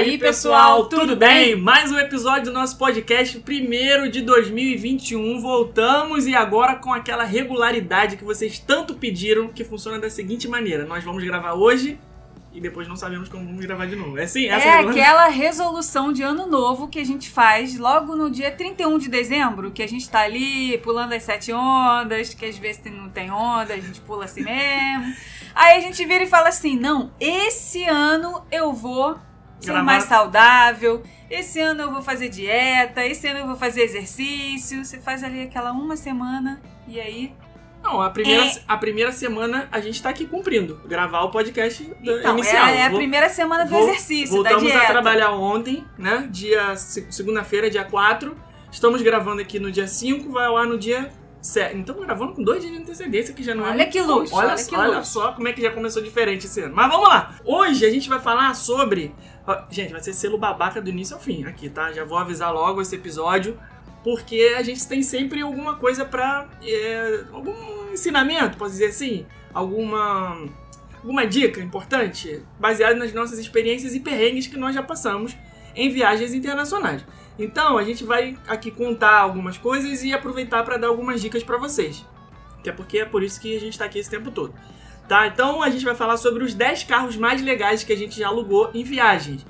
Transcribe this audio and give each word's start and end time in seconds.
E 0.00 0.02
aí, 0.02 0.18
pessoal, 0.18 0.86
tudo 0.86 1.14
bem? 1.14 1.54
Mais 1.54 1.92
um 1.92 1.98
episódio 1.98 2.44
do 2.44 2.52
nosso 2.52 2.78
podcast, 2.78 3.38
primeiro 3.40 4.10
de 4.10 4.22
2021. 4.22 5.38
Voltamos 5.42 6.26
e 6.26 6.34
agora 6.34 6.76
com 6.76 6.90
aquela 6.90 7.22
regularidade 7.22 8.16
que 8.16 8.24
vocês 8.24 8.58
tanto 8.58 8.94
pediram, 8.94 9.48
que 9.48 9.62
funciona 9.62 9.98
da 9.98 10.08
seguinte 10.08 10.48
maneira: 10.48 10.86
nós 10.86 11.04
vamos 11.04 11.22
gravar 11.22 11.52
hoje 11.52 11.98
e 12.50 12.62
depois 12.62 12.88
não 12.88 12.96
sabemos 12.96 13.28
como 13.28 13.44
vamos 13.44 13.62
gravar 13.62 13.84
de 13.84 13.94
novo. 13.94 14.16
É 14.16 14.24
assim? 14.24 14.46
Essa 14.46 14.68
É 14.68 14.78
aquela 14.78 15.28
resolução 15.28 16.14
de 16.14 16.22
ano 16.22 16.46
novo 16.46 16.88
que 16.88 16.98
a 16.98 17.04
gente 17.04 17.28
faz 17.28 17.78
logo 17.78 18.16
no 18.16 18.30
dia 18.30 18.50
31 18.50 18.96
de 18.96 19.10
dezembro, 19.10 19.70
que 19.70 19.82
a 19.82 19.86
gente 19.86 20.08
tá 20.08 20.20
ali 20.20 20.78
pulando 20.78 21.12
as 21.12 21.24
sete 21.24 21.52
ondas, 21.52 22.32
que 22.32 22.46
às 22.46 22.56
vezes 22.56 22.82
não 22.90 23.10
tem 23.10 23.30
onda, 23.30 23.74
a 23.74 23.78
gente 23.78 24.00
pula 24.00 24.24
assim 24.24 24.44
mesmo. 24.44 25.14
Aí 25.54 25.76
a 25.76 25.80
gente 25.80 26.02
vira 26.06 26.24
e 26.24 26.26
fala 26.26 26.48
assim: 26.48 26.74
não, 26.74 27.12
esse 27.20 27.84
ano 27.84 28.42
eu 28.50 28.72
vou 28.72 29.18
ser 29.60 29.82
mais 29.82 30.04
saudável, 30.04 31.02
esse 31.30 31.60
ano 31.60 31.82
eu 31.82 31.92
vou 31.92 32.02
fazer 32.02 32.28
dieta, 32.28 33.04
esse 33.06 33.26
ano 33.28 33.40
eu 33.40 33.46
vou 33.46 33.56
fazer 33.56 33.82
exercício. 33.82 34.84
Você 34.84 34.98
faz 34.98 35.22
ali 35.22 35.42
aquela 35.42 35.72
uma 35.72 35.96
semana 35.96 36.60
e 36.88 37.00
aí. 37.00 37.32
Não, 37.82 38.00
a 38.02 38.10
primeira, 38.10 38.44
É. 38.44 38.52
a 38.68 38.76
primeira 38.76 39.10
semana 39.12 39.66
a 39.72 39.80
gente 39.80 40.02
tá 40.02 40.10
aqui 40.10 40.26
cumprindo. 40.26 40.82
Gravar 40.86 41.22
o 41.22 41.30
podcast 41.30 41.82
Então, 42.02 42.34
inicial. 42.34 42.66
é, 42.66 42.78
é 42.78 42.86
a 42.86 42.88
Vou- 42.90 42.98
primeira 42.98 43.28
semana 43.30 43.64
do 43.64 43.70
Vol- 43.70 43.88
exercício, 43.88 44.42
da 44.42 44.50
Voltamos 44.50 44.76
a 44.76 44.86
trabalhar 44.86 45.30
ontem, 45.32 45.84
né? 45.96 46.28
Dia 46.30 46.76
se- 46.76 47.06
segunda-feira, 47.10 47.70
dia 47.70 47.84
4. 47.84 48.36
Estamos 48.70 49.00
gravando 49.00 49.40
aqui 49.40 49.58
no 49.58 49.70
dia 49.72 49.86
5, 49.88 50.30
vai 50.30 50.44
ao 50.46 50.58
ar 50.58 50.66
no 50.66 50.76
dia 50.78 51.10
7. 51.40 51.74
Então 51.74 51.98
gravando 51.98 52.34
com 52.34 52.42
dois 52.44 52.60
dias 52.60 52.70
de 52.76 52.82
antecedência, 52.82 53.32
que 53.32 53.42
já 53.42 53.54
não 53.54 53.64
é. 53.64 53.68
Olha 53.68 53.76
muito 53.78 53.90
que 53.92 54.00
luxo, 54.02 54.34
Olha, 54.36 54.48
olha 54.48 54.58
só, 54.58 54.68
que 54.68 54.76
olha 54.76 54.98
luxo. 54.98 55.12
só 55.12 55.32
como 55.32 55.48
é 55.48 55.52
que 55.54 55.62
já 55.62 55.70
começou 55.70 56.02
diferente 56.02 56.44
esse 56.44 56.60
ano. 56.60 56.76
Mas 56.76 56.86
vamos 56.90 57.08
lá. 57.08 57.34
Hoje 57.46 57.86
a 57.86 57.90
gente 57.90 58.10
vai 58.10 58.20
falar 58.20 58.54
sobre. 58.54 59.14
Gente, 59.70 59.92
vai 59.92 60.00
ser 60.00 60.12
selo 60.12 60.38
babaca 60.38 60.80
do 60.80 60.90
início 60.90 61.16
ao 61.16 61.22
fim 61.22 61.44
aqui, 61.44 61.68
tá? 61.68 61.92
Já 61.92 62.04
vou 62.04 62.18
avisar 62.18 62.52
logo 62.52 62.80
esse 62.80 62.94
episódio. 62.94 63.58
Porque 64.02 64.54
a 64.56 64.62
gente 64.62 64.86
tem 64.88 65.02
sempre 65.02 65.42
alguma 65.42 65.76
coisa 65.76 66.04
pra. 66.04 66.48
é, 66.62 67.24
algum 67.32 67.92
ensinamento, 67.92 68.56
posso 68.56 68.72
dizer 68.72 68.86
assim? 68.86 69.26
Alguma 69.52 70.48
alguma 71.02 71.26
dica 71.26 71.60
importante 71.60 72.42
baseada 72.58 72.94
nas 72.94 73.12
nossas 73.12 73.38
experiências 73.38 73.94
e 73.94 74.00
perrengues 74.00 74.46
que 74.46 74.56
nós 74.56 74.74
já 74.74 74.82
passamos 74.82 75.36
em 75.74 75.88
viagens 75.90 76.34
internacionais. 76.34 77.04
Então, 77.38 77.78
a 77.78 77.82
gente 77.82 78.04
vai 78.04 78.36
aqui 78.46 78.70
contar 78.70 79.18
algumas 79.18 79.56
coisas 79.56 80.02
e 80.02 80.12
aproveitar 80.12 80.62
para 80.62 80.76
dar 80.76 80.88
algumas 80.88 81.20
dicas 81.20 81.42
para 81.42 81.56
vocês. 81.56 82.04
Até 82.58 82.70
porque 82.70 82.98
é 82.98 83.04
por 83.06 83.22
isso 83.22 83.40
que 83.40 83.56
a 83.56 83.60
gente 83.60 83.72
está 83.72 83.86
aqui 83.86 83.98
esse 83.98 84.10
tempo 84.10 84.30
todo. 84.30 84.54
Tá? 85.10 85.26
Então, 85.26 85.60
a 85.60 85.68
gente 85.68 85.84
vai 85.84 85.96
falar 85.96 86.16
sobre 86.16 86.44
os 86.44 86.54
10 86.54 86.84
carros 86.84 87.16
mais 87.16 87.42
legais 87.42 87.82
que 87.82 87.92
a 87.92 87.96
gente 87.96 88.16
já 88.16 88.28
alugou 88.28 88.70
em 88.72 88.84
viagens. 88.84 89.44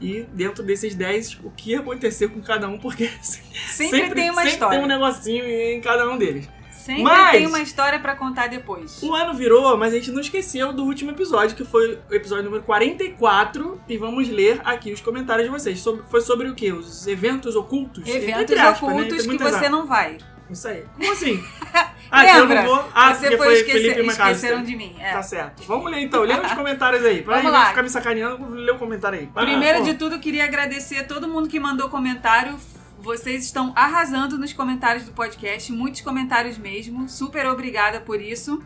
E 0.00 0.22
dentro 0.32 0.60
desses 0.64 0.92
10, 0.96 1.38
o 1.44 1.52
que 1.52 1.72
aconteceu 1.76 2.28
com 2.28 2.40
cada 2.42 2.66
um, 2.68 2.78
porque 2.78 3.08
Sempre, 3.22 4.10
tem 4.10 4.30
uma 4.30 4.38
sempre 4.42 4.50
história. 4.54 4.76
tem 4.76 4.84
um 4.84 4.88
negocinho 4.88 5.44
em 5.44 5.80
cada 5.80 6.10
um 6.10 6.18
deles. 6.18 6.48
Sempre 6.72 7.04
Mas- 7.04 7.30
tem 7.30 7.46
uma 7.46 7.60
história 7.60 8.00
pra 8.00 8.16
contar 8.16 8.48
depois. 8.48 9.00
O 9.04 9.14
ano 9.14 9.34
virou, 9.34 9.76
mas 9.78 9.92
a 9.92 9.96
gente 9.98 10.10
não 10.10 10.20
esqueceu 10.20 10.72
do 10.72 10.82
último 10.82 11.12
episódio, 11.12 11.54
que 11.56 11.64
foi 11.64 11.96
o 12.10 12.14
episódio 12.14 12.46
número 12.46 12.64
44, 12.64 13.80
e 13.88 13.96
vamos 13.96 14.28
ler 14.28 14.60
aqui 14.64 14.92
os 14.92 15.00
comentários 15.00 15.46
de 15.46 15.52
vocês. 15.52 15.78
Sobre- 15.78 16.02
foi 16.10 16.22
sobre 16.22 16.48
o 16.48 16.56
quê? 16.56 16.72
Os 16.72 17.06
eventos 17.06 17.54
ocultos? 17.54 18.04
Eventos 18.04 18.58
aspas, 18.58 18.88
né? 18.88 18.94
ocultos 18.96 19.26
Tem 19.26 19.38
que 19.38 19.44
você 19.44 19.68
não 19.68 19.86
vai. 19.86 20.18
Isso 20.54 20.68
aí. 20.68 20.84
Como 20.96 21.12
assim? 21.12 21.44
Ah, 22.10 22.24
que 22.24 22.30
eu 22.30 22.40
Lembra? 22.42 22.62
não 22.62 22.68
vou? 22.76 22.88
Ah, 22.94 23.12
você 23.12 23.22
porque 23.28 23.36
foi 23.38 23.54
esquecer, 23.54 23.80
Felipe 23.80 24.00
McAllister. 24.02 24.30
esqueceram 24.30 24.62
de 24.62 24.76
mim. 24.76 24.94
é. 25.00 25.10
Tá 25.10 25.22
certo. 25.22 25.64
Vamos 25.64 25.90
ler 25.90 26.00
então. 26.00 26.22
Lê 26.22 26.34
os 26.38 26.52
comentários 26.54 27.04
aí. 27.04 27.22
Pra 27.22 27.38
Vamos 27.38 27.50
não 27.50 27.58
lá. 27.58 27.66
ficar 27.70 27.82
me 27.82 27.90
sacaneando, 27.90 28.50
ler 28.50 28.70
o 28.70 28.78
comentário 28.78 29.18
aí. 29.18 29.26
Vai 29.34 29.46
Primeiro 29.46 29.82
de 29.82 29.94
tudo, 29.94 30.20
queria 30.20 30.44
agradecer 30.44 30.98
a 30.98 31.04
todo 31.04 31.26
mundo 31.26 31.48
que 31.48 31.58
mandou 31.58 31.88
comentário. 31.88 32.56
Vocês 33.00 33.44
estão 33.44 33.72
arrasando 33.74 34.38
nos 34.38 34.52
comentários 34.52 35.04
do 35.06 35.12
podcast, 35.12 35.72
muitos 35.72 36.02
comentários 36.02 36.56
mesmo. 36.56 37.08
Super 37.08 37.46
obrigada 37.46 38.00
por 38.00 38.20
isso. 38.20 38.62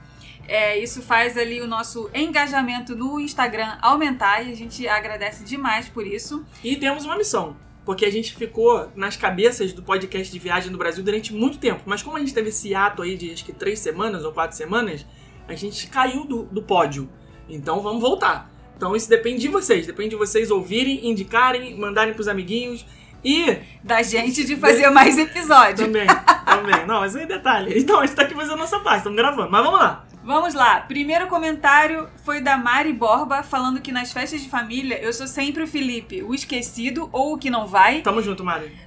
É, 0.46 0.76
isso 0.78 1.00
faz 1.00 1.38
ali 1.38 1.62
o 1.62 1.66
nosso 1.66 2.10
engajamento 2.12 2.94
no 2.94 3.18
Instagram 3.18 3.78
aumentar 3.80 4.42
e 4.46 4.52
a 4.52 4.54
gente 4.56 4.86
agradece 4.86 5.42
demais 5.42 5.88
por 5.88 6.06
isso. 6.06 6.44
E 6.62 6.76
temos 6.76 7.06
uma 7.06 7.16
missão. 7.16 7.56
Porque 7.88 8.04
a 8.04 8.12
gente 8.12 8.34
ficou 8.34 8.92
nas 8.94 9.16
cabeças 9.16 9.72
do 9.72 9.82
podcast 9.82 10.30
de 10.30 10.38
viagem 10.38 10.70
no 10.70 10.76
Brasil 10.76 11.02
durante 11.02 11.32
muito 11.32 11.56
tempo. 11.56 11.80
Mas 11.86 12.02
como 12.02 12.18
a 12.18 12.20
gente 12.20 12.34
teve 12.34 12.50
esse 12.50 12.74
ato 12.74 13.00
aí 13.00 13.16
de 13.16 13.32
acho 13.32 13.42
que 13.42 13.50
três 13.50 13.78
semanas 13.78 14.26
ou 14.26 14.30
quatro 14.30 14.54
semanas, 14.54 15.06
a 15.48 15.54
gente 15.54 15.86
caiu 15.86 16.26
do, 16.26 16.42
do 16.42 16.60
pódio. 16.60 17.08
Então 17.48 17.80
vamos 17.80 18.02
voltar. 18.02 18.52
Então 18.76 18.94
isso 18.94 19.08
depende 19.08 19.40
de 19.40 19.48
vocês. 19.48 19.86
Depende 19.86 20.10
de 20.10 20.16
vocês 20.16 20.50
ouvirem, 20.50 21.08
indicarem, 21.08 21.78
mandarem 21.78 22.12
pros 22.12 22.28
amiguinhos. 22.28 22.84
E 23.24 23.56
Da 23.82 24.02
gente 24.02 24.44
de 24.44 24.54
fazer 24.56 24.90
mais 24.90 25.16
episódio. 25.16 25.86
também, 25.86 26.06
também. 26.44 26.86
Não, 26.86 27.00
aí 27.00 27.10
é 27.16 27.24
detalhe. 27.24 27.72
Então 27.80 28.00
a 28.00 28.04
gente 28.04 28.14
tá 28.14 28.24
aqui 28.24 28.34
fazendo 28.34 28.52
a 28.52 28.58
nossa 28.58 28.80
parte, 28.80 28.98
estamos 28.98 29.16
gravando. 29.16 29.50
Mas 29.50 29.64
vamos 29.64 29.80
lá. 29.80 30.06
Vamos 30.28 30.52
lá. 30.52 30.80
Primeiro 30.82 31.26
comentário 31.26 32.06
foi 32.22 32.42
da 32.42 32.54
Mari 32.58 32.92
Borba, 32.92 33.42
falando 33.42 33.80
que 33.80 33.90
nas 33.90 34.12
festas 34.12 34.42
de 34.42 34.48
família 34.50 35.00
eu 35.00 35.10
sou 35.10 35.26
sempre 35.26 35.62
o 35.62 35.66
Felipe, 35.66 36.22
o 36.22 36.34
esquecido 36.34 37.08
ou 37.10 37.32
o 37.32 37.38
que 37.38 37.48
não 37.48 37.66
vai. 37.66 38.02
Tamo 38.02 38.20
junto, 38.20 38.44
Mari. 38.44 38.78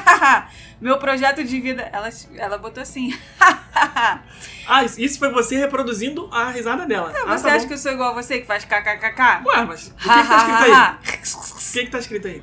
Meu 0.80 0.96
projeto 0.98 1.44
de 1.44 1.60
vida. 1.60 1.90
Ela, 1.92 2.08
ela 2.36 2.56
botou 2.56 2.82
assim. 2.82 3.14
Ah, 4.70 4.84
isso- 4.84 5.18
foi 5.18 5.30
você 5.30 5.56
reproduzindo 5.56 6.28
a 6.32 6.50
risada 6.50 6.84
dela. 6.84 7.10
ah, 7.26 7.38
você 7.38 7.44
tá 7.48 7.54
acha 7.54 7.60
bom. 7.60 7.68
que 7.68 7.74
eu 7.74 7.78
sou 7.78 7.92
igual 7.92 8.10
a 8.10 8.22
você 8.22 8.40
que 8.40 8.46
faz 8.46 8.64
kkkk? 8.66 9.42
Ué, 9.46 9.64
mas 9.64 9.88
o 9.88 9.94
que, 9.94 10.02
que 10.02 10.28
tá 10.28 10.36
escrito 10.36 10.64
aí? 10.64 10.72
O 10.98 11.72
que, 11.72 11.84
que 11.84 11.90
tá 11.90 11.98
escrito 11.98 12.28
aí? 12.28 12.42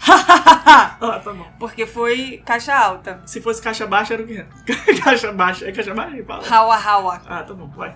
Ah, 1.00 1.20
tá 1.22 1.32
bom. 1.32 1.46
Porque 1.58 1.86
foi 1.86 2.42
caixa 2.44 2.74
alta. 2.74 3.20
Se 3.26 3.40
fosse 3.40 3.60
caixa 3.60 3.86
baixa, 3.86 4.14
era 4.14 4.22
o 4.22 4.26
quê? 4.26 4.44
caixa 5.04 5.32
baixa. 5.32 5.68
É 5.68 5.72
caixa 5.72 5.94
baixa 5.94 6.16
que 6.16 6.22
fala? 6.22 6.42
Hawa 6.48 6.76
hawa. 6.76 7.22
Ah, 7.26 7.42
tá 7.42 7.52
bom, 7.52 7.68
vai. 7.68 7.94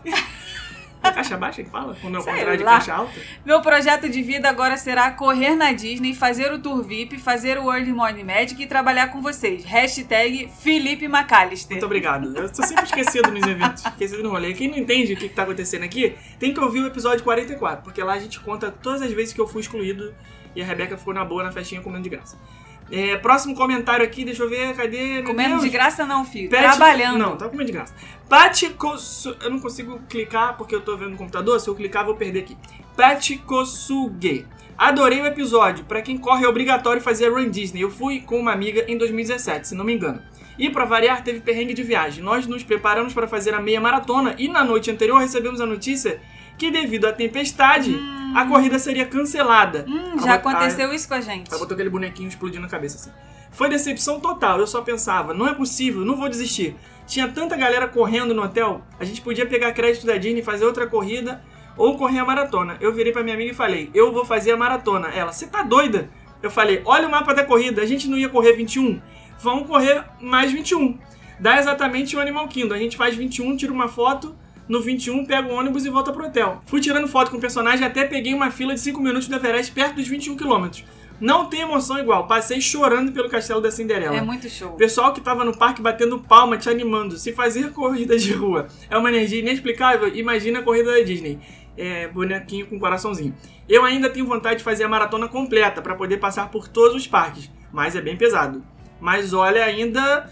É 1.02 1.10
caixa 1.10 1.36
baixa 1.36 1.62
que 1.62 1.70
fala? 1.70 1.96
Quando 2.00 2.16
é 2.16 2.20
o 2.20 2.24
contrário 2.24 2.58
de 2.58 2.64
caixa 2.64 2.92
alta? 2.92 3.12
Meu 3.44 3.62
projeto 3.62 4.08
de 4.08 4.22
vida 4.22 4.48
agora 4.48 4.76
será 4.76 5.10
correr 5.10 5.54
na 5.54 5.72
Disney, 5.72 6.14
fazer 6.14 6.52
o 6.52 6.58
tour 6.58 6.82
VIP, 6.82 7.18
fazer 7.18 7.58
o 7.58 7.72
Early 7.72 7.92
Morning 7.92 8.24
Magic 8.24 8.60
e 8.60 8.66
trabalhar 8.66 9.08
com 9.08 9.22
vocês. 9.22 9.64
Hashtag 9.64 10.50
Felipe 10.60 11.06
McAllister. 11.06 11.76
Muito 11.76 11.86
obrigado. 11.86 12.36
Eu 12.36 12.52
tô 12.52 12.62
sempre 12.64 12.84
esquecido 12.84 13.30
nos 13.30 13.46
eventos, 13.46 13.84
esquecido 13.86 14.22
no 14.22 14.30
rolê. 14.30 14.52
Quem 14.54 14.68
não 14.68 14.76
entende 14.76 15.14
o 15.14 15.16
que, 15.16 15.28
que 15.28 15.34
tá 15.34 15.44
acontecendo 15.44 15.84
aqui, 15.84 16.16
tem 16.38 16.52
que 16.52 16.60
ouvir 16.60 16.80
o 16.80 16.86
episódio 16.88 17.24
44, 17.24 17.84
porque 17.84 18.02
lá 18.02 18.14
a 18.14 18.18
gente 18.18 18.40
conta 18.40 18.70
todas 18.70 19.02
as 19.02 19.12
vezes 19.12 19.32
que 19.32 19.40
eu 19.40 19.46
fui 19.46 19.60
excluído 19.62 20.12
e 20.58 20.62
a 20.62 20.64
Rebeca 20.64 20.96
ficou 20.96 21.14
na 21.14 21.24
boa 21.24 21.44
na 21.44 21.52
festinha 21.52 21.80
comendo 21.80 22.02
de 22.02 22.08
graça. 22.10 22.36
É, 22.90 23.16
próximo 23.18 23.54
comentário 23.54 24.04
aqui, 24.04 24.24
deixa 24.24 24.42
eu 24.42 24.48
ver, 24.48 24.74
cadê? 24.74 25.22
Comendo 25.22 25.60
de 25.60 25.68
graça 25.68 26.04
não, 26.06 26.24
filho. 26.24 26.48
Pet- 26.48 26.62
Trabalhando. 26.62 27.18
Não, 27.18 27.36
tá 27.36 27.46
comendo 27.46 27.66
de 27.66 27.72
graça. 27.72 27.94
Pati 28.28 28.70
Kosu... 28.70 29.36
Eu 29.42 29.50
não 29.50 29.60
consigo 29.60 30.00
clicar 30.08 30.56
porque 30.56 30.74
eu 30.74 30.80
tô 30.80 30.96
vendo 30.96 31.10
no 31.10 31.16
computador. 31.16 31.60
Se 31.60 31.68
eu 31.68 31.74
clicar, 31.74 32.04
vou 32.04 32.14
perder 32.16 32.40
aqui. 32.40 32.56
Pati 32.96 33.36
Kosuge. 33.38 34.46
Adorei 34.76 35.20
o 35.20 35.26
episódio. 35.26 35.84
Pra 35.84 36.00
quem 36.02 36.16
corre 36.16 36.44
é 36.44 36.48
obrigatório 36.48 37.00
fazer 37.02 37.28
Run 37.28 37.50
Disney. 37.50 37.82
Eu 37.82 37.90
fui 37.90 38.20
com 38.20 38.40
uma 38.40 38.52
amiga 38.52 38.84
em 38.88 38.96
2017, 38.96 39.68
se 39.68 39.74
não 39.74 39.84
me 39.84 39.92
engano. 39.94 40.20
E 40.58 40.70
pra 40.70 40.84
variar, 40.84 41.22
teve 41.22 41.40
perrengue 41.40 41.74
de 41.74 41.82
viagem. 41.82 42.24
Nós 42.24 42.46
nos 42.46 42.64
preparamos 42.64 43.12
para 43.12 43.28
fazer 43.28 43.52
a 43.54 43.60
meia 43.60 43.80
maratona 43.80 44.34
e 44.38 44.48
na 44.48 44.64
noite 44.64 44.90
anterior 44.90 45.18
recebemos 45.18 45.60
a 45.60 45.66
notícia 45.66 46.20
que 46.58 46.70
devido 46.70 47.06
à 47.06 47.12
tempestade, 47.12 47.96
a 48.34 48.44
corrida 48.44 48.78
seria 48.78 49.06
cancelada. 49.06 49.86
Hum, 49.88 50.18
já 50.22 50.34
aconteceu 50.34 50.92
isso 50.92 51.08
com 51.08 51.14
a 51.14 51.20
gente. 51.20 51.48
ela 51.48 51.58
botou 51.58 51.74
aquele 51.74 51.88
bonequinho 51.88 52.28
explodindo 52.28 52.62
na 52.62 52.68
cabeça 52.68 52.96
assim. 52.96 53.10
Foi 53.52 53.68
decepção 53.68 54.20
total. 54.20 54.58
Eu 54.58 54.66
só 54.66 54.82
pensava, 54.82 55.32
não 55.32 55.46
é 55.46 55.54
possível, 55.54 56.04
não 56.04 56.16
vou 56.16 56.28
desistir. 56.28 56.76
Tinha 57.06 57.28
tanta 57.28 57.56
galera 57.56 57.88
correndo 57.88 58.34
no 58.34 58.42
hotel, 58.42 58.82
a 59.00 59.04
gente 59.04 59.22
podia 59.22 59.46
pegar 59.46 59.72
crédito 59.72 60.04
da 60.04 60.16
Disney 60.18 60.40
e 60.40 60.44
fazer 60.44 60.66
outra 60.66 60.86
corrida 60.86 61.42
ou 61.76 61.96
correr 61.96 62.18
a 62.18 62.24
maratona. 62.24 62.76
Eu 62.80 62.92
virei 62.92 63.12
pra 63.12 63.22
minha 63.22 63.34
amiga 63.34 63.52
e 63.52 63.54
falei, 63.54 63.90
eu 63.94 64.12
vou 64.12 64.24
fazer 64.24 64.52
a 64.52 64.56
maratona. 64.56 65.08
Ela, 65.08 65.32
você 65.32 65.46
tá 65.46 65.62
doida? 65.62 66.10
Eu 66.42 66.50
falei, 66.50 66.82
olha 66.84 67.08
o 67.08 67.10
mapa 67.10 67.32
da 67.32 67.44
corrida, 67.44 67.80
a 67.80 67.86
gente 67.86 68.08
não 68.08 68.18
ia 68.18 68.28
correr 68.28 68.52
21? 68.52 69.00
Vamos 69.38 69.66
correr 69.66 70.04
mais 70.20 70.52
21. 70.52 70.98
Dá 71.40 71.58
exatamente 71.58 72.16
o 72.16 72.20
Animal 72.20 72.48
Kingdom. 72.48 72.74
A 72.74 72.78
gente 72.78 72.96
faz 72.96 73.14
21, 73.14 73.56
tira 73.56 73.72
uma 73.72 73.88
foto, 73.88 74.34
no 74.68 74.82
21 74.82 75.24
pega 75.24 75.48
o 75.48 75.54
ônibus 75.54 75.84
e 75.84 75.90
volta 75.90 76.12
pro 76.12 76.26
hotel. 76.26 76.62
Fui 76.66 76.80
tirando 76.80 77.08
foto 77.08 77.30
com 77.30 77.38
o 77.38 77.40
personagem 77.40 77.86
até 77.86 78.04
peguei 78.04 78.34
uma 78.34 78.50
fila 78.50 78.74
de 78.74 78.80
5 78.80 79.00
minutos 79.00 79.28
do 79.28 79.34
Everest 79.34 79.72
perto 79.72 79.96
dos 79.96 80.06
21 80.06 80.36
quilômetros. 80.36 80.84
Não 81.20 81.46
tem 81.46 81.62
emoção 81.62 81.98
igual. 81.98 82.26
Passei 82.26 82.60
chorando 82.60 83.10
pelo 83.10 83.28
castelo 83.28 83.60
da 83.60 83.70
Cinderela. 83.70 84.16
É 84.16 84.20
muito 84.20 84.48
show. 84.48 84.72
Pessoal 84.72 85.12
que 85.12 85.20
tava 85.20 85.44
no 85.44 85.56
parque 85.56 85.82
batendo 85.82 86.18
palma, 86.20 86.56
te 86.56 86.68
animando. 86.68 87.16
Se 87.16 87.32
fazer 87.32 87.72
corrida 87.72 88.16
de 88.16 88.32
rua 88.32 88.68
é 88.88 88.96
uma 88.96 89.08
energia 89.08 89.40
inexplicável, 89.40 90.14
imagina 90.14 90.60
a 90.60 90.62
corrida 90.62 90.92
da 90.92 91.00
Disney. 91.00 91.38
É, 91.76 92.08
bonequinho 92.08 92.66
com 92.66 92.78
coraçãozinho. 92.78 93.34
Eu 93.68 93.84
ainda 93.84 94.10
tenho 94.10 94.26
vontade 94.26 94.58
de 94.58 94.64
fazer 94.64 94.84
a 94.84 94.88
maratona 94.88 95.28
completa 95.28 95.80
para 95.80 95.94
poder 95.94 96.18
passar 96.18 96.50
por 96.50 96.68
todos 96.68 96.96
os 96.96 97.06
parques, 97.06 97.50
mas 97.72 97.94
é 97.94 98.00
bem 98.00 98.16
pesado. 98.16 98.62
Mas 99.00 99.32
olha, 99.32 99.64
ainda. 99.64 100.28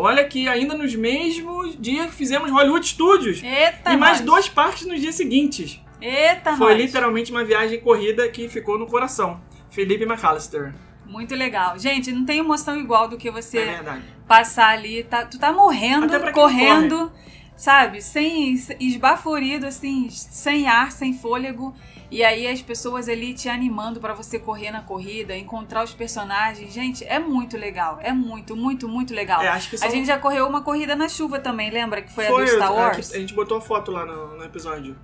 Olha 0.00 0.24
que 0.24 0.48
ainda 0.48 0.74
nos 0.76 0.94
mesmos 0.94 1.76
dias 1.78 2.06
que 2.06 2.12
fizemos 2.12 2.50
Hollywood 2.50 2.86
Studios. 2.86 3.42
Eita, 3.42 3.92
e 3.92 3.96
mais 3.96 4.18
nós. 4.18 4.26
dois 4.26 4.48
parques 4.48 4.86
nos 4.86 5.00
dias 5.00 5.14
seguintes. 5.14 5.80
Eita, 6.00 6.56
Foi 6.56 6.74
nós. 6.74 6.82
literalmente 6.82 7.30
uma 7.32 7.44
viagem 7.44 7.80
corrida 7.80 8.28
que 8.28 8.48
ficou 8.48 8.78
no 8.78 8.86
coração. 8.86 9.40
Felipe 9.70 10.04
McAllister. 10.04 10.72
Muito 11.06 11.34
legal. 11.34 11.78
Gente, 11.78 12.12
não 12.12 12.24
tem 12.24 12.38
emoção 12.38 12.76
igual 12.78 13.08
do 13.08 13.16
que 13.16 13.30
você 13.30 13.58
É 13.58 13.98
passar 14.26 14.70
ali. 14.70 15.02
Tá, 15.04 15.24
tu 15.24 15.38
tá 15.38 15.52
morrendo, 15.52 16.08
correndo, 16.32 17.10
sabe? 17.56 18.02
Sem 18.02 18.54
esbaforido, 18.78 19.66
assim, 19.66 20.08
sem 20.10 20.68
ar, 20.68 20.92
sem 20.92 21.14
fôlego. 21.14 21.74
E 22.10 22.24
aí 22.24 22.46
as 22.46 22.62
pessoas 22.62 23.08
ali 23.08 23.34
te 23.34 23.48
animando 23.48 24.00
pra 24.00 24.14
você 24.14 24.38
correr 24.38 24.70
na 24.70 24.80
corrida, 24.80 25.36
encontrar 25.36 25.84
os 25.84 25.92
personagens. 25.92 26.72
Gente, 26.72 27.04
é 27.04 27.18
muito 27.18 27.56
legal. 27.56 27.98
É 28.02 28.12
muito, 28.12 28.56
muito, 28.56 28.88
muito 28.88 29.14
legal. 29.14 29.42
É, 29.42 29.48
acho 29.48 29.68
que 29.68 29.76
são... 29.76 29.86
A 29.86 29.90
gente 29.90 30.06
já 30.06 30.18
correu 30.18 30.46
uma 30.46 30.62
corrida 30.62 30.96
na 30.96 31.08
chuva 31.08 31.38
também, 31.38 31.70
lembra? 31.70 32.00
Que 32.00 32.10
foi, 32.10 32.24
Foi, 32.24 32.42
a 32.42 32.44
do 32.46 32.50
Star 32.50 32.68
a- 32.68 32.72
Wars? 32.72 33.12
A, 33.12 33.18
gente 33.18 33.34
botou 33.34 33.58
a 33.58 33.60
foto 33.60 33.90
lá 33.90 34.06
no, 34.06 34.38
no 34.38 34.44
episódio. 34.44 34.96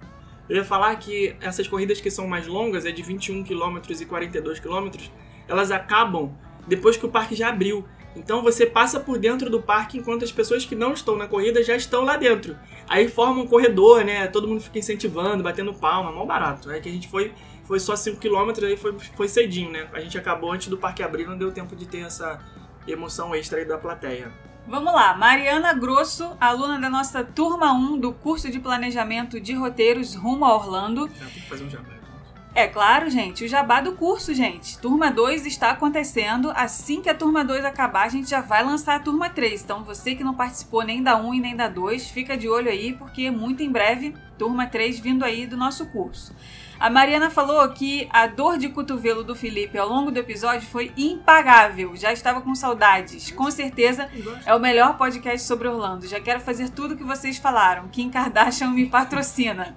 Eu 0.49 0.57
ia 0.57 0.65
falar 0.65 0.97
que 0.97 1.37
essas 1.41 1.69
corridas 1.69 2.01
que 2.01 2.11
são 2.11 2.27
mais 2.27 2.47
longas, 2.47 2.87
é 2.87 2.91
de 2.91 3.03
21 3.03 3.45
km 3.45 3.79
e 3.89 4.05
42 4.07 4.61
km, 4.61 4.89
elas 5.47 5.71
acabam 5.71 6.33
depois 6.67 6.97
que 6.97 7.05
o 7.05 7.09
parque 7.11 7.35
já 7.35 7.49
abriu. 7.51 7.85
Então 8.17 8.43
você 8.43 8.65
passa 8.65 9.01
por 9.01 9.19
dentro 9.19 9.51
do 9.51 9.61
parque 9.61 9.99
enquanto 9.99 10.25
as 10.25 10.33
pessoas 10.33 10.65
que 10.65 10.75
não 10.75 10.93
estão 10.93 11.17
na 11.17 11.27
corrida 11.27 11.63
já 11.63 11.75
estão 11.77 12.05
lá 12.05 12.17
dentro. 12.17 12.57
Aí 12.89 13.09
forma 13.09 13.43
um 13.43 13.47
corredor, 13.47 14.05
né? 14.05 14.27
Todo 14.27 14.47
mundo 14.47 14.61
fica 14.61 14.79
incentivando, 14.79 15.43
batendo 15.43 15.73
palma, 15.73 16.13
mal 16.13 16.27
barato. 16.27 16.71
Aí 16.71 16.81
que 16.81 16.89
a 16.89 16.93
gente 16.93 17.09
foi, 17.09 17.33
foi 17.65 17.81
só 17.81 17.97
5 17.97 18.21
km, 18.21 18.65
aí 18.65 18.77
foi, 18.77 18.97
foi 18.99 19.29
cedinho, 19.29 19.71
né? 19.71 19.89
A 19.93 20.01
gente 20.01 20.19
acabou 20.19 20.53
antes 20.53 20.69
do 20.69 20.77
parque 20.77 21.03
abrir, 21.03 21.27
não 21.27 21.37
deu 21.39 21.51
tempo 21.53 21.75
de 21.75 21.87
ter 21.87 22.01
essa 22.01 22.41
emoção 22.87 23.35
extra 23.35 23.59
aí 23.59 23.65
da 23.65 23.79
plateia. 23.79 24.31
Vamos 24.67 24.95
lá, 24.95 25.15
Mariana 25.15 25.75
Grosso, 25.75 26.37
aluna 26.41 26.81
da 26.81 26.89
nossa 26.89 27.23
turma 27.23 27.73
1 27.73 27.99
do 27.99 28.13
curso 28.13 28.51
de 28.51 28.59
planejamento 28.59 29.39
de 29.39 29.53
roteiros 29.53 30.15
rumo 30.15 30.45
a 30.45 30.55
Orlando. 30.55 31.07
É, 31.07 31.09
tem 31.09 31.29
que 31.29 31.49
fazer 31.49 31.65
um 31.65 31.71
jabá. 31.71 32.04
É 32.57 32.69
claro, 32.69 33.11
gente, 33.11 33.45
o 33.45 33.49
jabá 33.49 33.81
do 33.81 33.95
curso, 33.95 34.33
gente. 34.33 34.79
Turma 34.79 35.11
2 35.11 35.45
está 35.45 35.71
acontecendo. 35.71 36.53
Assim 36.55 37.03
que 37.03 37.11
a 37.11 37.15
turma 37.15 37.45
2 37.45 37.65
acabar, 37.65 38.05
a 38.05 38.09
gente 38.09 38.31
já 38.31 38.41
vai 38.41 38.63
lançar 38.63 38.95
a 38.95 39.01
turma 39.01 39.29
3. 39.29 39.65
Então, 39.65 39.83
você 39.83 40.15
que 40.15 40.23
não 40.23 40.35
participou 40.35 40.85
nem 40.85 41.03
da 41.03 41.17
1 41.17 41.35
e 41.35 41.41
nem 41.41 41.57
da 41.57 41.69
2, 41.69 42.11
fica 42.11 42.37
de 42.37 42.49
olho 42.49 42.71
aí, 42.71 42.93
porque 42.93 43.29
muito 43.29 43.61
em 43.61 43.69
breve, 43.69 44.15
turma 44.39 44.69
3 44.69 45.01
vindo 45.01 45.25
aí 45.25 45.49
do 45.49 45.57
nosso 45.57 45.87
curso. 45.87 46.33
A 46.79 46.89
Mariana 46.89 47.29
falou 47.29 47.69
que 47.71 48.09
a 48.13 48.29
dor 48.29 48.57
de 48.57 48.69
cotovelo 48.69 49.25
do 49.25 49.35
Felipe 49.35 49.77
ao 49.77 49.89
longo 49.89 50.13
do 50.13 50.21
episódio 50.21 50.69
foi 50.69 50.93
impagável. 50.97 51.97
Já 51.97 52.13
estava 52.13 52.41
com 52.41 52.55
saudades. 52.55 53.33
Com 53.33 53.51
certeza 53.51 54.09
é 54.47 54.55
o 54.55 54.61
melhor 54.61 54.97
podcast 54.97 55.45
sobre 55.45 55.67
Orlando. 55.67 56.07
Já 56.07 56.21
quero 56.21 56.41
fazer 56.41 56.69
tudo 56.69 56.97
que 56.97 57.05
vocês 57.05 57.37
falaram. 57.37 57.89
Kim 57.89 58.11
Kardashian 58.11 58.71
me 58.71 58.87
patrocina. 58.87 59.75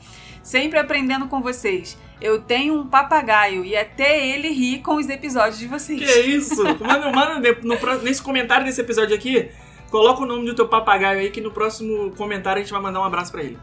Sempre 0.47 0.79
aprendendo 0.79 1.27
com 1.27 1.41
vocês. 1.41 1.97
Eu 2.21 2.41
tenho 2.41 2.73
um 2.79 2.87
papagaio 2.87 3.65
e 3.65 3.75
até 3.75 4.25
ele 4.25 4.47
ri 4.47 4.79
com 4.79 4.95
os 4.95 5.09
episódios 5.09 5.59
de 5.59 5.67
vocês. 5.67 5.99
Que 5.99 6.21
isso? 6.21 6.63
Manda, 6.63 7.11
manda 7.11 7.57
no 7.61 8.01
nesse 8.01 8.21
comentário 8.21 8.65
desse 8.65 8.79
episódio 8.79 9.13
aqui, 9.13 9.49
coloca 9.91 10.23
o 10.23 10.25
nome 10.25 10.45
do 10.45 10.55
teu 10.55 10.65
papagaio 10.65 11.19
aí 11.19 11.31
que 11.31 11.41
no 11.41 11.51
próximo 11.51 12.11
comentário 12.11 12.61
a 12.61 12.63
gente 12.63 12.71
vai 12.71 12.81
mandar 12.81 13.01
um 13.01 13.03
abraço 13.03 13.29
pra 13.29 13.43
ele. 13.43 13.59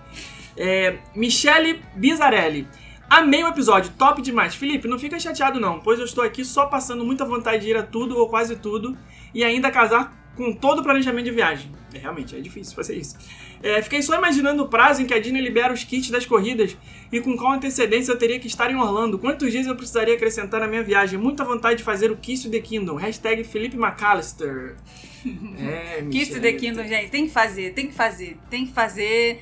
É, 0.59 0.99
Michele 1.15 1.81
Bizarelli. 1.97 2.69
Amei 3.09 3.43
o 3.43 3.49
episódio, 3.49 3.91
top 3.97 4.21
demais. 4.21 4.55
Felipe, 4.55 4.87
não 4.87 4.99
fica 4.99 5.19
chateado 5.19 5.59
não, 5.59 5.81
pois 5.81 5.99
eu 5.99 6.05
estou 6.05 6.23
aqui 6.23 6.45
só 6.45 6.67
passando 6.67 7.03
muita 7.03 7.25
vontade 7.25 7.65
de 7.65 7.71
ir 7.71 7.79
a 7.79 7.83
tudo 7.83 8.19
ou 8.19 8.29
quase 8.29 8.57
tudo 8.57 8.95
e 9.33 9.43
ainda 9.43 9.71
casar 9.71 10.24
com 10.37 10.53
todo 10.53 10.81
o 10.81 10.83
planejamento 10.83 11.25
de 11.25 11.31
viagem. 11.31 11.71
É, 11.93 11.99
realmente, 11.99 12.37
é 12.37 12.41
difícil 12.41 12.75
fazer 12.75 12.97
isso. 12.97 13.17
É, 13.63 13.81
fiquei 13.81 14.03
só 14.03 14.17
imaginando 14.17 14.63
o 14.63 14.69
prazo 14.69 15.01
em 15.01 15.07
que 15.07 15.15
a 15.15 15.19
Disney 15.19 15.41
libera 15.41 15.73
os 15.73 15.85
kits 15.85 16.11
das 16.11 16.27
corridas 16.27 16.77
e 17.11 17.21
com 17.21 17.37
qual 17.37 17.53
antecedência 17.53 18.13
eu 18.13 18.19
teria 18.19 18.39
que 18.39 18.47
estar 18.47 18.71
em 18.71 18.77
Orlando. 18.77 19.19
Quantos 19.19 19.51
dias 19.51 19.67
eu 19.67 19.75
precisaria 19.75 20.15
acrescentar 20.15 20.61
na 20.61 20.67
minha 20.67 20.83
viagem? 20.83 21.19
Muita 21.19 21.45
vontade 21.45 21.79
de 21.79 21.85
fazer 21.85 22.11
o 22.11 22.17
Kiss 22.17 22.51
the 22.51 22.61
Kingdom. 22.61 22.97
Hashtag 22.97 23.43
Felipe 23.45 23.77
McAllister. 23.77 24.77
É, 25.59 26.03
Kiss 26.11 26.39
the 26.39 26.53
Kingdom, 26.53 26.85
gente. 26.85 27.09
Tem 27.09 27.27
que 27.27 27.33
fazer, 27.33 27.73
tem 27.73 27.87
que 27.87 27.95
fazer, 27.95 28.37
tem 28.51 28.67
que 28.67 28.75
fazer. 28.75 29.41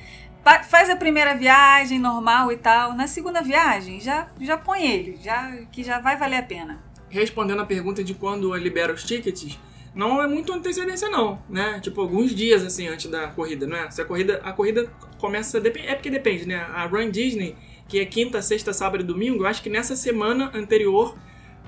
Faz 0.69 0.89
a 0.89 0.95
primeira 0.95 1.35
viagem 1.35 1.99
normal 1.99 2.53
e 2.53 2.55
tal. 2.55 2.93
Na 2.93 3.05
segunda 3.05 3.41
viagem, 3.41 3.99
já, 3.99 4.29
já 4.39 4.57
põe 4.57 4.89
ele, 4.89 5.19
já, 5.21 5.51
que 5.73 5.83
já 5.83 5.99
vai 5.99 6.15
valer 6.15 6.37
a 6.37 6.43
pena. 6.43 6.81
Respondendo 7.09 7.61
a 7.61 7.65
pergunta 7.65 8.01
de 8.01 8.13
quando 8.13 8.55
libera 8.55 8.93
os 8.93 9.03
tickets, 9.03 9.59
não 9.95 10.21
é 10.21 10.27
muito 10.27 10.51
antecedência 10.53 11.09
não, 11.09 11.41
né? 11.49 11.79
Tipo, 11.81 12.01
alguns 12.01 12.33
dias 12.35 12.63
assim 12.63 12.87
antes 12.87 13.09
da 13.09 13.27
corrida, 13.27 13.67
não 13.67 13.77
é? 13.77 13.89
Se 13.91 14.01
a 14.01 14.05
corrida, 14.05 14.39
a 14.43 14.51
corrida 14.51 14.89
começa, 15.19 15.57
é 15.59 15.95
porque 15.95 16.09
depende, 16.09 16.47
né? 16.47 16.65
A 16.73 16.85
Run 16.85 17.09
Disney, 17.11 17.55
que 17.87 17.99
é 17.99 18.05
quinta, 18.05 18.41
sexta, 18.41 18.73
sábado 18.73 19.01
e 19.03 19.05
domingo, 19.05 19.43
eu 19.43 19.47
acho 19.47 19.61
que 19.61 19.69
nessa 19.69 19.95
semana 19.95 20.51
anterior 20.53 21.15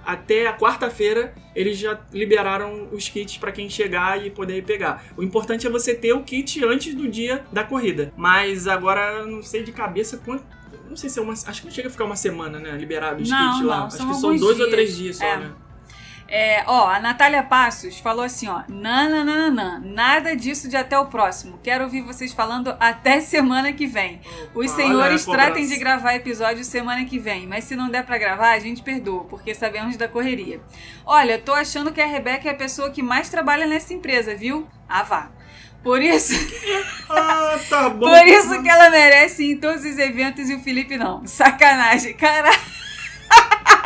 até 0.05 0.45
a 0.47 0.55
quarta-feira 0.55 1.33
eles 1.55 1.77
já 1.79 1.99
liberaram 2.13 2.89
os 2.91 3.09
kits 3.09 3.37
para 3.37 3.51
quem 3.51 3.67
chegar 3.69 4.23
e 4.23 4.29
poder 4.29 4.63
pegar. 4.63 5.03
O 5.17 5.23
importante 5.23 5.65
é 5.65 5.69
você 5.69 5.95
ter 5.95 6.13
o 6.13 6.21
kit 6.21 6.63
antes 6.63 6.93
do 6.93 7.07
dia 7.07 7.43
da 7.51 7.63
corrida. 7.63 8.13
Mas 8.15 8.67
agora 8.67 9.19
eu 9.21 9.27
não 9.27 9.41
sei 9.41 9.63
de 9.63 9.71
cabeça 9.71 10.17
quanto 10.23 10.43
não 10.87 10.95
sei 10.95 11.09
se 11.09 11.17
é 11.17 11.21
uma. 11.21 11.33
Acho 11.33 11.61
que 11.61 11.65
não 11.67 11.73
chega 11.73 11.87
a 11.87 11.91
ficar 11.91 12.05
uma 12.05 12.15
semana, 12.15 12.59
né? 12.59 12.71
Liberado 12.77 13.21
os 13.23 13.29
Não, 13.29 13.53
kits 13.53 13.65
lá. 13.65 13.77
não, 13.79 13.85
acho 13.87 13.97
são 13.97 14.07
que 14.07 14.13
são 14.15 14.35
dois 14.35 14.43
ou 14.43 14.55
dias. 14.55 14.69
três 14.69 14.95
dias 14.95 15.15
só, 15.17 15.25
É. 15.25 15.37
né? 15.37 15.51
É, 16.27 16.63
ó, 16.65 16.87
a 16.89 16.99
Natália 16.99 17.43
Passos 17.43 17.99
falou 17.99 18.25
assim, 18.25 18.47
ó, 18.47 18.63
nananana, 18.67 19.79
nada 19.85 20.35
disso 20.35 20.67
de 20.67 20.75
até 20.75 20.97
o 20.97 21.05
próximo. 21.05 21.59
Quero 21.61 21.83
ouvir 21.83 22.01
vocês 22.01 22.33
falando 22.33 22.75
até 22.79 23.21
semana 23.21 23.71
que 23.71 23.85
vem. 23.85 24.19
Os 24.53 24.71
senhores 24.71 25.27
olha 25.27 25.37
a 25.37 25.37
tratem 25.43 25.67
de 25.67 25.77
gravar 25.77 26.15
episódio 26.15 26.63
semana 26.63 27.05
que 27.05 27.19
vem, 27.19 27.45
mas 27.45 27.65
se 27.65 27.75
não 27.75 27.89
der 27.89 28.03
pra 28.05 28.17
gravar, 28.17 28.51
a 28.51 28.59
gente 28.59 28.81
perdoa, 28.81 29.23
porque 29.25 29.53
sabemos 29.53 29.97
da 29.97 30.07
correria. 30.07 30.59
Olha, 31.05 31.37
tô 31.37 31.53
achando 31.53 31.91
que 31.91 32.01
a 32.01 32.07
Rebeca 32.07 32.49
é 32.49 32.51
a 32.51 32.55
pessoa 32.55 32.89
que 32.89 33.03
mais 33.03 33.29
trabalha 33.29 33.67
nessa 33.67 33.93
empresa, 33.93 34.35
viu? 34.35 34.67
Ah, 34.89 35.03
vá. 35.03 35.29
Por 35.83 36.01
isso, 36.01 36.33
Ah, 37.07 37.59
tá 37.69 37.87
bom. 37.93 37.99
por 38.09 38.27
isso 38.27 38.63
que 38.63 38.67
ela 38.69 38.89
merece 38.89 39.43
ir 39.43 39.51
em 39.51 39.57
todos 39.57 39.85
os 39.85 39.97
eventos 39.99 40.49
e 40.49 40.55
o 40.55 40.59
Felipe 40.59 40.97
não. 40.97 41.23
Sacanagem. 41.27 42.15
Caraca, 42.15 42.59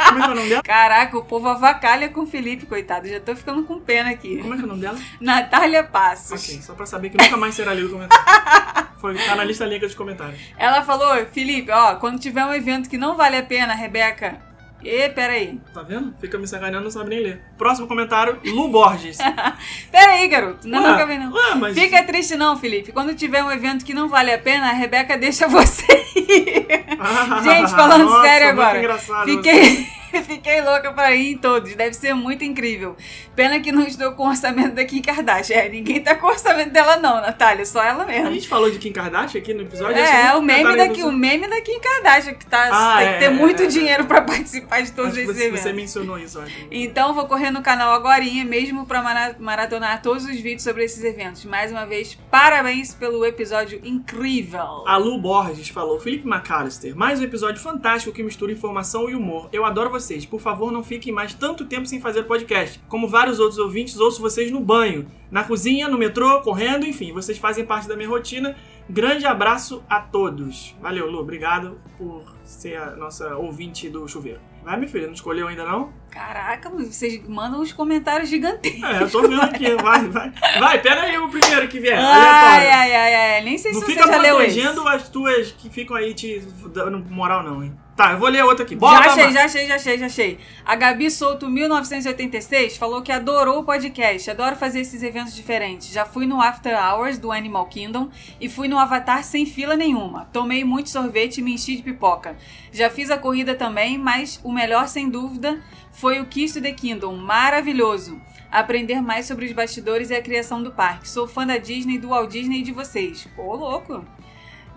Como 0.07 0.19
é 0.19 0.23
que 0.23 0.29
é 0.29 0.31
o 0.31 0.35
nome 0.35 0.49
dela? 0.49 0.63
caraca, 0.63 1.17
o 1.17 1.23
povo 1.23 1.47
avacalha 1.49 2.09
com 2.09 2.21
o 2.21 2.27
Felipe, 2.27 2.65
coitado. 2.65 3.07
Já 3.07 3.19
tô 3.19 3.35
ficando 3.35 3.63
com 3.63 3.79
pena 3.79 4.09
aqui. 4.09 4.37
Como 4.37 4.53
é 4.53 4.57
que 4.57 4.63
é 4.63 4.65
o 4.65 4.69
nome 4.69 4.81
dela? 4.81 4.97
Natália 5.19 5.83
Passos. 5.83 6.31
Ok, 6.31 6.61
só 6.61 6.73
pra 6.73 6.85
saber 6.85 7.09
que 7.09 7.23
nunca 7.23 7.37
mais 7.37 7.55
será 7.55 7.73
lido 7.73 7.87
o 7.87 7.91
comentário. 7.91 8.25
Foi, 8.99 9.15
tá 9.15 9.35
na 9.35 9.45
lista 9.45 9.65
linda 9.65 9.85
dos 9.85 9.95
comentários. 9.95 10.39
Ela 10.57 10.81
falou, 10.83 11.25
Felipe, 11.27 11.71
ó, 11.71 11.95
quando 11.95 12.19
tiver 12.19 12.43
um 12.45 12.53
evento 12.53 12.89
que 12.89 12.97
não 12.97 13.15
vale 13.15 13.37
a 13.37 13.43
pena, 13.43 13.73
Rebeca. 13.73 14.48
Ê, 14.83 15.09
peraí. 15.09 15.59
Tá 15.73 15.81
vendo? 15.83 16.13
Fica 16.21 16.37
me 16.37 16.47
sacaneando, 16.47 16.85
não 16.85 16.91
sabe 16.91 17.09
nem 17.09 17.19
ler. 17.21 17.41
Próximo 17.57 17.85
comentário, 17.87 18.39
Lu 18.45 18.69
Borges. 18.69 19.17
Peraí, 19.91 20.27
garoto. 20.29 20.67
Não, 20.67 20.81
Ué, 20.83 20.91
nunca 20.91 21.05
vi, 21.05 21.17
não. 21.17 21.33
ué, 21.33 21.55
mas... 21.55 21.77
Fica 21.77 22.01
triste 22.03 22.35
não, 22.37 22.55
Felipe. 22.57 22.91
Quando 22.93 23.13
tiver 23.13 23.43
um 23.43 23.51
evento 23.51 23.83
que 23.83 23.93
não 23.93 24.07
vale 24.07 24.31
a 24.31 24.39
pena, 24.39 24.69
a 24.69 24.73
Rebeca 24.73 25.17
deixa 25.17 25.47
você 25.49 25.83
ir. 26.15 26.65
Ah, 26.97 27.41
Gente, 27.43 27.71
falando 27.71 28.05
nossa, 28.05 28.21
sério 28.21 28.47
muito 28.47 28.61
agora. 28.61 28.79
engraçado. 28.79 29.25
Fiquei, 29.25 29.87
fiquei 30.25 30.61
louca 30.61 30.91
pra 30.93 31.13
ir 31.15 31.33
em 31.33 31.37
todos. 31.37 31.75
Deve 31.75 31.93
ser 31.93 32.13
muito 32.13 32.43
incrível. 32.43 32.95
Pena 33.35 33.59
que 33.59 33.71
não 33.71 33.83
estou 33.83 34.11
com 34.13 34.23
o 34.23 34.29
orçamento 34.29 34.75
da 34.75 34.83
Kim 34.85 35.01
Kardashian. 35.01 35.55
É, 35.55 35.69
ninguém 35.69 36.01
tá 36.01 36.15
com 36.15 36.27
o 36.27 36.29
orçamento 36.29 36.71
dela 36.71 36.97
não, 36.97 37.15
Natália. 37.21 37.65
Só 37.65 37.81
ela 37.83 38.03
A 38.03 38.05
mesmo. 38.07 38.31
gente 38.33 38.47
falou 38.47 38.69
de 38.69 38.77
Kim 38.79 38.91
Kardashian 38.91 39.39
aqui 39.41 39.53
no 39.53 39.61
episódio. 39.63 39.97
É, 39.97 40.27
é 40.27 40.33
o 40.35 40.41
meme, 40.41 40.75
da, 40.75 41.05
o 41.05 41.11
meme 41.11 41.47
da 41.47 41.61
Kim 41.61 41.79
Kardashian, 41.79 42.33
que 42.33 42.45
tá, 42.45 42.69
Ah, 42.71 42.97
tem 42.97 43.07
é, 43.07 43.13
que 43.13 43.19
ter 43.19 43.25
é, 43.25 43.29
muito 43.29 43.63
é, 43.63 43.67
dinheiro 43.67 44.05
pra 44.05 44.21
participar 44.21 44.81
de 44.81 44.91
todos 44.91 45.11
Acho 45.11 45.21
esses 45.21 45.35
você, 45.35 45.43
eventos. 45.45 45.61
você 45.61 45.73
mencionou 45.73 46.17
isso, 46.19 46.39
acho. 46.39 46.53
Então 46.71 47.13
vou 47.13 47.25
correr 47.27 47.51
no 47.51 47.61
canal 47.61 47.93
agorinha 47.93 48.43
mesmo 48.45 48.85
pra 48.85 49.01
mara- 49.01 49.35
maratonar 49.39 50.01
todos 50.01 50.25
os 50.25 50.35
vídeos 50.39 50.63
sobre 50.63 50.83
esses 50.83 51.03
eventos. 51.03 51.45
Mais 51.45 51.71
uma 51.71 51.85
vez, 51.85 52.15
parabéns 52.29 52.93
pelo 52.93 53.23
episódio 53.25 53.79
incrível. 53.83 54.83
A 54.87 54.97
Lu 54.97 55.19
Borges 55.19 55.69
falou: 55.69 55.99
Felipe 55.99 56.27
McAllister, 56.27 56.95
mais 56.95 57.19
um 57.19 57.23
episódio 57.23 57.61
fantástico 57.61 58.11
que 58.13 58.23
mistura 58.23 58.51
informação 58.51 59.09
e 59.09 59.15
humor. 59.15 59.49
Eu 59.51 59.65
adoro 59.65 59.89
vocês. 59.99 60.25
Por 60.25 60.39
favor, 60.39 60.71
não 60.71 60.83
fiquem 60.83 61.11
mais 61.13 61.33
tanto 61.33 61.65
tempo 61.65 61.85
sem 61.85 61.99
fazer 61.99 62.23
podcast. 62.23 62.79
Como 62.87 63.07
vários 63.07 63.39
outros 63.39 63.57
ouvintes, 63.59 63.99
ouço 63.99 64.21
vocês 64.21 64.51
no 64.51 64.59
banho, 64.59 65.07
na 65.31 65.43
cozinha, 65.43 65.87
no 65.87 65.97
metrô, 65.97 66.41
correndo, 66.41 66.85
enfim, 66.85 67.11
vocês 67.13 67.37
fazem 67.37 67.65
parte 67.65 67.87
da 67.87 67.95
minha 67.95 68.09
rotina. 68.09 68.55
Grande 68.89 69.25
abraço 69.25 69.83
a 69.87 69.99
todos. 69.99 70.75
Valeu, 70.81 71.09
Lu. 71.11 71.19
Obrigado 71.19 71.79
por 71.97 72.23
ser 72.43 72.77
a 72.77 72.95
nossa 72.95 73.35
ouvinte 73.35 73.87
do 73.87 74.07
chuveiro. 74.07 74.39
Vai, 74.63 74.77
minha 74.77 74.89
filha, 74.89 75.05
não 75.05 75.13
escolheu 75.13 75.47
ainda 75.47 75.63
não? 75.63 75.93
Caraca, 76.09 76.69
vocês 76.71 77.25
mandam 77.27 77.61
uns 77.61 77.71
comentários 77.71 78.29
gigantescos. 78.29 78.83
É, 78.83 79.03
eu 79.03 79.09
tô 79.09 79.21
vendo 79.21 79.41
aqui. 79.41 79.69
Vai, 79.81 80.07
vai. 80.09 80.33
Vai, 80.59 80.81
pega 80.81 81.01
aí 81.03 81.17
o 81.19 81.29
primeiro 81.29 81.67
que 81.67 81.79
vier. 81.79 81.97
Ai, 81.97 82.67
ai, 82.67 82.95
ai, 82.95 83.15
ai. 83.35 83.43
Nem 83.43 83.57
sei 83.57 83.71
Não 83.71 83.79
se 83.79 83.85
você 83.85 83.91
fica 83.93 84.07
já 84.07 84.17
leu 84.17 84.41
esse. 84.41 84.59
protegendo 84.59 84.87
as 84.87 85.07
tuas 85.07 85.51
que 85.51 85.69
ficam 85.69 85.95
aí 85.95 86.13
te 86.13 86.39
dando 86.73 86.99
moral, 87.09 87.43
não, 87.43 87.63
hein? 87.63 87.73
Tá, 87.99 88.13
eu 88.13 88.17
vou 88.17 88.29
ler 88.29 88.45
outra 88.45 88.63
aqui. 88.63 88.77
Bora, 88.77 89.03
já 89.03 89.11
achei, 89.11 89.33
já 89.33 89.43
achei, 89.43 89.67
já 89.67 89.75
achei, 89.75 89.97
já 89.97 90.05
achei. 90.05 90.39
A 90.63 90.73
Gabi 90.73 91.11
Souto 91.11 91.49
1986 91.49 92.77
falou 92.77 93.01
que 93.01 93.11
adorou 93.11 93.59
o 93.59 93.63
podcast, 93.65 94.31
adoro 94.31 94.55
fazer 94.55 94.79
esses 94.79 95.03
eventos 95.03 95.35
diferentes. 95.35 95.91
Já 95.91 96.05
fui 96.05 96.25
no 96.25 96.41
After 96.41 96.81
Hours 96.81 97.17
do 97.17 97.29
Animal 97.29 97.65
Kingdom 97.65 98.09
e 98.39 98.47
fui 98.47 98.69
no 98.69 98.79
Avatar 98.79 99.21
sem 99.21 99.45
fila 99.45 99.75
nenhuma. 99.75 100.29
Tomei 100.31 100.63
muito 100.63 100.89
sorvete 100.89 101.39
e 101.39 101.41
me 101.41 101.55
enchi 101.55 101.75
de 101.75 101.83
pipoca. 101.83 102.37
Já 102.71 102.89
fiz 102.89 103.11
a 103.11 103.17
corrida 103.17 103.53
também, 103.53 103.97
mas 103.97 104.39
o 104.45 104.51
melhor 104.53 104.87
sem 104.87 105.09
dúvida 105.09 105.61
foi 105.91 106.21
o 106.21 106.25
Kiss 106.25 106.53
to 106.53 106.61
the 106.61 106.71
Kingdom, 106.71 107.17
maravilhoso. 107.17 108.17
Aprender 108.49 109.01
mais 109.01 109.25
sobre 109.25 109.45
os 109.45 109.51
bastidores 109.51 110.09
e 110.09 110.15
a 110.15 110.21
criação 110.21 110.63
do 110.63 110.71
parque. 110.71 111.09
Sou 111.09 111.27
fã 111.27 111.45
da 111.45 111.57
Disney, 111.57 111.97
do 111.97 112.07
Walt 112.07 112.31
Disney 112.31 112.59
e 112.59 112.63
de 112.63 112.71
vocês. 112.71 113.27
Pô, 113.35 113.57
louco. 113.57 114.05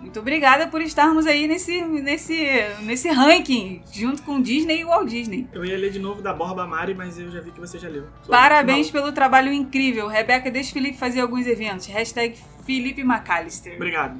Muito 0.03 0.19
obrigada 0.19 0.67
por 0.67 0.81
estarmos 0.81 1.25
aí 1.25 1.47
nesse, 1.47 1.81
nesse, 1.81 2.35
nesse 2.81 3.07
ranking, 3.09 3.81
junto 3.89 4.21
com 4.23 4.41
Disney 4.41 4.81
e 4.81 4.83
Walt 4.83 5.07
Disney. 5.07 5.47
Eu 5.53 5.63
ia 5.63 5.77
ler 5.77 5.91
de 5.91 5.97
novo 5.97 6.21
da 6.21 6.33
Borba 6.33 6.67
Mari, 6.67 6.93
mas 6.93 7.17
eu 7.17 7.31
já 7.31 7.39
vi 7.39 7.51
que 7.51 7.59
você 7.59 7.79
já 7.79 7.87
leu. 7.87 8.03
Sou 8.21 8.29
Parabéns 8.29 8.91
pelo 8.91 9.13
trabalho 9.13 9.51
incrível. 9.53 10.07
Rebeca, 10.07 10.51
deixa 10.51 10.71
o 10.71 10.73
Felipe 10.73 10.97
fazer 10.97 11.21
alguns 11.21 11.47
eventos. 11.47 11.87
Hashtag 11.87 12.37
Felipe 12.65 13.01
McAllister. 13.01 13.75
Obrigado. 13.75 14.19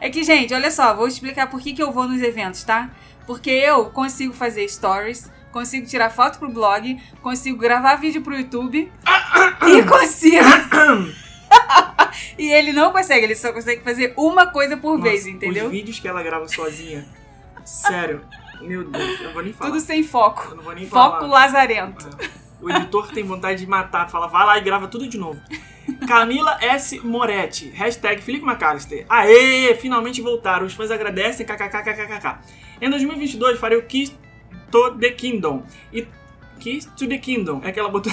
É 0.00 0.08
que, 0.08 0.22
gente, 0.22 0.54
olha 0.54 0.70
só, 0.70 0.94
vou 0.94 1.08
explicar 1.08 1.50
por 1.50 1.60
que, 1.60 1.72
que 1.72 1.82
eu 1.82 1.90
vou 1.90 2.06
nos 2.06 2.22
eventos, 2.22 2.62
tá? 2.62 2.88
Porque 3.26 3.50
eu 3.50 3.86
consigo 3.86 4.32
fazer 4.32 4.68
stories, 4.68 5.28
consigo 5.50 5.84
tirar 5.84 6.10
foto 6.10 6.38
pro 6.38 6.48
blog, 6.48 6.96
consigo 7.20 7.58
gravar 7.58 7.96
vídeo 7.96 8.22
pro 8.22 8.38
YouTube 8.38 8.90
e 9.66 9.82
consigo. 9.82 10.46
e 12.38 12.50
ele 12.50 12.72
não 12.72 12.92
consegue, 12.92 13.24
ele 13.24 13.34
só 13.34 13.52
consegue 13.52 13.82
fazer 13.82 14.14
uma 14.16 14.46
coisa 14.46 14.76
por 14.76 15.00
vez, 15.00 15.24
Nossa, 15.24 15.36
entendeu? 15.36 15.66
Os 15.66 15.70
vídeos 15.70 16.00
que 16.00 16.08
ela 16.08 16.22
grava 16.22 16.48
sozinha. 16.48 17.06
Sério. 17.64 18.22
Meu 18.60 18.84
Deus, 18.84 19.20
eu 19.20 19.26
não 19.26 19.32
vou 19.32 19.42
nem 19.42 19.52
falar. 19.52 19.70
Tudo 19.70 19.80
sem 19.80 20.02
foco. 20.02 20.48
Eu 20.50 20.56
não 20.56 20.64
vou 20.64 20.74
nem 20.74 20.86
Foco 20.86 21.20
falar. 21.20 21.28
lazarento. 21.28 22.08
O 22.60 22.68
editor 22.70 23.12
tem 23.12 23.22
vontade 23.22 23.60
de 23.60 23.66
matar. 23.66 24.08
Fala, 24.10 24.26
vai 24.26 24.44
lá 24.44 24.58
e 24.58 24.60
grava 24.62 24.88
tudo 24.88 25.06
de 25.06 25.16
novo. 25.16 25.40
Camila 26.08 26.58
S. 26.60 26.98
Moretti. 27.00 27.70
Hashtag 27.70 28.20
Felipe 28.20 28.44
McAllister. 28.44 29.06
Aê, 29.08 29.74
finalmente 29.76 30.20
voltaram. 30.20 30.66
Os 30.66 30.74
fãs 30.74 30.90
agradecem. 30.90 31.46
KKKKKK. 31.46 32.38
Em 32.80 32.90
2022 32.90 33.58
farei 33.58 33.78
o 33.78 33.82
Kiss 33.84 34.12
to 34.70 34.96
the 34.98 35.10
Kingdom. 35.10 35.62
E 35.92 36.06
Kiss 36.58 36.88
to 36.96 37.06
the 37.06 37.18
Kingdom. 37.18 37.60
É 37.64 37.70
que 37.70 37.78
ela 37.78 37.88
botou... 37.88 38.12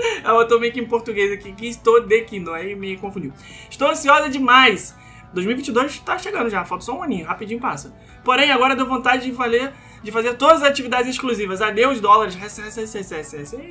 ela 0.24 0.34
botou 0.34 0.60
meio 0.60 0.72
que 0.72 0.80
em 0.80 0.86
português 0.86 1.32
aqui. 1.32 1.52
Kiss 1.52 1.80
to 1.80 2.02
the 2.02 2.20
Kingdom. 2.20 2.52
Aí 2.52 2.74
me 2.74 2.96
confundiu. 2.96 3.32
Estou 3.68 3.88
ansiosa 3.88 4.28
demais. 4.28 4.96
2022 5.32 6.00
tá 6.00 6.18
chegando 6.18 6.50
já. 6.50 6.64
Falta 6.64 6.84
só 6.84 6.98
um 6.98 7.02
aninho. 7.02 7.26
Rapidinho 7.26 7.60
passa. 7.60 7.94
Porém, 8.24 8.50
agora 8.50 8.76
deu 8.76 8.86
vontade 8.86 9.24
de 9.24 9.32
valer 9.32 9.72
de 10.02 10.10
fazer 10.10 10.34
todas 10.34 10.62
as 10.62 10.68
atividades 10.68 11.10
exclusivas. 11.10 11.60
Adeus, 11.60 12.00
dólares. 12.00 12.34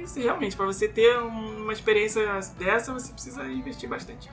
Isso, 0.01 0.19
realmente, 0.19 0.55
para 0.55 0.65
você 0.65 0.87
ter 0.87 1.17
uma 1.17 1.73
experiência 1.73 2.23
dessa, 2.57 2.93
você 2.93 3.11
precisa 3.11 3.45
investir 3.45 3.89
bastante. 3.89 4.29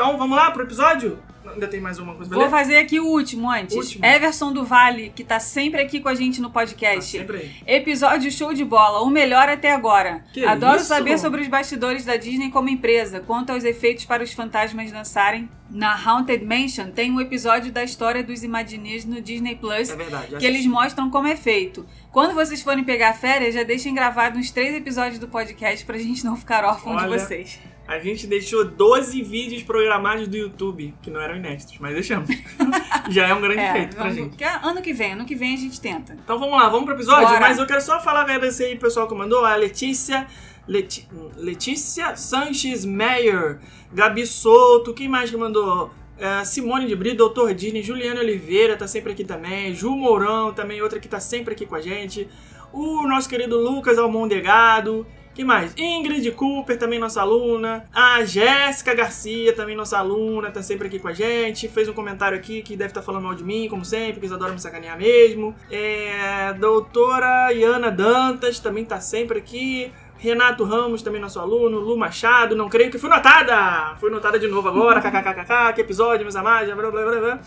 Então, 0.00 0.16
vamos 0.16 0.36
lá 0.36 0.48
pro 0.52 0.62
episódio? 0.62 1.18
Ainda 1.44 1.66
tem 1.66 1.80
mais 1.80 1.98
uma 1.98 2.14
coisa 2.14 2.30
pra 2.30 2.38
Vou 2.38 2.48
fazer 2.48 2.76
aqui 2.76 3.00
o 3.00 3.06
último 3.06 3.50
antes. 3.50 3.74
Último. 3.74 4.04
Everson 4.06 4.52
do 4.52 4.64
Vale, 4.64 5.10
que 5.12 5.24
tá 5.24 5.40
sempre 5.40 5.80
aqui 5.82 5.98
com 5.98 6.08
a 6.08 6.14
gente 6.14 6.40
no 6.40 6.46
Tá 6.50 6.54
podcast. 6.60 7.10
sempre 7.18 7.38
aí. 7.38 7.50
Episódio 7.66 8.30
show 8.30 8.54
de 8.54 8.64
bola, 8.64 9.00
o 9.00 9.10
melhor 9.10 9.48
até 9.48 9.72
agora. 9.72 10.22
Que 10.32 10.44
Adoro 10.44 10.76
isso? 10.76 10.84
saber 10.84 11.18
sobre 11.18 11.40
os 11.40 11.48
bastidores 11.48 12.04
da 12.04 12.16
Disney 12.16 12.48
como 12.52 12.68
empresa, 12.68 13.18
quanto 13.18 13.50
aos 13.50 13.64
efeitos 13.64 14.04
para 14.04 14.22
os 14.22 14.32
fantasmas 14.32 14.92
dançarem. 14.92 15.48
Na 15.68 15.92
Haunted 16.00 16.44
Mansion 16.44 16.92
tem 16.92 17.10
um 17.10 17.20
episódio 17.20 17.72
da 17.72 17.82
história 17.82 18.22
dos 18.22 18.44
Imagineers 18.44 19.04
no 19.04 19.20
Disney 19.20 19.56
Plus 19.56 19.90
É 19.90 19.96
verdade. 19.96 20.36
que 20.36 20.46
eles 20.46 20.64
mostram 20.64 21.10
como 21.10 21.26
é 21.26 21.34
feito. 21.34 21.84
Quando 22.12 22.34
vocês 22.34 22.62
forem 22.62 22.84
pegar 22.84 23.14
férias, 23.14 23.52
já 23.52 23.64
deixem 23.64 23.92
gravado 23.92 24.38
uns 24.38 24.52
três 24.52 24.76
episódios 24.76 25.18
do 25.18 25.26
podcast 25.26 25.84
pra 25.84 25.98
gente 25.98 26.24
não 26.24 26.36
ficar 26.36 26.64
órfão 26.64 26.94
de 26.94 27.02
Olha. 27.02 27.18
vocês. 27.18 27.58
A 27.88 27.98
gente 27.98 28.26
deixou 28.26 28.64
12 28.66 29.22
vídeos 29.22 29.62
programados 29.62 30.28
do 30.28 30.36
YouTube, 30.36 30.94
que 31.02 31.10
não 31.10 31.20
eram 31.20 31.36
inéditos, 31.36 31.78
mas 31.80 31.94
deixamos. 31.94 32.28
Já 33.08 33.28
é 33.28 33.32
um 33.34 33.40
grande 33.40 33.72
feito 33.72 33.96
pra 33.96 34.10
gente. 34.10 34.36
que 34.36 34.44
é 34.44 34.54
ano 34.62 34.82
que 34.82 34.92
vem, 34.92 35.12
ano 35.14 35.24
que 35.24 35.34
vem 35.34 35.54
a 35.54 35.56
gente 35.56 35.80
tenta. 35.80 36.12
Então 36.22 36.38
vamos 36.38 36.54
lá, 36.60 36.68
vamos 36.68 36.84
pro 36.84 36.94
episódio? 36.94 37.26
Bora. 37.26 37.40
Mas 37.40 37.56
eu 37.58 37.66
quero 37.66 37.80
só 37.80 37.98
falar, 37.98 38.20
agradecer 38.20 38.66
aí 38.66 38.74
o 38.74 38.78
pessoal 38.78 39.08
que 39.08 39.14
mandou. 39.14 39.44
A 39.44 39.56
Letícia. 39.56 40.26
Leti- 40.68 41.08
Letícia 41.34 42.14
Sanches 42.14 42.84
Meyer, 42.84 43.58
Gabi 43.90 44.26
Souto, 44.26 44.92
quem 44.92 45.08
mais 45.08 45.30
que 45.30 45.36
mandou? 45.38 45.90
É, 46.18 46.44
Simone 46.44 46.86
de 46.86 46.94
Brito, 46.94 47.16
Doutor 47.16 47.54
Disney, 47.54 47.82
Juliana 47.82 48.20
Oliveira 48.20 48.76
tá 48.76 48.86
sempre 48.86 49.12
aqui 49.12 49.24
também, 49.24 49.72
Ju 49.74 49.92
Mourão 49.96 50.52
também, 50.52 50.82
outra 50.82 51.00
que 51.00 51.08
tá 51.08 51.20
sempre 51.20 51.54
aqui 51.54 51.64
com 51.64 51.74
a 51.74 51.80
gente, 51.80 52.28
o 52.70 53.06
nosso 53.06 53.26
querido 53.30 53.56
Lucas 53.58 53.96
Almondegado, 53.96 55.06
quem 55.38 55.44
mais? 55.44 55.72
Ingrid 55.78 56.32
Cooper, 56.32 56.76
também 56.76 56.98
nossa 56.98 57.20
aluna, 57.20 57.88
a 57.94 58.24
Jéssica 58.24 58.92
Garcia, 58.92 59.52
também 59.52 59.76
nossa 59.76 59.96
aluna, 59.96 60.50
tá 60.50 60.64
sempre 60.64 60.88
aqui 60.88 60.98
com 60.98 61.06
a 61.06 61.12
gente, 61.12 61.68
fez 61.68 61.88
um 61.88 61.92
comentário 61.92 62.36
aqui 62.36 62.60
que 62.60 62.76
deve 62.76 62.90
estar 62.90 63.02
falando 63.02 63.22
mal 63.22 63.36
de 63.36 63.44
mim, 63.44 63.68
como 63.68 63.84
sempre, 63.84 64.14
que 64.14 64.26
eles 64.26 64.32
adoram 64.32 64.54
me 64.54 64.60
sacanear 64.60 64.98
mesmo, 64.98 65.54
é, 65.70 66.52
doutora 66.54 67.52
Iana 67.52 67.88
Dantas, 67.88 68.58
também 68.58 68.84
tá 68.84 68.98
sempre 68.98 69.38
aqui, 69.38 69.92
Renato 70.18 70.64
Ramos, 70.64 71.02
também 71.02 71.20
nosso 71.20 71.38
aluno. 71.38 71.78
Lu 71.78 71.96
Machado, 71.96 72.56
não 72.56 72.68
creio 72.68 72.90
que 72.90 72.98
fui 72.98 73.08
notada! 73.08 73.94
Fui 74.00 74.10
notada 74.10 74.40
de 74.40 74.48
novo 74.48 74.66
agora. 74.66 75.00
KKKKK, 75.00 75.72
que 75.76 75.80
episódio, 75.82 76.24
meus 76.24 76.34
amados. 76.34 76.74
Blá, 76.74 76.90
blá, 76.90 77.04
blá, 77.04 77.20
blá. 77.20 77.40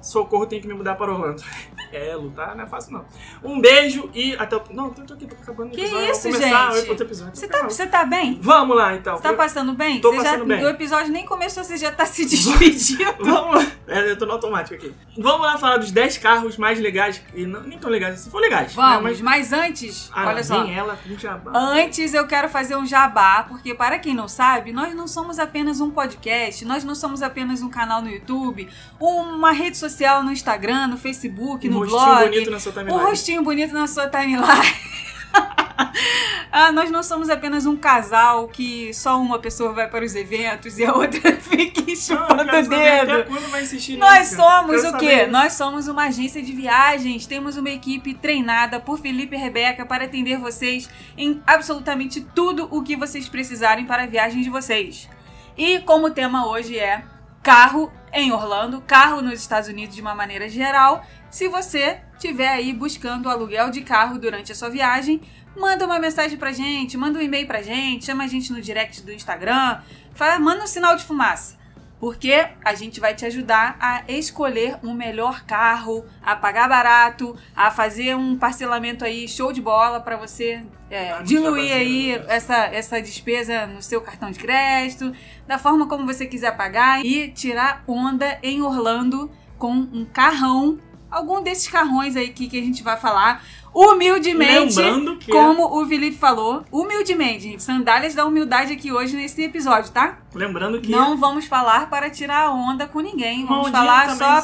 Socorro, 0.00 0.46
tenho 0.46 0.62
que 0.62 0.68
me 0.68 0.74
mudar 0.74 0.94
para 0.94 1.12
Orlando. 1.12 1.42
É, 1.92 2.14
lutar 2.14 2.54
não 2.54 2.62
é 2.62 2.66
fácil 2.68 2.92
não. 2.92 3.04
Um 3.42 3.60
beijo 3.60 4.08
e 4.14 4.36
até 4.36 4.54
o. 4.54 4.62
Não, 4.70 4.94
eu 4.96 5.04
tô 5.04 5.12
aqui, 5.12 5.26
tô 5.26 5.34
acabando 5.34 5.70
o 5.70 5.72
Que 5.72 5.80
episódio. 5.80 6.10
isso, 6.12 6.22
começar 6.22 6.70
gente? 6.72 6.88
outro 6.88 7.04
episódio. 7.04 7.34
Você 7.36 7.48
tá, 7.48 7.62
você 7.64 7.86
tá 7.88 8.04
bem? 8.04 8.38
Vamos 8.40 8.76
lá 8.76 8.94
então. 8.94 9.16
Você 9.16 9.22
tá 9.24 9.32
passando 9.32 9.72
bem? 9.74 10.00
Tô 10.00 10.12
Você 10.12 10.18
passando 10.18 10.38
já, 10.38 10.44
bem. 10.44 10.64
O 10.64 10.68
episódio 10.68 11.10
nem 11.12 11.26
começou, 11.26 11.64
você 11.64 11.76
já 11.76 11.90
tá 11.90 12.06
se 12.06 12.26
despedindo. 12.30 13.12
Vamos 13.18 13.56
lá. 13.56 13.72
É, 13.88 14.08
eu 14.08 14.16
tô 14.16 14.24
no 14.24 14.30
automático 14.34 14.76
aqui. 14.76 14.94
Vamos 15.18 15.40
lá 15.40 15.58
falar 15.58 15.78
dos 15.78 15.90
10 15.90 16.18
carros 16.18 16.56
mais 16.56 16.78
legais. 16.78 17.20
E 17.34 17.44
não, 17.44 17.60
nem 17.62 17.76
tão 17.76 17.90
legais, 17.90 18.20
se 18.20 18.30
for 18.30 18.40
legais. 18.40 18.68
né? 18.68 18.74
Vamos, 18.76 19.02
Mas, 19.02 19.20
mas 19.20 19.52
antes, 19.52 20.08
ah, 20.14 20.28
olha 20.28 20.44
só. 20.44 20.64
ela 20.64 20.96
jabá. 21.18 21.50
Antes 21.52 22.14
eu 22.14 22.24
quero 22.24 22.48
fazer 22.48 22.76
um 22.76 22.86
jabá, 22.86 23.42
porque 23.48 23.74
para 23.74 23.98
quem 23.98 24.14
não 24.14 24.28
sabe, 24.28 24.72
nós 24.72 24.94
não 24.94 25.08
somos 25.08 25.40
apenas 25.40 25.80
um 25.80 25.90
podcast, 25.90 26.64
nós 26.64 26.84
não 26.84 26.94
somos 26.94 27.20
apenas 27.20 27.62
um 27.62 27.68
canal 27.68 28.00
no 28.00 28.08
YouTube, 28.08 28.68
uma 29.00 29.50
rede 29.50 29.76
social 29.76 29.89
no 30.22 30.32
Instagram, 30.32 30.88
no 30.88 30.96
Facebook, 30.96 31.68
Um 31.68 31.72
no 31.72 31.78
rostinho 31.80 32.00
blog, 32.00 32.28
bonito 32.30 32.50
na 32.50 32.60
sua 32.60 32.72
timeline. 32.72 32.98
um 32.98 33.02
rostinho 33.06 33.42
bonito 33.42 33.74
na 33.74 33.86
sua 33.86 34.08
timeline. 34.08 34.90
ah, 36.52 36.72
nós 36.72 36.90
não 36.90 37.02
somos 37.02 37.30
apenas 37.30 37.66
um 37.66 37.76
casal 37.76 38.48
que 38.48 38.92
só 38.94 39.20
uma 39.20 39.38
pessoa 39.38 39.72
vai 39.72 39.88
para 39.88 40.04
os 40.04 40.14
eventos 40.14 40.78
e 40.78 40.84
a 40.84 40.92
outra 40.92 41.32
fica 41.40 41.80
Não, 41.86 41.96
chupando 41.96 42.44
quero 42.50 42.66
o 42.66 42.68
dedo. 42.70 43.12
até 43.12 43.22
quando 43.24 43.50
vai 43.50 43.62
insistir 43.62 43.96
Nós 43.96 44.30
nisso, 44.30 44.36
somos 44.36 44.82
Quero 44.82 44.96
o 44.96 44.98
quê? 44.98 45.22
isso. 45.22 45.30
Nós 45.30 45.52
somos 45.54 45.88
uma 45.88 46.04
agência 46.06 46.42
de 46.42 46.52
viagens. 46.52 47.26
Temos 47.26 47.56
uma 47.56 47.70
equipe 47.70 48.14
treinada 48.14 48.80
por 48.80 48.98
Felipe 48.98 49.36
e 49.36 49.38
Rebeca 49.38 49.86
para 49.86 50.04
atender 50.04 50.38
vocês 50.38 50.88
em 51.16 51.42
absolutamente 51.46 52.20
tudo 52.20 52.68
o 52.70 52.82
que 52.82 52.96
vocês 52.96 53.28
precisarem 53.28 53.84
para 53.86 54.04
a 54.04 54.06
viagem 54.06 54.42
de 54.42 54.50
vocês. 54.50 55.08
E 55.56 55.78
como 55.80 56.06
o 56.06 56.10
tema 56.10 56.46
hoje 56.48 56.78
é 56.78 57.02
carro 57.42 57.92
em 58.12 58.32
Orlando, 58.32 58.80
carro 58.80 59.22
nos 59.22 59.40
Estados 59.40 59.68
Unidos 59.68 59.94
de 59.94 60.00
uma 60.00 60.14
maneira 60.14 60.48
geral, 60.48 61.04
se 61.30 61.48
você 61.48 62.00
estiver 62.14 62.48
aí 62.48 62.72
buscando 62.72 63.28
aluguel 63.28 63.70
de 63.70 63.82
carro 63.82 64.18
durante 64.18 64.50
a 64.50 64.54
sua 64.54 64.68
viagem, 64.68 65.20
manda 65.56 65.86
uma 65.86 65.98
mensagem 65.98 66.36
pra 66.36 66.52
gente, 66.52 66.96
manda 66.96 67.18
um 67.18 67.22
e-mail 67.22 67.46
pra 67.46 67.62
gente, 67.62 68.04
chama 68.04 68.24
a 68.24 68.26
gente 68.26 68.52
no 68.52 68.60
direct 68.60 69.02
do 69.02 69.12
Instagram, 69.12 69.80
fala, 70.14 70.38
manda 70.38 70.64
um 70.64 70.66
sinal 70.66 70.96
de 70.96 71.04
fumaça. 71.04 71.59
Porque 72.00 72.48
a 72.64 72.74
gente 72.74 72.98
vai 72.98 73.14
te 73.14 73.26
ajudar 73.26 73.76
a 73.78 74.02
escolher 74.08 74.78
um 74.82 74.94
melhor 74.94 75.44
carro, 75.44 76.04
a 76.22 76.34
pagar 76.34 76.66
barato, 76.66 77.36
a 77.54 77.70
fazer 77.70 78.16
um 78.16 78.38
parcelamento 78.38 79.04
aí 79.04 79.28
show 79.28 79.52
de 79.52 79.60
bola 79.60 80.00
para 80.00 80.16
você 80.16 80.64
é, 80.90 81.22
diluir 81.22 81.72
aí 81.72 82.12
parceiro, 82.12 82.32
essa, 82.32 82.56
essa 82.66 83.02
despesa 83.02 83.66
no 83.66 83.82
seu 83.82 84.00
cartão 84.00 84.30
de 84.30 84.38
crédito, 84.38 85.12
da 85.46 85.58
forma 85.58 85.86
como 85.86 86.06
você 86.06 86.24
quiser 86.24 86.56
pagar 86.56 87.04
e 87.04 87.28
tirar 87.28 87.84
onda 87.86 88.38
em 88.42 88.62
Orlando 88.62 89.30
com 89.58 89.72
um 89.72 90.06
carrão, 90.06 90.78
algum 91.10 91.42
desses 91.42 91.68
carrões 91.68 92.16
aí 92.16 92.28
que, 92.28 92.48
que 92.48 92.58
a 92.58 92.62
gente 92.62 92.82
vai 92.82 92.96
falar, 92.96 93.42
humildemente. 93.74 94.76
Lembrando 94.76 95.16
que 95.16 95.30
Como 95.30 95.80
o 95.80 95.86
Felipe 95.86 96.16
falou, 96.16 96.64
humildemente, 96.70 97.44
gente. 97.44 97.62
Sandálias 97.62 98.14
da 98.14 98.24
humildade 98.24 98.72
aqui 98.72 98.92
hoje 98.92 99.16
nesse 99.16 99.42
episódio, 99.42 99.90
tá? 99.90 100.18
lembrando 100.34 100.80
que 100.80 100.90
Não 100.90 101.16
vamos 101.16 101.46
falar 101.46 101.88
para 101.88 102.08
tirar 102.10 102.46
a 102.46 102.50
onda 102.50 102.86
com 102.86 103.00
ninguém. 103.00 103.46
Vamos 103.46 103.70
falar 103.70 104.16
só 104.16 104.42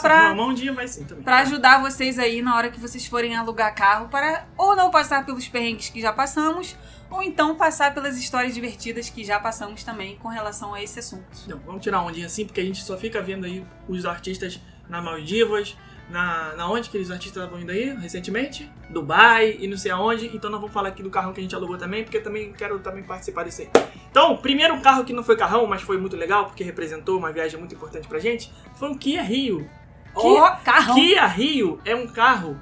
dia 0.54 0.72
vai 0.72 0.88
sim 0.88 1.04
também. 1.04 1.22
pra 1.22 1.38
ajudar 1.38 1.80
vocês 1.80 2.18
aí 2.18 2.42
na 2.42 2.56
hora 2.56 2.70
que 2.70 2.80
vocês 2.80 3.06
forem 3.06 3.36
alugar 3.36 3.74
carro 3.74 4.08
para 4.08 4.46
ou 4.56 4.74
não 4.74 4.90
passar 4.90 5.24
pelos 5.24 5.46
perrengues 5.48 5.88
que 5.88 6.00
já 6.00 6.12
passamos, 6.12 6.76
ou 7.10 7.22
então 7.22 7.54
passar 7.54 7.94
pelas 7.94 8.18
histórias 8.18 8.54
divertidas 8.54 9.08
que 9.08 9.24
já 9.24 9.38
passamos 9.38 9.84
também 9.84 10.16
com 10.16 10.28
relação 10.28 10.74
a 10.74 10.82
esse 10.82 10.98
assunto. 10.98 11.24
Não, 11.46 11.58
vamos 11.64 11.82
tirar 11.82 12.02
ondinha 12.02 12.26
assim, 12.26 12.44
porque 12.44 12.60
a 12.60 12.64
gente 12.64 12.82
só 12.82 12.96
fica 12.96 13.20
vendo 13.22 13.44
aí 13.44 13.64
os 13.88 14.04
artistas 14.04 14.60
na 14.88 15.02
Maldivas, 15.02 15.76
na, 16.08 16.54
na 16.54 16.70
onde 16.70 16.88
que 16.88 16.98
os 16.98 17.10
artistas 17.10 17.42
estavam 17.42 17.60
indo 17.60 17.72
aí 17.72 17.94
recentemente? 17.96 18.70
Dubai 18.88 19.56
e 19.58 19.66
não 19.66 19.76
sei 19.76 19.90
aonde. 19.90 20.26
Então 20.34 20.50
nós 20.50 20.60
vamos 20.60 20.72
falar 20.72 20.88
aqui 20.88 21.02
do 21.02 21.10
carrão 21.10 21.32
que 21.32 21.40
a 21.40 21.42
gente 21.42 21.54
alugou 21.54 21.76
também, 21.76 22.04
porque 22.04 22.20
também 22.20 22.52
quero 22.52 22.78
também 22.78 23.02
participar 23.02 23.44
disso 23.44 23.62
aí. 23.62 23.70
Então, 24.10 24.32
o 24.32 24.38
primeiro 24.38 24.80
carro 24.80 25.04
que 25.04 25.12
não 25.12 25.22
foi 25.22 25.36
carrão, 25.36 25.66
mas 25.66 25.82
foi 25.82 25.98
muito 25.98 26.16
legal, 26.16 26.46
porque 26.46 26.64
representou 26.64 27.18
uma 27.18 27.32
viagem 27.32 27.58
muito 27.58 27.74
importante 27.74 28.06
pra 28.08 28.18
gente, 28.18 28.52
foi 28.74 28.88
um 28.88 28.94
Kia 28.94 29.22
Rio. 29.22 29.68
Ó, 30.14 30.50
carrão. 30.64 30.94
Kia 30.94 31.26
Rio 31.26 31.80
é 31.84 31.94
um 31.94 32.06
carro 32.06 32.58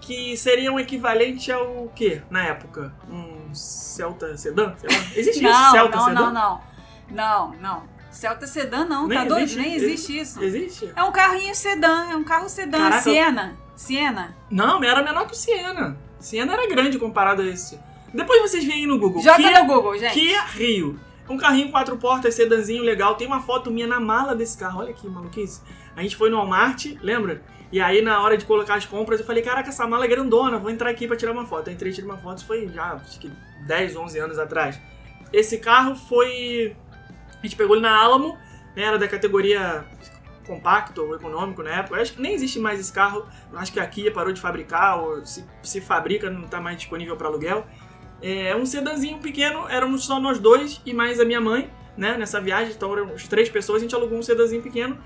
que 0.00 0.36
seria 0.36 0.72
um 0.72 0.78
equivalente 0.78 1.50
ao 1.52 1.90
quê, 1.94 2.22
na 2.30 2.44
época? 2.44 2.92
Um 3.08 3.54
Celta 3.54 4.36
Sedan? 4.36 4.74
Sei 4.76 4.88
lá. 4.90 5.04
Existe 5.14 5.42
isso? 5.44 5.52
Não, 5.52 5.70
Celta 5.70 5.96
não, 5.96 6.04
Sedan? 6.04 6.20
não, 6.20 6.32
não. 6.32 6.60
Não, 7.10 7.54
não. 7.60 7.99
Celta 8.10 8.46
sedã 8.46 8.84
não, 8.84 9.06
Nem 9.06 9.18
tá 9.18 9.24
doido? 9.24 9.44
existe? 9.44 9.60
Nem 9.60 9.74
existe 9.74 10.18
isso. 10.18 10.42
Existe? 10.42 10.92
É 10.94 11.02
um 11.02 11.12
carrinho 11.12 11.54
sedã, 11.54 12.10
é 12.10 12.16
um 12.16 12.24
carro 12.24 12.48
sedã. 12.48 12.78
Caraca. 12.78 13.02
Siena. 13.02 13.56
Siena. 13.76 14.36
Não, 14.50 14.82
era 14.82 15.02
menor 15.02 15.26
que 15.26 15.32
o 15.32 15.36
Siena. 15.36 15.96
Siena 16.18 16.52
era 16.52 16.68
grande 16.68 16.98
comparado 16.98 17.42
a 17.42 17.46
esse. 17.46 17.78
Depois 18.12 18.42
vocês 18.42 18.64
veem 18.64 18.80
aí 18.80 18.86
no 18.86 18.98
Google. 18.98 19.22
Joga 19.22 19.36
Kia, 19.36 19.62
no 19.62 19.66
Google, 19.66 19.96
gente. 19.98 20.12
Kia 20.12 20.42
Rio. 20.42 20.98
Um 21.28 21.36
carrinho 21.36 21.70
quatro 21.70 21.96
portas, 21.96 22.34
sedanzinho 22.34 22.82
legal. 22.82 23.14
Tem 23.14 23.26
uma 23.26 23.40
foto 23.40 23.70
minha 23.70 23.86
na 23.86 24.00
mala 24.00 24.34
desse 24.34 24.58
carro. 24.58 24.80
Olha 24.80 24.92
que 24.92 25.08
maluquice. 25.08 25.62
A 25.94 26.02
gente 26.02 26.16
foi 26.16 26.28
no 26.28 26.36
Walmart, 26.36 26.86
lembra? 27.00 27.42
E 27.72 27.80
aí, 27.80 28.02
na 28.02 28.20
hora 28.20 28.36
de 28.36 28.44
colocar 28.44 28.74
as 28.74 28.84
compras, 28.84 29.20
eu 29.20 29.26
falei, 29.26 29.44
caraca, 29.44 29.68
essa 29.68 29.86
mala 29.86 30.04
é 30.04 30.08
grandona, 30.08 30.58
vou 30.58 30.70
entrar 30.70 30.90
aqui 30.90 31.06
pra 31.06 31.16
tirar 31.16 31.30
uma 31.30 31.46
foto. 31.46 31.68
Eu 31.68 31.74
entrei 31.74 31.92
e 31.92 31.94
tirei 31.94 32.10
uma 32.10 32.18
foto, 32.18 32.38
isso 32.38 32.46
foi 32.46 32.66
já, 32.68 32.94
acho 32.94 33.20
que 33.20 33.30
10, 33.64 33.94
11 33.94 34.18
anos 34.18 34.38
atrás. 34.40 34.80
Esse 35.32 35.58
carro 35.58 35.94
foi... 35.94 36.76
A 37.40 37.46
gente 37.46 37.56
pegou 37.56 37.74
ele 37.74 37.82
na 37.82 37.96
Alamo, 37.96 38.38
né, 38.76 38.82
era 38.82 38.98
da 38.98 39.08
categoria 39.08 39.84
compacto 40.46 41.02
ou 41.02 41.14
econômico 41.14 41.62
na 41.62 41.70
época. 41.70 41.96
Eu 41.96 42.02
acho 42.02 42.14
que 42.14 42.20
nem 42.20 42.34
existe 42.34 42.58
mais 42.58 42.80
esse 42.80 42.92
carro. 42.92 43.26
Eu 43.52 43.58
acho 43.58 43.72
que 43.72 43.80
a 43.80 43.86
Kia 43.86 44.12
parou 44.12 44.32
de 44.32 44.40
fabricar, 44.40 45.00
ou 45.00 45.24
se, 45.24 45.44
se 45.62 45.80
fabrica, 45.80 46.28
não 46.28 46.44
está 46.44 46.60
mais 46.60 46.76
disponível 46.76 47.16
para 47.16 47.28
aluguel. 47.28 47.66
É 48.22 48.54
um 48.54 48.66
sedanzinho 48.66 49.18
pequeno, 49.18 49.66
éramos 49.68 50.04
só 50.04 50.20
nós 50.20 50.38
dois 50.38 50.80
e 50.84 50.92
mais 50.92 51.18
a 51.18 51.24
minha 51.24 51.40
mãe, 51.40 51.70
né, 51.96 52.18
nessa 52.18 52.40
viagem. 52.40 52.72
Então 52.72 52.92
eram 52.92 53.14
uns 53.14 53.26
três 53.26 53.48
pessoas, 53.48 53.78
a 53.78 53.82
gente 53.82 53.94
alugou 53.94 54.18
um 54.18 54.22
sedanzinho 54.22 54.62
pequeno. 54.62 54.98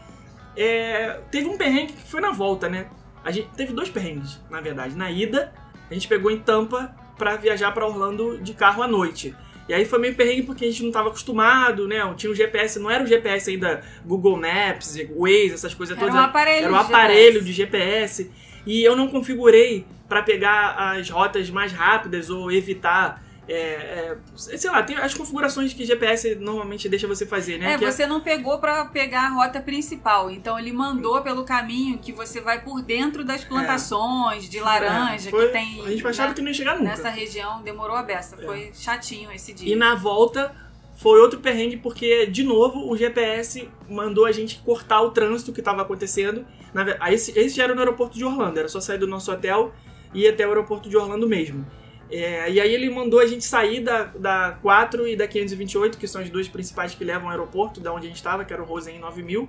É, 0.56 1.20
teve 1.30 1.48
um 1.48 1.56
perrengue 1.56 1.92
que 1.92 2.10
foi 2.10 2.20
na 2.20 2.30
volta, 2.30 2.68
né? 2.68 2.88
A 3.24 3.30
gente 3.30 3.48
teve 3.56 3.72
dois 3.72 3.88
perrengues, 3.88 4.40
na 4.50 4.60
verdade. 4.60 4.96
Na 4.96 5.10
ida, 5.10 5.52
a 5.90 5.94
gente 5.94 6.08
pegou 6.08 6.30
em 6.30 6.38
Tampa 6.38 6.94
para 7.16 7.36
viajar 7.36 7.72
para 7.72 7.86
Orlando 7.86 8.38
de 8.38 8.54
carro 8.54 8.82
à 8.82 8.88
noite. 8.88 9.34
E 9.68 9.72
aí 9.72 9.84
foi 9.84 9.98
meio 9.98 10.14
perrengue 10.14 10.42
porque 10.42 10.64
a 10.64 10.68
gente 10.68 10.82
não 10.82 10.88
estava 10.90 11.08
acostumado, 11.08 11.88
né? 11.88 11.98
Tinha 12.16 12.30
o 12.30 12.34
GPS, 12.34 12.78
não 12.78 12.90
era 12.90 13.02
o 13.02 13.06
GPS 13.06 13.50
ainda 13.50 13.82
Google 14.04 14.36
Maps, 14.36 14.96
Waze, 15.16 15.54
essas 15.54 15.72
coisas 15.74 15.96
Era 15.96 16.06
todas. 16.06 16.20
um 16.20 16.24
aparelho 16.24 16.64
Era 16.66 16.72
um 16.74 16.78
de 16.78 16.84
aparelho 16.84 17.32
GPS. 17.42 17.44
de 17.46 17.52
GPS. 17.52 18.30
E 18.66 18.82
eu 18.84 18.94
não 18.94 19.08
configurei 19.08 19.86
para 20.08 20.22
pegar 20.22 20.74
as 20.98 21.08
rotas 21.08 21.48
mais 21.48 21.72
rápidas 21.72 22.28
ou 22.28 22.52
evitar. 22.52 23.23
É, 23.48 23.54
é, 23.54 24.16
sei 24.34 24.70
lá, 24.70 24.82
tem 24.82 24.96
as 24.96 25.12
configurações 25.14 25.72
que 25.72 25.84
GPS 25.84 26.34
normalmente 26.36 26.88
deixa 26.88 27.06
você 27.06 27.26
fazer, 27.26 27.58
né? 27.58 27.74
É, 27.74 27.78
Que 27.78 27.84
você 27.84 28.06
não 28.06 28.20
pegou 28.20 28.58
pra 28.58 28.84
pegar 28.86 29.26
a 29.26 29.28
rota 29.28 29.60
principal. 29.60 30.30
Então 30.30 30.58
ele 30.58 30.72
mandou 30.72 31.20
pelo 31.22 31.44
caminho 31.44 31.98
que 31.98 32.12
você 32.12 32.40
vai 32.40 32.62
por 32.62 32.80
dentro 32.82 33.24
das 33.24 33.44
plantações 33.44 34.48
de 34.48 34.60
laranja 34.60 35.28
É, 35.28 35.30
foi- 35.30 35.46
que 35.46 35.52
tem 35.52 35.84
A 35.84 35.90
gente 35.90 36.06
achava 36.06 36.28
né, 36.30 36.34
que 36.34 36.40
não 36.40 36.48
ia 36.48 36.54
chegar 36.54 36.74
nunca. 36.76 36.88
nessa 36.90 37.08
região. 37.10 37.62
Demorou 37.62 37.96
a 37.96 38.02
beça. 38.02 38.36
Foi 38.36 38.70
chatinho 38.74 39.30
esse 39.32 39.52
dia. 39.52 39.72
E 39.72 39.76
na 39.76 39.94
volta 39.94 40.54
foi 40.96 41.20
outro 41.20 41.40
perrengue 41.40 41.76
porque, 41.76 42.26
de 42.26 42.42
novo, 42.44 42.90
o 42.90 42.96
GPS 42.96 43.68
mandou 43.88 44.24
a 44.26 44.32
gente 44.32 44.60
cortar 44.64 45.02
o 45.02 45.10
trânsito 45.10 45.52
que 45.52 45.60
estava 45.60 45.82
acontecendo. 45.82 46.46
Na 46.72 46.84
esse, 47.12 47.36
esse 47.38 47.56
já 47.56 47.64
era 47.64 47.74
no 47.74 47.80
aeroporto 47.80 48.16
de 48.16 48.24
Orlando, 48.24 48.58
era 48.58 48.68
só 48.68 48.80
sair 48.80 48.98
do 48.98 49.06
nosso 49.06 49.30
hotel 49.30 49.72
e 50.12 50.22
ir 50.22 50.28
até 50.28 50.46
o 50.46 50.48
aeroporto 50.48 50.88
de 50.88 50.96
Orlando 50.96 51.28
mesmo. 51.28 51.66
É, 52.10 52.50
e 52.50 52.60
aí 52.60 52.72
ele 52.72 52.90
mandou 52.90 53.18
a 53.20 53.26
gente 53.26 53.44
sair 53.44 53.80
da, 53.80 54.04
da 54.04 54.58
4 54.62 55.06
e 55.08 55.16
da 55.16 55.26
528, 55.26 55.98
que 55.98 56.06
são 56.06 56.20
as 56.20 56.28
duas 56.30 56.46
principais 56.48 56.94
que 56.94 57.02
levam 57.04 57.24
ao 57.26 57.30
aeroporto, 57.30 57.80
da 57.80 57.92
onde 57.92 58.06
a 58.06 58.08
gente 58.08 58.16
estava, 58.16 58.44
que 58.44 58.52
era 58.52 58.62
o 58.62 58.64
Rosen 58.66 58.98
9000, 58.98 59.48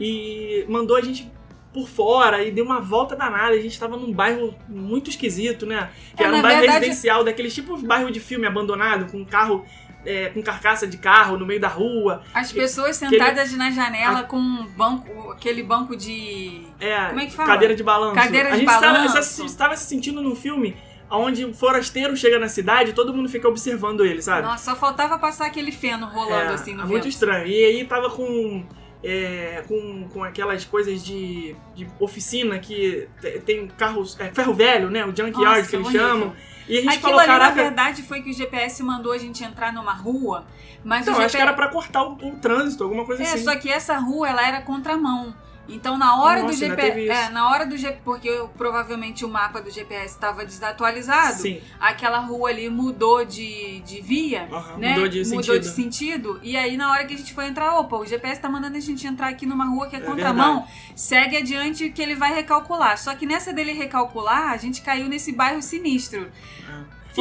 e 0.00 0.64
mandou 0.68 0.96
a 0.96 1.00
gente 1.00 1.30
por 1.72 1.86
fora 1.88 2.42
e 2.42 2.50
deu 2.50 2.64
uma 2.64 2.80
volta 2.80 3.14
danada. 3.14 3.52
A 3.54 3.60
gente 3.60 3.72
estava 3.72 3.96
num 3.96 4.12
bairro 4.12 4.54
muito 4.68 5.10
esquisito, 5.10 5.66
né? 5.66 5.90
Que 6.16 6.22
É, 6.22 6.26
era 6.26 6.36
um 6.36 6.42
bairro 6.42 6.60
verdade- 6.60 6.78
residencial, 6.86 7.24
daqueles 7.24 7.54
tipo 7.54 7.76
bairro 7.78 8.10
de 8.10 8.20
filme 8.20 8.46
abandonado, 8.46 9.10
com 9.10 9.24
carro, 9.24 9.66
é, 10.06 10.28
com 10.30 10.40
carcaça 10.42 10.86
de 10.86 10.96
carro 10.96 11.36
no 11.36 11.44
meio 11.44 11.60
da 11.60 11.68
rua. 11.68 12.22
As 12.32 12.50
pessoas 12.52 12.96
sentadas 12.96 13.52
na 13.52 13.70
janela 13.70 14.22
com 14.22 14.38
um 14.38 14.66
banco, 14.68 15.30
aquele 15.32 15.62
banco 15.62 15.94
de. 15.94 16.62
É, 16.80 17.06
Como 17.08 17.20
é 17.20 17.26
que 17.26 17.32
fala? 17.32 17.48
Cadeira 17.48 17.74
de 17.74 17.82
balanço. 17.82 18.14
Cadeira 18.14 18.48
a 18.48 18.52
de 18.52 18.58
gente 18.60 18.68
estava- 18.68 18.92
balanço. 18.92 19.18
Estava, 19.18 19.46
estava 19.46 19.76
se 19.76 19.84
sentindo 19.86 20.22
num 20.22 20.34
filme 20.34 20.74
onde 21.10 21.44
o 21.44 21.54
forasteiro 21.54 22.16
chega 22.16 22.38
na 22.38 22.48
cidade 22.48 22.90
e 22.90 22.92
todo 22.92 23.14
mundo 23.14 23.28
fica 23.28 23.48
observando 23.48 24.04
ele, 24.04 24.20
sabe? 24.22 24.42
Nossa, 24.46 24.64
só 24.72 24.76
faltava 24.76 25.18
passar 25.18 25.46
aquele 25.46 25.72
feno 25.72 26.06
rolando 26.06 26.52
É, 26.52 26.54
assim 26.54 26.74
no 26.74 26.82
é 26.82 26.86
muito 26.86 27.08
estranho. 27.08 27.46
E 27.46 27.64
aí 27.64 27.84
tava 27.84 28.10
com. 28.10 28.64
é, 29.02 29.62
com, 29.68 30.08
com 30.12 30.24
aquelas 30.24 30.64
coisas 30.64 31.02
de, 31.04 31.54
de 31.74 31.86
oficina 32.00 32.58
que 32.58 33.08
te- 33.20 33.38
tem 33.40 33.66
carros. 33.68 34.18
É, 34.20 34.30
ferro 34.32 34.52
velho, 34.54 34.90
né? 34.90 35.04
O 35.04 35.08
junkyard 35.16 35.36
Nossa, 35.60 35.68
que 35.70 35.76
eles 35.76 35.88
chamam. 35.90 36.34
E 36.68 36.76
a 36.76 36.80
gente 36.82 36.88
Aquilo 36.90 37.02
falou, 37.02 37.18
ali, 37.20 37.28
na 37.28 37.38
caraca. 37.38 37.54
verdade, 37.62 38.02
foi 38.02 38.20
que 38.20 38.28
o 38.30 38.32
GPS 38.34 38.82
mandou 38.82 39.12
a 39.12 39.16
gente 39.18 39.42
entrar 39.42 39.72
numa 39.72 39.94
rua, 39.94 40.44
mas 40.84 41.00
Então, 41.00 41.14
o 41.14 41.16
acho 41.16 41.28
que 41.28 41.38
GPS... 41.38 41.42
era 41.42 41.52
pra 41.54 41.68
cortar 41.68 42.02
o, 42.02 42.12
o 42.12 42.36
trânsito, 42.36 42.84
alguma 42.84 43.06
coisa 43.06 43.22
É, 43.22 43.26
assim. 43.26 43.42
só 43.44 43.56
que 43.56 43.70
essa 43.70 43.96
rua, 43.98 44.28
ela 44.28 44.46
era 44.46 44.60
contramão. 44.60 45.34
Então, 45.68 45.98
na 45.98 46.16
hora 46.22 46.42
Nossa, 46.42 46.54
do 46.54 46.58
GPS... 46.58 47.08
É, 47.10 47.28
na 47.28 47.50
hora 47.50 47.66
do 47.66 47.76
GPS... 47.76 48.00
Porque 48.04 48.28
eu- 48.28 48.48
provavelmente 48.48 49.24
o 49.24 49.28
mapa 49.28 49.60
do 49.60 49.70
GPS 49.70 50.14
estava 50.14 50.44
desatualizado. 50.44 51.42
Sim. 51.42 51.60
Aquela 51.78 52.18
rua 52.20 52.48
ali 52.48 52.70
mudou 52.70 53.24
de, 53.24 53.80
de 53.80 54.00
via, 54.00 54.48
Aham, 54.50 54.78
né? 54.78 54.90
mudou 54.94 55.08
de 55.08 55.24
sentido. 55.24 55.64
sentido. 55.64 56.40
E 56.42 56.56
aí, 56.56 56.76
na 56.76 56.90
hora 56.90 57.04
que 57.04 57.14
a 57.14 57.18
gente 57.18 57.34
foi 57.34 57.46
entrar, 57.46 57.78
opa, 57.78 57.96
o 57.96 58.06
GPS 58.06 58.40
tá 58.40 58.48
mandando 58.48 58.76
a 58.76 58.80
gente 58.80 59.06
entrar 59.06 59.28
aqui 59.28 59.44
numa 59.44 59.66
rua 59.66 59.88
que 59.88 59.96
é, 59.96 59.98
É 59.98 60.02
contramão. 60.02 60.66
Segue 60.96 61.36
adiante 61.36 61.90
que 61.90 62.00
ele 62.00 62.14
vai 62.14 62.32
recalcular. 62.34 62.96
Só 62.96 63.14
que 63.14 63.26
nessa 63.26 63.52
dele 63.52 63.72
recalcular, 63.72 64.52
a 64.52 64.56
gente 64.56 64.80
caiu 64.80 65.06
nesse 65.08 65.32
bairro 65.32 65.60
sinistro. 65.60 66.30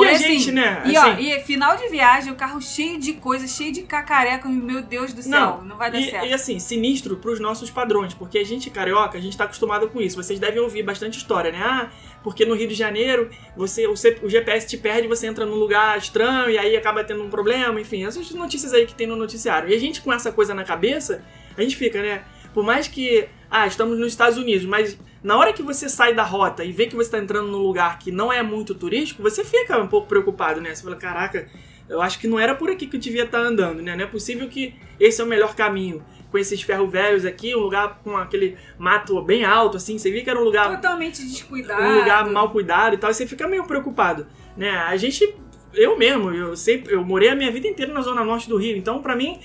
E 0.04 0.08
a 0.08 0.12
assim, 0.12 0.40
gente, 0.40 0.52
né? 0.52 0.84
E, 0.86 0.98
ó, 0.98 1.02
assim, 1.02 1.32
e 1.32 1.40
final 1.42 1.76
de 1.76 1.88
viagem, 1.90 2.32
o 2.32 2.36
carro 2.36 2.62
cheio 2.62 3.00
de 3.00 3.14
coisa, 3.14 3.48
cheio 3.48 3.72
de 3.72 3.84
cacareca. 3.84 4.48
Meu 4.48 4.82
Deus 4.82 5.14
do 5.14 5.22
céu, 5.22 5.62
não, 5.64 5.78
vai 5.78 5.92
dar 5.92 6.00
e, 6.00 6.10
certo. 6.10 6.26
e 6.26 6.34
assim, 6.34 6.60
sinistro 6.60 7.18
pros 7.18 7.40
nossos 7.40 7.70
padrões, 7.70 8.14
porque 8.14 8.38
a 8.38 8.46
gente 8.46 8.70
carioca, 8.70 9.18
a 9.18 9.22
gente 9.22 9.38
tá 9.38 9.46
acostumado 9.46 9.90
com 9.90 10.02
isso. 10.02 10.16
Vocês 10.16 10.40
devem 10.40 10.60
ouvir 10.60 10.84
bastante 10.84 11.18
história, 11.18 11.52
né? 11.52 11.60
Ah, 11.62 11.90
porque 12.24 12.46
no 12.46 12.56
Rio 12.56 12.68
de 12.68 12.76
Janeiro, 12.76 13.30
você, 13.56 13.88
o, 13.88 13.94
o 13.94 14.30
GPS 14.30 14.68
te 14.68 14.78
perde, 14.78 15.08
você 15.08 15.28
entra 15.28 15.46
num 15.46 15.56
lugar 15.56 15.98
estranho 15.98 16.50
e 16.50 16.58
aí 16.58 16.76
acaba 16.76 17.04
tendo 17.04 17.24
um 17.24 17.30
problema, 17.30 17.80
enfim, 17.80 18.06
essas 18.06 18.30
notícias 18.32 18.74
aí 18.74 18.86
que 18.86 18.94
tem 18.94 19.08
no 19.08 19.16
noticiário. 19.16 19.70
E 19.70 19.74
a 19.74 19.80
gente 19.80 20.02
com 20.02 20.12
essa 20.12 20.32
coisa 20.32 20.54
na 20.54 20.64
cabeça, 20.64 21.24
a 21.58 21.62
gente 21.62 21.76
fica, 21.76 22.02
né? 22.02 22.24
Por 22.54 22.64
mais 22.64 22.88
que, 22.88 23.28
ah, 23.50 23.68
estamos 23.68 23.98
nos 23.98 24.08
Estados 24.08 24.38
Unidos, 24.38 24.66
mas 24.66 24.98
na 25.24 25.38
hora 25.38 25.54
que 25.54 25.64
você 25.64 25.90
sai 25.90 26.14
da 26.14 26.24
rota 26.24 26.64
e 26.64 26.72
vê 26.72 26.88
que 26.88 26.96
você 26.96 27.08
está 27.08 27.18
entrando 27.20 27.50
num 27.50 27.58
lugar 27.58 28.00
que 28.00 28.12
não 28.12 28.32
é 28.32 28.42
muito 28.44 28.76
turístico, 28.76 29.22
você 29.24 29.44
fica 29.44 29.78
um 29.82 29.88
pouco 29.88 30.08
preocupado, 30.08 30.62
né? 30.62 30.74
Você 30.74 30.84
fala, 30.84 30.96
caraca, 30.96 31.48
eu 31.90 32.02
acho 32.02 32.20
que 32.20 32.28
não 32.28 32.40
era 32.40 32.54
por 32.56 32.70
aqui 32.70 32.88
que 32.88 32.98
eu 32.98 33.00
devia 33.00 33.24
estar 33.24 33.40
andando, 33.40 33.82
né? 33.82 33.96
Não 33.96 34.04
é 34.04 34.08
possível 34.08 34.48
que 34.48 34.76
esse 35.00 35.22
é 35.22 35.24
o 35.24 35.28
melhor 35.28 35.56
caminho. 35.56 36.04
Com 36.30 36.38
esses 36.38 36.62
ferros 36.62 36.92
velhos 36.92 37.24
aqui, 37.24 37.56
um 37.56 37.60
lugar 37.60 38.02
com 38.04 38.18
aquele 38.18 38.58
mato 38.78 39.22
bem 39.22 39.46
alto, 39.46 39.78
assim, 39.78 39.98
você 39.98 40.12
via 40.12 40.24
que 40.24 40.30
era 40.30 40.38
um 40.38 40.44
lugar 40.44 40.70
Totalmente 40.76 41.24
descuidado. 41.26 41.82
um 41.82 42.00
lugar 42.00 42.30
mal 42.30 42.50
cuidado 42.50 42.96
e 42.96 42.98
tal, 42.98 43.10
e 43.10 43.14
você 43.14 43.26
fica 43.26 43.48
meio 43.48 43.64
preocupado, 43.64 44.28
né? 44.58 44.72
A 44.72 44.98
gente, 44.98 45.34
eu 45.73 45.97
mesmo, 45.97 46.32
eu 46.34 46.56
sempre, 46.56 46.93
eu 46.93 47.03
morei 47.03 47.30
a 47.30 47.36
minha 47.36 47.51
vida 47.51 47.67
inteira 47.67 47.93
na 47.93 48.01
zona 48.01 48.23
norte 48.23 48.47
do 48.49 48.58
Rio, 48.58 48.77
então 48.77 49.01
pra 49.01 49.15
mim 49.15 49.39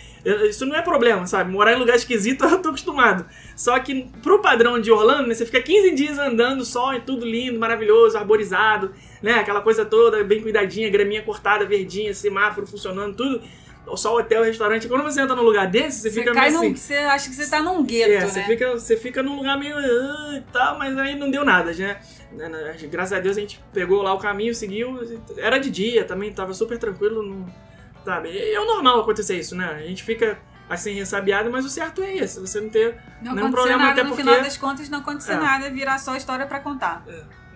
isso 0.49 0.65
não 0.65 0.77
é 0.77 0.83
problema, 0.83 1.27
sabe? 1.27 1.51
Morar 1.51 1.73
em 1.75 1.79
lugar 1.79 1.97
esquisito 1.97 2.45
eu 2.47 2.63
tô 2.63 2.69
acostumado. 2.71 3.27
Só 3.57 3.79
que 3.79 4.07
pro 4.23 4.41
padrão 4.41 4.81
de 4.81 4.91
Orlando, 4.91 5.29
né, 5.29 5.35
você 5.35 5.45
fica 5.45 5.61
15 5.61 5.91
dias 5.95 6.19
andando 6.19 6.65
só 6.65 6.95
e 6.95 7.01
tudo 7.01 7.27
lindo, 7.27 7.59
maravilhoso, 7.59 8.17
arborizado, 8.17 8.93
né? 9.23 9.35
Aquela 9.35 9.61
coisa 9.61 9.85
toda 9.85 10.23
bem 10.25 10.41
cuidadinha, 10.41 10.89
graminha 10.91 11.23
cortada, 11.23 11.65
verdinha, 11.65 12.15
semáforo 12.15 12.67
funcionando, 12.67 13.17
tudo. 13.17 13.43
Só 13.97 14.17
hotel, 14.17 14.45
restaurante. 14.45 14.87
Quando 14.87 15.03
você 15.03 15.21
entra 15.21 15.35
num 15.35 15.43
lugar 15.43 15.67
desse, 15.67 15.99
você, 16.03 16.11
Você 16.11 16.21
fica 16.21 16.33
cai 16.33 16.51
meio 16.51 16.61
assim. 16.61 16.77
você 16.77 16.95
acha 16.95 17.29
que 17.29 17.35
você 17.35 17.51
tá 17.51 17.61
num 17.61 17.85
gueto, 17.85 18.13
É, 18.13 18.21
né? 18.21 18.27
você 18.29 18.43
fica, 18.45 18.71
você 18.71 18.97
fica 18.97 19.23
num 19.25 19.35
lugar 19.37 19.59
meio 19.59 19.77
ah, 19.77 20.41
tal, 20.53 20.79
mas 20.79 20.97
aí 20.97 21.19
não 21.19 21.29
deu 21.29 21.45
nada, 21.45 21.73
né? 21.75 21.99
Graças 22.91 23.13
a 23.13 23.21
Deus 23.21 23.37
a 23.37 23.41
gente 23.41 23.63
pegou 23.73 24.03
lá 24.03 24.13
o 24.15 24.19
caminho, 24.19 24.55
seguiu. 24.55 24.99
Era 25.37 25.59
de 25.59 25.71
dia 25.71 26.05
também, 26.05 26.33
tava 26.33 26.53
super 26.55 26.79
tranquilo, 26.79 27.23
não, 27.23 27.47
sabe? 28.05 28.29
E 28.31 28.55
é 28.55 28.65
normal 28.65 29.01
acontecer 29.01 29.39
isso, 29.39 29.55
né? 29.57 29.67
A 29.67 29.87
gente 29.87 30.03
fica 30.03 30.39
assim 30.69 30.93
ressabiado, 30.95 31.51
mas 31.51 31.65
o 31.65 31.69
certo 31.69 32.03
é 32.03 32.17
esse, 32.17 32.41
você 32.41 32.61
não 32.61 32.71
ter. 32.71 32.97
Não 33.21 33.35
Nenhum 33.35 33.51
problema, 33.51 33.79
nada, 33.79 33.93
até 33.93 34.03
no 34.03 34.11
porque- 34.11 34.23
final 34.23 34.41
das 34.43 34.57
contas 34.57 34.89
não 34.89 35.01
aconteceu 35.01 35.35
É. 35.35 35.39
nada, 35.39 35.71
virar 35.71 35.99
só 35.99 36.17
história 36.17 36.47
pra 36.47 36.61
contar. 36.61 37.05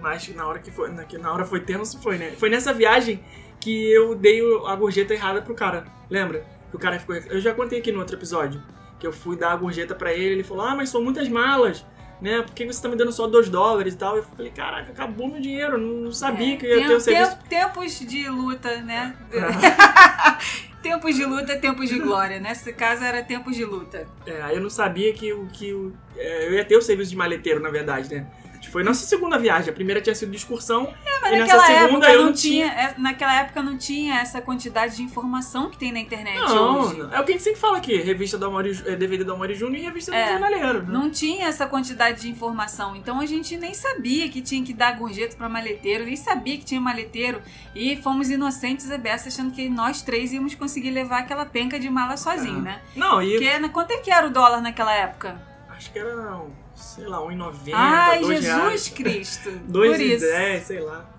Mas 0.01 0.29
na 0.35 0.47
hora 0.47 0.59
que 0.59 0.71
foi, 0.71 0.91
na, 0.91 1.05
que 1.05 1.17
na 1.17 1.33
hora 1.33 1.45
foi 1.45 1.61
tenso, 1.61 2.01
foi, 2.03 2.19
né? 2.19 2.33
Foi 2.39 2.51
nessa 2.51 2.73
viagem 2.73 3.25
que 3.59 3.91
eu 3.91 4.15
dei 4.15 4.41
a 4.67 4.75
gorjeta 4.77 5.15
errada 5.15 5.41
pro 5.41 5.55
cara, 5.55 5.85
lembra? 6.11 6.45
Que 6.71 6.77
o 6.77 6.79
cara 6.79 6.99
ficou. 6.99 7.17
Eu 7.17 7.41
já 7.41 7.55
contei 7.55 7.79
aqui 7.79 7.91
no 7.91 8.01
outro 8.01 8.17
episódio. 8.17 8.63
Que 8.99 9.07
eu 9.07 9.13
fui 9.13 9.37
dar 9.37 9.53
a 9.53 9.57
gorjeta 9.57 9.95
pra 9.95 10.13
ele, 10.13 10.35
ele 10.37 10.45
falou: 10.45 10.65
Ah, 10.67 10.75
mas 10.75 10.89
são 10.91 11.03
muitas 11.03 11.29
malas. 11.29 11.85
Né? 12.21 12.43
Por 12.43 12.55
que 12.55 12.65
você 12.67 12.81
tá 12.83 12.89
me 12.89 12.97
dando 12.97 13.13
só 13.13 13.27
2 13.27 13.49
dólares 13.49 13.95
e 13.95 13.97
tal? 13.97 14.17
Eu 14.17 14.23
falei, 14.25 14.51
caraca, 14.51 14.93
acabou 14.93 15.29
meu 15.29 15.41
dinheiro, 15.41 15.77
não 15.79 16.13
sabia 16.13 16.55
É, 16.55 16.57
que 16.57 16.67
eu 16.67 16.79
ia 16.81 16.87
ter 16.89 16.95
o 16.95 16.97
tem- 16.97 17.01
serviço. 17.01 17.39
tem- 17.49 17.61
Tempos 17.61 17.99
de 18.01 18.29
luta, 18.29 18.81
né? 18.83 19.15
tempos 20.83 21.15
de 21.17 21.25
luta, 21.25 21.57
tempos 21.57 21.89
de 21.89 21.99
glória. 21.99 22.39
Nesse 22.41 22.73
caso 22.73 23.03
era 23.05 23.23
tempos 23.23 23.57
de 23.57 23.65
luta. 23.65 24.07
É, 24.27 24.41
aí 24.43 24.55
eu 24.57 24.61
não 24.63 24.71
sabia 24.71 25.13
que, 25.13 25.33
o 25.33 25.47
que 25.47 25.73
o, 25.73 25.93
é, 26.17 26.47
eu 26.49 26.53
ia 26.55 26.65
ter 26.65 26.77
o 26.77 26.83
serviço 26.83 27.11
de 27.11 27.17
maleteiro, 27.17 27.61
na 27.61 27.71
verdade, 27.71 28.15
né? 28.15 28.27
Foi 28.71 28.83
nossa 28.83 29.05
segunda 29.07 29.39
viagem. 29.39 29.71
A 29.71 29.73
primeira 29.73 30.01
tinha 30.01 30.15
sido 30.15 30.31
de 30.31 30.37
excursão. 30.37 30.93
É, 31.05 31.21
mas 31.21 31.33
e 31.33 31.39
naquela 31.39 31.63
nessa 31.63 31.81
segunda 31.81 32.07
época 32.07 32.13
eu 32.13 32.19
não 32.21 32.27
não 32.27 32.33
tinha, 32.33 32.67
é, 32.67 32.95
naquela 32.99 33.35
época 33.41 33.63
não 33.63 33.79
tinha 33.79 34.17
essa 34.21 34.41
quantidade 34.41 34.97
de 34.97 35.03
informação 35.03 35.71
que 35.71 35.79
tem 35.79 35.93
na 35.93 36.01
internet 36.01 36.39
Não, 36.39 36.81
hoje. 36.81 36.99
não. 36.99 37.13
é 37.15 37.21
o 37.21 37.25
que 37.25 37.31
a 37.33 37.35
gente 37.35 37.43
sempre 37.45 37.61
fala 37.61 37.77
aqui: 37.79 37.97
revista 37.97 38.37
Amori, 38.45 38.81
é, 38.87 38.97
DVD 38.97 39.25
da 39.25 39.33
Amori 39.33 39.55
Júnior 39.55 39.81
e 39.81 39.85
revista 39.85 40.15
É, 40.15 40.25
do 40.25 40.31
Jornaleiro. 40.33 40.83
né? 40.83 40.89
Não 40.93 41.11
tinha 41.11 41.47
essa 41.47 41.67
quantidade 41.67 42.23
de 42.23 42.29
informação, 42.31 42.95
então 42.97 43.21
a 43.21 43.27
gente 43.27 43.57
nem 43.57 43.73
sabia 43.75 44.29
que 44.29 44.41
tinha 44.43 44.63
que 44.65 44.73
dar 44.75 44.93
gorjeta 44.97 45.37
pra 45.37 45.49
maleteiro, 45.49 46.05
nem 46.05 46.17
sabia 46.17 46.57
que 46.59 46.65
tinha 46.65 46.81
maleteiro 46.81 47.41
e 47.75 47.97
fomos 47.97 48.29
inocentes 48.31 48.91
e 48.91 48.99
bestas 48.99 49.33
achando 49.35 49.53
que 49.53 49.69
nós 49.69 50.03
três 50.03 50.33
íamos 50.33 50.55
conseguir 50.55 50.91
levar 50.91 51.21
aquela 51.21 51.47
penca 51.47 51.79
de 51.79 51.89
mala 51.89 52.17
sozinho, 52.17 52.59
É. 52.59 52.63
né? 52.63 52.81
Não, 52.95 53.23
e 53.23 53.33
Porque 53.33 53.59
na- 53.59 53.69
quanto 53.69 53.91
é 53.93 53.99
que 53.99 54.11
era 54.11 54.27
o 54.27 54.31
dólar 54.31 54.61
naquela 54.61 54.93
época? 54.95 55.41
acho 55.71 55.93
que 55.93 55.99
era, 55.99 56.41
sei 56.77 57.07
lá, 57.07 57.19
1,90, 57.21 57.73
Ai, 57.75 58.21
2 58.21 58.41
Jesus 58.41 58.55
reais. 58.57 58.89
Cristo! 58.89 59.51
2 59.69 59.93
Por 59.97 60.01
e 60.01 60.15
isso. 60.15 60.25
10, 60.27 60.63
sei 60.63 60.81
lá. 60.81 61.11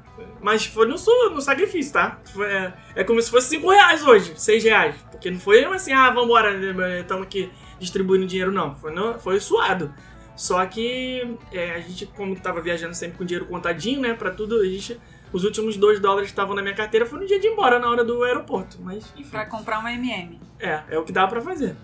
Mas 0.41 0.65
foi 0.65 0.88
no, 0.88 0.96
no 1.32 1.41
sacrifício, 1.41 1.93
tá? 1.93 2.20
Foi- 2.34 2.48
é, 2.52 2.74
é 2.96 3.04
como 3.04 3.22
se 3.22 3.30
fosse 3.30 3.50
5 3.50 3.70
reais 3.70 4.04
hoje, 4.06 4.34
6 4.36 4.63
reais. 4.63 4.96
Porque 5.12 5.30
não 5.30 5.39
foi 5.39 5.63
assim, 5.65 5.93
ah, 5.93 6.10
vambora, 6.10 6.54
estamos 7.00 7.24
aqui 7.24 7.52
distribuindo 7.80 8.26
dinheiro, 8.26 8.52
não. 8.52 8.74
Foi, 8.76 8.91
no- 8.91 9.20
foi 9.20 9.39
suado. 9.39 9.93
Só 10.36 10.63
que 10.65 11.36
é, 11.52 11.72
a 11.72 11.80
gente, 11.80 12.06
como 12.08 12.36
tava 12.39 12.62
viajando 12.62 12.93
sempre 12.96 13.17
com 13.17 13.26
dinheiro 13.26 13.46
contadinho, 13.48 14.00
né, 14.02 14.13
pra 14.13 14.32
tudo, 14.32 14.60
a 14.62 14.65
gente, 14.65 15.00
os 15.34 15.43
últimos 15.43 15.78
2 15.78 16.00
dólares 16.00 16.28
que 16.30 16.34
estavam 16.34 16.56
na 16.56 16.62
minha 16.62 16.76
carteira 16.76 17.06
foi 17.06 17.20
no 17.20 17.26
dia 17.26 17.39
de 17.39 17.48
ir 17.48 17.52
embora, 17.52 17.80
na 17.80 17.89
hora 17.89 18.04
do 18.04 18.24
aeroporto. 18.24 18.78
Mas, 18.82 19.04
enfim. 19.15 19.30
Pra 19.30 19.46
comprar 19.46 19.80
uma 19.80 19.91
MM. 19.91 20.39
É, 20.60 20.82
é 20.89 20.98
o 21.00 21.04
que 21.04 21.12
dá 21.12 21.28
pra 21.28 21.41
fazer. 21.41 21.76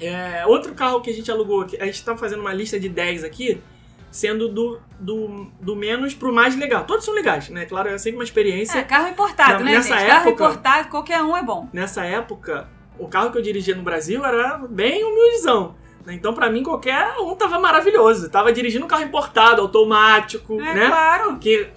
É, 0.00 0.44
outro 0.46 0.74
carro 0.74 1.00
que 1.00 1.10
a 1.10 1.14
gente 1.14 1.30
alugou, 1.30 1.62
aqui, 1.62 1.76
a 1.80 1.86
gente 1.86 2.04
tá 2.04 2.16
fazendo 2.16 2.40
uma 2.40 2.52
lista 2.52 2.78
de 2.78 2.88
10 2.88 3.24
aqui, 3.24 3.60
sendo 4.10 4.48
do, 4.48 4.80
do, 4.98 5.50
do 5.60 5.74
menos 5.76 6.14
pro 6.14 6.32
mais 6.32 6.56
legal. 6.56 6.84
Todos 6.84 7.04
são 7.04 7.12
legais, 7.14 7.48
né? 7.48 7.64
Claro, 7.66 7.88
é 7.88 7.98
sempre 7.98 8.18
uma 8.18 8.24
experiência. 8.24 8.78
É, 8.78 8.82
carro 8.82 9.08
importado, 9.08 9.58
Não, 9.58 9.64
né, 9.64 9.72
nessa 9.72 9.98
gente? 9.98 10.06
Carro 10.08 10.28
época- 10.28 10.44
importado, 10.44 10.88
qualquer 10.88 11.22
um 11.22 11.36
é 11.36 11.42
bom. 11.42 11.68
Nessa 11.72 12.04
época, 12.04 12.68
o 12.98 13.08
carro 13.08 13.30
que 13.30 13.38
eu 13.38 13.42
dirigia 13.42 13.74
no 13.74 13.82
Brasil 13.82 14.24
era 14.24 14.58
bem 14.70 15.04
humildezão. 15.04 15.74
né? 16.06 16.14
Então, 16.14 16.32
pra 16.32 16.48
mim, 16.48 16.62
qualquer 16.62 17.16
um 17.18 17.34
tava 17.34 17.58
maravilhoso. 17.60 18.30
Tava 18.30 18.52
dirigindo 18.52 18.84
um 18.84 18.88
carro 18.88 19.02
importado, 19.02 19.60
automático, 19.60 20.60
É 20.60 20.74
né? 20.74 20.86
claro. 20.86 21.38
Que 21.38 21.68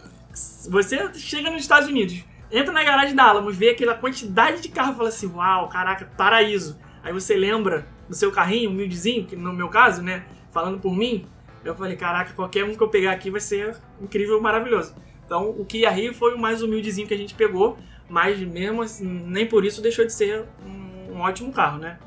você 0.69 1.11
chega 1.15 1.49
nos 1.49 1.61
Estados 1.61 1.89
Unidos, 1.89 2.23
entra 2.51 2.71
na 2.71 2.83
garagem 2.83 3.15
da 3.15 3.25
Alamos, 3.25 3.55
vê 3.55 3.69
aquela 3.71 3.93
quantidade 3.95 4.61
de 4.61 4.69
carro 4.69 4.93
e 4.93 4.95
fala 4.95 5.09
assim: 5.09 5.27
Uau, 5.33 5.67
caraca, 5.67 6.09
paraíso. 6.17 6.79
Aí 7.03 7.11
você 7.11 7.35
lembra 7.35 7.85
do 8.11 8.15
seu 8.17 8.29
carrinho, 8.31 8.69
humildezinho, 8.69 9.25
que 9.25 9.35
no 9.37 9.53
meu 9.53 9.69
caso, 9.69 10.01
né? 10.01 10.25
Falando 10.51 10.79
por 10.79 10.93
mim, 10.93 11.25
eu 11.63 11.73
falei: 11.73 11.95
Caraca, 11.95 12.33
qualquer 12.33 12.65
um 12.65 12.75
que 12.75 12.83
eu 12.83 12.89
pegar 12.89 13.13
aqui 13.13 13.31
vai 13.31 13.39
ser 13.39 13.77
incrível, 14.01 14.39
maravilhoso. 14.41 14.93
Então, 15.25 15.49
o 15.49 15.63
Kia 15.65 15.89
Rio 15.89 16.13
foi 16.13 16.35
o 16.35 16.37
mais 16.37 16.61
humildezinho 16.61 17.07
que 17.07 17.13
a 17.13 17.17
gente 17.17 17.33
pegou, 17.33 17.77
mas 18.09 18.37
mesmo 18.39 18.81
assim, 18.81 19.05
nem 19.07 19.45
por 19.47 19.63
isso 19.63 19.81
deixou 19.81 20.05
de 20.05 20.11
ser 20.11 20.45
um, 20.65 21.13
um 21.13 21.21
ótimo 21.21 21.53
carro, 21.53 21.77
né? 21.79 21.97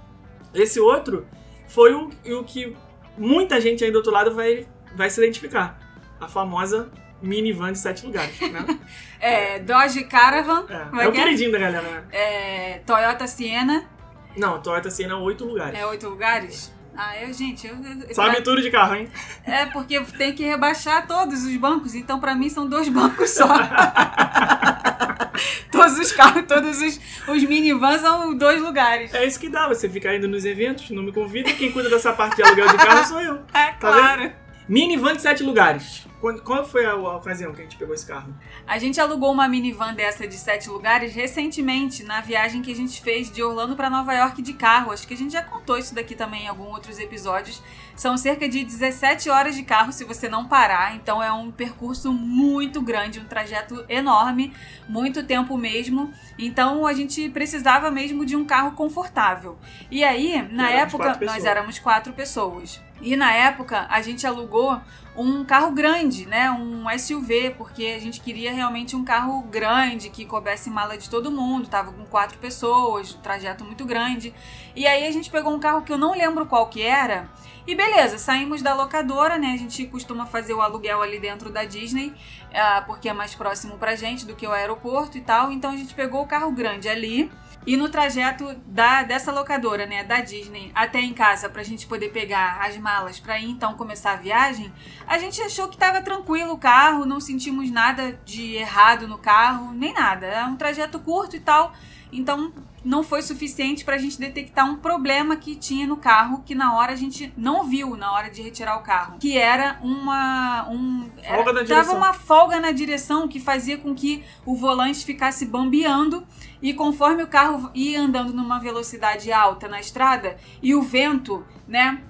Esse 0.52 0.78
outro 0.78 1.26
foi 1.66 1.94
o, 1.94 2.10
o 2.38 2.44
que 2.44 2.76
muita 3.16 3.58
gente 3.62 3.82
aí 3.82 3.90
do 3.90 3.96
outro 3.96 4.12
lado 4.12 4.34
vai, 4.34 4.66
vai 4.94 5.08
se 5.08 5.18
identificar. 5.22 5.80
A 6.20 6.28
famosa 6.28 6.90
minivan 7.22 7.72
de 7.72 7.78
sete 7.78 8.04
lugares, 8.04 8.38
né? 8.52 8.64
É, 9.18 9.58
Dodge 9.58 10.04
Caravan, 10.04 10.66
É, 10.68 11.00
é 11.00 11.04
é 11.04 11.08
o 11.08 11.10
é? 11.10 11.12
queridinho 11.12 11.50
da 11.50 11.58
galera, 11.58 11.80
né? 11.90 12.04
é, 12.12 12.78
Toyota 12.84 13.26
Siena, 13.26 13.88
Não, 14.36 14.60
Toyota 14.60 14.90
Siena 14.90 15.16
oito 15.18 15.44
lugares. 15.44 15.78
é 15.78 15.86
oito 15.86 16.08
lugares. 16.08 16.72
Ah, 16.96 17.20
eu, 17.20 17.32
gente, 17.32 17.66
eu, 17.66 17.74
eu- 18.08 18.14
Sabe 18.14 18.40
tudo 18.42 18.62
de 18.62 18.70
carro, 18.70 18.94
hein? 18.94 19.08
É 19.44 19.66
porque 19.66 20.00
tem 20.16 20.32
que 20.32 20.44
rebaixar 20.44 21.06
todos 21.08 21.42
os 21.44 21.56
bancos, 21.56 21.92
então 21.94 22.20
pra 22.20 22.34
mim 22.36 22.48
são 22.48 22.68
dois 22.68 22.88
bancos 22.88 23.30
só. 23.30 23.48
todos 25.72 25.98
os 25.98 26.12
carros, 26.12 26.44
todos 26.46 26.80
os, 26.80 27.00
os 27.28 27.42
minivans 27.44 28.00
são 28.00 28.36
dois 28.36 28.62
lugares. 28.62 29.12
É 29.12 29.26
isso 29.26 29.38
que 29.40 29.48
dá, 29.48 29.66
você 29.68 29.88
fica 29.88 30.14
indo 30.14 30.28
nos 30.28 30.44
eventos, 30.44 30.88
não 30.90 31.02
me 31.02 31.12
convida, 31.12 31.52
quem 31.52 31.72
cuida 31.72 31.90
dessa 31.90 32.12
parte 32.12 32.36
de 32.36 32.42
aluguel 32.44 32.68
de 32.68 32.76
carro 32.76 33.04
sou 33.06 33.20
eu. 33.20 33.42
É 33.52 33.72
Tá 33.72 33.76
claro. 33.80 34.32
Minivan 34.68 35.14
de 35.14 35.22
sete 35.22 35.42
lugares. 35.42 36.06
Quando- 36.20 36.40
qual 36.40 36.64
foi 36.64 36.86
a, 36.86 36.92
a 36.92 37.16
ocasião 37.16 37.52
que 37.52 37.60
a 37.60 37.64
gente 37.64 37.76
pegou 37.76 37.94
esse 37.94 38.06
carro? 38.06 38.34
A 38.66 38.78
gente 38.78 38.98
alugou 38.98 39.30
uma 39.30 39.46
minivan 39.46 39.92
dessa 39.92 40.26
de 40.26 40.36
sete 40.38 40.70
lugares 40.70 41.14
recentemente 41.14 42.02
na 42.02 42.22
viagem 42.22 42.62
que 42.62 42.72
a 42.72 42.74
gente 42.74 43.02
fez 43.02 43.30
de 43.30 43.42
Orlando 43.42 43.76
para 43.76 43.90
Nova 43.90 44.14
York 44.14 44.40
de 44.40 44.54
carro. 44.54 44.90
Acho 44.90 45.06
que 45.06 45.12
a 45.12 45.16
gente 45.18 45.34
já 45.34 45.42
contou 45.42 45.76
isso 45.76 45.94
daqui 45.94 46.14
também 46.14 46.44
em 46.44 46.48
alguns 46.48 46.68
outros 46.68 46.98
episódios. 46.98 47.62
São 47.94 48.16
cerca 48.16 48.48
de 48.48 48.64
17 48.64 49.28
horas 49.28 49.54
de 49.54 49.62
carro 49.64 49.92
se 49.92 50.02
você 50.02 50.26
não 50.26 50.46
parar, 50.46 50.96
então 50.96 51.22
é 51.22 51.30
um 51.30 51.50
percurso 51.50 52.10
muito 52.10 52.80
grande, 52.80 53.20
um 53.20 53.24
trajeto 53.26 53.84
enorme, 53.86 54.50
muito 54.88 55.22
tempo 55.24 55.58
mesmo. 55.58 56.10
Então 56.38 56.86
a 56.86 56.94
gente 56.94 57.28
precisava 57.28 57.90
mesmo 57.90 58.24
de 58.24 58.34
um 58.34 58.46
carro 58.46 58.72
confortável. 58.72 59.58
E 59.90 60.02
aí, 60.02 60.40
na 60.50 60.70
Éramos 60.70 60.94
época, 60.94 61.04
quatro 61.04 61.26
nós 61.26 61.44
éramos 61.44 61.78
quatro 61.78 62.12
pessoas. 62.14 62.80
E 63.04 63.16
na 63.16 63.34
época 63.34 63.86
a 63.90 64.00
gente 64.00 64.26
alugou 64.26 64.80
um 65.14 65.44
carro 65.44 65.72
grande, 65.72 66.24
né? 66.24 66.50
Um 66.50 66.86
SUV, 66.98 67.50
porque 67.50 67.94
a 67.94 68.00
gente 68.00 68.18
queria 68.18 68.50
realmente 68.50 68.96
um 68.96 69.04
carro 69.04 69.42
grande 69.42 70.08
que 70.08 70.24
coubesse 70.24 70.70
mala 70.70 70.96
de 70.96 71.10
todo 71.10 71.30
mundo. 71.30 71.68
Tava 71.68 71.92
com 71.92 72.06
quatro 72.06 72.38
pessoas, 72.38 73.14
um 73.14 73.20
trajeto 73.20 73.62
muito 73.62 73.84
grande. 73.84 74.34
E 74.74 74.86
aí 74.86 75.06
a 75.06 75.12
gente 75.12 75.30
pegou 75.30 75.52
um 75.54 75.60
carro 75.60 75.82
que 75.82 75.92
eu 75.92 75.98
não 75.98 76.12
lembro 76.12 76.46
qual 76.46 76.66
que 76.68 76.80
era. 76.80 77.28
E 77.66 77.74
beleza, 77.74 78.16
saímos 78.16 78.62
da 78.62 78.74
locadora, 78.74 79.36
né? 79.36 79.52
A 79.52 79.58
gente 79.58 79.86
costuma 79.86 80.24
fazer 80.24 80.54
o 80.54 80.62
aluguel 80.62 81.02
ali 81.02 81.18
dentro 81.18 81.50
da 81.50 81.64
Disney, 81.64 82.14
ah, 82.54 82.82
porque 82.86 83.08
é 83.08 83.12
mais 83.12 83.34
próximo 83.34 83.76
pra 83.76 83.94
gente 83.94 84.24
do 84.24 84.34
que 84.34 84.46
o 84.46 84.52
aeroporto 84.52 85.18
e 85.18 85.20
tal. 85.20 85.52
Então 85.52 85.72
a 85.72 85.76
gente 85.76 85.92
pegou 85.92 86.22
o 86.22 86.26
carro 86.26 86.50
grande 86.52 86.88
ali. 86.88 87.30
E 87.66 87.76
no 87.76 87.88
trajeto 87.88 88.54
da, 88.66 89.02
dessa 89.02 89.32
locadora, 89.32 89.86
né, 89.86 90.04
da 90.04 90.20
Disney, 90.20 90.70
até 90.74 91.00
em 91.00 91.14
casa, 91.14 91.48
pra 91.48 91.62
gente 91.62 91.86
poder 91.86 92.10
pegar 92.10 92.60
as 92.60 92.76
malas 92.76 93.18
pra 93.18 93.38
ir 93.38 93.48
então 93.48 93.74
começar 93.74 94.12
a 94.12 94.16
viagem, 94.16 94.70
a 95.06 95.16
gente 95.18 95.40
achou 95.40 95.68
que 95.68 95.76
tava 95.76 96.02
tranquilo 96.02 96.52
o 96.52 96.58
carro, 96.58 97.06
não 97.06 97.20
sentimos 97.20 97.70
nada 97.70 98.18
de 98.24 98.54
errado 98.54 99.08
no 99.08 99.16
carro, 99.16 99.72
nem 99.72 99.94
nada. 99.94 100.26
É 100.26 100.44
um 100.44 100.56
trajeto 100.56 100.98
curto 100.98 101.36
e 101.36 101.40
tal, 101.40 101.72
então 102.12 102.52
não 102.84 103.02
foi 103.02 103.22
suficiente 103.22 103.84
pra 103.84 103.96
gente 103.96 104.18
detectar 104.18 104.68
um 104.70 104.76
problema 104.76 105.36
que 105.36 105.56
tinha 105.56 105.86
no 105.86 105.96
carro 105.96 106.42
que 106.44 106.54
na 106.54 106.76
hora 106.76 106.92
a 106.92 106.96
gente 106.96 107.32
não 107.36 107.64
viu 107.64 107.96
na 107.96 108.12
hora 108.12 108.28
de 108.30 108.42
retirar 108.42 108.76
o 108.76 108.82
carro, 108.82 109.16
que 109.18 109.38
era 109.38 109.78
uma 109.82 110.68
um 110.68 111.08
era- 111.22 111.36
Folga 111.36 111.52
na 111.52 111.58
tava 111.60 111.64
direção. 111.82 111.96
uma 111.96 112.12
folga 112.12 112.60
na 112.60 112.72
direção 112.72 113.26
que 113.26 113.40
fazia 113.40 113.78
com 113.78 113.94
que 113.94 114.22
o 114.44 114.54
volante 114.54 115.04
ficasse 115.04 115.46
bambeando 115.46 116.26
e 116.60 116.74
conforme 116.74 117.22
o 117.22 117.26
carro 117.26 117.70
ia 117.74 118.00
andando 118.00 118.32
numa 118.34 118.58
velocidade 118.58 119.32
alta 119.32 119.66
na 119.68 119.80
estrada 119.80 120.36
e 120.62 120.74
o 120.74 120.82
vento, 120.82 121.44
né, 121.66 122.02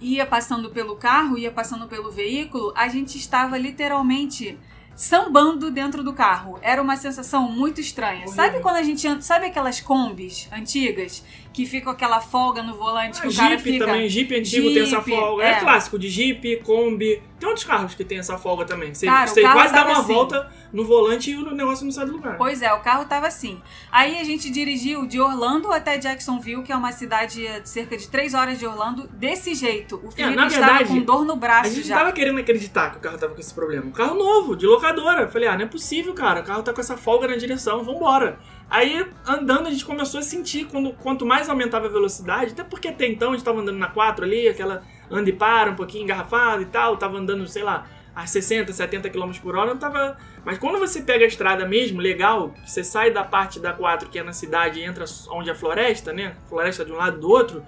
ia 0.00 0.26
passando 0.26 0.70
pelo 0.70 0.96
carro, 0.96 1.38
ia 1.38 1.50
passando 1.50 1.86
pelo 1.88 2.10
veículo, 2.10 2.72
a 2.76 2.88
gente 2.88 3.16
estava 3.16 3.56
literalmente 3.56 4.58
sambando 4.96 5.70
dentro 5.70 6.02
do 6.02 6.12
carro. 6.12 6.58
Era 6.62 6.80
uma 6.80 6.96
sensação 6.96 7.50
muito 7.50 7.80
estranha. 7.80 8.26
Horrível. 8.26 8.34
Sabe 8.34 8.60
quando 8.60 8.76
a 8.76 8.82
gente 8.82 9.24
sabe 9.24 9.46
aquelas 9.46 9.80
combis 9.80 10.48
antigas 10.52 11.22
que 11.54 11.64
fica 11.64 11.88
aquela 11.92 12.20
folga 12.20 12.64
no 12.64 12.74
volante 12.74 13.20
que 13.20 13.28
o 13.28 13.32
cara 13.34 13.50
Jeep 13.50 13.62
fica 13.62 13.86
também, 13.86 14.08
Jeep 14.08 14.34
antigo 14.36 14.66
tem 14.74 14.82
essa 14.82 14.96
Jeep, 14.96 15.10
folga. 15.10 15.44
É. 15.44 15.50
é. 15.52 15.60
clássico, 15.60 15.96
de 15.98 16.10
Jeep, 16.10 16.56
Kombi. 16.64 17.22
Tem 17.38 17.48
outros 17.48 17.64
carros 17.64 17.94
que 17.94 18.04
tem 18.04 18.18
essa 18.18 18.36
folga 18.36 18.64
também. 18.64 18.92
Você, 18.92 19.06
Cara, 19.06 19.26
você 19.26 19.42
quase 19.42 19.72
dá 19.72 19.84
uma 19.84 20.00
assim. 20.00 20.12
volta 20.14 20.50
no 20.72 20.84
volante 20.84 21.30
e 21.30 21.36
o 21.36 21.54
negócio 21.54 21.84
não 21.84 21.92
sai 21.92 22.06
do 22.06 22.12
lugar. 22.12 22.36
Pois 22.36 22.60
é, 22.62 22.72
o 22.72 22.80
carro 22.80 23.04
tava 23.04 23.26
assim. 23.28 23.60
Aí 23.92 24.18
a 24.18 24.24
gente 24.24 24.50
dirigiu 24.50 25.06
de 25.06 25.20
Orlando 25.20 25.70
até 25.70 25.96
Jacksonville, 25.98 26.62
que 26.62 26.72
é 26.72 26.76
uma 26.76 26.90
cidade 26.90 27.46
a 27.46 27.64
cerca 27.64 27.96
de 27.96 28.08
3 28.08 28.34
horas 28.34 28.58
de 28.58 28.66
Orlando, 28.66 29.06
desse 29.08 29.54
jeito. 29.54 30.00
O 30.02 30.10
Felipe 30.10 30.32
É, 30.32 30.36
na 30.36 30.46
estava 30.48 30.66
verdade, 30.72 30.88
com 30.88 31.00
dor 31.04 31.24
no 31.24 31.34
A 31.34 31.36
braço 31.36 31.70
gente 31.74 31.86
já. 31.86 31.96
tava 31.98 32.12
querendo 32.12 32.38
acreditar 32.40 32.90
que 32.90 32.96
o 32.96 33.00
carro 33.00 33.18
tava 33.18 33.34
com 33.34 33.40
esse 33.40 33.54
problema. 33.54 33.84
Um 33.86 33.92
carro 33.92 34.14
novo, 34.16 34.56
de 34.56 34.66
locadora. 34.66 35.28
Falei, 35.28 35.48
ah, 35.48 35.56
não 35.56 35.64
é 35.64 35.68
possível, 35.68 36.14
cara. 36.14 36.40
O 36.40 36.44
carro 36.44 36.62
tá 36.62 36.72
com 36.72 36.80
essa 36.80 36.96
folga 36.96 37.28
na 37.28 37.36
direção, 37.36 37.84
vambora. 37.84 38.38
Aí, 38.74 39.06
andando, 39.24 39.68
a 39.68 39.70
gente 39.70 39.84
começou 39.84 40.18
a 40.18 40.22
sentir 40.24 40.64
quando, 40.64 40.92
quanto 40.94 41.24
mais 41.24 41.48
aumentava 41.48 41.86
a 41.86 41.88
velocidade, 41.88 42.54
até 42.54 42.64
porque 42.64 42.88
até 42.88 43.06
então 43.06 43.30
a 43.30 43.34
gente 43.34 43.44
tava 43.44 43.60
andando 43.60 43.78
na 43.78 43.86
4 43.86 44.24
ali, 44.24 44.48
aquela 44.48 44.82
anda 45.08 45.30
e 45.30 45.32
para, 45.32 45.70
um 45.70 45.76
pouquinho 45.76 46.02
engarrafado 46.02 46.60
e 46.62 46.64
tal, 46.64 46.96
tava 46.96 47.16
andando, 47.16 47.46
sei 47.46 47.62
lá, 47.62 47.86
a 48.16 48.26
60, 48.26 48.72
70 48.72 49.10
km 49.10 49.30
por 49.40 49.54
hora, 49.54 49.70
não 49.70 49.78
tava. 49.78 50.18
Mas 50.44 50.58
quando 50.58 50.80
você 50.80 51.02
pega 51.02 51.24
a 51.24 51.28
estrada 51.28 51.64
mesmo, 51.68 52.00
legal, 52.00 52.52
você 52.66 52.82
sai 52.82 53.12
da 53.12 53.22
parte 53.22 53.60
da 53.60 53.72
4 53.72 54.08
que 54.08 54.18
é 54.18 54.24
na 54.24 54.32
cidade 54.32 54.80
e 54.80 54.82
entra 54.82 55.04
onde 55.30 55.50
é 55.50 55.54
floresta, 55.54 56.12
né? 56.12 56.34
Floresta 56.48 56.84
de 56.84 56.90
um 56.90 56.96
lado 56.96 57.20
do 57.20 57.30
outro, 57.30 57.64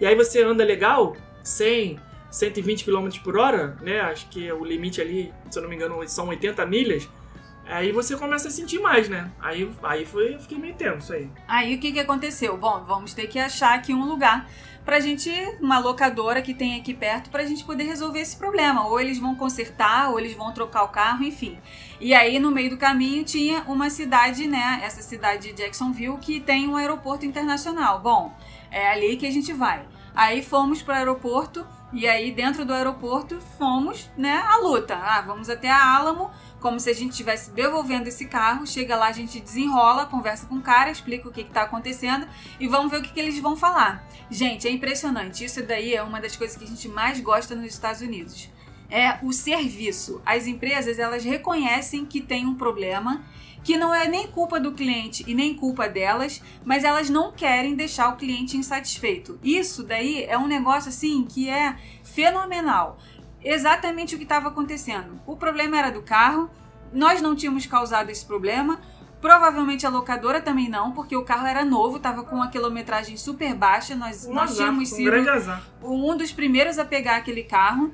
e 0.00 0.06
aí 0.06 0.14
você 0.14 0.40
anda 0.40 0.62
legal, 0.62 1.16
100, 1.42 1.98
120 2.30 2.84
km 2.84 3.08
por 3.24 3.36
hora, 3.36 3.76
né? 3.82 4.02
Acho 4.02 4.28
que 4.28 4.52
o 4.52 4.64
limite 4.64 5.00
ali, 5.00 5.34
se 5.50 5.58
eu 5.58 5.64
não 5.64 5.68
me 5.68 5.74
engano, 5.74 6.00
são 6.08 6.28
80 6.28 6.64
milhas. 6.64 7.08
Aí 7.66 7.92
você 7.92 8.16
começa 8.16 8.48
a 8.48 8.50
sentir 8.50 8.78
mais, 8.78 9.08
né? 9.08 9.30
Aí, 9.40 9.70
aí 9.82 10.04
foi, 10.04 10.34
eu 10.34 10.38
fiquei 10.38 10.58
meio 10.58 10.74
tenso 10.74 11.12
aí. 11.12 11.28
Aí 11.48 11.74
o 11.74 11.78
que, 11.78 11.92
que 11.92 12.00
aconteceu? 12.00 12.56
Bom, 12.56 12.84
vamos 12.86 13.14
ter 13.14 13.26
que 13.26 13.38
achar 13.38 13.74
aqui 13.74 13.94
um 13.94 14.04
lugar 14.04 14.48
pra 14.84 15.00
gente, 15.00 15.30
uma 15.60 15.78
locadora 15.78 16.42
que 16.42 16.52
tem 16.52 16.78
aqui 16.78 16.92
perto, 16.92 17.30
pra 17.30 17.46
gente 17.46 17.64
poder 17.64 17.84
resolver 17.84 18.20
esse 18.20 18.36
problema. 18.36 18.86
Ou 18.86 19.00
eles 19.00 19.18
vão 19.18 19.34
consertar, 19.34 20.10
ou 20.10 20.20
eles 20.20 20.34
vão 20.34 20.52
trocar 20.52 20.84
o 20.84 20.88
carro, 20.88 21.24
enfim. 21.24 21.58
E 21.98 22.12
aí 22.12 22.38
no 22.38 22.50
meio 22.50 22.70
do 22.70 22.76
caminho 22.76 23.24
tinha 23.24 23.62
uma 23.62 23.88
cidade, 23.88 24.46
né? 24.46 24.80
Essa 24.82 25.00
cidade 25.00 25.52
de 25.52 25.62
Jacksonville 25.62 26.18
que 26.18 26.40
tem 26.40 26.68
um 26.68 26.76
aeroporto 26.76 27.24
internacional. 27.24 28.00
Bom, 28.00 28.36
é 28.70 28.90
ali 28.90 29.16
que 29.16 29.26
a 29.26 29.32
gente 29.32 29.52
vai. 29.52 29.86
Aí 30.14 30.42
fomos 30.42 30.80
para 30.80 30.94
o 30.94 30.96
aeroporto 30.98 31.66
e 31.92 32.06
aí 32.06 32.30
dentro 32.30 32.64
do 32.64 32.72
aeroporto 32.72 33.40
fomos, 33.58 34.10
né, 34.16 34.42
à 34.46 34.58
luta. 34.58 34.96
Ah, 34.96 35.20
vamos 35.22 35.48
até 35.48 35.70
a 35.70 35.96
Alamo, 35.96 36.30
como 36.64 36.80
se 36.80 36.88
a 36.88 36.94
gente 36.94 37.10
estivesse 37.10 37.50
devolvendo 37.50 38.08
esse 38.08 38.24
carro. 38.24 38.66
Chega 38.66 38.96
lá, 38.96 39.08
a 39.08 39.12
gente 39.12 39.38
desenrola, 39.38 40.06
conversa 40.06 40.46
com 40.46 40.54
o 40.54 40.62
cara, 40.62 40.90
explica 40.90 41.28
o 41.28 41.30
que 41.30 41.42
está 41.42 41.64
acontecendo 41.64 42.26
e 42.58 42.66
vamos 42.66 42.90
ver 42.90 43.00
o 43.00 43.02
que, 43.02 43.12
que 43.12 43.20
eles 43.20 43.38
vão 43.38 43.54
falar. 43.54 44.08
Gente, 44.30 44.66
é 44.66 44.70
impressionante. 44.70 45.44
Isso 45.44 45.62
daí 45.62 45.94
é 45.94 46.02
uma 46.02 46.22
das 46.22 46.34
coisas 46.34 46.56
que 46.56 46.64
a 46.64 46.66
gente 46.66 46.88
mais 46.88 47.20
gosta 47.20 47.54
nos 47.54 47.66
Estados 47.66 48.00
Unidos. 48.00 48.48
É 48.88 49.18
o 49.22 49.30
serviço. 49.30 50.22
As 50.24 50.46
empresas, 50.46 50.98
elas 50.98 51.22
reconhecem 51.22 52.06
que 52.06 52.22
tem 52.22 52.46
um 52.46 52.54
problema 52.54 53.22
que 53.62 53.76
não 53.78 53.94
é 53.94 54.06
nem 54.06 54.26
culpa 54.26 54.58
do 54.60 54.72
cliente 54.72 55.24
e 55.26 55.34
nem 55.34 55.54
culpa 55.54 55.88
delas, 55.88 56.42
mas 56.64 56.84
elas 56.84 57.08
não 57.10 57.32
querem 57.32 57.74
deixar 57.74 58.10
o 58.10 58.16
cliente 58.16 58.56
insatisfeito. 58.56 59.38
Isso 59.42 59.82
daí 59.82 60.24
é 60.24 60.38
um 60.38 60.46
negócio 60.46 60.90
assim 60.90 61.24
que 61.24 61.48
é 61.48 61.76
fenomenal. 62.02 62.98
Exatamente 63.44 64.14
o 64.14 64.18
que 64.18 64.24
estava 64.24 64.48
acontecendo. 64.48 65.20
O 65.26 65.36
problema 65.36 65.76
era 65.78 65.90
do 65.90 66.02
carro, 66.02 66.50
nós 66.92 67.20
não 67.20 67.36
tínhamos 67.36 67.66
causado 67.66 68.10
esse 68.10 68.24
problema. 68.24 68.80
Provavelmente 69.20 69.86
a 69.86 69.88
locadora 69.88 70.40
também 70.40 70.68
não, 70.68 70.92
porque 70.92 71.16
o 71.16 71.24
carro 71.24 71.46
era 71.46 71.64
novo, 71.64 71.96
estava 71.96 72.24
com 72.24 72.36
uma 72.36 72.48
quilometragem 72.48 73.16
super 73.16 73.54
baixa. 73.54 73.94
Nós, 73.94 74.26
Um 74.26 74.34
nós 74.34 74.50
azar, 74.50 74.56
tínhamos 74.56 74.92
um 74.92 74.96
sido 74.96 75.30
azar. 75.30 75.62
um 75.82 76.16
dos 76.16 76.30
primeiros 76.32 76.78
a 76.78 76.84
pegar 76.84 77.16
aquele 77.16 77.42
carro. 77.42 77.92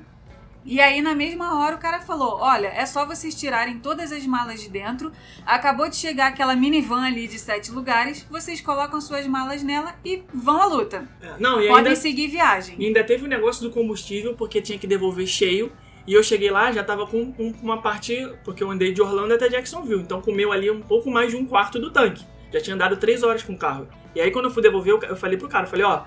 E 0.63 0.79
aí, 0.79 1.01
na 1.01 1.15
mesma 1.15 1.59
hora, 1.59 1.75
o 1.75 1.79
cara 1.79 1.99
falou: 2.01 2.37
Olha, 2.39 2.67
é 2.67 2.85
só 2.85 3.05
vocês 3.05 3.33
tirarem 3.33 3.79
todas 3.79 4.11
as 4.11 4.25
malas 4.27 4.61
de 4.61 4.69
dentro. 4.69 5.11
Acabou 5.45 5.89
de 5.89 5.95
chegar 5.95 6.27
aquela 6.27 6.55
minivan 6.55 7.01
ali 7.03 7.27
de 7.27 7.39
sete 7.39 7.71
lugares. 7.71 8.25
Vocês 8.29 8.61
colocam 8.61 9.01
suas 9.01 9.25
malas 9.25 9.63
nela 9.63 9.95
e 10.05 10.21
vão 10.33 10.61
à 10.61 10.65
luta. 10.65 11.07
É, 11.21 11.33
Não, 11.39 11.59
e 11.59 11.67
Podem 11.67 11.87
ainda, 11.87 11.95
seguir 11.95 12.27
viagem. 12.27 12.75
e 12.77 12.85
ainda 12.85 13.03
teve 13.03 13.25
o 13.25 13.27
negócio 13.27 13.63
do 13.63 13.71
combustível, 13.71 14.35
porque 14.35 14.61
tinha 14.61 14.77
que 14.77 14.85
devolver 14.85 15.25
cheio. 15.25 15.71
E 16.05 16.13
eu 16.13 16.23
cheguei 16.23 16.49
lá, 16.49 16.71
já 16.71 16.83
tava 16.83 17.05
com, 17.07 17.31
uma 17.61 17.79
parte, 17.81 18.15
porque 18.43 18.63
eu 18.63 18.69
andei 18.71 18.91
de 18.91 19.01
Orlando 19.01 19.33
até 19.35 19.47
Jacksonville, 19.49 20.01
então 20.01 20.19
comeu 20.19 20.51
ali 20.51 20.69
um 20.69 20.81
pouco 20.81 21.11
mais 21.11 21.29
de 21.31 21.37
um 21.37 21.45
quarto 21.45 21.79
do 21.79 21.91
tanque. 21.91 22.25
Já 22.51 22.59
tinha 22.59 22.73
andado 22.75 22.97
três 22.97 23.21
horas 23.21 23.43
com 23.43 23.53
o 23.53 23.57
carro. 23.57 23.87
E 24.15 24.19
aí 24.19 24.31
quando 24.31 24.45
eu 24.45 24.51
fui 24.51 24.63
devolver, 24.63 24.93
eu- 24.93 25.01
eu 25.09 25.15
falei 25.15 25.37
pro 25.37 25.47
cara, 25.47 25.65
eu 25.65 25.69
falei, 25.69 25.85
ó, 25.85 26.03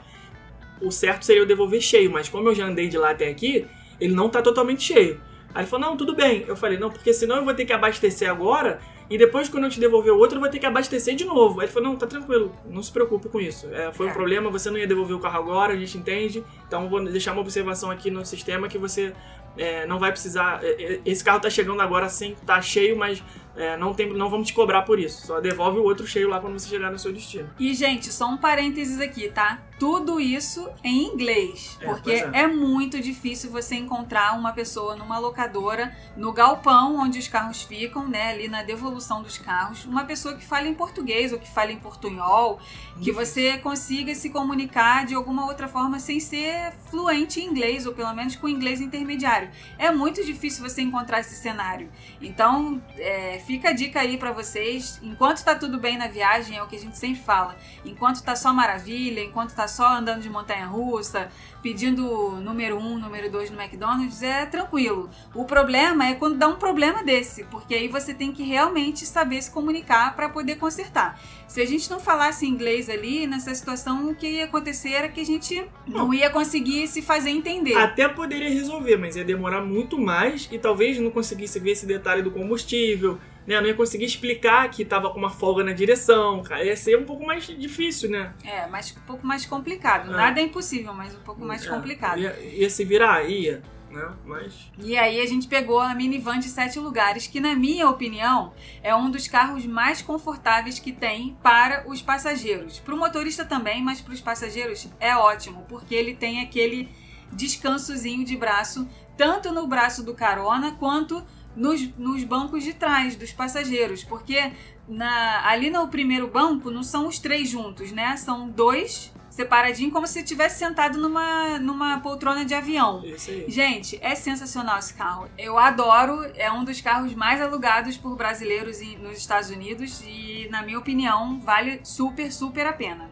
o 0.80 0.90
certo 0.90 1.24
seria 1.24 1.42
eu 1.42 1.46
devolver 1.46 1.80
cheio, 1.80 2.10
mas 2.10 2.28
como 2.28 2.48
eu 2.48 2.54
já 2.56 2.66
andei 2.66 2.88
de 2.88 2.98
lá 2.98 3.10
até 3.10 3.28
aqui, 3.28 3.66
ele 4.00 4.14
não 4.14 4.28
tá 4.28 4.40
totalmente 4.42 4.82
cheio. 4.82 5.20
Aí 5.54 5.62
ele 5.62 5.70
falou, 5.70 5.88
não, 5.88 5.96
tudo 5.96 6.14
bem. 6.16 6.44
Eu 6.48 6.56
falei, 6.56 6.78
não, 6.78 6.90
porque 6.90 7.12
senão 7.12 7.36
eu 7.36 7.44
vou 7.44 7.54
ter 7.54 7.64
que 7.64 7.72
abastecer 7.72 8.28
agora, 8.28 8.80
e 9.08 9.16
depois 9.16 9.48
quando 9.48 9.64
eu 9.64 9.70
te 9.70 9.78
devolver 9.78 10.12
o 10.12 10.18
outro, 10.18 10.36
eu 10.36 10.40
vou 10.40 10.50
ter 10.50 10.58
que 10.58 10.66
abastecer 10.66 11.14
de 11.14 11.24
novo. 11.24 11.60
Aí 11.60 11.66
ele 11.66 11.72
falou, 11.72 11.90
não, 11.90 11.96
tá 11.96 12.06
tranquilo, 12.08 12.52
não 12.68 12.82
se 12.82 12.90
preocupe 12.90 13.28
com 13.28 13.40
isso. 13.40 13.68
É, 13.72 13.92
foi 13.92 14.08
É. 14.08 14.10
um 14.10 14.12
problema, 14.12 14.50
você 14.50 14.68
não 14.70 14.78
ia 14.78 14.86
devolver 14.86 15.16
o 15.16 15.20
carro 15.20 15.38
agora, 15.38 15.72
a 15.72 15.76
gente 15.76 15.96
entende. 15.96 16.42
Então 16.66 16.82
eu 16.84 16.88
vou 16.88 17.04
deixar 17.04 17.32
uma 17.32 17.40
observação 17.40 17.90
aqui 17.90 18.10
no 18.10 18.24
sistema 18.26 18.66
que 18.66 18.78
você 18.78 19.12
é, 19.56 19.86
não 19.86 20.00
vai 20.00 20.10
precisar. 20.10 20.58
é, 20.64 20.70
é, 20.94 21.00
Esse 21.04 21.22
carro 21.22 21.38
tá 21.38 21.48
chegando 21.48 21.80
agora 21.80 22.08
sem 22.08 22.34
tá 22.44 22.60
cheio, 22.60 22.96
mas 22.98 23.22
é, 23.56 23.76
não, 23.76 23.94
tem, 23.94 24.12
não 24.12 24.28
vamos 24.28 24.48
te 24.48 24.54
cobrar 24.54 24.82
por 24.82 24.98
isso. 24.98 25.24
Só 25.24 25.38
devolve 25.40 25.78
o 25.78 25.84
outro 25.84 26.04
cheio 26.04 26.28
lá 26.28 26.40
quando 26.40 26.58
você 26.58 26.68
chegar 26.68 26.90
no 26.90 26.98
seu 26.98 27.12
destino. 27.12 27.48
E, 27.60 27.72
gente, 27.74 28.12
só 28.12 28.26
um 28.26 28.36
parênteses 28.36 29.00
aqui, 29.00 29.28
tá? 29.28 29.62
Tudo 29.78 30.20
isso 30.20 30.70
em 30.84 31.04
inglês. 31.04 31.76
É, 31.80 31.86
porque 31.86 32.12
é. 32.12 32.30
é. 32.32 32.46
muito 32.46 33.00
difícil 33.00 33.50
você 33.50 33.74
encontrar 33.74 34.38
uma 34.38 34.52
pessoa 34.52 34.94
numa 34.94 35.18
locadora, 35.18 35.96
no 36.16 36.32
galpão 36.32 36.96
onde 36.96 37.18
os 37.18 37.26
carros 37.26 37.62
ficam, 37.62 38.08
né? 38.08 38.30
Ali 38.30 38.48
na 38.48 38.62
devolução 38.62 39.22
dos 39.22 39.36
carros. 39.36 39.84
Uma 39.84 40.04
pessoa 40.04 40.36
que 40.36 40.44
fale 40.44 40.68
em 40.68 40.74
português 40.74 41.32
ou 41.32 41.38
que 41.38 41.50
fale 41.50 41.72
em 41.72 41.78
portunhol, 41.78 42.60
que 43.02 43.10
você 43.10 43.58
consiga 43.58 44.14
se 44.14 44.30
comunicar 44.30 45.04
de 45.04 45.14
alguma 45.14 45.44
outra 45.46 45.66
forma 45.66 45.98
sem 45.98 46.20
ser 46.20 46.72
fluente 46.90 47.40
em 47.40 47.46
inglês, 47.46 47.84
ou 47.84 47.92
pelo 47.92 48.14
menos 48.14 48.36
com 48.36 48.48
inglês 48.48 48.80
intermediário. 48.80 49.50
É 49.76 49.90
muito 49.90 50.24
difícil 50.24 50.62
você 50.62 50.82
encontrar 50.82 51.20
esse 51.20 51.34
cenário. 51.34 51.90
Então, 52.22 52.80
é, 52.96 53.40
fica 53.44 53.70
a 53.70 53.72
dica 53.72 54.00
aí 54.00 54.16
pra 54.16 54.30
vocês. 54.30 55.00
Enquanto 55.02 55.44
tá 55.44 55.54
tudo 55.54 55.78
bem 55.78 55.98
na 55.98 56.06
viagem, 56.06 56.56
é 56.56 56.62
o 56.62 56.66
que 56.66 56.76
a 56.76 56.80
gente 56.80 56.96
sempre 56.96 57.20
fala. 57.20 57.56
Enquanto 57.84 58.22
tá 58.22 58.36
só 58.36 58.52
maravilha, 58.52 59.20
enquanto 59.20 59.54
tá 59.54 59.63
só 59.68 59.86
andando 59.88 60.22
de 60.22 60.30
montanha 60.30 60.66
russa, 60.66 61.30
pedindo 61.62 62.32
número 62.42 62.76
um, 62.78 62.98
número 62.98 63.30
dois 63.30 63.50
no 63.50 63.60
McDonald's, 63.60 64.22
é 64.22 64.44
tranquilo. 64.44 65.08
O 65.34 65.44
problema 65.44 66.06
é 66.06 66.14
quando 66.14 66.36
dá 66.36 66.46
um 66.46 66.56
problema 66.56 67.02
desse, 67.02 67.44
porque 67.44 67.74
aí 67.74 67.88
você 67.88 68.12
tem 68.12 68.32
que 68.32 68.42
realmente 68.42 69.06
saber 69.06 69.40
se 69.40 69.50
comunicar 69.50 70.14
para 70.14 70.28
poder 70.28 70.56
consertar. 70.56 71.18
Se 71.48 71.60
a 71.60 71.66
gente 71.66 71.90
não 71.90 72.00
falasse 72.00 72.46
inglês 72.46 72.90
ali, 72.90 73.26
nessa 73.26 73.54
situação, 73.54 74.10
o 74.10 74.14
que 74.14 74.28
ia 74.28 74.44
acontecer 74.44 74.90
era 74.90 75.08
que 75.08 75.20
a 75.20 75.24
gente 75.24 75.64
não 75.86 76.12
ia 76.12 76.28
conseguir 76.28 76.86
se 76.88 77.00
fazer 77.00 77.30
entender. 77.30 77.76
Até 77.76 78.08
poderia 78.08 78.50
resolver, 78.50 78.96
mas 78.96 79.16
ia 79.16 79.24
demorar 79.24 79.62
muito 79.62 79.98
mais 79.98 80.48
e 80.50 80.58
talvez 80.58 80.98
não 80.98 81.10
conseguisse 81.10 81.58
ver 81.58 81.72
esse 81.72 81.86
detalhe 81.86 82.22
do 82.22 82.30
combustível, 82.30 83.18
né? 83.46 83.60
Não 83.60 83.66
ia 83.66 83.74
conseguir 83.74 84.04
explicar 84.04 84.68
que 84.70 84.84
tava 84.84 85.10
com 85.10 85.18
uma 85.18 85.30
folga 85.30 85.62
na 85.62 85.72
direção, 85.72 86.42
cara. 86.42 86.64
Ia 86.64 86.76
ser 86.76 86.98
um 86.98 87.04
pouco 87.04 87.24
mais 87.26 87.46
difícil, 87.46 88.10
né? 88.10 88.32
É, 88.44 88.66
mas 88.66 88.94
um 88.96 89.06
pouco 89.06 89.26
mais 89.26 89.44
complicado. 89.46 90.12
É. 90.12 90.16
Nada 90.16 90.40
é 90.40 90.44
impossível, 90.44 90.94
mas 90.94 91.14
um 91.14 91.20
pouco 91.20 91.44
mais 91.44 91.66
É, 91.66 91.68
complicado. 91.68 92.18
Ia, 92.20 92.38
ia 92.40 92.70
se 92.70 92.84
virar, 92.84 93.22
ia, 93.28 93.62
né? 93.90 94.12
Mas. 94.24 94.70
E 94.78 94.96
aí 94.96 95.20
a 95.20 95.26
gente 95.26 95.46
pegou 95.46 95.78
a 95.78 95.94
minivan 95.94 96.38
de 96.38 96.48
sete 96.48 96.78
lugares, 96.78 97.26
que 97.26 97.38
na 97.40 97.54
minha 97.54 97.88
opinião 97.88 98.52
é 98.82 98.94
um 98.94 99.10
dos 99.10 99.28
carros 99.28 99.66
mais 99.66 100.00
confortáveis 100.02 100.78
que 100.78 100.92
tem 100.92 101.36
para 101.42 101.84
os 101.86 102.00
passageiros. 102.02 102.78
Para 102.80 102.94
o 102.94 102.98
motorista 102.98 103.44
também, 103.44 103.82
mas 103.82 104.00
para 104.00 104.14
os 104.14 104.20
passageiros 104.20 104.88
é 104.98 105.14
ótimo, 105.16 105.64
porque 105.68 105.94
ele 105.94 106.14
tem 106.14 106.40
aquele 106.40 106.88
descansozinho 107.32 108.24
de 108.24 108.36
braço, 108.36 108.88
tanto 109.16 109.52
no 109.52 109.66
braço 109.66 110.02
do 110.02 110.14
carona 110.14 110.72
quanto 110.72 111.24
nos, 111.56 111.88
nos 111.96 112.24
bancos 112.24 112.64
de 112.64 112.74
trás 112.74 113.16
dos 113.16 113.32
passageiros, 113.32 114.02
porque 114.04 114.52
na, 114.88 115.48
ali 115.48 115.70
no 115.70 115.88
primeiro 115.88 116.28
banco 116.28 116.70
não 116.70 116.82
são 116.82 117.06
os 117.06 117.18
três 117.18 117.48
juntos, 117.48 117.92
né? 117.92 118.16
São 118.16 118.48
dois 118.48 119.12
separadinho, 119.34 119.90
como 119.90 120.06
se 120.06 120.20
estivesse 120.20 120.60
sentado 120.60 120.96
numa, 120.96 121.58
numa 121.58 121.98
poltrona 121.98 122.44
de 122.44 122.54
avião. 122.54 123.02
Isso 123.04 123.30
aí. 123.30 123.46
Gente, 123.48 123.98
é 124.00 124.14
sensacional 124.14 124.78
esse 124.78 124.94
carro. 124.94 125.28
Eu 125.36 125.58
adoro, 125.58 126.24
é 126.36 126.52
um 126.52 126.62
dos 126.62 126.80
carros 126.80 127.12
mais 127.14 127.40
alugados 127.40 127.96
por 127.96 128.14
brasileiros 128.16 128.78
nos 129.00 129.18
Estados 129.18 129.50
Unidos 129.50 130.04
e, 130.06 130.46
na 130.50 130.62
minha 130.62 130.78
opinião, 130.78 131.40
vale 131.40 131.80
super, 131.82 132.32
super 132.32 132.64
a 132.64 132.72
pena. 132.72 133.10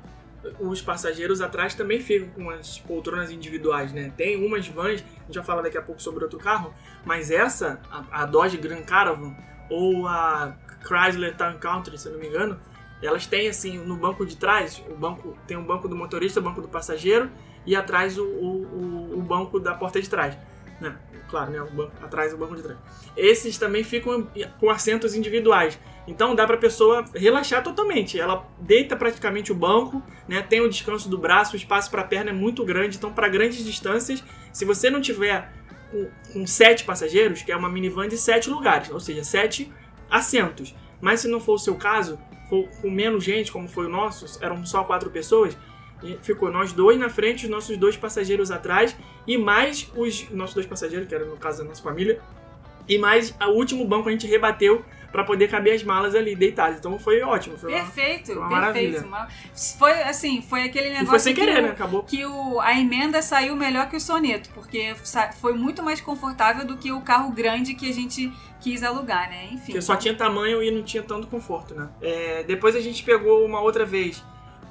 Os 0.59 0.83
passageiros 0.83 1.41
atrás 1.41 1.75
também 1.75 2.01
ficam 2.01 2.29
com 2.31 2.51
as 2.51 2.79
poltronas 2.79 3.31
individuais, 3.31 3.93
né? 3.93 4.13
Tem 4.17 4.45
umas 4.45 4.67
vans, 4.67 5.05
a 5.23 5.25
gente 5.27 5.35
vai 5.37 5.45
falar 5.45 5.63
daqui 5.63 5.79
a 5.79 5.83
pouco 5.83 6.03
sobre 6.03 6.25
outro 6.25 6.39
carro, 6.39 6.75
mas 7.05 7.31
essa, 7.31 7.81
a, 7.91 8.23
a 8.23 8.27
Dodge 8.27 8.57
Grand 8.57 8.83
Caravan 8.83 9.35
ou 9.71 10.07
a 10.07 10.57
Chrysler 10.85 11.37
Town 11.37 11.59
Country, 11.59 11.97
se 11.97 12.09
eu 12.09 12.13
não 12.13 12.19
me 12.21 12.27
engano, 12.27 12.59
elas 13.01 13.27
têm 13.27 13.49
assim 13.49 13.79
no 13.79 13.97
banco 13.97 14.27
de 14.27 14.37
trás, 14.37 14.83
o 14.89 14.95
banco 14.97 15.37
tem 15.47 15.57
o 15.57 15.63
banco 15.63 15.89
do 15.89 15.95
motorista, 15.97 16.41
o 16.41 16.43
banco 16.43 16.61
do 16.61 16.69
passageiro 16.69 17.31
e 17.65 17.75
atrás 17.77 18.19
o, 18.19 18.25
o- 18.25 19.19
o 19.19 19.23
banco 19.23 19.61
da 19.61 19.75
porta 19.75 20.01
de 20.03 20.09
trás. 20.11 20.37
Né? 20.81 20.97
Claro, 21.33 21.51
né? 21.51 21.67
Banco, 21.73 21.93
atrás 22.03 22.35
o 22.35 22.37
banco 22.37 22.55
de 22.55 22.63
trás. 22.63 22.79
Esses 23.17 23.57
também 23.57 23.83
ficam 23.83 24.29
com 24.61 24.69
assentos 24.69 25.15
individuais. 25.15 25.79
Então 26.07 26.35
dá 26.35 26.47
pra 26.47 26.59
pessoa 26.59 27.07
relaxar 27.15 27.63
totalmente. 27.65 28.21
Ela 28.21 28.47
deita 28.59 28.95
praticamente 28.95 29.51
o 29.51 29.55
banco, 29.55 30.03
né? 30.29 30.43
Tem 30.43 30.61
o 30.61 30.69
descanso 30.69 31.09
do 31.09 31.17
braço, 31.17 31.55
o 31.55 31.57
espaço 31.57 31.91
para 31.91 32.05
perna 32.05 32.29
é 32.29 32.35
muito 32.35 32.63
grande. 32.67 32.99
Então, 32.99 33.11
para 33.11 33.29
grandes 33.29 33.65
distâncias, 33.65 34.23
se 34.53 34.67
você 34.67 34.91
não 34.91 35.01
tiver 35.01 35.51
com, 35.91 36.11
com 36.35 36.47
sete 36.47 36.85
passageiros, 36.85 37.41
que 37.41 37.51
é 37.51 37.57
uma 37.57 37.71
minivan 37.71 38.09
de 38.09 38.19
sete 38.19 38.51
lugares, 38.51 38.91
ou 38.91 39.01
seja, 39.01 39.25
sete 39.25 39.73
assentos. 40.11 40.75
Mas 41.01 41.21
se 41.21 41.29
não 41.29 41.41
for 41.41 41.55
o 41.55 41.59
seu 41.59 41.77
caso, 41.77 42.19
for 42.51 42.69
com 42.83 42.91
menos 42.91 43.25
gente, 43.25 43.51
como 43.51 43.67
foi 43.67 43.87
o 43.87 43.89
nosso, 43.89 44.39
eram 44.45 44.67
só 44.67 44.85
quatro 44.85 45.09
pessoas, 45.09 45.57
e 46.03 46.19
ficou 46.23 46.51
nós 46.51 46.73
dois 46.73 46.99
na 46.99 47.09
frente, 47.09 47.45
os 47.45 47.51
nossos 47.51 47.77
dois 47.77 47.97
passageiros 47.97 48.51
atrás, 48.51 48.97
e 49.27 49.39
mais 49.39 49.91
os 49.97 50.29
nossos 50.31 50.55
dois 50.55 50.67
passageiros, 50.67 51.07
que 51.09 51.15
era 51.15 51.25
no 51.25 51.37
caso 51.37 51.63
da 51.63 51.69
nossa 51.69 51.83
família, 51.83 52.21
e 52.89 52.99
mais 52.99 53.35
o 53.41 53.51
último 53.53 53.85
banco 53.87 54.09
a 54.09 54.13
gente 54.13 54.27
rebateu 54.27 54.85
pra 55.13 55.23
poder 55.25 55.47
caber 55.49 55.75
as 55.75 55.83
malas 55.85 56.15
ali 56.15 56.35
deitadas. 56.35 56.79
Então 56.79 56.99
foi 56.99 57.21
ótimo. 57.21 57.57
Foi 57.59 57.71
uma- 57.71 57.81
Perfeito, 57.83 58.33
foi 58.33 58.37
uma 58.43 58.61
perfeito. 58.73 59.05
Uma- 59.07 59.29
Foi 59.79 59.93
assim, 60.03 60.41
foi 60.43 60.63
aquele 60.65 60.89
negócio 60.89 61.05
E 61.07 61.11
foi 61.11 61.19
sem 61.21 61.35
que 61.35 61.41
querer, 61.41 61.59
o- 61.59 61.63
né? 61.63 61.69
Acabou. 61.71 62.03
que 62.03 62.25
o, 62.25 62.59
a 62.59 62.73
emenda 62.79 63.21
saiu 63.21 63.55
melhor 63.55 63.89
que 63.91 63.97
o 63.97 64.01
soneto, 64.01 64.49
porque 64.55 64.95
foi 65.41 65.53
muito 65.53 65.83
mais 65.83 66.01
confortável 66.01 66.67
do 66.67 66.77
que 66.79 66.91
o 66.91 67.03
carro 67.03 67.31
grande 67.31 67.75
que 67.75 67.89
a 67.91 67.93
gente 67.93 68.33
quis 68.61 68.83
alugar, 68.83 69.29
né? 69.29 69.49
Enfim. 69.53 69.67
Porque 69.67 69.83
só 69.83 69.95
tinha 69.97 70.15
tamanho 70.15 70.63
e 70.63 70.71
não 70.71 70.83
tinha 70.83 71.03
tanto 71.03 71.27
conforto, 71.27 71.75
né? 71.75 71.89
É, 72.01 72.43
depois 72.45 72.75
a 72.75 72.81
gente 72.81 73.05
pegou 73.05 73.45
uma 73.45 73.61
outra 73.61 73.85
vez 73.85 74.25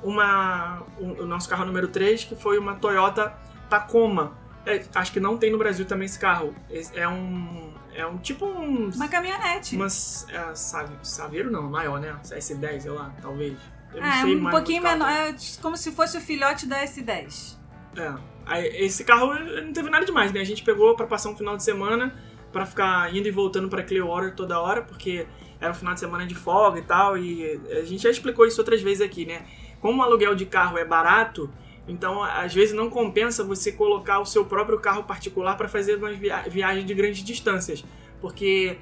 uma, 0.04 0.84
o, 1.00 1.26
nosso 1.26 1.50
carro 1.50 1.66
número 1.66 1.88
3, 1.88 2.24
que 2.24 2.36
foi 2.36 2.58
uma 2.58 2.76
Toyota 2.76 3.34
Tacoma. 3.70 4.34
É, 4.66 4.84
acho 4.96 5.12
que 5.12 5.20
não 5.20 5.38
tem 5.38 5.52
no 5.52 5.58
Brasil 5.58 5.86
também 5.86 6.06
esse 6.06 6.20
carro. 6.20 6.54
É 6.94 7.08
um. 7.08 7.72
É 7.94 8.06
um 8.06 8.18
tipo 8.18 8.46
um. 8.46 8.90
Uma 8.90 9.08
caminhonete. 9.08 9.76
Umas. 9.76 10.28
É, 10.30 10.56
Save- 10.56 10.98
Saveiro 11.04 11.52
não, 11.52 11.64
maior, 11.64 12.00
né? 12.00 12.16
S10, 12.24 12.82
sei 12.82 12.92
lá, 12.92 13.12
talvez. 13.22 13.58
Eu 13.94 14.02
é 14.04 14.24
um 14.24 14.50
pouquinho 14.50 14.82
menor, 14.82 15.10
é 15.10 15.36
como 15.62 15.76
se 15.76 15.92
fosse 15.92 16.18
o 16.18 16.22
filhote 16.22 16.66
da 16.66 16.82
S10. 16.84 17.58
É. 17.98 18.14
Aí, 18.46 18.68
esse 18.86 19.04
carro 19.04 19.34
não 19.36 19.74
teve 19.74 19.90
nada 19.90 20.06
demais, 20.06 20.32
né? 20.32 20.40
A 20.40 20.46
gente 20.46 20.64
pegou 20.64 20.96
pra 20.96 21.06
passar 21.06 21.30
um 21.30 21.36
final 21.36 21.58
de 21.58 21.64
semana 21.64 22.16
pra 22.52 22.66
ficar 22.66 23.14
indo 23.16 23.28
e 23.28 23.32
voltando 23.32 23.68
pra 23.70 23.84
Clearwater 23.84 24.34
toda 24.36 24.60
hora, 24.60 24.82
porque 24.82 25.28
era 25.60 25.72
um 25.72 25.76
final 25.76 25.94
de 25.94 26.00
semana 26.00 26.26
de 26.26 26.36
folga 26.36 26.80
e 26.80 26.84
tal, 26.84 27.18
e 27.18 27.60
a 27.72 27.84
gente 27.84 28.04
já 28.04 28.10
explicou 28.10 28.46
isso 28.46 28.60
outras 28.60 28.82
vezes 28.82 29.02
aqui, 29.02 29.26
né? 29.26 29.46
Como 29.82 30.00
o 30.00 30.04
aluguel 30.04 30.36
de 30.36 30.46
carro 30.46 30.78
é 30.78 30.86
barato, 30.86 31.50
então 31.88 32.24
às 32.24 32.54
vezes 32.54 32.74
não 32.74 32.90
compensa 32.90 33.44
você 33.44 33.72
colocar 33.72 34.20
o 34.20 34.26
seu 34.26 34.46
próprio 34.46 34.80
carro 34.80 35.04
particular 35.04 35.58
pra 35.58 35.68
fazer 35.68 35.96
uma 35.96 36.12
via 36.12 36.44
viagem 36.44 36.86
de 36.86 36.94
grandes 36.94 37.24
distâncias, 37.24 37.84
porque 38.22 38.78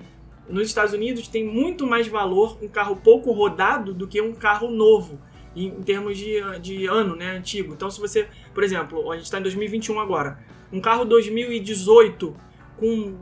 nos 0.50 0.68
Estados 0.68 0.94
Unidos 0.94 1.28
tem 1.28 1.46
muito 1.46 1.88
mais 1.88 2.08
valor 2.08 2.58
um 2.62 2.68
carro 2.68 2.96
pouco 2.98 3.32
rodado 3.32 3.94
do 3.94 4.08
que 4.08 4.22
um 4.22 4.34
carro 4.34 4.70
novo. 4.70 5.20
Em, 5.56 5.66
em 5.66 5.82
termos 5.82 6.16
de, 6.16 6.40
de 6.62 6.86
ano, 6.86 7.16
né, 7.16 7.32
antigo. 7.32 7.74
Então, 7.74 7.90
se 7.90 8.00
você, 8.00 8.28
por 8.54 8.64
exemplo, 8.64 9.12
a 9.12 9.16
gente 9.16 9.26
está 9.26 9.40
em 9.40 9.42
2021 9.42 10.00
agora, 10.00 10.38
um 10.72 10.80
carro 10.80 11.04
2018 11.06 12.36
com 12.78 13.18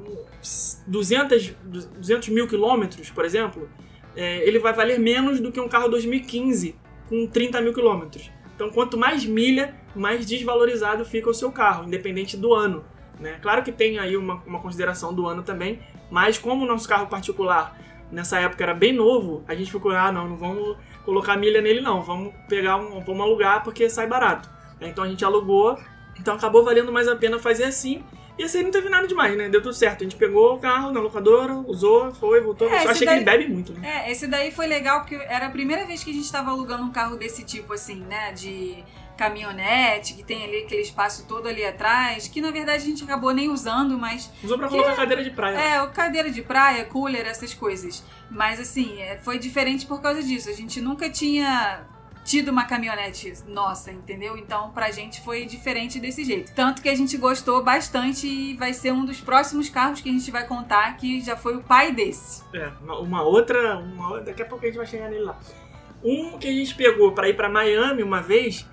200, 0.86 1.56
200 1.96 2.30
mil 2.30 2.46
quilômetros, 2.46 3.10
por 3.10 3.24
exemplo, 3.24 3.70
é, 4.14 4.46
ele 4.46 4.60
vai 4.60 4.74
valer 4.74 5.00
menos 5.00 5.40
do 5.40 5.54
que 5.54 5.60
um 5.60 5.70
carro 5.70 5.88
2015 5.88 6.76
com 7.10 7.28
30 7.28 7.62
mil 7.62 7.74
quilômetros. 7.74 8.32
Então, 8.56 8.70
quanto 8.70 8.98
mais 8.98 9.26
milha, 9.26 9.76
mais 9.96 10.26
desvalorizado 10.26 11.06
fica 11.06 11.30
o 11.30 11.34
seu 11.34 11.52
carro, 11.52 11.86
independente 11.86 12.36
do 12.36 12.54
ano. 12.54 12.84
Né? 13.20 13.38
Claro 13.42 13.64
que 13.64 13.72
tem 13.72 14.00
aí 14.00 14.18
uma, 14.18 14.42
uma 14.46 14.60
consideração 14.60 15.14
do 15.14 15.28
ano 15.28 15.44
também, 15.44 15.80
mas 16.10 16.38
como 16.38 16.64
o 16.64 16.68
nosso 16.68 16.88
carro 16.88 17.08
particular 17.08 17.78
nessa 18.12 18.40
época 18.40 18.64
era 18.64 18.74
bem 18.74 18.94
novo, 18.94 19.44
a 19.48 19.56
gente 19.56 19.72
ficou, 19.72 19.92
ah, 19.92 20.12
não, 20.12 20.30
não 20.30 20.38
vamos 20.38 20.78
colocar 21.04 21.38
milha 21.38 21.62
nele 21.62 21.82
não, 21.82 22.02
vamos 22.02 22.34
pegar 22.50 22.78
um, 22.78 23.00
vamos 23.02 23.22
alugar 23.22 23.64
porque 23.64 23.90
sai 23.90 24.08
barato. 24.08 24.50
Então 24.80 25.04
a 25.04 25.08
gente 25.08 25.24
alugou, 25.24 25.78
então 26.20 26.36
acabou 26.36 26.64
valendo 26.64 26.92
mais 26.92 27.08
a 27.08 27.16
pena 27.16 27.40
fazer 27.40 27.66
assim. 27.66 28.04
E 28.38 28.44
assim 28.44 28.62
não 28.64 28.72
teve 28.72 28.88
nada 28.90 29.08
demais, 29.08 29.36
né? 29.36 29.50
Deu 29.50 29.62
tudo 29.62 29.74
certo. 29.74 30.02
A 30.02 30.04
gente 30.04 30.16
pegou 30.16 30.56
o 30.56 30.60
carro 30.60 30.92
na 30.92 31.00
locadora, 31.00 31.54
usou, 31.68 32.14
foi, 32.14 32.40
voltou. 32.42 32.70
É, 32.70 32.82
Só 32.82 32.90
achei 32.90 33.06
daí- 33.06 33.16
que 33.24 33.30
ele 33.32 33.38
bebe 33.38 33.52
muito, 33.52 33.74
né? 33.74 34.04
É, 34.06 34.12
esse 34.12 34.28
daí 34.28 34.52
foi 34.52 34.68
legal 34.68 35.00
porque 35.02 35.16
era 35.16 35.48
a 35.48 35.50
primeira 35.50 35.86
vez 35.86 36.04
que 36.04 36.12
a 36.12 36.14
gente 36.14 36.32
tava 36.32 36.52
alugando 36.52 36.84
um 36.84 36.92
carro 36.92 37.16
desse 37.18 37.44
tipo, 37.44 37.74
assim, 37.74 38.02
né? 38.02 38.32
De 38.34 38.84
caminhonete, 39.18 40.14
que 40.14 40.24
tem 40.24 40.44
ali 40.44 40.58
aquele 40.64 40.82
espaço 40.84 41.26
todo 41.28 41.48
ali 41.48 41.66
atrás, 41.66 42.28
que 42.28 42.40
na 42.40 42.52
verdade 42.52 42.84
a 42.84 42.86
gente 42.86 43.04
acabou 43.04 43.34
nem 43.34 43.50
usando, 43.50 43.98
mas 43.98 44.32
Usou 44.44 44.60
pra 44.60 44.68
colocar 44.70 44.96
cadeira 44.96 45.24
de 45.24 45.32
praia. 45.32 45.58
É, 45.58 45.82
o 45.82 45.90
cadeira 45.90 46.30
de 46.30 46.44
praia, 46.44 46.86
cooler, 46.86 47.26
essas 47.26 47.52
coisas. 47.54 48.04
Mas 48.30 48.60
assim, 48.60 49.02
é, 49.02 49.18
foi 49.18 49.40
diferente 49.40 49.88
por 49.88 50.00
causa 50.02 50.22
disso. 50.22 50.50
A 50.50 50.54
gente 50.54 50.80
nunca 50.80 51.10
tinha 51.10 51.82
tido 52.28 52.50
uma 52.50 52.66
caminhonete 52.66 53.34
nossa, 53.48 53.90
entendeu? 53.92 54.38
Então 54.38 54.70
pra 54.72 54.92
gente 54.92 55.22
foi 55.22 55.46
diferente 55.46 55.98
desse 56.00 56.24
jeito. 56.26 56.52
Tanto 56.54 56.82
que 56.82 56.90
a 56.90 56.96
gente 56.96 57.16
gostou 57.18 57.64
bastante 57.64 58.28
e 58.28 58.54
vai 58.56 58.74
ser 58.74 58.92
um 58.92 59.06
dos 59.06 59.22
próximos 59.22 59.70
carros 59.70 60.02
que 60.02 60.10
a 60.10 60.12
gente 60.12 60.30
vai 60.30 60.46
contar 60.46 60.98
que 60.98 61.22
já 61.22 61.38
foi 61.38 61.56
o 61.56 61.64
pai 61.64 61.94
desse. 61.94 62.44
É, 62.54 62.70
uma, 62.82 63.22
outra, 63.24 63.78
uma 63.80 64.10
outra- 64.10 64.26
Daqui 64.26 64.42
a 64.42 64.46
pouco 64.46 64.66
a 64.66 64.68
gente 64.68 64.78
vai 64.78 64.86
chegar 64.86 65.10
nele 65.10 65.24
lá. 65.24 65.40
Um 66.04 66.38
que 66.38 66.48
a 66.48 66.52
gente 66.52 66.76
pegou 66.76 67.14
pra 67.14 67.30
ir 67.30 67.36
pra 67.36 67.48
Miami 67.50 68.04
uma 68.04 68.22
vez, 68.22 68.66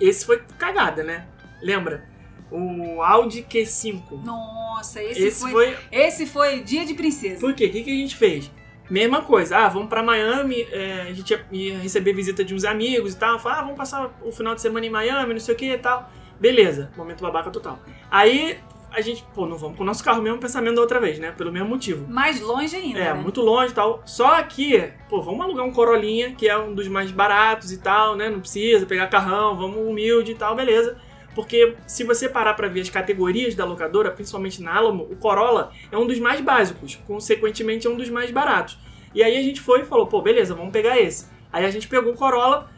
esse 0.00 0.26
foi 0.26 0.42
cagada, 0.58 1.02
né? 1.04 1.26
Lembra? 1.62 2.08
O 2.50 3.00
Audi 3.02 3.42
Q5. 3.42 4.22
Nossa, 4.24 5.02
esse, 5.02 5.22
Esse 5.28 5.40
foi, 5.40 5.50
foi. 5.52 5.76
esse 5.90 6.26
foi 6.26 6.60
dia 6.60 6.84
de 6.84 6.94
princesa. 6.94 7.40
Por 7.40 7.54
quê? 7.54 7.66
O 7.66 7.70
que, 7.70 7.82
que 7.82 7.90
a 7.90 7.94
gente 7.94 8.14
fez? 8.16 8.50
Mesma 8.88 9.22
coisa, 9.22 9.58
ah, 9.58 9.68
vamos 9.68 9.88
pra 9.88 10.02
Miami, 10.02 10.66
é, 10.70 11.06
a 11.08 11.12
gente 11.12 11.30
ia, 11.30 11.44
ia 11.50 11.78
receber 11.78 12.12
visita 12.12 12.44
de 12.44 12.54
uns 12.54 12.64
amigos 12.64 13.14
e 13.14 13.18
tal. 13.18 13.38
Falei, 13.38 13.58
ah, 13.58 13.62
vamos 13.62 13.76
passar 13.76 14.10
o 14.22 14.30
final 14.30 14.54
de 14.54 14.60
semana 14.60 14.86
em 14.86 14.90
Miami, 14.90 15.32
não 15.34 15.40
sei 15.40 15.54
o 15.54 15.58
que 15.58 15.72
e 15.72 15.78
tal. 15.78 16.10
Beleza, 16.38 16.90
momento 16.96 17.22
babaca 17.22 17.50
total. 17.50 17.78
Aí 18.10 18.58
a 18.92 19.00
gente, 19.00 19.26
pô, 19.34 19.46
não 19.46 19.56
vamos 19.56 19.76
com 19.76 19.82
o 19.82 19.86
nosso 19.86 20.02
carro, 20.04 20.22
mesmo 20.22 20.38
pensamento 20.38 20.76
da 20.76 20.80
outra 20.80 21.00
vez, 21.00 21.18
né? 21.18 21.32
Pelo 21.32 21.50
mesmo 21.52 21.68
motivo. 21.68 22.06
Mais 22.08 22.40
longe 22.40 22.76
ainda, 22.76 22.98
É, 22.98 23.12
né? 23.12 23.14
muito 23.14 23.40
longe 23.42 23.72
e 23.72 23.74
tal. 23.74 24.02
Só 24.06 24.40
que, 24.42 24.90
pô, 25.08 25.20
vamos 25.20 25.40
alugar 25.44 25.66
um 25.66 25.72
Corolinha, 25.72 26.32
que 26.32 26.48
é 26.48 26.56
um 26.56 26.74
dos 26.74 26.86
mais 26.88 27.10
baratos 27.10 27.72
e 27.72 27.78
tal, 27.78 28.14
né? 28.16 28.30
Não 28.30 28.40
precisa 28.40 28.86
pegar 28.86 29.08
carrão, 29.08 29.56
vamos 29.56 29.76
humilde 29.78 30.32
e 30.32 30.34
tal, 30.34 30.54
beleza. 30.54 30.96
Porque 31.36 31.76
se 31.86 32.02
você 32.02 32.30
parar 32.30 32.54
pra 32.54 32.66
ver 32.66 32.80
as 32.80 32.88
categorias 32.88 33.54
da 33.54 33.66
locadora, 33.66 34.10
principalmente 34.10 34.62
na 34.62 34.74
Alamo, 34.74 35.06
o 35.10 35.16
Corolla 35.16 35.70
é 35.92 35.98
um 35.98 36.06
dos 36.06 36.18
mais 36.18 36.40
básicos, 36.40 36.98
consequentemente 37.06 37.86
é 37.86 37.90
um 37.90 37.96
dos 37.96 38.08
mais 38.08 38.30
baratos. 38.30 38.78
E 39.14 39.22
aí 39.22 39.36
a 39.36 39.42
gente 39.42 39.60
foi 39.60 39.82
e 39.82 39.84
falou, 39.84 40.06
pô, 40.06 40.22
beleza, 40.22 40.54
vamos 40.54 40.72
pegar 40.72 40.98
esse. 40.98 41.26
Aí 41.52 41.66
a 41.66 41.70
gente 41.70 41.88
pegou 41.88 42.14
o 42.14 42.16
Corolla. 42.16 42.70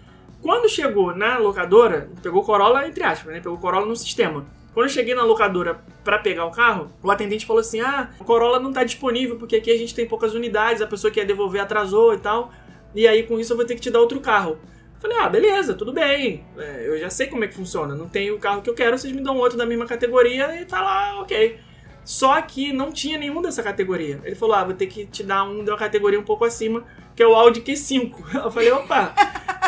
Quando 0.43 0.69
chegou 0.69 1.15
na 1.15 1.39
locadora, 1.39 2.11
pegou 2.21 2.43
o 2.43 2.45
Corolla 2.45 2.85
entre 2.89 3.05
aspas, 3.05 3.33
né? 3.33 3.41
Pegou 3.41 3.57
o 3.57 3.61
Corolla 3.61 3.87
no 3.87 3.95
sistema. 3.95 4.45
Quando 4.75 4.87
eu 4.87 4.93
cheguei 4.93 5.15
na 5.15 5.23
locadora 5.23 5.81
pra 6.03 6.19
pegar 6.19 6.45
o 6.45 6.51
carro, 6.51 6.89
o 7.01 7.11
atendente 7.13 7.47
falou 7.47 7.61
assim: 7.61 7.81
"Ah, 7.81 8.11
o 8.19 8.25
Corolla 8.25 8.59
não 8.59 8.73
tá 8.73 8.83
disponível 8.83 9.37
porque 9.37 9.57
aqui 9.57 9.71
a 9.71 9.79
gente 9.79 9.95
tem 9.95 10.07
poucas 10.07 10.35
unidades, 10.35 10.83
a 10.83 10.87
pessoa 10.87 11.13
que 11.13 11.21
ia 11.21 11.27
devolver 11.27 11.61
atrasou 11.61 12.13
e 12.13 12.19
tal. 12.19 12.51
E 12.93 13.07
aí 13.07 13.23
com 13.23 13.39
isso 13.39 13.53
eu 13.53 13.57
vou 13.57 13.67
ter 13.67 13.77
que 13.77 13.81
te 13.81 13.91
dar 13.91 14.01
outro 14.01 14.21
carro". 14.21 14.59
Falei: 15.01 15.17
"Ah, 15.19 15.29
beleza, 15.29 15.75
tudo 15.75 15.93
bem. 15.93 16.45
É, 16.57 16.89
eu 16.89 16.99
já 16.99 17.11
sei 17.11 17.27
como 17.27 17.45
é 17.45 17.49
que 17.49 17.55
funciona. 17.55 17.95
Não 17.95 18.09
tem 18.09 18.31
o 18.31 18.39
carro 18.39 18.63
que 18.63 18.71
eu 18.71 18.75
quero, 18.75 18.99
vocês 18.99 19.13
me 19.13 19.23
dão 19.23 19.37
outro 19.37 19.57
da 19.57 19.67
mesma 19.67 19.87
categoria 19.87 20.61
e 20.61 20.65
tá 20.65 20.81
lá, 20.81 21.21
OK". 21.21 21.59
Só 22.05 22.41
que 22.41 22.73
não 22.73 22.91
tinha 22.91 23.19
nenhum 23.19 23.43
dessa 23.43 23.63
categoria. 23.63 24.21
Ele 24.25 24.35
falou: 24.35 24.55
"Ah, 24.57 24.65
vou 24.65 24.75
ter 24.75 24.87
que 24.87 25.07
te 25.07 25.23
dar 25.23 25.45
um 25.45 25.61
uma 25.61 25.77
categoria 25.77 26.19
um 26.19 26.25
pouco 26.25 26.45
acima, 26.45 26.85
que 27.15 27.23
é 27.23 27.27
o 27.27 27.35
Audi 27.35 27.61
Q5". 27.61 28.35
Eu 28.45 28.51
falei: 28.51 28.73
"Opa, 28.73 29.15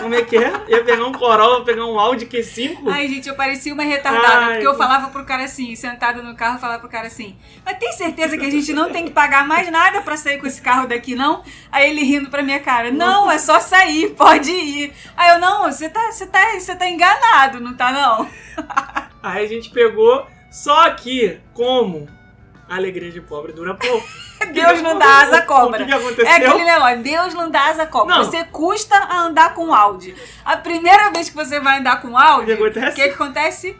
como 0.00 0.14
é 0.14 0.22
que 0.22 0.36
é? 0.36 0.52
Ia 0.68 0.84
pegar 0.84 1.04
um 1.04 1.12
Corolla, 1.12 1.64
pegar 1.64 1.84
um 1.84 1.98
Audi 1.98 2.26
Q5?" 2.26 2.78
Ai, 2.90 3.08
gente, 3.08 3.28
eu 3.28 3.34
parecia 3.34 3.72
uma 3.72 3.82
retardada, 3.82 4.46
Ai, 4.46 4.52
porque 4.52 4.66
eu 4.66 4.76
falava 4.76 5.08
pro 5.08 5.24
cara 5.24 5.44
assim, 5.44 5.74
sentada 5.76 6.22
no 6.22 6.34
carro, 6.34 6.58
falava 6.58 6.80
pro 6.80 6.88
cara 6.88 7.06
assim, 7.06 7.36
mas 7.64 7.78
tem 7.78 7.92
certeza 7.92 8.36
que 8.36 8.44
a 8.44 8.50
gente 8.50 8.72
não 8.72 8.90
tem 8.90 9.04
que 9.04 9.10
pagar 9.10 9.46
mais 9.46 9.70
nada 9.70 10.00
pra 10.00 10.16
sair 10.16 10.38
com 10.38 10.46
esse 10.46 10.60
carro 10.60 10.86
daqui, 10.86 11.14
não? 11.14 11.42
Aí 11.70 11.90
ele 11.90 12.02
rindo 12.02 12.30
pra 12.30 12.42
minha 12.42 12.60
cara, 12.60 12.90
não, 12.90 13.30
é 13.30 13.38
só 13.38 13.60
sair, 13.60 14.10
pode 14.16 14.50
ir. 14.50 14.92
Aí 15.16 15.30
eu, 15.30 15.38
não, 15.38 15.70
você 15.70 15.88
tá, 15.88 16.10
você 16.10 16.26
tá, 16.26 16.58
você 16.58 16.74
tá 16.74 16.88
enganado, 16.88 17.60
não 17.60 17.74
tá 17.74 17.92
não? 17.92 18.28
Aí 19.22 19.44
a 19.44 19.48
gente 19.48 19.70
pegou, 19.70 20.26
só 20.50 20.90
que, 20.90 21.38
como 21.52 22.08
a 22.68 22.76
alegria 22.76 23.10
de 23.10 23.20
pobre 23.20 23.52
dura 23.52 23.74
pouco. 23.74 24.29
Deus 24.52 24.82
não 24.82 24.98
dá 24.98 25.20
asa 25.22 25.38
à 25.38 25.40
O 25.40 25.46
cobra. 25.46 25.78
que, 25.78 25.84
que 25.86 25.92
É 25.92 25.96
aconteceu? 25.96 26.50
aquele 26.50 26.64
negócio, 26.64 26.98
Deus 27.02 27.34
não 27.34 27.50
dá 27.50 27.66
asa 27.68 27.82
à 27.82 27.86
cobra. 27.86 28.16
Não. 28.16 28.24
Você 28.24 28.44
custa 28.44 28.96
a 28.96 29.20
andar 29.22 29.54
com 29.54 29.74
Audi. 29.74 30.14
A 30.44 30.56
primeira 30.56 31.10
vez 31.10 31.28
que 31.28 31.36
você 31.36 31.60
vai 31.60 31.78
andar 31.78 32.00
com 32.00 32.16
Audi, 32.16 32.44
O 32.52 32.56
que 32.56 32.62
acontece? 32.62 32.90
o 32.90 32.94
que, 32.94 33.08
que 33.08 33.14
acontece? 33.14 33.76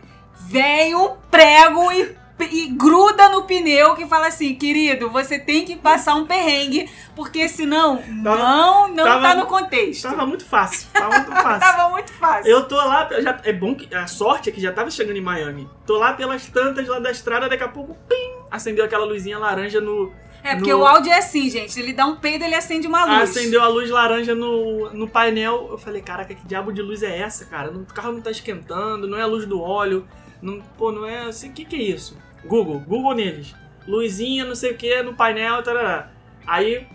Vem 0.46 0.94
um 0.94 1.16
prego 1.31 1.90
e, 1.92 2.16
e 2.51 2.68
gruda 2.68 3.29
no 3.29 3.42
pneu 3.42 3.94
que 3.94 4.07
fala 4.07 4.27
assim, 4.29 4.55
querido, 4.55 5.09
você 5.11 5.38
tem 5.38 5.64
que 5.64 5.77
passar 5.77 6.14
um 6.14 6.27
perrengue, 6.27 6.90
porque 7.14 7.49
senão 7.49 8.03
não, 8.09 8.88
não 8.88 9.05
tava- 9.05 9.23
tá 9.23 9.35
no 9.37 9.46
contexto. 9.46 10.03
Tava 10.09 10.27
muito 10.27 10.44
fácil, 10.44 10.88
tava 10.92 11.11
muito 11.18 11.31
fácil. 11.42 11.61
Tava 11.61 11.88
muito 11.90 12.12
fácil. 12.14 12.51
Eu 12.51 12.66
tô 12.66 12.77
lá, 12.77 13.09
já, 13.20 13.38
é 13.44 13.53
bom 13.53 13.75
que 13.75 13.94
a 13.94 14.07
sorte 14.07 14.49
é 14.49 14.53
que 14.53 14.61
já 14.61 14.73
tava 14.73 14.90
chegando 14.90 15.16
em 15.16 15.23
Miami. 15.23 15.68
Tô 15.87 15.96
lá 15.99 16.14
pelas 16.14 16.46
tantas 16.46 16.89
lá 16.89 16.99
da 16.99 17.11
estrada, 17.11 17.49
daqui 17.49 17.62
a 17.62 17.68
pouco, 17.68 17.97
pim, 18.09 18.32
acendeu 18.51 18.85
aquela 18.85 19.05
luzinha 19.05 19.39
laranja 19.39 19.80
no. 19.80 20.12
É, 20.43 20.57
porque 20.57 20.72
no- 20.72 20.80
o 20.80 20.86
Audi 20.86 21.11
é 21.11 21.18
assim, 21.18 21.49
gente. 21.51 21.78
Ele 21.78 21.93
dá 21.93 22.07
um 22.07 22.16
peido, 22.16 22.45
ele 22.45 22.55
acende 22.55 22.86
uma 22.86 23.05
luz. 23.05 23.30
Acendeu 23.30 23.62
a 23.62 23.68
luz 23.68 23.91
laranja 23.91 24.34
no, 24.34 24.91
no 24.93 25.09
painel. 25.09 25.68
Eu 25.70 25.78
falei, 25.78 26.01
caraca, 26.03 26.34
que 26.34 26.47
diabo 26.47 26.72
de 26.72 26.80
luz 26.82 27.03
é 27.03 27.18
essa, 27.18 27.45
cara? 27.45 27.70
O 27.70 27.84
carro 27.86 28.12
não 28.12 28.20
tá 28.20 28.30
esquentando, 28.30 29.07
não 29.07 29.18
é 29.18 29.22
a 29.22 29.26
luz 29.26 29.45
do 29.47 29.61
óleo. 29.61 30.07
Não, 30.41 30.61
pô, 30.78 30.91
não 30.91 31.05
é 31.07 31.20
assim. 31.26 31.51
O 31.51 31.53
que, 31.53 31.64
que 31.64 31.76
é 31.76 31.82
isso? 31.82 32.16
Google, 32.45 32.80
Google 32.80 33.14
neles. 33.14 33.55
Luzinha, 33.86 34.45
não 34.45 34.55
sei 34.55 34.72
o 34.72 34.76
que, 34.76 35.03
no 35.03 35.14
painel, 35.14 35.62
tarará. 35.62 36.11
Aí, 36.47 36.86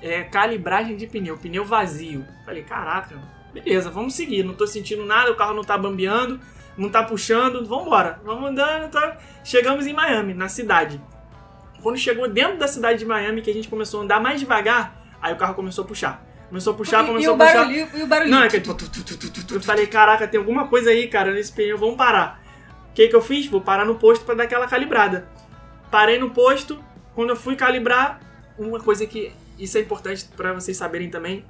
é, 0.00 0.22
calibragem 0.22 0.96
de 0.96 1.06
pneu, 1.06 1.36
pneu 1.36 1.64
vazio. 1.64 2.24
Falei, 2.44 2.62
caraca, 2.62 3.16
beleza, 3.52 3.90
vamos 3.90 4.14
seguir. 4.14 4.44
Não 4.44 4.54
tô 4.54 4.66
sentindo 4.66 5.04
nada, 5.04 5.32
o 5.32 5.36
carro 5.36 5.54
não 5.54 5.64
tá 5.64 5.76
bambeando, 5.76 6.38
não 6.78 6.88
tá 6.88 7.02
puxando, 7.02 7.64
vambora. 7.66 8.20
Vamos 8.24 8.50
andando, 8.50 8.90
tá? 8.90 9.16
Chegamos 9.42 9.86
em 9.86 9.92
Miami, 9.92 10.34
na 10.34 10.48
cidade. 10.48 11.00
Quando 11.84 11.96
chegou 11.98 12.28
dentro 12.28 12.58
da 12.58 12.66
cidade 12.66 12.98
de 12.98 13.04
Miami, 13.04 13.42
que 13.42 13.50
a 13.50 13.54
gente 13.54 13.68
começou 13.68 14.00
a 14.00 14.02
andar 14.02 14.20
mais 14.20 14.40
devagar, 14.40 15.04
Aí 15.24 15.32
o 15.32 15.36
carro 15.36 15.54
começou 15.54 15.84
a 15.84 15.88
puxar. 15.88 16.22
Começou 16.48 16.74
a 16.74 16.76
puxar, 16.76 17.02
e, 17.02 17.06
começou 17.06 17.34
e 17.34 17.38
o 17.38 17.42
a 17.42 17.46
puxar. 17.46 17.64
barulho, 17.64 17.88
e 17.94 18.02
o 18.02 18.06
barulho. 18.06 18.30
Não, 18.30 18.42
é 18.42 18.48
que 18.50 18.60
tu, 18.60 18.74
tu, 18.74 18.86
tu, 19.46 19.54
eu 19.54 19.60
falei, 19.62 19.86
caraca, 19.86 20.28
tem 20.28 20.38
alguma 20.38 20.68
coisa 20.68 20.90
aí, 20.90 21.08
cara, 21.08 21.32
nesse 21.32 21.50
pneu, 21.50 21.78
vamos 21.78 21.96
parar. 21.96 22.42
O 22.90 22.92
que 22.92 23.08
que 23.08 23.16
eu 23.16 23.22
fiz? 23.22 23.46
Vou 23.46 23.62
parar 23.62 23.86
no 23.86 23.94
posto 23.94 24.22
pra 24.22 24.34
dar 24.34 24.44
aquela 24.44 24.68
calibrada. 24.68 25.26
Parei 25.90 26.18
no 26.18 26.28
posto, 26.28 26.78
quando 27.14 27.30
eu 27.30 27.36
fui 27.36 27.56
calibrar, 27.56 28.20
uma 28.58 28.78
coisa 28.78 29.06
que 29.06 29.32
isso 29.58 29.78
é 29.78 29.80
importante 29.80 30.28
pra 30.36 30.52
vocês 30.52 30.76
saberem 30.76 31.08
também, 31.08 31.42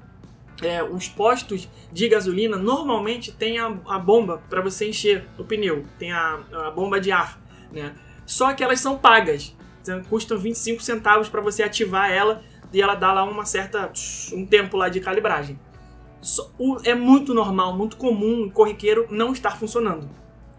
é, 0.62 0.80
os 0.84 1.08
postos 1.08 1.68
de 1.90 2.08
gasolina 2.08 2.56
normalmente 2.56 3.32
tem 3.32 3.58
a, 3.58 3.76
a 3.88 3.98
bomba 3.98 4.40
pra 4.48 4.60
você 4.60 4.88
encher 4.88 5.26
o 5.36 5.42
pneu, 5.42 5.84
tem 5.98 6.12
a, 6.12 6.38
a 6.52 6.70
bomba 6.70 7.00
de 7.00 7.10
ar, 7.10 7.40
né? 7.72 7.92
Só 8.24 8.52
que 8.52 8.62
elas 8.62 8.78
são 8.78 8.96
pagas, 8.96 9.52
então, 9.84 10.02
custam 10.04 10.38
25 10.38 10.82
centavos 10.82 11.28
pra 11.28 11.42
você 11.42 11.62
ativar 11.62 12.10
ela 12.10 12.42
e 12.72 12.80
ela 12.80 12.94
dá 12.94 13.12
lá 13.12 13.22
uma 13.22 13.44
certa 13.44 13.92
um 14.32 14.46
tempo 14.46 14.76
lá 14.76 14.88
de 14.88 14.98
calibragem. 14.98 15.58
É 16.84 16.94
muito 16.94 17.34
normal, 17.34 17.76
muito 17.76 17.98
comum, 17.98 18.48
corriqueiro 18.48 19.06
não 19.10 19.32
estar 19.32 19.58
funcionando. 19.58 20.08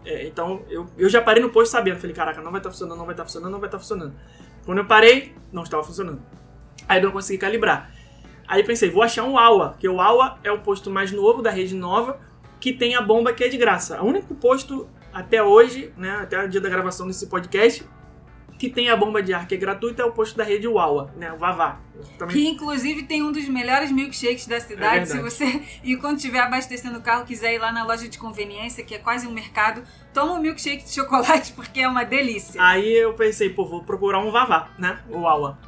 É, 0.04 0.28
então 0.28 0.62
eu, 0.70 0.86
eu 0.96 1.08
já 1.08 1.20
parei 1.20 1.42
no 1.42 1.50
posto 1.50 1.72
sabendo, 1.72 1.98
falei, 1.98 2.14
caraca, 2.14 2.40
não 2.40 2.52
vai 2.52 2.60
estar 2.60 2.70
funcionando, 2.70 2.98
não 2.98 3.04
vai 3.04 3.14
estar 3.14 3.24
funcionando, 3.24 3.50
não 3.50 3.58
vai 3.58 3.68
estar 3.68 3.78
funcionando. 3.78 4.14
Quando 4.64 4.78
eu 4.78 4.86
parei, 4.86 5.34
não 5.52 5.64
estava 5.64 5.82
funcionando. 5.82 6.22
Aí 6.88 7.00
eu 7.00 7.04
não 7.04 7.10
consegui 7.10 7.38
calibrar. 7.38 7.90
Aí 8.46 8.62
pensei, 8.62 8.88
vou 8.88 9.02
achar 9.02 9.24
um 9.24 9.36
AUA, 9.36 9.74
que 9.78 9.88
o 9.88 10.00
AUA 10.00 10.38
é 10.44 10.52
o 10.52 10.60
posto 10.60 10.88
mais 10.88 11.10
novo 11.10 11.42
da 11.42 11.50
rede 11.50 11.74
nova, 11.74 12.20
que 12.60 12.72
tem 12.72 12.94
a 12.94 13.02
bomba 13.02 13.32
que 13.32 13.42
é 13.42 13.48
de 13.48 13.56
graça. 13.56 14.00
O 14.00 14.06
único 14.06 14.36
posto 14.36 14.88
até 15.12 15.42
hoje, 15.42 15.92
né, 15.96 16.18
até 16.22 16.44
o 16.44 16.48
dia 16.48 16.60
da 16.60 16.68
gravação 16.68 17.08
desse 17.08 17.26
podcast, 17.26 17.84
que 18.58 18.70
tem 18.70 18.88
a 18.88 18.96
bomba 18.96 19.22
de 19.22 19.34
ar 19.34 19.46
que 19.46 19.54
é 19.54 19.58
gratuita 19.58 20.02
é 20.02 20.04
o 20.04 20.12
posto 20.12 20.36
da 20.36 20.42
rede 20.44 20.66
UAUA, 20.66 21.10
né, 21.16 21.32
o 21.32 21.36
Vavá. 21.36 21.78
Também 22.18 22.34
Que 22.36 22.48
inclusive 22.48 23.02
tem 23.04 23.22
um 23.22 23.32
dos 23.32 23.48
melhores 23.48 23.90
milkshakes 23.92 24.46
da 24.46 24.58
cidade. 24.60 25.00
É 25.02 25.06
Se 25.06 25.18
você 25.20 25.62
e 25.84 25.96
quando 25.96 26.16
estiver 26.16 26.40
abastecendo 26.40 26.98
o 26.98 27.02
carro, 27.02 27.24
quiser 27.24 27.54
ir 27.54 27.58
lá 27.58 27.70
na 27.72 27.84
loja 27.84 28.08
de 28.08 28.18
conveniência, 28.18 28.84
que 28.84 28.94
é 28.94 28.98
quase 28.98 29.26
um 29.26 29.30
mercado, 29.32 29.82
toma 30.14 30.32
um 30.32 30.40
milkshake 30.40 30.84
de 30.84 30.90
chocolate 30.94 31.52
porque 31.56 31.80
é 31.80 31.88
uma 31.88 32.04
delícia. 32.04 32.62
Aí 32.62 32.92
eu 32.92 33.12
pensei, 33.14 33.50
pô, 33.50 33.64
vou 33.66 33.82
procurar 33.82 34.18
um 34.20 34.30
Vavá, 34.30 34.70
né? 34.78 35.00
O 35.10 35.20
Wawa. 35.20 35.58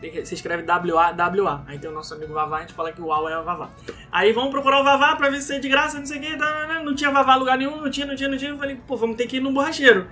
Que- 0.00 0.24
Se 0.24 0.34
escreve 0.34 0.62
W-A-W-A. 0.62 1.62
Aí 1.66 1.78
tem 1.78 1.90
o 1.90 1.92
nosso 1.92 2.14
amigo 2.14 2.32
Vavá, 2.32 2.58
a 2.58 2.60
gente 2.60 2.72
fala 2.72 2.92
que 2.92 3.00
o 3.00 3.06
Wawa 3.06 3.30
é 3.32 3.38
o 3.38 3.44
Vavá. 3.44 3.68
Aí 4.12 4.32
vamos 4.32 4.50
procurar 4.50 4.80
o 4.80 4.84
Vavá 4.84 5.16
pra 5.16 5.28
ver 5.28 5.40
se 5.42 5.54
é 5.54 5.58
de 5.58 5.68
graça, 5.68 5.98
não 5.98 6.06
sei 6.06 6.18
o 6.18 6.20
que. 6.20 6.36
Não 6.84 6.94
tinha 6.94 7.10
Vavá 7.10 7.34
lugar 7.34 7.58
nenhum, 7.58 7.76
não 7.80 7.90
tinha, 7.90 8.06
não 8.06 8.14
tinha, 8.14 8.28
não 8.28 8.38
tinha. 8.38 8.50
Eu 8.52 8.58
falei, 8.58 8.76
pô, 8.86 8.96
vamos 8.96 9.16
ter 9.16 9.26
que 9.26 9.36
ir 9.38 9.40
no 9.40 9.50
borracheiro. 9.52 10.08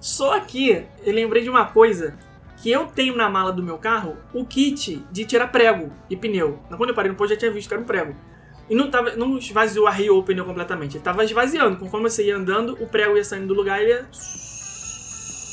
Só 0.00 0.40
que 0.40 0.86
eu 1.04 1.14
lembrei 1.14 1.42
de 1.42 1.50
uma 1.50 1.66
coisa 1.66 2.18
que 2.62 2.70
eu 2.70 2.86
tenho 2.86 3.16
na 3.16 3.28
mala 3.28 3.52
do 3.52 3.62
meu 3.62 3.78
carro, 3.78 4.16
o 4.32 4.44
kit 4.44 5.04
de 5.10 5.24
tirar 5.24 5.48
prego 5.48 5.92
e 6.08 6.16
pneu. 6.16 6.58
Quando 6.76 6.90
eu 6.90 6.94
parei 6.94 7.10
no 7.10 7.16
posto, 7.16 7.34
já 7.34 7.38
tinha 7.38 7.50
visto 7.50 7.68
que 7.68 7.74
era 7.74 7.82
um 7.82 7.86
prego. 7.86 8.14
E 8.68 8.74
não, 8.74 8.90
tava, 8.90 9.16
não 9.16 9.36
esvaziou, 9.36 9.86
arriou 9.86 10.20
o 10.20 10.22
pneu 10.22 10.44
completamente. 10.44 10.96
Ele 10.96 11.04
tava 11.04 11.24
esvaziando. 11.24 11.76
Conforme 11.76 12.08
você 12.08 12.26
ia 12.26 12.36
andando, 12.36 12.74
o 12.80 12.86
prego 12.86 13.16
ia 13.16 13.24
saindo 13.24 13.48
do 13.48 13.54
lugar 13.54 13.80
e 13.80 13.84
ele 13.84 13.92
ia 13.92 14.08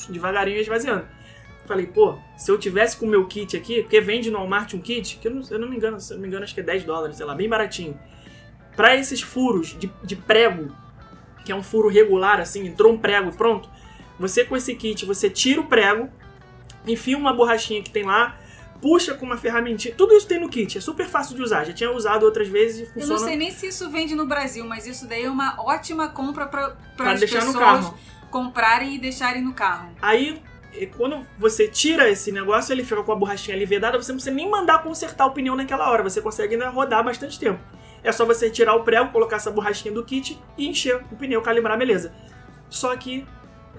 devagarinho 0.10 0.58
ia 0.58 0.62
esvaziando. 0.62 1.06
Falei, 1.66 1.86
pô, 1.86 2.18
se 2.38 2.50
eu 2.50 2.58
tivesse 2.58 2.95
com 2.95 3.06
o 3.06 3.10
meu 3.10 3.26
kit 3.26 3.58
aqui, 3.58 3.82
porque 3.82 4.00
vende 4.00 4.32
no 4.32 4.38
Walmart 4.38 4.74
um 4.74 4.80
kit, 4.80 5.18
que 5.18 5.28
eu 5.28 5.34
não, 5.34 5.41
eu 5.50 5.60
não 5.60 5.70
me 5.70 5.76
engano, 5.76 6.00
se 6.00 6.14
eu 6.14 6.16
não 6.16 6.22
me 6.22 6.28
engano, 6.30 6.45
acho 6.45 6.54
que 6.54 6.62
é 6.62 6.64
10 6.64 6.86
dólares, 6.86 7.18
sei 7.18 7.26
lá, 7.26 7.36
bem 7.36 7.50
baratinho. 7.50 8.00
Pra 8.76 8.95
esses 8.95 9.22
furos 9.22 9.78
de, 9.78 9.91
de 10.04 10.16
prego, 10.16 10.74
que 11.43 11.52
é 11.52 11.56
um 11.56 11.64
furo 11.64 11.89
regular, 11.89 12.39
assim, 12.39 12.66
entrou 12.68 12.93
um 12.93 12.98
prego 12.98 13.36
pronto, 13.36 13.70
você 14.20 14.43
com 14.45 14.55
esse 14.55 14.74
kit, 14.76 15.05
você 15.05 15.30
tira 15.30 15.61
o 15.61 15.65
prego, 15.65 16.09
enfia 16.86 17.18
uma 17.18 17.34
borrachinha 17.34 17.82
que 17.82 17.89
tem 17.89 18.03
lá, 18.03 18.38
puxa 18.82 19.13
com 19.13 19.26
uma 19.26 19.38
ferramentinha. 19.38 19.93
Tudo 19.95 20.13
isso 20.15 20.28
tem 20.28 20.39
no 20.39 20.49
kit, 20.49 20.78
é 20.78 20.82
super 20.82 21.07
fácil 21.07 21.36
de 21.36 21.41
usar. 21.41 21.63
Já 21.65 21.74
tinha 21.74 21.91
usado 21.91 22.24
outras 22.24 22.47
vezes 22.47 22.80
e 22.80 22.82
Eu 22.84 22.88
funciona. 22.93 23.13
não 23.20 23.28
sei 23.28 23.36
nem 23.36 23.51
se 23.51 23.68
isso 23.68 23.89
vende 23.89 24.15
no 24.15 24.26
Brasil, 24.26 24.65
mas 24.65 24.86
isso 24.88 25.07
daí 25.07 25.24
é 25.24 25.30
uma 25.30 25.55
ótima 25.61 26.07
compra 26.09 26.45
para 26.47 26.76
pra 26.95 27.11
as 27.11 27.20
deixar 27.20 27.39
pessoas 27.39 27.53
no 27.55 27.59
carro. 27.59 27.97
comprarem 28.32 28.95
e 28.95 28.99
deixarem 28.99 29.41
no 29.43 29.53
carro. 29.53 29.89
Aí, 30.01 30.41
quando 30.95 31.26
você 31.39 31.68
tira 31.68 32.09
esse 32.09 32.32
negócio, 32.32 32.72
ele 32.72 32.84
fica 32.84 33.01
com 33.01 33.11
a 33.11 33.15
borrachinha 33.15 33.55
ali 33.55 33.65
vedada, 33.65 33.97
você 34.01 34.11
não 34.11 34.18
precisa 34.18 34.36
nem 34.36 34.49
mandar 34.49 34.84
consertar 34.84 35.26
o 35.26 35.32
pneu 35.32 35.55
naquela 35.55 35.89
hora, 35.89 36.03
você 36.03 36.22
consegue 36.22 36.53
ainda 36.53 36.70
rodar 36.70 37.03
bastante 37.03 37.39
tempo. 37.39 37.59
É 38.03 38.11
só 38.11 38.26
você 38.26 38.49
tirar 38.49 38.76
o 38.76 38.84
prego, 38.84 39.11
colocar 39.11 39.38
essa 39.38 39.49
borrachinha 39.49 39.93
do 39.93 40.03
kit 40.05 40.39
e 40.57 40.68
encher 40.68 41.03
o 41.11 41.15
pneu, 41.15 41.41
calibrar, 41.41 41.78
beleza. 41.78 42.13
Só 42.70 42.95
que 42.95 43.26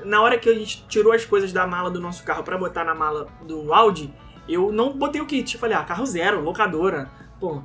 na 0.04 0.20
hora 0.20 0.38
que 0.38 0.48
a 0.48 0.54
gente 0.54 0.86
tirou 0.88 1.12
as 1.12 1.24
coisas 1.24 1.52
da 1.52 1.66
mala 1.66 1.90
do 1.90 2.00
nosso 2.00 2.24
carro 2.24 2.42
pra 2.42 2.56
botar 2.56 2.84
na 2.84 2.94
mala 2.94 3.26
do 3.42 3.72
Audi, 3.72 4.12
eu 4.48 4.72
não 4.72 4.92
botei 4.92 5.20
o 5.20 5.26
kit. 5.26 5.58
Falei, 5.58 5.76
ah, 5.76 5.84
carro 5.84 6.06
zero, 6.06 6.40
locadora, 6.40 7.10
pô, 7.38 7.62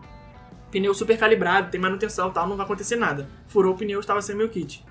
pneu 0.71 0.93
super 0.93 1.17
calibrado, 1.17 1.71
tem 1.71 1.79
manutenção 1.79 2.31
tal, 2.31 2.47
não 2.47 2.57
vai 2.57 2.65
acontecer 2.65 2.95
nada. 2.95 3.29
Furou 3.47 3.73
o 3.73 3.77
pneu, 3.77 3.99
estava 3.99 4.21
sem 4.21 4.35
meu 4.35 4.49
kit. 4.49 4.83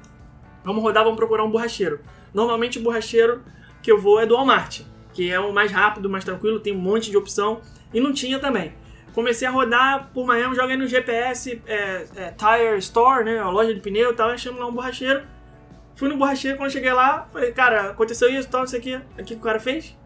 Vamos 0.64 0.82
rodar, 0.82 1.04
vamos 1.04 1.18
procurar 1.18 1.44
um 1.44 1.50
borracheiro. 1.50 2.00
Normalmente 2.32 2.78
o 2.78 2.82
borracheiro 2.82 3.42
que 3.82 3.90
eu 3.90 4.00
vou 4.00 4.20
é 4.20 4.26
do 4.26 4.34
Walmart, 4.34 4.82
que 5.12 5.30
é 5.30 5.38
o 5.40 5.52
mais 5.52 5.72
rápido, 5.72 6.08
mais 6.08 6.24
tranquilo, 6.24 6.60
tem 6.60 6.74
um 6.74 6.80
monte 6.80 7.10
de 7.10 7.16
opção. 7.16 7.60
E 7.92 8.00
não 8.00 8.12
tinha 8.12 8.38
também. 8.38 8.72
Comecei 9.12 9.46
a 9.46 9.50
rodar 9.50 10.10
por 10.14 10.26
Miami, 10.26 10.54
joguei 10.54 10.76
no 10.76 10.86
GPS, 10.86 11.60
é, 11.66 12.06
é, 12.16 12.30
Tire 12.30 12.78
Store, 12.78 13.24
né, 13.24 13.38
a 13.38 13.50
loja 13.50 13.74
de 13.74 13.80
pneu 13.80 14.12
e 14.12 14.14
tal, 14.14 14.30
achamos 14.30 14.58
lá 14.58 14.66
um 14.66 14.72
borracheiro. 14.72 15.22
Fui 15.94 16.08
no 16.08 16.16
borracheiro, 16.16 16.56
quando 16.56 16.70
cheguei 16.70 16.92
lá, 16.92 17.28
falei, 17.32 17.52
cara, 17.52 17.90
aconteceu 17.90 18.28
isso, 18.30 18.48
tal, 18.48 18.60
não 18.62 18.68
sei 18.68 18.80
o 18.80 18.82
que. 18.82 18.96
O 18.96 19.24
que 19.24 19.34
o 19.34 19.38
cara 19.38 19.60
fez? 19.60 19.96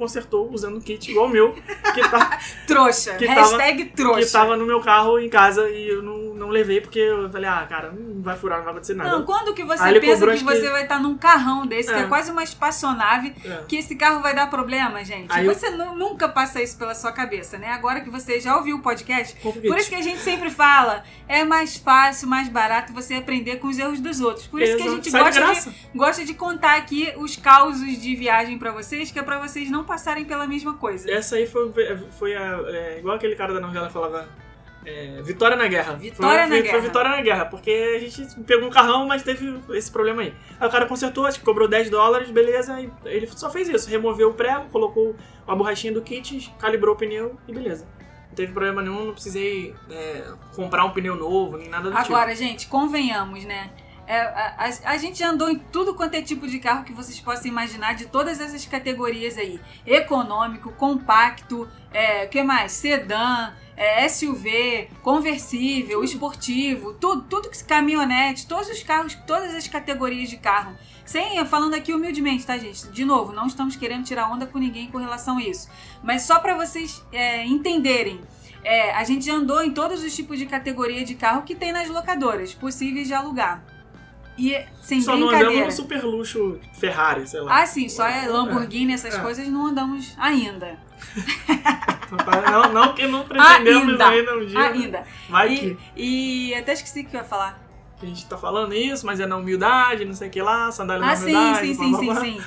Consertou 0.00 0.50
usando 0.50 0.78
um 0.78 0.80
kit 0.80 1.10
igual 1.10 1.26
o 1.26 1.28
meu, 1.28 1.52
que 1.94 2.00
tá, 2.08 2.38
Trouxa. 2.66 3.14
Que 3.16 3.26
tava- 3.26 3.40
Hashtag 3.42 3.84
trouxa. 3.94 4.24
que 4.26 4.32
tava 4.32 4.56
no 4.56 4.64
meu 4.64 4.80
carro 4.80 5.18
em 5.18 5.28
casa 5.28 5.68
e 5.68 5.88
eu 5.90 6.02
não, 6.02 6.34
não 6.34 6.48
levei 6.48 6.80
porque 6.80 6.98
eu 6.98 7.30
falei, 7.30 7.48
ah, 7.50 7.66
cara, 7.68 7.92
não 7.92 8.22
vai 8.22 8.34
furar, 8.34 8.56
não 8.58 8.64
vai 8.64 8.72
acontecer 8.72 8.94
nada. 8.94 9.10
Não, 9.10 9.26
quando 9.26 9.52
que 9.52 9.62
você 9.62 9.82
Aí 9.82 10.00
pensa 10.00 10.24
que 10.24 10.32
acho 10.32 10.44
que- 10.44 10.50
você 10.54 10.70
vai 10.70 10.84
estar 10.84 10.98
num 10.98 11.18
carrão 11.18 11.66
desse, 11.66 11.92
que 11.92 11.98
É. 11.98 12.02
é 12.02 12.06
quase 12.06 12.30
uma 12.30 12.42
espaçonave, 12.42 13.34
É. 13.44 13.62
que 13.68 13.76
esse 13.76 13.94
carro 13.94 14.22
vai 14.22 14.34
dar 14.34 14.48
problema, 14.48 15.04
gente? 15.04 15.26
Aí 15.30 15.44
eu- 15.46 15.54
você 15.54 15.68
nu- 15.70 15.94
nunca 15.94 16.28
passa 16.30 16.62
isso 16.62 16.78
pela 16.78 16.94
sua 16.94 17.12
cabeça, 17.12 17.58
né? 17.58 17.68
Agora 17.72 18.00
que 18.00 18.08
você 18.08 18.40
já 18.40 18.56
ouviu 18.56 18.76
o 18.76 18.80
podcast, 18.80 19.36
o 19.46 19.52
por 19.52 19.76
isso 19.76 19.90
que 19.90 19.94
a 19.96 20.02
gente 20.02 20.20
sempre 20.20 20.50
fala, 20.50 21.04
é 21.28 21.44
mais 21.44 21.76
fácil, 21.76 22.26
mais 22.26 22.48
barato 22.48 22.92
você 22.94 23.14
aprender 23.14 23.56
com 23.56 23.68
os 23.68 23.78
erros 23.78 24.00
dos 24.00 24.20
outros. 24.20 24.46
Por 24.46 24.62
isso 24.62 24.76
que 24.76 24.82
a 24.82 24.86
Exato. 24.86 24.96
gente 24.96 25.10
Sai 25.10 25.20
de 25.20 25.26
gosta 25.26 25.40
de, 25.40 25.46
graça. 25.46 25.74
gosta 25.94 26.24
de 26.24 26.34
contar 26.34 26.76
aqui 26.78 27.12
os 27.18 27.36
causos 27.36 28.00
de 28.00 28.16
viagem 28.16 28.58
pra 28.58 28.72
vocês, 28.72 29.10
que 29.10 29.18
é 29.18 29.22
pra 29.22 29.38
vocês 29.38 29.70
não 29.70 29.84
passarem 29.90 30.24
pela 30.24 30.46
mesma 30.46 30.74
coisa. 30.74 31.10
Essa 31.10 31.34
aí 31.34 31.48
foi, 31.48 31.72
foi 32.16 32.36
a, 32.36 32.62
é, 32.68 32.98
igual 33.00 33.16
aquele 33.16 33.34
cara 33.34 33.52
da 33.52 33.58
novela 33.58 33.90
falava. 33.90 34.28
é, 34.86 35.20
vitória 35.22 35.56
na 35.56 35.66
guerra. 35.66 35.94
Vitória 35.94 36.42
foi, 36.42 36.48
na 36.48 36.48
foi, 36.48 36.62
guerra. 36.62 36.74
Foi 36.74 36.80
vitória 36.80 37.10
na 37.10 37.20
guerra, 37.20 37.44
porque 37.46 37.70
a 37.96 37.98
gente 37.98 38.40
pegou 38.42 38.68
um 38.68 38.70
carrão, 38.70 39.04
mas 39.08 39.24
teve 39.24 39.60
esse 39.70 39.90
problema 39.90 40.22
aí. 40.22 40.32
Aí 40.60 40.68
o 40.68 40.70
cara 40.70 40.86
consertou, 40.86 41.26
acho 41.26 41.40
que 41.40 41.44
cobrou 41.44 41.66
10 41.66 41.90
dólares, 41.90 42.30
beleza, 42.30 42.80
e 42.80 42.88
ele 43.04 43.26
só 43.26 43.50
fez 43.50 43.68
isso, 43.68 43.90
removeu 43.90 44.30
o 44.30 44.34
prego, 44.34 44.66
colocou 44.70 45.16
a 45.44 45.56
borrachinha 45.56 45.92
do 45.92 46.02
kit, 46.02 46.54
calibrou 46.56 46.94
o 46.94 46.96
pneu 46.96 47.36
e 47.48 47.52
beleza. 47.52 47.84
Não 48.28 48.36
teve 48.36 48.52
problema 48.52 48.80
nenhum, 48.80 49.06
não 49.06 49.12
precisei 49.12 49.74
é, 49.90 50.22
comprar 50.54 50.84
um 50.84 50.90
pneu 50.90 51.16
novo, 51.16 51.56
nem 51.56 51.68
nada 51.68 51.90
do 51.90 51.96
tipo. 51.96 52.14
Agora, 52.14 52.32
gente, 52.36 52.68
convenhamos, 52.68 53.44
né? 53.44 53.70
É, 54.10 54.22
a, 54.22 54.70
a- 54.86 54.96
gente 54.98 55.22
andou 55.22 55.48
em 55.48 55.56
tudo 55.56 55.94
quanto 55.94 56.14
é 56.14 56.20
tipo 56.20 56.48
de 56.48 56.58
carro 56.58 56.82
que 56.82 56.92
vocês 56.92 57.20
possam 57.20 57.46
imaginar, 57.46 57.94
de 57.94 58.06
todas 58.06 58.40
essas 58.40 58.66
categorias 58.66 59.38
aí. 59.38 59.60
Econômico, 59.86 60.72
compacto, 60.72 61.68
é, 61.92 62.26
que 62.26 62.42
mais? 62.42 62.72
Sedã, 62.72 63.52
é, 63.76 64.08
SUV, 64.08 64.88
conversível, 65.00 66.02
esportivo, 66.02 66.92
tudo, 66.94 67.22
tudo 67.22 67.48
que 67.50 67.62
caminhonete, 67.62 68.48
todos 68.48 68.68
os 68.68 68.82
carros, 68.82 69.14
todas 69.28 69.54
as 69.54 69.68
categorias 69.68 70.28
de 70.28 70.38
carro. 70.38 70.74
Sem, 71.04 71.44
falando 71.46 71.74
aqui 71.74 71.92
humildemente, 71.94 72.44
tá, 72.44 72.58
gente? 72.58 72.88
De 72.88 73.04
novo, 73.04 73.32
não 73.32 73.46
estamos 73.46 73.76
querendo 73.76 74.02
tirar 74.04 74.28
onda 74.28 74.44
com 74.44 74.58
ninguém 74.58 74.90
com 74.90 74.98
relação 74.98 75.38
a 75.38 75.42
isso. 75.42 75.68
Mas 76.02 76.22
só 76.22 76.40
para 76.40 76.56
vocês 76.56 77.00
é, 77.12 77.46
entenderem. 77.46 78.20
É, 78.64 78.92
a 78.92 79.04
gente 79.04 79.30
andou 79.30 79.62
em 79.62 79.70
todos 79.70 80.02
os 80.02 80.16
tipos 80.16 80.36
de 80.36 80.46
categoria 80.46 81.04
de 81.04 81.14
carro 81.14 81.42
que 81.42 81.54
tem 81.54 81.70
nas 81.70 81.88
locadoras, 81.88 82.52
possíveis 82.52 83.06
de 83.06 83.14
alugar. 83.14 83.62
E 84.42 84.64
sem 84.80 85.02
Só 85.02 85.12
não 85.12 85.24
andamos 85.28 85.36
brincadeira. 85.38 85.66
no 85.66 85.72
super 85.72 86.02
luxo 86.04 86.58
Ferrari, 86.78 87.28
sei 87.28 87.40
lá. 87.42 87.60
Ah, 87.60 87.66
sim, 87.66 87.88
só 87.90 88.06
é 88.08 88.26
Lamborghini, 88.26 88.94
essas 88.94 89.14
É. 89.14 89.18
coisas 89.20 89.46
não 89.48 89.66
andamos 89.66 90.14
ainda. 90.18 90.78
Não, 92.50 92.72
não 92.72 92.92
que 92.94 93.06
não 93.06 93.22
pretendemos 93.22 93.92
Ainda. 93.92 94.08
ainda 94.08 94.36
um 94.36 94.44
dia. 94.44 94.58
Ainda. 94.60 95.04
Vai 95.28 95.54
que, 95.54 95.78
E, 95.96 96.48
e 96.48 96.54
até 96.56 96.72
esqueci 96.72 97.02
o 97.02 97.04
que 97.06 97.16
eu 97.16 97.20
ia 97.20 97.24
falar. 97.26 97.60
que 97.98 98.04
a 98.06 98.08
gente 98.08 98.26
tá 98.26 98.36
falando 98.36 98.74
isso, 98.74 99.06
mas 99.06 99.20
é 99.20 99.26
na 99.26 99.36
humildade, 99.36 100.04
não 100.04 100.14
sei 100.14 100.26
o 100.28 100.30
que 100.30 100.42
lá, 100.42 100.72
sandália 100.72 101.06
na 101.06 101.12
Ah, 101.12 101.16
sim, 101.16 101.34
humildade. 101.36 101.74
sim, 101.74 101.76
blá, 101.76 101.84
sim, 101.84 101.90
blá, 101.90 101.98
sim, 102.00 102.06
blá. 102.06 102.20
sim. 102.20 102.40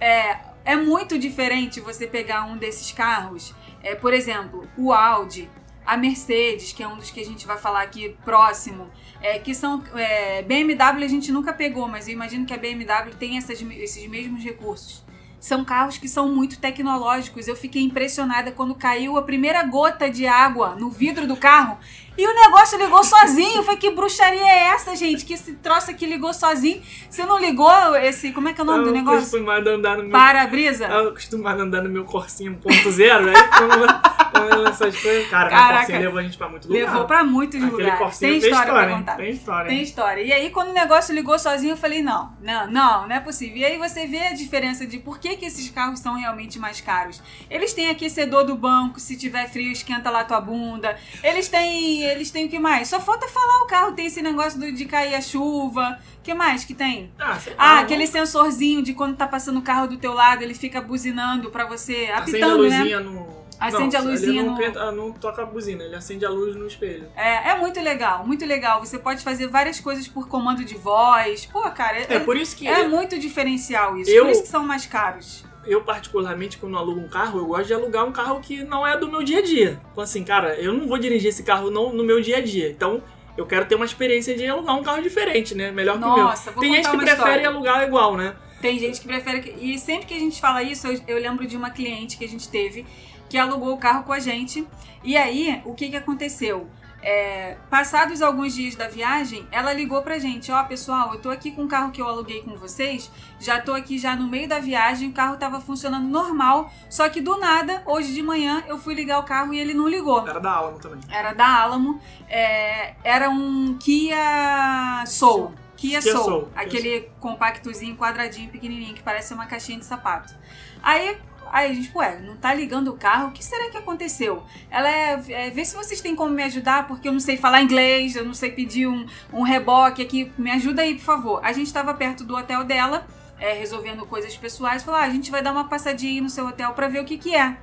É, 0.00 0.38
é 0.64 0.76
muito 0.76 1.18
diferente 1.18 1.80
você 1.80 2.06
pegar 2.06 2.44
um 2.46 2.56
desses 2.56 2.90
carros. 2.90 3.54
É, 3.82 3.94
por 3.94 4.12
exemplo, 4.12 4.66
o 4.76 4.92
Audi, 4.92 5.48
a 5.86 5.96
Mercedes, 5.96 6.72
que 6.72 6.82
é 6.82 6.88
um 6.88 6.96
dos 6.96 7.10
que 7.10 7.20
a 7.20 7.24
gente 7.24 7.46
vai 7.46 7.56
falar 7.58 7.82
aqui 7.82 8.16
próximo, 8.24 8.90
é, 9.22 9.38
que 9.38 9.54
são 9.54 9.82
é, 9.94 10.42
BMW 10.42 11.04
a 11.04 11.08
gente 11.08 11.32
nunca 11.32 11.52
pegou, 11.52 11.88
mas 11.88 12.06
eu 12.08 12.14
imagino 12.14 12.44
que 12.46 12.54
a 12.54 12.58
BMW 12.58 13.14
tem 13.18 13.36
essas- 13.38 13.60
esses 13.62 14.08
mesmos 14.08 14.42
recursos. 14.42 15.04
são 15.38 15.64
carros 15.64 15.96
que 15.96 16.08
são 16.08 16.34
muito 16.34 16.58
tecnológicos. 16.58 17.46
Eu 17.46 17.54
fiquei 17.54 17.80
impressionada 17.82 18.50
quando 18.50 18.74
caiu 18.74 19.16
a 19.16 19.22
primeira 19.22 19.62
gota 19.62 20.10
de 20.10 20.26
água 20.26 20.74
no 20.74 20.90
vidro 20.90 21.24
do 21.24 21.36
carro 21.36 21.78
e 22.16 22.26
o 22.26 22.34
negócio 22.34 22.78
ligou 22.78 23.02
sozinho. 23.04 23.62
Foi 23.62 23.76
que 23.76 23.90
bruxaria 23.90 24.40
é 24.42 24.68
essa, 24.68 24.94
gente? 24.96 25.24
Que 25.24 25.34
esse 25.34 25.54
troço 25.54 25.90
aqui 25.90 26.06
ligou 26.06 26.32
sozinho. 26.32 26.82
Você 27.08 27.24
não 27.24 27.38
ligou 27.38 27.96
esse. 27.96 28.32
Como 28.32 28.48
é 28.48 28.52
que 28.52 28.60
é 28.60 28.64
o 28.64 28.66
nome 28.66 28.80
eu 28.80 28.84
do 28.86 28.92
negócio? 28.92 29.18
acostumado 29.18 29.68
a 29.68 29.72
andar 29.72 29.96
no 29.96 30.02
meu. 30.02 30.12
Para-brisa? 30.12 30.86
Eu 30.86 31.08
acostumado 31.08 31.60
a 31.60 31.62
andar 31.64 31.82
no 31.82 31.90
meu 31.90 32.04
Corsinha 32.04 32.50
1.0, 32.50 33.28
aí 33.28 33.34
quando, 33.58 34.30
quando 34.30 34.68
essas 34.68 35.00
coisas. 35.00 35.28
Cara, 35.28 35.50
Caraca. 35.50 35.68
meu 35.68 35.78
Corsinha 35.78 35.98
levou 36.00 36.18
a 36.18 36.22
gente 36.22 36.38
pra 36.38 36.48
muito 36.48 36.68
lugar. 36.68 36.80
Levou 36.80 37.04
pra 37.06 37.24
muitos 37.24 37.62
Aquele 37.62 37.82
lugares. 37.82 38.18
Tem 38.18 38.30
tem 38.30 38.38
história, 38.38 38.64
história, 38.64 38.86
pra 38.86 38.96
contar. 38.96 39.16
Tem 39.16 39.30
história. 39.30 39.68
Tem 39.68 39.82
história. 39.82 40.22
E 40.22 40.32
aí, 40.32 40.50
quando 40.50 40.70
o 40.70 40.74
negócio 40.74 41.14
ligou 41.14 41.38
sozinho, 41.38 41.72
eu 41.72 41.76
falei, 41.76 42.02
não, 42.02 42.32
não, 42.40 42.70
não, 42.70 43.08
não 43.08 43.16
é 43.16 43.20
possível. 43.20 43.58
E 43.58 43.64
aí 43.64 43.78
você 43.78 44.06
vê 44.06 44.28
a 44.28 44.32
diferença 44.34 44.86
de 44.86 44.98
por 44.98 45.18
que, 45.18 45.36
que 45.36 45.44
esses 45.46 45.68
carros 45.70 46.00
são 46.00 46.14
realmente 46.14 46.58
mais 46.58 46.80
caros. 46.80 47.22
Eles 47.50 47.72
têm 47.72 47.90
aquecedor 47.90 48.44
do 48.44 48.56
banco, 48.56 49.00
se 49.00 49.16
tiver 49.16 49.48
frio, 49.48 49.70
esquenta 49.72 50.10
lá 50.10 50.24
tua 50.24 50.40
bunda. 50.40 50.96
Eles 51.22 51.48
têm. 51.48 52.05
Eles 52.06 52.30
têm 52.30 52.46
o 52.46 52.48
que 52.48 52.58
mais? 52.58 52.88
Só 52.88 53.00
falta 53.00 53.26
falar 53.28 53.62
o 53.62 53.66
carro, 53.66 53.92
tem 53.92 54.06
esse 54.06 54.22
negócio 54.22 54.58
do- 54.58 54.72
de 54.72 54.84
cair 54.84 55.14
a 55.14 55.20
chuva. 55.20 55.98
O 56.18 56.22
que 56.22 56.34
mais 56.34 56.64
que 56.64 56.74
tem? 56.74 57.12
Ah, 57.18 57.38
Ah, 57.56 57.78
aquele 57.80 58.06
sensorzinho 58.06 58.82
de 58.82 58.94
quando 58.94 59.16
tá 59.16 59.26
passando 59.28 59.58
o 59.58 59.62
carro 59.62 59.86
do 59.86 59.96
teu 59.96 60.12
lado, 60.12 60.42
ele 60.42 60.54
fica 60.54 60.80
buzinando 60.80 61.50
pra 61.50 61.64
você, 61.66 62.06
Acende 62.06 62.12
a 62.12 62.18
apitando, 62.18 62.68
né? 62.68 62.78
luzinha 62.78 63.00
no. 63.00 63.36
Acende 63.58 63.96
não, 63.96 64.02
a 64.02 64.04
luzinha 64.10 64.40
ele 64.40 64.42
não, 64.42 64.54
no- 64.54 64.60
canta- 64.60 64.92
não 64.92 65.12
toca 65.12 65.42
a 65.42 65.46
buzina, 65.46 65.82
ele 65.82 65.96
acende 65.96 66.26
a 66.26 66.28
luz 66.28 66.54
no 66.54 66.66
espelho. 66.66 67.08
É, 67.16 67.52
é 67.52 67.58
muito 67.58 67.80
legal, 67.80 68.26
muito 68.26 68.44
legal. 68.44 68.80
Você 68.80 68.98
pode 68.98 69.22
fazer 69.24 69.46
várias 69.46 69.80
coisas 69.80 70.06
por 70.06 70.28
comando 70.28 70.62
de 70.62 70.74
voz. 70.74 71.46
Pô, 71.46 71.62
cara, 71.70 71.96
é, 72.00 72.06
É 72.16 72.18
por 72.20 72.36
isso 72.36 72.54
que 72.54 72.68
é 72.68 72.86
muito 72.86 73.18
diferencial 73.18 73.96
isso. 73.96 74.10
Eu- 74.10 74.24
Por 74.24 74.32
isso 74.32 74.42
que 74.42 74.48
são 74.48 74.62
mais 74.62 74.84
caros. 74.84 75.42
Eu, 75.66 75.82
particularmente, 75.82 76.58
quando 76.58 76.76
alugo 76.76 77.00
um 77.00 77.08
carro, 77.08 77.38
eu 77.38 77.46
gosto 77.46 77.66
de 77.66 77.74
alugar 77.74 78.04
um 78.06 78.12
carro 78.12 78.40
que 78.40 78.62
não 78.64 78.86
é 78.86 78.96
do 78.96 79.08
meu 79.10 79.22
dia 79.22 79.38
a 79.38 79.42
dia. 79.42 79.80
Então, 79.92 80.02
assim, 80.04 80.22
cara, 80.24 80.54
eu 80.56 80.72
não 80.72 80.86
vou 80.86 80.98
dirigir 80.98 81.28
esse 81.30 81.42
carro 81.42 81.70
não, 81.70 81.92
no 81.92 82.04
meu 82.04 82.20
dia 82.20 82.38
a 82.38 82.40
dia. 82.40 82.68
Então, 82.70 83.02
eu 83.36 83.44
quero 83.46 83.66
ter 83.66 83.74
uma 83.74 83.84
experiência 83.84 84.34
de 84.36 84.46
alugar 84.46 84.76
um 84.78 84.82
carro 84.82 85.02
diferente, 85.02 85.54
né? 85.54 85.70
Melhor 85.70 85.98
que 85.98 86.04
o 86.04 86.14
meu. 86.14 86.24
Nossa, 86.24 86.50
vou 86.50 86.60
Tem 86.62 86.72
gente 86.74 86.88
que 86.90 86.96
prefere 86.96 87.12
história. 87.18 87.48
alugar 87.48 87.82
igual, 87.84 88.16
né? 88.16 88.34
Tem 88.62 88.78
gente 88.78 89.00
que 89.00 89.06
prefere. 89.06 89.40
que- 89.42 89.50
E 89.72 89.78
sempre 89.78 90.06
que 90.06 90.14
a 90.14 90.18
gente 90.18 90.40
fala 90.40 90.62
isso, 90.62 90.86
eu, 90.86 90.98
eu 91.06 91.18
lembro 91.20 91.46
de 91.46 91.56
uma 91.56 91.70
cliente 91.70 92.16
que 92.16 92.24
a 92.24 92.28
gente 92.28 92.48
teve 92.48 92.86
que 93.28 93.36
alugou 93.36 93.74
o 93.74 93.78
carro 93.78 94.04
com 94.04 94.12
a 94.12 94.18
gente. 94.20 94.66
E 95.04 95.16
aí, 95.16 95.60
o 95.64 95.74
que, 95.74 95.90
que 95.90 95.96
aconteceu? 95.96 96.66
É, 97.02 97.56
passados 97.70 98.20
alguns 98.20 98.54
dias 98.54 98.74
da 98.74 98.88
viagem, 98.88 99.46
ela 99.52 99.72
ligou 99.72 100.02
pra 100.02 100.18
gente: 100.18 100.50
Ó, 100.50 100.62
pessoal, 100.64 101.14
eu 101.14 101.20
tô 101.20 101.30
aqui 101.30 101.52
com 101.52 101.64
o 101.64 101.68
carro 101.68 101.92
que 101.92 102.00
eu 102.00 102.08
aluguei 102.08 102.42
com 102.42 102.56
vocês, 102.56 103.10
já 103.38 103.60
tô 103.60 103.72
aqui 103.74 103.98
já 103.98 104.16
no 104.16 104.26
meio 104.26 104.48
da 104.48 104.58
viagem, 104.58 105.10
o 105.10 105.12
carro 105.12 105.36
tava 105.36 105.60
funcionando 105.60 106.08
normal, 106.08 106.72
só 106.90 107.08
que 107.08 107.20
do 107.20 107.36
nada, 107.38 107.82
hoje 107.86 108.12
de 108.12 108.22
manhã, 108.22 108.64
eu 108.66 108.78
fui 108.78 108.94
ligar 108.94 109.18
o 109.18 109.22
carro 109.22 109.54
e 109.54 109.58
ele 109.58 109.74
não 109.74 109.88
ligou. 109.88 110.26
Era 110.26 110.40
da 110.40 110.52
Alamo 110.52 110.78
também. 110.78 111.00
Era 111.08 111.32
da 111.32 111.62
Alamo, 111.62 112.00
é, 112.28 112.94
era 113.04 113.30
um 113.30 113.76
Kia 113.78 115.04
Soul. 115.06 115.52
Kia, 115.76 116.00
Kia 116.00 116.12
Soul, 116.12 116.24
Soul, 116.24 116.48
aquele 116.56 117.02
compactozinho, 117.20 117.96
quadradinho, 117.96 118.50
pequenininho, 118.50 118.94
que 118.94 119.02
parece 119.02 119.34
uma 119.34 119.46
caixinha 119.46 119.78
de 119.78 119.84
sapato. 119.84 120.34
Aí, 120.82 121.18
aí 121.52 121.70
a 121.70 121.74
gente, 121.74 121.90
ué, 121.94 122.20
não 122.20 122.36
tá 122.36 122.52
ligando 122.54 122.88
o 122.88 122.96
carro? 122.96 123.28
O 123.28 123.32
que 123.32 123.44
será 123.44 123.70
que 123.70 123.76
aconteceu? 123.76 124.42
Ela 124.70 124.90
é, 124.90 125.22
é, 125.28 125.50
vê 125.50 125.64
se 125.64 125.74
vocês 125.74 126.00
têm 126.00 126.14
como 126.14 126.32
me 126.32 126.42
ajudar, 126.42 126.86
porque 126.86 127.08
eu 127.08 127.12
não 127.12 127.20
sei 127.20 127.36
falar 127.36 127.62
inglês, 127.62 128.16
eu 128.16 128.24
não 128.24 128.34
sei 128.34 128.50
pedir 128.50 128.86
um, 128.86 129.06
um 129.32 129.42
reboque 129.42 130.02
aqui, 130.02 130.32
me 130.36 130.50
ajuda 130.50 130.82
aí, 130.82 130.94
por 130.94 131.04
favor. 131.04 131.40
A 131.42 131.52
gente 131.52 131.72
tava 131.72 131.94
perto 131.94 132.24
do 132.24 132.36
hotel 132.36 132.64
dela, 132.64 133.06
é, 133.38 133.52
resolvendo 133.52 134.06
coisas 134.06 134.36
pessoais, 134.36 134.82
falou, 134.82 135.00
ah, 135.00 135.04
a 135.04 135.10
gente 135.10 135.30
vai 135.30 135.42
dar 135.42 135.52
uma 135.52 135.68
passadinha 135.68 136.12
aí 136.12 136.20
no 136.20 136.30
seu 136.30 136.46
hotel 136.46 136.72
pra 136.72 136.88
ver 136.88 137.00
o 137.00 137.04
que 137.04 137.18
que 137.18 137.34
é. 137.34 137.56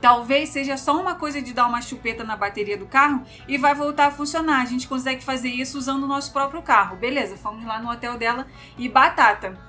Talvez 0.00 0.50
seja 0.50 0.76
só 0.76 1.00
uma 1.00 1.16
coisa 1.16 1.42
de 1.42 1.52
dar 1.52 1.66
uma 1.66 1.82
chupeta 1.82 2.22
na 2.22 2.36
bateria 2.36 2.78
do 2.78 2.86
carro 2.86 3.24
e 3.48 3.58
vai 3.58 3.74
voltar 3.74 4.06
a 4.06 4.10
funcionar. 4.10 4.62
A 4.62 4.64
gente 4.64 4.86
consegue 4.86 5.24
fazer 5.24 5.48
isso 5.48 5.76
usando 5.76 6.04
o 6.04 6.06
nosso 6.06 6.32
próprio 6.32 6.62
carro. 6.62 6.96
Beleza, 6.96 7.36
fomos 7.36 7.64
lá 7.64 7.80
no 7.80 7.90
hotel 7.90 8.16
dela 8.16 8.46
e 8.78 8.88
batata. 8.88 9.67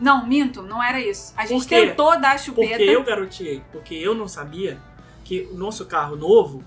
Não, 0.00 0.26
minto, 0.26 0.62
não 0.62 0.82
era 0.82 1.00
isso. 1.00 1.32
A 1.36 1.46
gente 1.46 1.62
Por 1.62 1.68
quê? 1.68 1.86
tentou 1.86 2.20
dar 2.20 2.32
a 2.32 2.38
chupeta. 2.38 2.76
Porque 2.76 2.84
eu 2.84 3.02
garoteei. 3.02 3.62
Porque 3.72 3.94
eu 3.94 4.14
não 4.14 4.28
sabia 4.28 4.78
que 5.24 5.48
o 5.50 5.56
nosso 5.56 5.86
carro 5.86 6.16
novo, 6.16 6.62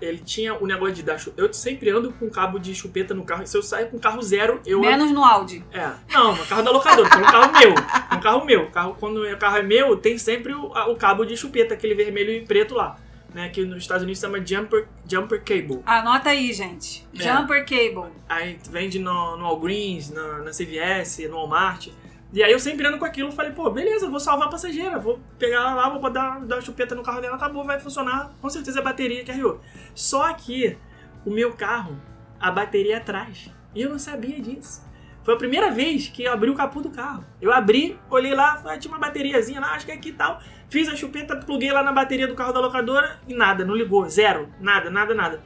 ele 0.00 0.18
tinha 0.18 0.54
o 0.54 0.66
negócio 0.66 0.94
de 0.94 1.02
dar 1.02 1.18
chupeta. 1.18 1.42
Eu 1.42 1.52
sempre 1.52 1.90
ando 1.90 2.12
com 2.12 2.28
cabo 2.30 2.58
de 2.58 2.74
chupeta 2.74 3.14
no 3.14 3.24
carro. 3.24 3.46
Se 3.46 3.56
eu 3.56 3.62
sair 3.62 3.90
com 3.90 3.98
carro 3.98 4.22
zero, 4.22 4.60
eu 4.66 4.80
Menos 4.80 5.10
no 5.12 5.24
Audi. 5.24 5.64
É. 5.72 5.90
Não, 6.12 6.34
no 6.34 6.44
carro 6.46 6.62
da 6.62 6.70
locadora, 6.70 7.08
foi 7.08 7.20
um 7.20 7.24
carro 7.24 7.52
meu. 7.52 7.70
Um 7.70 8.20
carro 8.20 8.44
meu. 8.44 8.70
Carro, 8.70 8.96
quando 8.98 9.22
o 9.22 9.36
carro 9.36 9.56
é 9.58 9.62
meu, 9.62 9.96
tem 9.96 10.18
sempre 10.18 10.54
o, 10.54 10.66
o 10.66 10.96
cabo 10.96 11.24
de 11.24 11.36
chupeta, 11.36 11.74
aquele 11.74 11.94
vermelho 11.94 12.32
e 12.32 12.44
preto 12.44 12.74
lá. 12.74 12.98
Né, 13.34 13.48
que 13.48 13.64
nos 13.64 13.78
Estados 13.78 14.02
Unidos 14.02 14.20
chama 14.20 14.44
jumper, 14.44 14.86
jumper 15.08 15.42
cable. 15.42 15.80
Anota 15.86 16.28
aí, 16.28 16.52
gente. 16.52 17.02
É. 17.18 17.22
Jumper 17.22 17.64
cable. 17.64 18.12
Aí 18.28 18.58
vende 18.70 18.98
no, 18.98 19.38
no 19.38 19.44
Walgreens, 19.44 20.10
na, 20.10 20.40
na 20.40 20.50
CVS, 20.50 21.20
no 21.30 21.36
Walmart. 21.36 21.88
E 22.32 22.42
aí 22.42 22.50
eu 22.50 22.58
sempre 22.58 22.86
ando 22.86 22.98
com 22.98 23.04
aquilo, 23.04 23.30
falei, 23.30 23.52
pô, 23.52 23.68
beleza, 23.70 24.08
vou 24.08 24.18
salvar 24.18 24.48
a 24.48 24.50
passageira, 24.50 24.98
vou 24.98 25.20
pegar 25.38 25.56
ela 25.56 25.74
lá, 25.74 25.88
vou 25.90 26.10
dar, 26.10 26.40
dar 26.40 26.56
uma 26.56 26.62
chupeta 26.62 26.94
no 26.94 27.02
carro 27.02 27.20
dela, 27.20 27.36
acabou, 27.36 27.62
vai 27.62 27.78
funcionar, 27.78 28.32
com 28.40 28.48
certeza 28.48 28.80
a 28.80 28.82
bateria 28.82 29.22
carregou. 29.22 29.60
Só 29.94 30.32
que 30.32 30.78
o 31.26 31.30
meu 31.30 31.52
carro, 31.52 32.00
a 32.40 32.50
bateria 32.50 32.96
atrás. 32.96 33.50
E 33.74 33.82
eu 33.82 33.90
não 33.90 33.98
sabia 33.98 34.40
disso. 34.40 34.82
Foi 35.22 35.34
a 35.34 35.36
primeira 35.36 35.70
vez 35.70 36.08
que 36.08 36.24
eu 36.24 36.32
abri 36.32 36.48
o 36.48 36.54
capô 36.54 36.80
do 36.80 36.90
carro. 36.90 37.22
Eu 37.40 37.52
abri, 37.52 37.98
olhei 38.10 38.34
lá, 38.34 38.60
ah, 38.64 38.78
tinha 38.78 38.92
uma 38.92 38.98
bateriazinha 38.98 39.60
lá, 39.60 39.74
acho 39.74 39.84
que 39.84 39.92
é 39.92 39.94
aqui 39.94 40.08
e 40.08 40.12
tal. 40.12 40.40
Fiz 40.70 40.88
a 40.88 40.96
chupeta, 40.96 41.36
pluguei 41.36 41.70
lá 41.70 41.82
na 41.82 41.92
bateria 41.92 42.26
do 42.26 42.34
carro 42.34 42.52
da 42.52 42.60
locadora 42.60 43.20
e 43.28 43.34
nada, 43.34 43.64
não 43.64 43.74
ligou, 43.74 44.08
zero, 44.08 44.48
nada, 44.58 44.90
nada, 44.90 45.14
nada. 45.14 45.42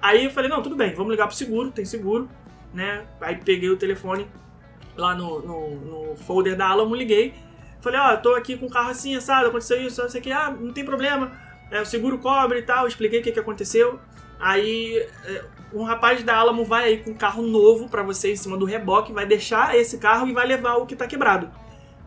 Aí 0.00 0.24
eu 0.24 0.30
falei, 0.30 0.48
não, 0.48 0.62
tudo 0.62 0.76
bem, 0.76 0.94
vamos 0.94 1.10
ligar 1.10 1.26
pro 1.26 1.36
seguro, 1.36 1.72
tem 1.72 1.84
seguro, 1.84 2.30
né? 2.72 3.04
Aí 3.20 3.36
peguei 3.36 3.68
o 3.68 3.76
telefone 3.76 4.26
lá 4.98 5.14
no, 5.14 5.40
no, 5.40 5.70
no 5.76 6.16
folder 6.16 6.56
da 6.56 6.68
Alamo, 6.68 6.94
liguei. 6.94 7.34
Falei, 7.80 8.00
ó, 8.00 8.10
eu 8.10 8.20
tô 8.20 8.34
aqui 8.34 8.56
com 8.56 8.66
o 8.66 8.70
carro 8.70 8.90
assim, 8.90 9.14
assado, 9.16 9.46
aconteceu 9.46 9.80
isso, 9.80 10.02
não 10.02 10.10
sei 10.10 10.20
o 10.20 10.24
que, 10.24 10.32
ah, 10.32 10.50
não 10.50 10.72
tem 10.72 10.84
problema, 10.84 11.30
é, 11.70 11.80
o 11.80 11.86
seguro 11.86 12.18
cobre 12.18 12.58
e 12.58 12.62
tal, 12.62 12.88
expliquei 12.88 13.20
o 13.20 13.22
que, 13.22 13.30
que 13.30 13.38
aconteceu. 13.38 14.00
Aí 14.40 14.96
é, 15.24 15.44
um 15.72 15.84
rapaz 15.84 16.22
da 16.24 16.36
Alamo 16.36 16.64
vai 16.64 16.84
aí 16.84 16.96
com 16.98 17.10
um 17.10 17.14
carro 17.14 17.42
novo 17.42 17.88
pra 17.88 18.02
você 18.02 18.32
em 18.32 18.36
cima 18.36 18.56
do 18.56 18.64
reboque, 18.64 19.12
vai 19.12 19.24
deixar 19.24 19.76
esse 19.76 19.98
carro 19.98 20.26
e 20.26 20.32
vai 20.32 20.46
levar 20.46 20.74
o 20.76 20.86
que 20.86 20.96
tá 20.96 21.06
quebrado. 21.06 21.50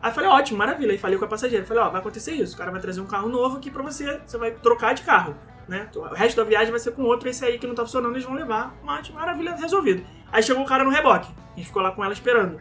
Aí 0.02 0.12
falei, 0.12 0.28
ótimo, 0.28 0.58
maravilha. 0.58 0.92
Aí 0.92 0.98
falei 0.98 1.16
com 1.16 1.24
a 1.24 1.28
passageira, 1.28 1.64
falei, 1.64 1.82
ó, 1.82 1.88
vai 1.88 2.00
acontecer 2.00 2.32
isso, 2.32 2.54
o 2.54 2.58
cara 2.58 2.70
vai 2.70 2.80
trazer 2.80 3.00
um 3.00 3.06
carro 3.06 3.28
novo 3.28 3.56
aqui 3.56 3.70
pra 3.70 3.82
você, 3.82 4.20
você 4.26 4.36
vai 4.36 4.50
trocar 4.50 4.92
de 4.94 5.02
carro, 5.02 5.34
né? 5.66 5.88
O 5.94 6.02
resto 6.14 6.36
da 6.36 6.44
viagem 6.44 6.70
vai 6.70 6.80
ser 6.80 6.92
com 6.92 7.02
outro, 7.04 7.28
esse 7.28 7.44
aí 7.44 7.58
que 7.58 7.66
não 7.66 7.74
tá 7.74 7.82
funcionando, 7.82 8.12
eles 8.12 8.24
vão 8.24 8.34
levar. 8.34 8.74
Mas, 8.82 9.08
maravilha, 9.08 9.54
resolvido. 9.54 10.04
Aí 10.30 10.42
chegou 10.42 10.62
o 10.62 10.66
cara 10.66 10.84
no 10.84 10.90
reboque, 10.90 11.28
gente 11.56 11.66
ficou 11.66 11.82
lá 11.82 11.92
com 11.92 12.04
ela 12.04 12.12
esperando. 12.12 12.58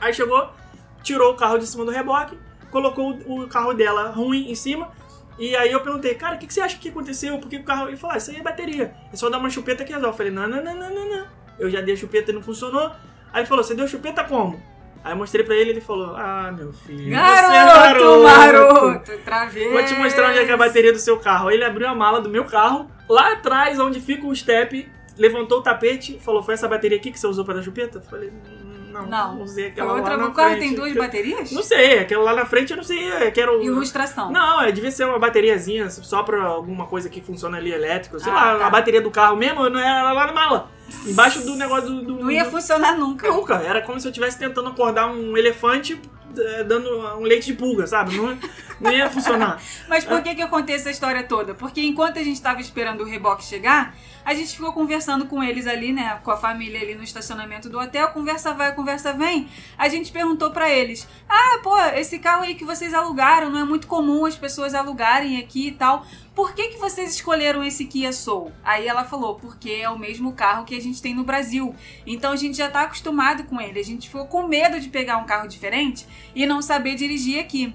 Aí 0.00 0.12
chegou, 0.12 0.50
tirou 1.02 1.32
o 1.32 1.36
carro 1.36 1.58
de 1.58 1.66
cima 1.66 1.84
do 1.84 1.90
reboque, 1.90 2.38
colocou 2.70 3.10
o 3.26 3.46
carro 3.48 3.74
dela 3.74 4.10
ruim 4.10 4.50
em 4.50 4.54
cima. 4.54 4.90
E 5.38 5.54
aí 5.54 5.70
eu 5.70 5.80
perguntei, 5.80 6.14
cara, 6.14 6.34
o 6.34 6.38
que, 6.38 6.46
que 6.46 6.54
você 6.54 6.60
acha 6.60 6.76
que 6.78 6.88
aconteceu? 6.88 7.38
Por 7.38 7.48
que 7.48 7.56
o 7.56 7.64
carro. 7.64 7.88
Ele 7.88 7.96
falou, 7.96 8.14
ah, 8.14 8.18
isso 8.18 8.30
aí 8.30 8.38
é 8.38 8.42
bateria. 8.42 8.94
É 9.12 9.16
só 9.16 9.30
dar 9.30 9.38
uma 9.38 9.50
chupeta 9.50 9.84
que 9.84 9.92
resolve. 9.92 10.14
Eu 10.14 10.16
falei, 10.16 10.32
não, 10.32 10.48
não, 10.48 10.62
não, 10.62 10.74
não, 10.74 10.94
não, 10.94 11.08
não. 11.08 11.26
Eu 11.58 11.70
já 11.70 11.80
dei 11.80 11.94
a 11.94 11.96
chupeta 11.96 12.30
e 12.30 12.34
não 12.34 12.42
funcionou. 12.42 12.90
Aí 13.32 13.40
ele 13.40 13.46
falou, 13.46 13.62
você 13.62 13.74
deu 13.74 13.86
chupeta 13.86 14.24
como? 14.24 14.60
Aí 15.04 15.12
eu 15.12 15.16
mostrei 15.16 15.44
pra 15.44 15.54
ele 15.54 15.70
ele 15.70 15.80
falou, 15.80 16.16
ah, 16.16 16.52
meu 16.56 16.72
filho. 16.72 17.10
você 17.36 17.52
é 17.52 17.64
Garoto, 17.64 18.22
maroto. 18.22 19.12
Vou 19.70 19.84
te 19.84 19.94
mostrar 19.94 20.30
onde 20.30 20.38
é 20.40 20.44
que 20.44 20.50
é 20.50 20.54
a 20.54 20.56
bateria 20.56 20.92
do 20.92 20.98
seu 20.98 21.18
carro. 21.18 21.48
Aí 21.48 21.54
ele 21.54 21.64
abriu 21.64 21.88
a 21.88 21.94
mala 21.94 22.20
do 22.20 22.28
meu 22.28 22.44
carro, 22.44 22.90
lá 23.08 23.32
atrás, 23.32 23.78
onde 23.78 24.00
fica 24.00 24.26
o 24.26 24.34
step, 24.34 24.90
levantou 25.16 25.58
o 25.58 25.62
tapete 25.62 26.18
falou: 26.18 26.42
Foi 26.42 26.54
essa 26.54 26.68
bateria 26.68 26.96
aqui 26.96 27.10
que 27.10 27.18
você 27.18 27.26
usou 27.26 27.44
pra 27.44 27.54
dar 27.54 27.62
chupeta? 27.62 27.98
Eu 27.98 28.02
falei: 28.02 28.32
Não, 29.06 29.34
Não. 29.36 29.42
usei 29.42 29.64
Foi 29.64 29.72
aquela 29.72 29.94
outra 29.94 30.16
lá 30.16 30.22
na 30.22 30.28
o 30.28 30.32
carro 30.32 30.48
frente. 30.50 30.60
tem 30.60 30.74
duas 30.74 30.92
baterias? 30.94 31.52
Não 31.52 31.62
sei, 31.62 31.98
aquela 32.00 32.22
lá 32.24 32.34
na 32.34 32.44
frente 32.44 32.70
eu 32.70 32.76
não 32.76 32.84
sei, 32.84 33.10
é 33.12 33.30
que 33.30 33.40
era 33.40 33.52
o... 33.56 33.62
Ilustração. 33.62 34.30
Não, 34.30 34.62
é, 34.62 34.72
devia 34.72 34.90
ser 34.90 35.04
uma 35.06 35.18
bateriazinha 35.18 35.88
só 35.90 36.22
pra 36.22 36.42
alguma 36.42 36.86
coisa 36.86 37.08
que 37.08 37.20
funciona 37.20 37.58
ali 37.58 37.72
elétrico. 37.72 38.18
Sei 38.18 38.30
Ah, 38.32 38.34
lá, 38.52 38.58
tá. 38.58 38.66
a 38.66 38.70
bateria 38.70 39.00
do 39.00 39.10
carro 39.10 39.36
mesmo 39.36 39.68
não 39.68 39.80
era 39.80 40.12
lá 40.12 40.26
na 40.26 40.32
mala. 40.32 40.70
Embaixo 41.06 41.40
do 41.44 41.54
negócio 41.54 41.88
do. 41.90 42.02
do- 42.02 42.18
Não 42.24 42.30
ia 42.30 42.44
do- 42.44 42.50
funcionar 42.50 42.96
nunca. 42.96 43.28
Nunca. 43.30 43.54
Era 43.56 43.82
como 43.82 44.00
se 44.00 44.06
eu 44.06 44.10
estivesse 44.10 44.38
tentando 44.38 44.68
acordar 44.70 45.06
um 45.08 45.36
elefante 45.36 46.00
dando 46.66 46.88
um 47.18 47.22
leite 47.22 47.46
de 47.46 47.54
pulga, 47.54 47.86
sabe? 47.86 48.16
Não, 48.16 48.38
não 48.80 48.92
ia 48.92 49.08
funcionar. 49.10 49.60
Mas 49.88 50.04
por 50.04 50.22
que 50.22 50.34
que 50.34 50.42
eu 50.42 50.48
essa 50.68 50.90
história 50.90 51.22
toda? 51.22 51.54
Porque 51.54 51.80
enquanto 51.80 52.18
a 52.18 52.22
gente 52.22 52.36
estava 52.36 52.60
esperando 52.60 53.02
o 53.02 53.06
reboque 53.06 53.44
chegar, 53.44 53.94
a 54.24 54.34
gente 54.34 54.54
ficou 54.54 54.72
conversando 54.72 55.26
com 55.26 55.42
eles 55.42 55.66
ali, 55.66 55.92
né, 55.92 56.18
com 56.22 56.30
a 56.30 56.36
família 56.36 56.80
ali 56.80 56.94
no 56.94 57.02
estacionamento 57.02 57.68
do 57.68 57.78
hotel, 57.78 58.08
conversa 58.08 58.52
vai, 58.52 58.74
conversa 58.74 59.12
vem. 59.12 59.48
A 59.76 59.88
gente 59.88 60.12
perguntou 60.12 60.50
pra 60.50 60.70
eles: 60.70 61.08
"Ah, 61.28 61.60
pô, 61.62 61.76
esse 61.94 62.18
carro 62.18 62.42
aí 62.42 62.54
que 62.54 62.64
vocês 62.64 62.92
alugaram, 62.92 63.50
não 63.50 63.60
é 63.60 63.64
muito 63.64 63.86
comum 63.86 64.26
as 64.26 64.36
pessoas 64.36 64.74
alugarem 64.74 65.38
aqui 65.38 65.68
e 65.68 65.72
tal. 65.72 66.04
Por 66.38 66.54
que 66.54 66.68
que 66.68 66.78
vocês 66.78 67.10
escolheram 67.16 67.64
esse 67.64 67.84
Kia 67.84 68.12
Soul?" 68.12 68.52
Aí 68.62 68.86
ela 68.86 69.02
falou: 69.02 69.34
"Porque 69.34 69.70
é 69.70 69.90
o 69.90 69.98
mesmo 69.98 70.32
carro 70.34 70.64
que 70.64 70.76
a 70.76 70.80
gente 70.80 71.02
tem 71.02 71.12
no 71.12 71.24
Brasil. 71.24 71.74
Então 72.06 72.30
a 72.30 72.36
gente 72.36 72.56
já 72.56 72.70
tá 72.70 72.82
acostumado 72.82 73.42
com 73.42 73.60
ele. 73.60 73.80
A 73.80 73.84
gente 73.84 74.06
ficou 74.06 74.24
com 74.28 74.46
medo 74.46 74.78
de 74.78 74.88
pegar 74.88 75.16
um 75.16 75.26
carro 75.26 75.48
diferente 75.48 76.06
e 76.36 76.46
não 76.46 76.62
saber 76.62 76.94
dirigir 76.94 77.40
aqui." 77.40 77.74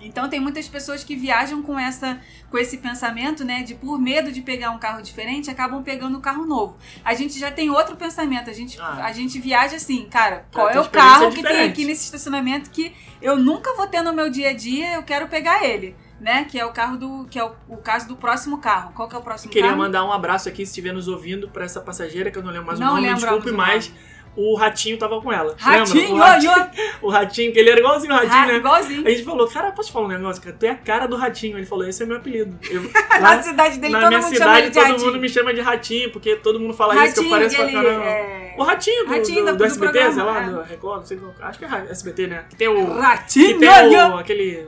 Então 0.00 0.28
tem 0.28 0.40
muitas 0.40 0.66
pessoas 0.68 1.04
que 1.04 1.14
viajam 1.14 1.62
com 1.62 1.78
essa 1.78 2.20
com 2.50 2.58
esse 2.58 2.78
pensamento, 2.78 3.44
né, 3.44 3.62
de 3.62 3.74
por 3.74 3.98
medo 3.98 4.32
de 4.32 4.42
pegar 4.42 4.72
um 4.72 4.78
carro 4.78 5.00
diferente, 5.00 5.48
acabam 5.48 5.80
pegando 5.82 6.18
um 6.18 6.20
carro 6.20 6.44
novo. 6.44 6.76
A 7.04 7.14
gente 7.14 7.38
já 7.38 7.52
tem 7.52 7.70
outro 7.70 7.94
pensamento, 7.96 8.50
a 8.50 8.52
gente 8.52 8.80
Ah. 8.80 9.04
a 9.04 9.12
gente 9.12 9.38
viaja 9.38 9.76
assim, 9.76 10.06
cara, 10.10 10.44
qual 10.52 10.68
é 10.68 10.80
o 10.80 10.88
carro 10.90 11.30
que 11.30 11.40
tem 11.40 11.62
aqui 11.62 11.84
nesse 11.84 12.04
estacionamento 12.06 12.68
que 12.70 12.92
eu 13.22 13.36
nunca 13.36 13.74
vou 13.76 13.86
ter 13.86 14.02
no 14.02 14.12
meu 14.12 14.28
dia 14.28 14.50
a 14.50 14.52
dia, 14.52 14.94
eu 14.94 15.04
quero 15.04 15.28
pegar 15.28 15.64
ele, 15.64 15.94
né? 16.22 16.44
Que 16.44 16.58
é 16.58 16.64
o 16.64 16.70
carro 16.72 16.96
do 16.96 17.26
que 17.28 17.38
é 17.38 17.44
o, 17.44 17.52
o 17.68 17.76
caso 17.76 18.08
do 18.08 18.16
próximo 18.16 18.58
carro. 18.58 18.92
Qual 18.94 19.08
que 19.08 19.14
é 19.14 19.18
o 19.18 19.22
próximo 19.22 19.52
Queria 19.52 19.68
carro? 19.70 19.82
mandar 19.82 20.04
um 20.04 20.12
abraço 20.12 20.48
aqui, 20.48 20.64
se 20.64 20.70
estiver 20.70 20.92
nos 20.94 21.08
ouvindo, 21.08 21.48
pra 21.48 21.64
essa 21.64 21.80
passageira, 21.80 22.30
que 22.30 22.38
eu 22.38 22.42
não 22.42 22.50
lembro 22.50 22.66
mais 22.68 22.78
Não 22.80 22.92
o 22.92 22.96
nome, 22.96 23.12
desculpe, 23.14 23.50
nome. 23.50 23.92
o 24.34 24.54
Ratinho 24.56 24.96
tava 24.96 25.20
com 25.20 25.30
ela. 25.30 25.54
Ratinho, 25.58 26.14
Lembra? 26.14 26.14
o 26.14 26.18
ratinho, 26.18 26.52
o 27.02 27.10
ratinho, 27.10 27.52
que 27.52 27.58
ele 27.58 27.68
era 27.68 27.80
igualzinho 27.80 28.12
o 28.14 28.16
Ratinho, 28.16 28.32
Ra- 28.32 28.46
né? 28.46 28.56
igualzinho. 28.56 29.06
A 29.06 29.10
gente 29.10 29.24
falou, 29.24 29.46
cara, 29.48 29.72
posso 29.72 29.88
te 29.88 29.92
falar 29.92 30.06
um 30.06 30.08
negócio? 30.08 30.42
Cara, 30.42 30.56
tu 30.58 30.64
é 30.64 30.70
a 30.70 30.74
cara 30.76 31.06
do 31.06 31.16
Ratinho. 31.16 31.58
Ele 31.58 31.66
falou, 31.66 31.86
esse 31.86 32.02
é 32.02 32.06
meu 32.06 32.16
apelido. 32.16 32.56
Eu, 32.70 32.82
Na 33.10 33.18
lá, 33.18 33.42
cidade 33.42 33.78
dele 33.78 33.92
na 33.92 34.00
todo 34.00 34.08
minha 34.08 34.20
mundo 34.20 34.32
cidade, 34.32 34.68
de 34.68 34.72
todo 34.72 34.84
Ratinho. 34.86 35.06
mundo 35.06 35.20
me 35.20 35.28
chama 35.28 35.52
de 35.52 35.60
Ratinho, 35.60 36.10
porque 36.12 36.36
todo 36.36 36.58
mundo 36.58 36.72
fala 36.72 36.94
isso, 37.04 37.14
que 37.14 37.20
eu 37.20 37.30
Ratinho, 37.30 37.30
pareço 37.30 37.56
pra 37.56 37.82
caramba. 37.82 38.04
é, 38.06 38.54
O 38.56 38.62
Ratinho 38.62 39.04
do, 39.04 39.10
Ratinho 39.10 39.40
do, 39.40 39.46
do- 39.46 39.52
do 39.52 39.58
do 39.58 39.64
SBT, 39.64 39.92
sei 39.92 40.02
programa, 40.12 40.30
lá, 40.32 40.42
é. 40.42 40.50
do 40.50 40.62
Record, 40.62 40.98
não 41.00 41.04
sei 41.06 41.16
qual. 41.18 41.34
Acho 41.42 41.58
que 41.58 41.64
é 41.66 41.68
SBT, 41.90 42.26
né? 42.28 42.44
Que 42.48 42.56
tem 42.56 42.68
o. 42.68 42.86
Que 42.86 43.00
Ratinho, 43.00 43.58
tem 43.58 43.68
o, 43.98 44.16
aquele. 44.16 44.66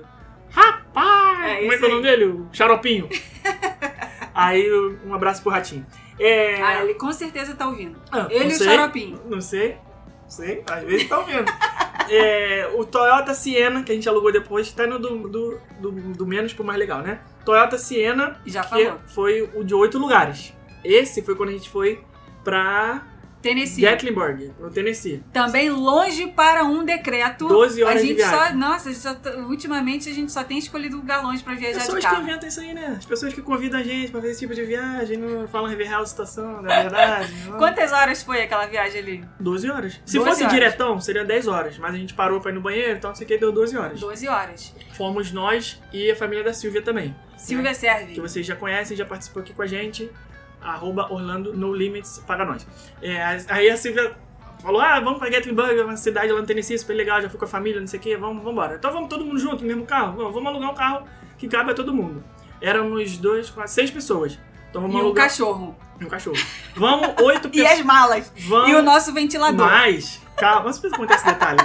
Rapaz! 0.55 1.50
É, 1.50 1.57
como 1.61 1.72
é 1.72 1.78
que 1.78 1.84
é 1.84 1.88
o 1.88 1.90
nome 1.90 2.02
dele? 2.02 2.24
O 2.26 2.48
Xaropinho. 2.52 3.09
aí, 4.34 4.70
um 5.05 5.12
abraço 5.14 5.42
pro 5.42 5.50
Ratinho. 5.52 5.84
É. 6.18 6.62
Ah, 6.62 6.82
ele 6.82 6.94
com 6.94 7.12
certeza 7.12 7.55
tá 7.55 7.66
ouvindo. 7.66 7.98
ah, 8.12 8.28
Ele 8.30 8.52
e 8.52 8.57
o 8.57 8.59
Xaropinho. 8.59 9.20
Não 9.26 9.40
sei. 9.40 9.76
Não 10.22 10.30
sei, 10.30 10.62
às 10.70 10.82
vezes 10.84 11.09
tá 11.09 11.18
ouvindo. 11.18 11.44
É, 12.09 12.70
o 12.74 12.84
Toyota 12.84 13.34
Siena, 13.34 13.82
que 13.82 13.92
a 13.92 13.94
gente 13.94 14.09
alugou 14.09 14.32
depois, 14.32 14.70
tá 14.72 14.86
no 14.86 14.98
do, 14.98 15.28
do, 15.28 15.61
do, 15.80 15.90
do 15.92 16.26
menos 16.26 16.52
pro 16.55 16.64
mais 16.64 16.78
legal, 16.78 17.02
né? 17.02 17.20
Toyota 17.44 17.76
Siena, 17.76 18.40
Já 18.46 18.62
que 18.62 18.70
falou. 18.70 18.98
foi 19.07 19.42
o 19.55 19.62
de 19.62 19.74
oito 19.74 19.98
lugares. 19.98 20.52
Esse 20.82 21.22
foi 21.22 21.34
quando 21.34 21.50
a 21.50 21.52
gente 21.52 21.68
foi 21.68 22.02
pra 22.42 23.02
Tennessee. 23.45 23.82
Gatlinburg, 23.82 24.53
no 24.59 24.70
Tennessee. 24.70 25.22
Também 25.32 25.68
longe 25.68 26.28
para 26.28 26.64
um 26.64 26.82
decreto. 26.82 27.47
12 27.47 27.82
horas 27.84 27.99
a 27.99 28.01
de 28.01 28.07
gente 28.09 28.16
viagem. 28.16 28.38
só, 28.38 28.55
nossa, 28.55 28.88
a 28.90 28.95
só 28.95 29.14
tá- 29.14 29.36
ultimamente 29.36 30.09
a 30.09 30.14
gente 30.14 30.32
só 30.32 30.42
tem 30.42 30.57
escolhido 30.59 30.97
lugar 30.97 31.22
longe 31.22 31.42
pra 31.42 31.53
viajar 31.55 31.78
de 31.80 31.84
Pessoas 31.84 32.03
que 32.05 32.11
carro. 32.11 32.22
inventam 32.22 32.49
isso 32.49 32.61
aí, 32.61 32.72
né? 32.72 32.95
As 32.99 33.05
pessoas 33.05 33.34
que 33.34 33.42
convidam 33.42 33.78
a 33.78 33.82
gente 33.82 34.11
pra 34.11 34.20
fazer 34.20 34.32
esse 34.32 34.40
tipo 34.40 34.55
de 34.55 34.64
viagem, 34.64 35.18
não 35.18 35.47
falam 35.47 35.68
real 35.76 36.03
a 36.03 36.07
situação, 36.07 36.62
da 36.62 36.80
verdade. 36.82 37.34
não. 37.47 37.59
Quantas 37.59 37.92
horas 37.92 38.22
foi 38.22 38.42
aquela 38.42 38.64
viagem 38.66 39.01
ali? 39.01 39.24
12 39.38 39.70
horas. 39.70 40.01
Se 40.07 40.16
12 40.16 40.30
fosse 40.30 40.42
horas. 40.45 40.55
diretão, 40.55 40.99
seria 41.01 41.24
10 41.24 41.47
horas. 41.47 41.76
Mas 41.76 41.95
a 41.95 41.99
gente 41.99 42.14
parou 42.14 42.40
pra 42.40 42.51
ir 42.51 42.55
no 42.55 42.62
banheiro, 42.62 42.97
então 42.97 43.11
não 43.11 43.14
sei 43.14 43.26
o 43.26 43.28
que, 43.28 43.36
deu 43.36 43.53
12 43.53 43.76
horas. 43.76 44.01
12 44.01 44.26
horas. 44.26 44.74
Fomos 44.95 45.30
nós 45.32 45.78
e 45.92 46.11
a 46.11 46.16
família 46.16 46.42
da 46.42 46.55
Silvia 46.55 46.80
também. 46.80 47.14
Silvia 47.36 47.70
que 47.72 47.76
serve. 47.76 48.20
vocês 48.20 48.47
já 48.47 48.57
conhecem, 48.57 48.97
já 48.97 49.05
participou 49.05 49.42
aqui 49.42 49.53
com 49.53 49.61
a 49.61 49.66
gente. 49.66 50.11
Arroba 50.64 51.06
Orlando 51.12 51.52
No 51.54 51.72
Limits 51.74 52.22
para 52.26 52.44
nós. 52.44 52.66
É, 53.02 53.22
aí 53.48 53.68
a 53.70 53.76
Silvia 53.76 54.12
falou: 54.62 54.80
Ah, 54.80 54.98
vamos 55.00 55.18
pra 55.18 55.28
Gatlinburg, 55.28 55.78
uma 55.80 55.96
cidade 55.96 56.32
lá 56.32 56.40
no 56.40 56.46
Tennessee, 56.46 56.78
super 56.78 56.94
legal, 56.94 57.20
já 57.20 57.28
fui 57.28 57.38
com 57.38 57.44
a 57.44 57.48
família, 57.48 57.80
não 57.80 57.86
sei 57.86 58.00
o 58.00 58.02
que, 58.02 58.16
vamos, 58.16 58.36
vamos 58.38 58.52
embora. 58.52 58.76
Então 58.76 58.92
vamos 58.92 59.08
todo 59.08 59.24
mundo 59.24 59.38
junto 59.38 59.62
no 59.62 59.66
mesmo 59.68 59.84
carro? 59.86 60.14
Vamos, 60.16 60.32
vamos 60.32 60.48
alugar 60.48 60.70
um 60.70 60.74
carro 60.74 61.06
que 61.38 61.46
cabe 61.46 61.70
a 61.72 61.74
todo 61.74 61.92
mundo. 61.92 62.24
Éramos 62.60 63.18
dois, 63.18 63.50
quatro, 63.50 63.70
seis 63.72 63.90
pessoas. 63.90 64.38
Então 64.70 64.80
vamos 64.82 64.96
E 64.96 64.98
um 64.98 65.04
alugar 65.04 65.26
cachorro. 65.28 65.76
um 66.00 66.06
cachorro. 66.06 66.36
Vamos, 66.74 67.08
oito 67.22 67.48
E 67.54 67.60
as 67.62 67.68
pessoas. 67.68 67.86
malas. 67.86 68.32
Vamos. 68.48 68.70
E 68.70 68.74
o 68.74 68.82
nosso 68.82 69.12
ventilador. 69.12 69.66
Mas, 69.66 70.20
calma, 70.36 70.60
não 70.64 70.70
precisa 70.72 70.96
contar 70.96 71.14
esse 71.16 71.24
detalhe. 71.26 71.58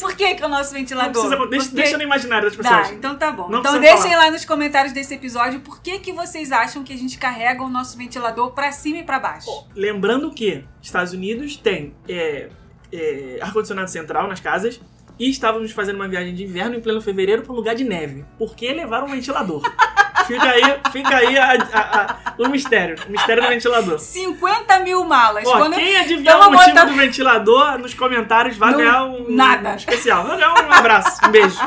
Por 0.00 0.14
que, 0.16 0.34
que 0.34 0.42
é 0.42 0.46
o 0.46 0.48
nosso 0.48 0.72
Não 0.72 0.80
ventilador? 0.80 1.12
precisa, 1.12 1.46
deixa, 1.46 1.64
Porque- 1.66 1.76
deixa 1.82 1.96
no 1.96 2.02
imaginário 2.02 2.48
das 2.50 2.56
Tá, 2.56 2.78
pessoas. 2.78 2.96
então 2.96 3.16
tá 3.16 3.30
bom. 3.32 3.48
Não 3.48 3.60
então 3.60 3.78
deixem 3.80 4.10
falar. 4.10 4.24
lá 4.26 4.30
nos 4.30 4.44
comentários 4.44 4.92
desse 4.92 5.14
episódio 5.14 5.60
por 5.60 5.80
que, 5.80 5.98
que 5.98 6.12
vocês 6.12 6.52
acham 6.52 6.82
que 6.84 6.92
a 6.92 6.96
gente 6.96 7.18
carrega 7.18 7.62
o 7.62 7.68
nosso 7.68 7.96
ventilador 7.96 8.50
pra 8.52 8.70
cima 8.72 8.98
e 8.98 9.02
pra 9.02 9.18
baixo. 9.18 9.48
Lembrando 9.74 10.30
que 10.32 10.64
Estados 10.82 11.12
Unidos 11.12 11.56
tem 11.56 11.94
é, 12.08 12.48
é, 12.92 13.38
ar-condicionado 13.40 13.90
central 13.90 14.26
nas 14.28 14.40
casas 14.40 14.80
e 15.18 15.28
estávamos 15.30 15.72
fazendo 15.72 15.96
uma 15.96 16.08
viagem 16.08 16.34
de 16.34 16.44
inverno 16.44 16.76
em 16.76 16.80
pleno 16.80 17.00
fevereiro 17.00 17.42
para 17.42 17.52
um 17.52 17.56
lugar 17.56 17.74
de 17.74 17.84
neve. 17.84 18.24
Por 18.38 18.54
que 18.54 18.72
levar 18.72 19.02
um 19.04 19.08
ventilador? 19.08 19.62
fica 20.26 20.50
aí, 20.50 20.62
fica 20.92 21.16
aí 21.16 21.38
a- 21.38 21.52
a- 21.52 22.00
a- 22.00 22.16
o 22.38 22.48
mistério. 22.48 22.96
O 23.06 23.10
mistério 23.10 23.42
do 23.42 23.48
ventilador. 23.48 23.98
50 23.98 24.80
mil 24.80 25.04
malas. 25.04 25.44
Ó, 25.46 25.56
Quando- 25.58 25.74
quem 25.74 25.96
adivinhar 25.96 26.48
o 26.48 26.52
motivo 26.52 26.86
do 26.86 26.94
ventilador 26.94 27.78
nos 27.78 27.94
comentários 27.94 28.56
vai 28.56 28.70
Não- 28.72 28.78
ganhar 28.78 29.04
um 29.04 29.26
nada. 29.30 29.70
um 29.70 29.76
especial. 29.76 30.24
Vai 30.24 30.36
ganhar 30.36 30.54
um 30.54 30.72
abraço, 30.72 31.18
um 31.26 31.30
beijo 31.30 31.58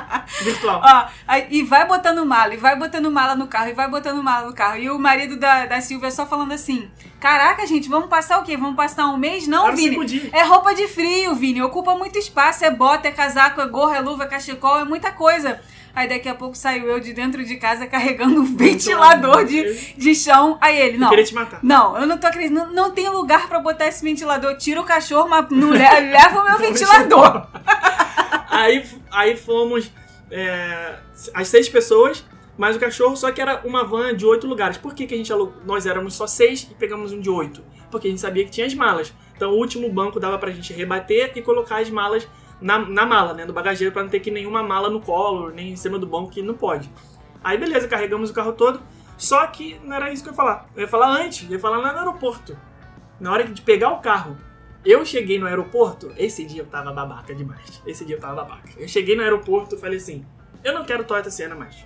virtual. 0.42 0.82
Ó, 0.84 1.06
aí- 1.28 1.48
e 1.50 1.64
vai 1.64 1.86
botando 1.86 2.26
mala, 2.26 2.54
e 2.54 2.58
vai 2.58 2.76
botando 2.76 3.12
mala 3.12 3.36
no 3.36 3.48
carro, 3.48 3.70
e 3.70 3.74
vai 3.74 3.88
botando 3.88 4.22
mala 4.24 4.48
no 4.48 4.54
carro. 4.54 4.78
E 4.78 4.90
o 4.90 4.98
marido 5.00 5.38
da, 5.38 5.66
da 5.66 5.82
Silvia 5.82 6.12
só 6.12 6.26
falando 6.26 6.52
assim: 6.54 6.90
Caraca, 7.20 7.66
gente, 7.68 7.88
vamos 7.88 8.10
passar 8.10 8.40
o 8.40 8.44
quê? 8.44 8.58
Vamos 8.58 8.76
passar 8.76 9.06
um 9.08 9.18
mês? 9.18 9.48
Não, 9.48 9.68
Era 9.68 9.76
Vini. 9.76 10.30
É 10.34 10.44
roupa 10.44 10.74
de 10.74 10.88
frio, 10.88 11.36
Vini. 11.36 11.62
Ocupa 11.62 11.94
muito 11.96 12.18
espaço. 12.18 12.66
É 12.66 12.72
bota, 12.72 13.08
é 13.08 13.12
casaco, 13.12 13.62
é 13.62 13.68
gorro, 13.68 13.94
é 13.94 14.00
luva, 14.00 14.24
é 14.24 14.28
cachecol, 14.28 14.80
é 14.80 14.84
muita 14.86 15.12
coisa. 15.12 15.62
Aí 15.94 16.08
daqui 16.08 16.30
a 16.30 16.36
pouco 16.36 16.56
saiu 16.56 16.88
eu 16.88 17.00
de 17.00 17.14
dentro 17.14 17.44
de 17.44 17.58
casa 17.58 17.86
carregando 17.88 18.42
um 18.42 18.56
ventilador 18.56 19.44
de, 19.46 19.94
de 19.98 20.16
chão. 20.16 20.58
Aí 20.62 20.80
ele, 20.80 20.96
Eu 20.96 21.00
não. 21.02 21.10
queria 21.10 21.26
te 21.26 21.34
matar. 21.36 21.60
Não, 21.62 21.98
eu 21.98 22.08
não 22.08 22.18
tô 22.18 22.28
acreditando. 22.28 22.68
Não, 22.68 22.74
não 22.88 22.92
tem 22.92 23.10
lugar 23.10 23.48
pra 23.50 23.60
botar 23.60 23.88
esse 23.88 24.04
ventilador. 24.04 24.56
Tira 24.58 24.80
o 24.80 24.84
cachorro, 24.86 25.28
mas 25.30 25.48
não 25.50 25.70
le- 25.72 25.78
leva 26.12 26.42
o 26.42 26.46
meu 26.46 26.58
ventilador. 26.58 27.48
aí, 28.50 28.86
aí 29.12 29.36
fomos 29.36 29.92
é, 30.30 30.96
as 31.34 31.48
seis 31.48 31.68
pessoas, 31.68 32.24
mais 32.58 32.76
o 32.76 32.80
cachorro, 32.80 33.16
só 33.16 33.32
que 33.32 33.42
era 33.42 33.62
uma 33.66 33.84
van 33.84 34.16
de 34.16 34.26
oito 34.26 34.48
lugares. 34.48 34.78
Por 34.78 34.94
que, 34.94 35.06
que 35.08 35.14
a 35.14 35.18
gente? 35.18 35.32
Nós 35.66 35.86
éramos 35.86 36.14
só 36.14 36.28
seis 36.28 36.68
e 36.70 36.74
pegamos 36.76 37.12
um 37.12 37.20
de 37.20 37.30
oito? 37.30 37.64
Porque 37.90 38.08
a 38.08 38.10
gente 38.10 38.22
sabia 38.22 38.46
que 38.46 38.52
tinha 38.52 38.66
as 38.68 38.74
malas. 38.74 39.14
Então 39.36 39.52
o 39.52 39.58
último 39.58 39.90
banco 39.92 40.20
dava 40.20 40.38
pra 40.38 40.52
gente 40.52 40.72
rebater 40.72 41.32
e 41.36 41.42
colocar 41.42 41.78
as 41.82 41.90
malas 41.90 42.28
na, 42.62 42.80
na 42.80 43.06
mala, 43.06 43.34
né? 43.34 43.46
Do 43.46 43.54
bagageiro, 43.54 43.92
pra 43.92 44.04
não 44.04 44.10
ter 44.10 44.20
que 44.20 44.32
nenhuma 44.32 44.62
mala 44.62 44.90
no 44.90 45.02
colo, 45.02 45.50
nem 45.50 45.72
em 45.72 45.76
cima 45.76 45.98
do 45.98 46.06
banco, 46.06 46.32
que 46.32 46.42
não 46.42 46.54
pode. 46.54 46.90
Aí 47.44 47.58
beleza, 47.58 47.88
carregamos 47.88 48.30
o 48.30 48.34
carro 48.34 48.54
todo. 48.54 48.82
Só 49.18 49.46
que 49.48 49.80
não 49.84 49.96
era 49.96 50.12
isso 50.12 50.24
que 50.24 50.30
eu 50.30 50.34
ia 50.34 50.38
falar. 50.38 50.68
Eu 50.76 50.82
ia 50.82 50.88
falar 50.88 51.10
antes, 51.10 51.46
eu 51.48 51.56
ia 51.56 51.60
falar 51.60 51.78
lá 51.78 51.92
no 51.92 52.00
aeroporto. 52.00 52.58
Na 53.20 53.32
hora 53.32 53.44
de 53.44 53.62
pegar 53.62 53.92
o 53.92 54.00
carro, 54.00 54.38
eu 54.84 55.06
cheguei 55.06 55.38
no 55.38 55.46
aeroporto, 55.46 56.12
esse 56.18 56.44
dia 56.44 56.62
eu 56.62 56.66
tava 56.66 56.92
babaca 56.92 57.36
demais. 57.36 57.82
Esse 57.86 58.04
dia 58.04 58.16
eu 58.16 58.20
tava 58.20 58.36
babaca. 58.36 58.70
Eu 58.78 58.88
cheguei 58.88 59.16
no 59.16 59.22
aeroporto 59.22 59.76
e 59.76 59.78
falei 59.78 59.98
assim: 59.98 60.26
eu 60.64 60.74
não 60.74 60.86
quero 60.86 61.04
Toyota 61.04 61.30
Sienna 61.30 61.56
mais. 61.56 61.86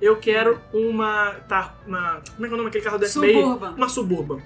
Eu 0.00 0.16
quero 0.16 0.60
uma. 0.72 1.32
Tá, 1.48 1.74
uma 1.86 2.22
como 2.34 2.44
é 2.44 2.48
que 2.48 2.52
é 2.52 2.54
o 2.54 2.56
nome 2.56 2.64
daquele 2.64 2.84
carro 2.84 2.98
FBI? 2.98 3.08
Suburban. 3.08 3.70
Uma 3.70 3.88
Suburban. 3.88 4.42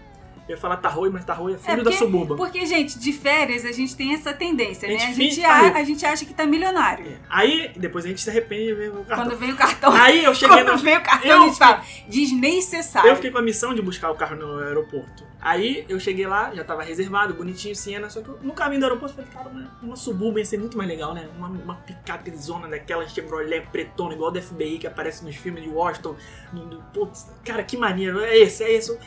Eu 0.48 0.54
ia 0.54 0.56
falar 0.56 0.78
Tarroi, 0.78 1.10
mas 1.10 1.24
Tarroi 1.26 1.54
é 1.54 1.58
filho 1.58 1.72
É, 1.72 1.76
da 1.76 1.82
porque- 1.84 1.98
Suburban. 1.98 2.36
Porque, 2.36 2.64
gente, 2.64 2.98
de 2.98 3.12
férias 3.12 3.64
a 3.66 3.72
gente 3.72 3.94
tem 3.94 4.14
essa 4.14 4.32
tendência, 4.32 4.88
A 4.88 4.92
né? 4.92 4.98
gente 4.98 5.10
A 5.10 5.14
gente, 5.14 5.34
que 5.36 5.42
tá 5.42 5.48
a, 5.52 5.78
a 5.78 5.84
gente 5.84 6.06
acha 6.06 6.24
que 6.24 6.32
tá 6.32 6.46
milionário. 6.46 7.06
É. 7.06 7.16
Aí, 7.28 7.70
depois 7.76 8.04
a 8.06 8.08
gente 8.08 8.20
se 8.22 8.30
arrepende 8.30 8.66
de 8.68 8.74
ver 8.74 8.88
o 8.90 9.04
cartão. 9.04 9.16
Quando 9.26 9.36
vem 9.38 9.52
o 9.52 9.56
cartão. 9.56 9.92
Aí 9.92 10.24
eu 10.24 10.32
cheguei 10.34 10.56
Quando 10.64 10.72
no. 10.72 10.78
vem 10.78 10.96
o 10.96 11.02
cartão, 11.02 11.30
Eu 11.30 11.42
a 11.42 11.46
gente 11.46 11.58
fala, 11.58 11.82
desnecessário. 12.08 13.08
Eu 13.10 13.16
fiquei 13.16 13.30
com 13.30 13.38
a 13.38 13.42
missão 13.42 13.74
de 13.74 13.82
buscar 13.82 14.10
o 14.10 14.14
carro 14.14 14.36
no 14.36 14.58
aeroporto. 14.60 15.26
Aí 15.40 15.84
eu 15.88 16.00
cheguei 16.00 16.26
lá, 16.26 16.52
já 16.54 16.64
tava 16.64 16.82
reservado, 16.82 17.32
bonitinho, 17.34 17.74
Siena, 17.76 18.10
só 18.10 18.20
que 18.20 18.28
no 18.44 18.52
caminho 18.52 18.80
do 18.80 18.86
aeroporto 18.86 19.12
eu 19.20 19.24
falei, 19.24 19.30
cara, 19.30 19.48
uma, 19.48 19.70
uma 19.82 19.96
Suburban 19.96 20.40
ia 20.40 20.44
ser 20.44 20.58
muito 20.58 20.76
mais 20.76 20.88
legal, 20.88 21.14
né? 21.14 21.28
Uma, 21.36 21.46
uma 21.48 21.74
picapezona 21.76 22.66
daquela 22.66 23.06
Chevrolet 23.08 23.60
pretona, 23.70 24.14
igual 24.14 24.32
do 24.32 24.42
FBI 24.42 24.78
que 24.78 24.86
aparece 24.86 25.24
nos 25.24 25.36
filmes 25.36 25.62
de 25.62 25.68
Washington. 25.68 26.16
No, 26.52 26.66
no- 26.66 26.82
putz, 26.92 27.30
cara, 27.44 27.62
que 27.62 27.76
maneiro, 27.76 28.18
é 28.20 28.36
esse, 28.36 28.64
é 28.64 28.72
esse. 28.72 28.98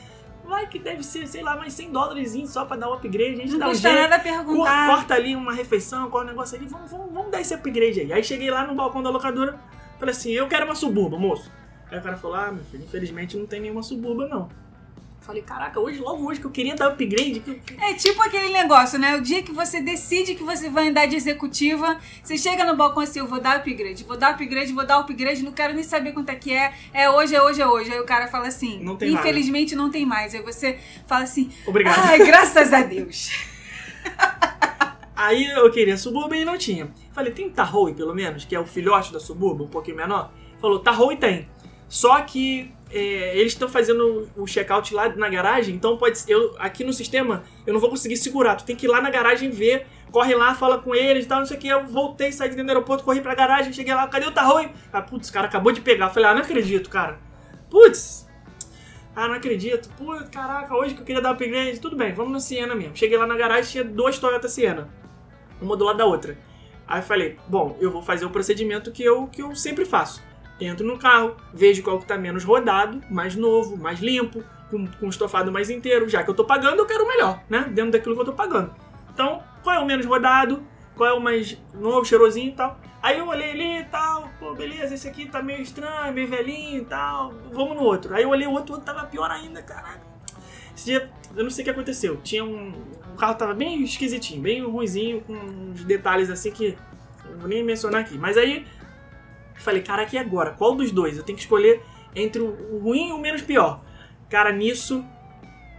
Vai 0.52 0.68
que 0.68 0.78
deve 0.78 1.02
ser, 1.02 1.26
sei 1.28 1.42
lá, 1.42 1.56
mais 1.56 1.72
100 1.72 1.92
dólares 1.94 2.50
só 2.50 2.66
pra 2.66 2.76
dar 2.76 2.90
um 2.90 2.94
upgrade, 2.96 3.36
a 3.36 3.36
gente 3.38 3.52
Não 3.54 3.60
dá 3.60 3.70
um 3.70 3.74
jeito. 3.74 3.96
nada 3.96 4.20
perguntar. 4.20 4.88
corta 4.90 5.14
ali 5.14 5.34
uma 5.34 5.54
refeição, 5.54 6.10
qual 6.10 6.24
o 6.24 6.28
negócio 6.28 6.58
ali, 6.58 6.68
vamos, 6.68 6.92
vamos, 6.92 7.14
vamos 7.14 7.32
dar 7.32 7.40
esse 7.40 7.54
upgrade 7.54 8.02
aí. 8.02 8.12
Aí 8.12 8.22
cheguei 8.22 8.52
lá 8.52 8.68
no 8.68 8.76
balcão 8.76 9.02
da 9.02 9.10
locadora, 9.10 9.58
falei 9.98 10.14
assim, 10.14 10.32
eu 10.32 10.50
quero 10.50 10.66
uma 10.66 10.76
Suburban, 10.76 11.18
moço. 11.18 11.50
Aí 11.90 11.98
o 12.00 12.02
cara 12.02 12.18
falou, 12.18 12.36
ah, 12.36 12.52
meu 12.52 12.66
filho, 12.66 12.84
infelizmente 12.84 13.38
não 13.38 13.46
tem 13.46 13.62
nenhuma 13.62 13.82
Suburban, 13.82 14.28
não. 14.28 14.50
Falei, 15.22 15.44
caraca, 15.44 15.80
hoje, 15.80 16.00
logo 16.00 16.28
hoje 16.28 16.40
que 16.40 16.48
eu 16.48 16.52
queria 16.52 16.76
dar 16.76 16.88
upgrade, 16.88 17.44
É 17.80 17.94
tipo 17.94 18.24
aquele 18.24 18.52
negócio, 18.52 18.98
né? 18.98 19.16
O 19.16 19.22
dia 19.22 19.44
que 19.44 19.52
você 19.52 19.80
decide 19.80 20.34
que 20.34 20.44
você 20.44 20.68
vai 20.68 20.90
andar 20.90 21.06
de 21.06 21.16
executiva, 21.16 22.00
você 22.24 22.36
chega 22.36 22.66
no 22.66 22.76
balcão 22.76 23.04
assim, 23.04 23.20
eu 23.20 23.28
vou 23.28 23.40
dar 23.40 23.58
upgrade, 23.58 24.04
vou 24.04 24.18
dar 24.18 24.32
upgrade, 24.32 24.74
vou 24.74 24.84
dar 24.84 24.98
upgrade, 24.98 25.44
não 25.44 25.52
quero 25.52 25.76
nem 25.76 25.84
saber 25.84 26.14
quanto 26.14 26.30
é 26.30 26.36
que 26.36 26.52
é, 26.52 26.74
é 26.92 27.08
hoje, 27.08 27.36
é 27.36 27.42
hoje, 27.42 27.62
é 27.62 27.68
hoje. 27.68 27.94
Aí 27.94 28.00
o 28.00 28.04
cara 28.04 28.28
fala 28.28 28.48
assim, 28.48 28.84
Não 28.84 28.96
tem 28.96 29.14
infelizmente 29.14 29.76
não 29.76 29.92
tem 29.92 30.08
mais. 30.08 30.34
Aí 30.34 30.42
você 30.42 30.80
fala 31.06 31.24
assim, 31.24 31.52
obrigado. 31.68 32.00
ai, 32.00 32.18
graças 32.26 32.74
a 32.74 32.82
Deus. 32.82 33.30
Aí 35.16 35.52
eu 35.52 35.70
queria 35.72 35.98
Suburban 35.98 36.38
e 36.38 36.46
não 36.46 36.58
tinha. 36.58 36.92
Falei, 37.14 37.32
tem 37.32 37.48
Tahoe 37.48 37.94
pelo 37.94 38.16
menos, 38.16 38.44
que 38.44 38.56
é 38.56 38.60
o 38.60 38.66
filhote 38.66 39.14
da 39.14 39.20
Suburban, 39.20 39.66
um 39.66 39.70
pouquinho 39.70 39.98
menor? 39.98 40.34
Falou, 40.60 40.80
Tahoe 40.80 41.16
tem. 41.16 41.48
Só 41.88 42.20
que 42.22 42.72
é, 42.94 43.38
eles 43.38 43.54
estão 43.54 43.70
fazendo 43.70 44.30
o 44.36 44.46
check-out 44.46 44.94
lá 44.94 45.10
na 45.10 45.30
garagem, 45.30 45.76
então 45.76 45.98
pode 45.98 46.20
eu 46.28 46.56
aqui 46.60 46.84
no 46.84 46.92
sistema 46.92 47.44
eu 47.66 47.74
não 47.74 47.80
vou 47.80 47.90
conseguir 47.90 48.18
segurar. 48.18 48.56
Tu 48.56 48.66
tem 48.66 48.76
que 48.76 48.86
ir 48.86 48.90
lá 48.90 49.02
na 49.02 49.10
garagem 49.10 49.50
ver, 49.50 49.88
corre 50.12 50.36
lá, 50.36 50.54
fala 50.54 50.78
com 50.78 50.94
eles 50.94 51.26
e 51.26 51.28
tal, 51.28 51.40
não 51.40 51.46
sei 51.46 51.58
o 51.58 51.60
que. 51.60 51.68
Eu 51.68 51.86
voltei, 51.86 52.32
saí 52.32 52.50
de 52.50 52.56
dentro 52.56 52.68
do 52.68 52.78
aeroporto, 52.78 53.04
corri 53.04 53.22
pra 53.22 53.34
garagem, 53.34 53.72
cheguei 53.72 53.94
lá, 53.94 54.08
cadê 54.08 54.28
o 54.28 54.32
Tarroi? 54.32 54.70
Ah, 54.92 55.02
putz, 55.02 55.30
o 55.30 55.34
cara 55.34 55.48
acabou 55.48 55.72
de 55.72 55.82
pegar. 55.82 56.08
Eu 56.08 56.10
falei, 56.12 56.30
ah, 56.30 56.34
não 56.34 56.42
acredito, 56.42 56.90
cara. 56.90 57.20
Putz, 57.70 58.28
ah, 59.16 59.28
não 59.28 59.36
acredito. 59.36 59.90
Pô, 59.98 60.16
caraca, 60.32 60.76
hoje 60.76 60.94
que 60.94 61.02
eu 61.02 61.06
queria 61.06 61.22
dar 61.22 61.32
upgrade. 61.32 61.80
Tudo 61.80 61.96
bem, 61.96 62.14
vamos 62.14 62.32
no 62.32 62.40
Siena 62.40 62.76
mesmo. 62.76 62.96
Cheguei 62.96 63.18
lá 63.18 63.28
na 63.28 63.36
garagem, 63.36 63.72
tinha 63.72 63.84
duas 63.84 64.18
Toyota 64.18 64.48
Siena. 64.48 64.90
Uma 65.62 65.76
do 65.76 65.86
lado 65.86 65.98
da 65.98 66.06
outra. 66.06 66.38
Aí 66.88 67.02
falei, 67.02 67.38
bom, 67.48 67.78
eu 67.80 67.90
vou 67.90 68.02
fazer 68.02 68.26
o 68.26 68.30
procedimento 68.30 68.92
que 68.92 69.04
eu, 69.04 69.28
que 69.28 69.42
eu 69.42 69.56
sempre 69.56 69.86
faço. 69.86 70.22
Entro 70.66 70.86
no 70.86 70.98
carro, 70.98 71.36
vejo 71.54 71.82
qual 71.82 72.00
que 72.00 72.06
tá 72.06 72.18
menos 72.18 72.44
rodado, 72.44 73.02
mais 73.10 73.36
novo, 73.36 73.76
mais 73.76 74.00
limpo, 74.00 74.44
com, 74.70 74.86
com 74.88 75.08
estofado 75.08 75.52
mais 75.52 75.70
inteiro. 75.70 76.08
Já 76.08 76.24
que 76.24 76.30
eu 76.30 76.36
tô 76.36 76.46
pagando, 76.46 76.80
eu 76.80 76.86
quero 76.86 77.04
o 77.04 77.08
melhor, 77.08 77.42
né? 77.50 77.70
Dentro 77.72 77.92
daquilo 77.92 78.16
que 78.16 78.22
eu 78.22 78.26
tô 78.26 78.34
pagando. 78.34 78.74
Então, 79.14 79.42
qual 79.64 79.76
é 79.76 79.80
o 79.80 79.86
menos 79.86 80.06
rodado? 80.06 80.64
Qual 80.96 81.10
é 81.10 81.14
o 81.14 81.20
mais 81.20 81.58
novo, 81.74 82.06
cheirosinho 82.06 82.50
e 82.50 82.54
tal? 82.54 82.80
Aí 83.02 83.18
eu 83.18 83.28
olhei 83.28 83.52
ali 83.52 83.80
e 83.80 83.84
tal, 83.86 84.30
pô, 84.40 84.54
beleza, 84.54 84.94
esse 84.94 85.08
aqui 85.08 85.26
tá 85.26 85.42
meio 85.42 85.62
estranho, 85.62 86.14
meio 86.14 86.28
velhinho 86.28 86.82
e 86.82 86.86
tal, 86.86 87.34
vamos 87.52 87.76
no 87.76 87.82
outro. 87.82 88.14
Aí 88.14 88.22
eu 88.22 88.30
olhei 88.30 88.46
o 88.46 88.52
outro, 88.52 88.74
o 88.74 88.78
outro 88.78 88.94
tava 88.94 89.08
pior 89.08 89.32
ainda, 89.32 89.64
caraca. 89.64 90.02
Esse 90.76 90.86
dia, 90.86 91.10
eu 91.36 91.44
não 91.44 91.50
sei 91.50 91.64
o 91.64 91.66
que 91.66 91.72
aconteceu. 91.72 92.18
Tinha 92.18 92.44
um. 92.44 92.74
O 93.14 93.18
carro 93.18 93.36
tava 93.36 93.54
bem 93.54 93.82
esquisitinho, 93.84 94.42
bem 94.42 94.64
ruizinho, 94.64 95.22
com 95.22 95.34
uns 95.34 95.84
detalhes 95.84 96.30
assim 96.30 96.52
que. 96.52 96.78
Não 97.30 97.40
vou 97.40 97.48
nem 97.48 97.64
mencionar 97.64 98.02
aqui. 98.02 98.18
Mas 98.18 98.38
aí. 98.38 98.66
Falei, 99.62 99.82
cara, 99.82 100.02
aqui 100.04 100.18
agora? 100.18 100.52
Qual 100.52 100.76
dos 100.76 100.92
dois? 100.92 101.18
Eu 101.18 101.24
tenho 101.24 101.38
que 101.38 101.44
escolher 101.44 101.82
entre 102.16 102.42
o 102.42 102.80
ruim 102.84 103.10
e 103.10 103.12
o 103.14 103.18
menos 103.18 103.42
pior. 103.42 103.80
Cara, 104.30 104.52
nisso. 104.52 105.04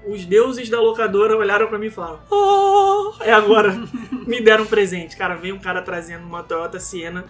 Os 0.07 0.25
deuses 0.25 0.69
da 0.69 0.81
locadora 0.81 1.37
olharam 1.37 1.69
para 1.69 1.79
mim 1.79 1.87
e 1.87 1.91
falaram: 1.91 2.19
Oh, 2.31 3.13
é 3.21 3.33
agora. 3.33 3.73
Me 4.27 4.41
deram 4.41 4.65
um 4.65 4.67
presente. 4.67 5.17
Cara, 5.17 5.37
veio 5.37 5.55
um 5.55 5.61
cara 5.61 5.81
trazendo 5.81 6.25
uma 6.27 6.43
Toyota 6.43 6.81
Siena 6.81 7.25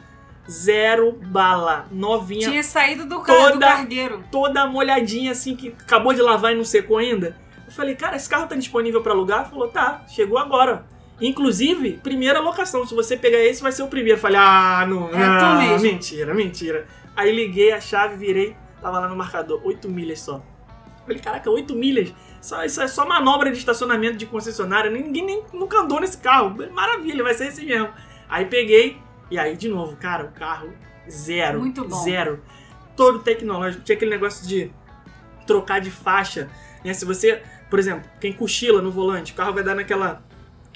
zero 0.50 1.12
bala, 1.12 1.86
novinha. 1.92 2.48
Tinha 2.48 2.62
saído 2.62 3.04
do, 3.06 3.20
car 3.20 3.36
do 3.36 3.52
Toda- 3.52 3.66
cargueiro. 3.68 4.24
toda 4.32 4.66
molhadinha, 4.66 5.30
assim, 5.32 5.54
que 5.54 5.68
acabou 5.68 6.12
de 6.12 6.20
lavar 6.22 6.52
e 6.52 6.56
não 6.56 6.64
secou 6.64 6.98
ainda. 6.98 7.36
Eu 7.66 7.72
falei, 7.72 7.94
cara, 7.94 8.16
esse 8.16 8.28
carro 8.28 8.48
tá 8.48 8.56
disponível 8.56 9.00
pra 9.02 9.12
alugar? 9.12 9.48
Falou, 9.48 9.68
tá, 9.68 10.02
chegou 10.08 10.38
agora. 10.38 10.84
Inclusive, 11.22 12.00
primeira 12.02 12.40
locação. 12.40 12.84
Se 12.84 12.94
você 12.94 13.16
pegar 13.16 13.38
esse, 13.38 13.62
vai 13.62 13.70
ser 13.70 13.84
o 13.84 13.88
primeiro. 13.88 14.18
Falei, 14.18 14.38
ah, 14.38 14.84
não. 14.88 15.08
É 15.08 15.22
ah, 15.22 15.54
mesmo. 15.54 15.80
Mentira, 15.80 16.34
mentira. 16.34 16.86
Aí 17.14 17.34
liguei 17.34 17.72
a 17.72 17.80
chave, 17.80 18.16
virei, 18.16 18.56
tava 18.80 18.98
lá 18.98 19.08
no 19.08 19.14
marcador, 19.14 19.60
8 19.64 19.88
milhas 19.88 20.20
só. 20.20 20.42
Falei, 21.02 21.18
caraca, 21.20 21.48
8 21.48 21.74
milhas? 21.74 22.12
Só, 22.40 22.64
isso 22.64 22.82
é 22.82 22.88
só 22.88 23.06
manobra 23.06 23.52
de 23.52 23.58
estacionamento 23.58 24.16
de 24.16 24.26
concessionária. 24.26 24.90
Ninguém 24.90 25.24
nem, 25.24 25.42
nunca 25.52 25.78
andou 25.78 26.00
nesse 26.00 26.18
carro. 26.18 26.56
Maravilha, 26.72 27.22
vai 27.22 27.34
ser 27.34 27.48
esse 27.48 27.64
mesmo. 27.64 27.90
Aí 28.28 28.46
peguei, 28.46 28.98
e 29.30 29.38
aí 29.38 29.56
de 29.56 29.68
novo, 29.68 29.96
cara, 29.96 30.24
o 30.24 30.32
carro 30.32 30.72
zero. 31.08 31.60
Muito 31.60 31.84
bom. 31.84 32.02
Zero. 32.02 32.42
Todo 32.96 33.20
tecnológico. 33.20 33.84
Tinha 33.84 33.94
aquele 33.94 34.10
negócio 34.10 34.46
de 34.46 34.72
trocar 35.46 35.80
de 35.80 35.90
faixa. 35.90 36.48
Né? 36.84 36.92
Se 36.94 37.04
você, 37.04 37.42
por 37.70 37.78
exemplo, 37.78 38.10
quem 38.20 38.32
cochila 38.32 38.82
no 38.82 38.90
volante, 38.90 39.32
o 39.32 39.36
carro 39.36 39.52
vai 39.52 39.62
dar 39.62 39.74
naquela 39.74 40.22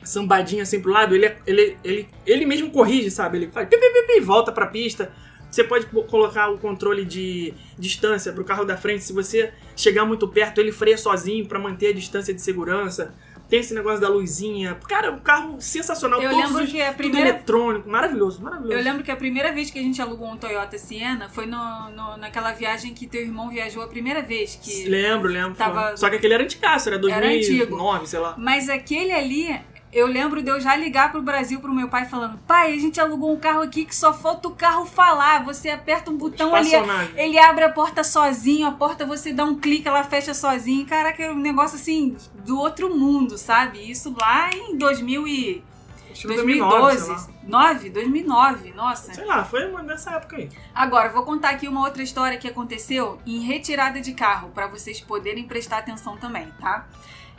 sambadinha 0.07 0.63
assim 0.63 0.81
pro 0.81 0.93
lado, 0.93 1.15
ele, 1.15 1.31
ele, 1.47 1.77
ele, 1.85 2.09
ele 2.27 2.47
mesmo 2.47 2.71
corrige, 2.71 3.11
sabe? 3.11 3.39
Ele 3.39 3.49
faz 3.49 3.69
pi, 3.69 3.77
pi, 3.77 3.87
pi, 3.93 4.15
pi, 4.15 4.21
volta 4.21 4.51
pra 4.53 4.67
pista. 4.67 5.13
Você 5.51 5.63
pode 5.65 5.87
co- 5.87 6.03
colocar 6.05 6.49
o 6.51 6.59
controle 6.59 7.05
de 7.05 7.55
distância 7.79 8.33
pro 8.33 8.45
carro 8.45 8.65
da 8.65 8.77
frente. 8.77 9.05
Se 9.05 9.13
você 9.13 9.53
chegar 9.77 10.05
muito 10.05 10.27
perto, 10.29 10.61
ele 10.61 10.73
freia 10.73 10.99
sozinho 10.99 11.47
pra 11.47 11.59
manter 11.59 11.89
a 11.89 11.93
distância 11.93 12.35
de 12.35 12.43
segurança. 12.43 13.15
Tem 13.49 13.61
esse 13.61 13.73
negócio 13.73 14.01
da 14.01 14.09
luzinha. 14.09 14.77
Cara, 14.89 15.13
um 15.13 15.21
carro 15.21 15.61
sensacional. 15.61 16.21
Eu 16.21 16.37
lembro 16.37 16.65
os- 16.65 16.71
que 16.71 16.83
a 16.83 16.87
tudo 16.87 16.97
primeira 16.97 17.29
eletrônico. 17.29 17.89
Maravilhoso, 17.89 18.43
maravilhoso. 18.43 18.77
Eu 18.77 18.83
lembro 18.83 19.05
que 19.05 19.11
a 19.11 19.15
primeira 19.17 19.53
vez 19.53 19.71
que 19.71 19.79
a 19.79 19.83
gente 19.83 20.03
alugou 20.03 20.29
um 20.29 20.37
Toyota 20.37 20.77
Siena 20.77 21.29
foi 21.29 21.47
no, 21.47 21.91
no- 21.91 22.17
naquela 22.17 22.53
viagem 22.53 22.93
que 22.93 23.07
teu 23.07 23.23
irmão 23.23 23.49
viajou 23.49 23.85
a 23.85 23.87
primeira 23.87 24.21
vez. 24.21 24.59
Que... 24.61 24.89
Lembro, 24.89 25.29
lembro. 25.31 25.55
Tava- 25.55 25.97
Só 25.97 26.11
que 26.11 26.17
aquele 26.17 26.35
era 26.35 26.43
anticaço, 26.43 26.89
era 26.89 26.97
Era 26.99 27.25
antigo. 27.29 27.67
2009, 27.77 28.07
sei 28.09 28.19
lá. 28.19 28.35
Mas 28.37 28.69
aquele 28.69 29.13
ali, 29.13 29.57
eu 29.97 30.07
lembro 30.07 30.43
de 30.43 30.51
eu 30.51 30.61
já 30.61 30.77
ligar 30.77 31.11
pro 31.11 31.23
Brasil 31.23 31.59
pro 31.59 31.73
meu 31.73 31.89
pai 31.89 32.05
falando: 32.05 32.39
pai, 32.47 32.75
a 32.75 32.79
gente 32.79 33.01
alugou 33.01 33.33
um 33.33 33.41
carro 33.41 33.63
aqui 33.63 33.87
que 33.87 33.97
só 33.97 34.13
falta 34.13 34.47
o 34.47 34.51
carro 34.51 34.85
falar. 34.85 35.43
Você 35.45 35.71
aperta 35.71 36.11
um 36.11 36.19
botão 36.19 36.55
ali. 36.55 36.67
Espaçonave. 36.67 37.15
Ele 37.17 37.39
abre 37.39 37.65
a 37.65 37.71
porta 37.71 38.05
sozinho, 38.05 38.67
a 38.67 38.73
porta 38.73 39.07
você 39.07 39.33
dá 39.33 39.45
um 39.45 39.59
clique, 39.59 39.89
ela 39.89 40.05
fecha 40.05 40.35
sozinho. 40.35 40.85
Caraca, 40.85 41.23
era 41.23 41.33
um 41.33 41.39
negócio 41.39 41.77
assim 41.77 42.15
do 42.45 42.59
outro 42.59 42.95
mundo, 42.95 43.39
sabe? 43.39 43.91
Isso 43.91 44.15
lá 44.21 44.51
em 44.53 44.77
2000 44.77 45.27
e... 45.27 45.65
Acho 46.11 46.29
que 46.29 46.35
2009, 46.35 46.99
sei 46.99 47.07
2012. 47.07 47.31
lá. 47.31 47.37
9? 47.47 47.91
2009, 47.91 48.73
nossa. 48.73 49.15
Sei 49.15 49.25
lá, 49.25 49.45
foi 49.45 49.67
uma 49.71 49.83
dessa 49.83 50.13
época 50.13 50.37
aí. 50.37 50.51
Agora, 50.75 51.09
vou 51.09 51.23
contar 51.23 51.51
aqui 51.51 51.69
uma 51.69 51.81
outra 51.81 52.03
história 52.03 52.37
que 52.39 52.49
aconteceu 52.49 53.19
em 53.27 53.41
retirada 53.41 54.01
de 54.01 54.13
carro, 54.13 54.51
para 54.51 54.67
vocês 54.67 55.01
poderem 55.01 55.45
prestar 55.45 55.79
atenção 55.79 56.17
também, 56.17 56.47
tá? 56.61 56.87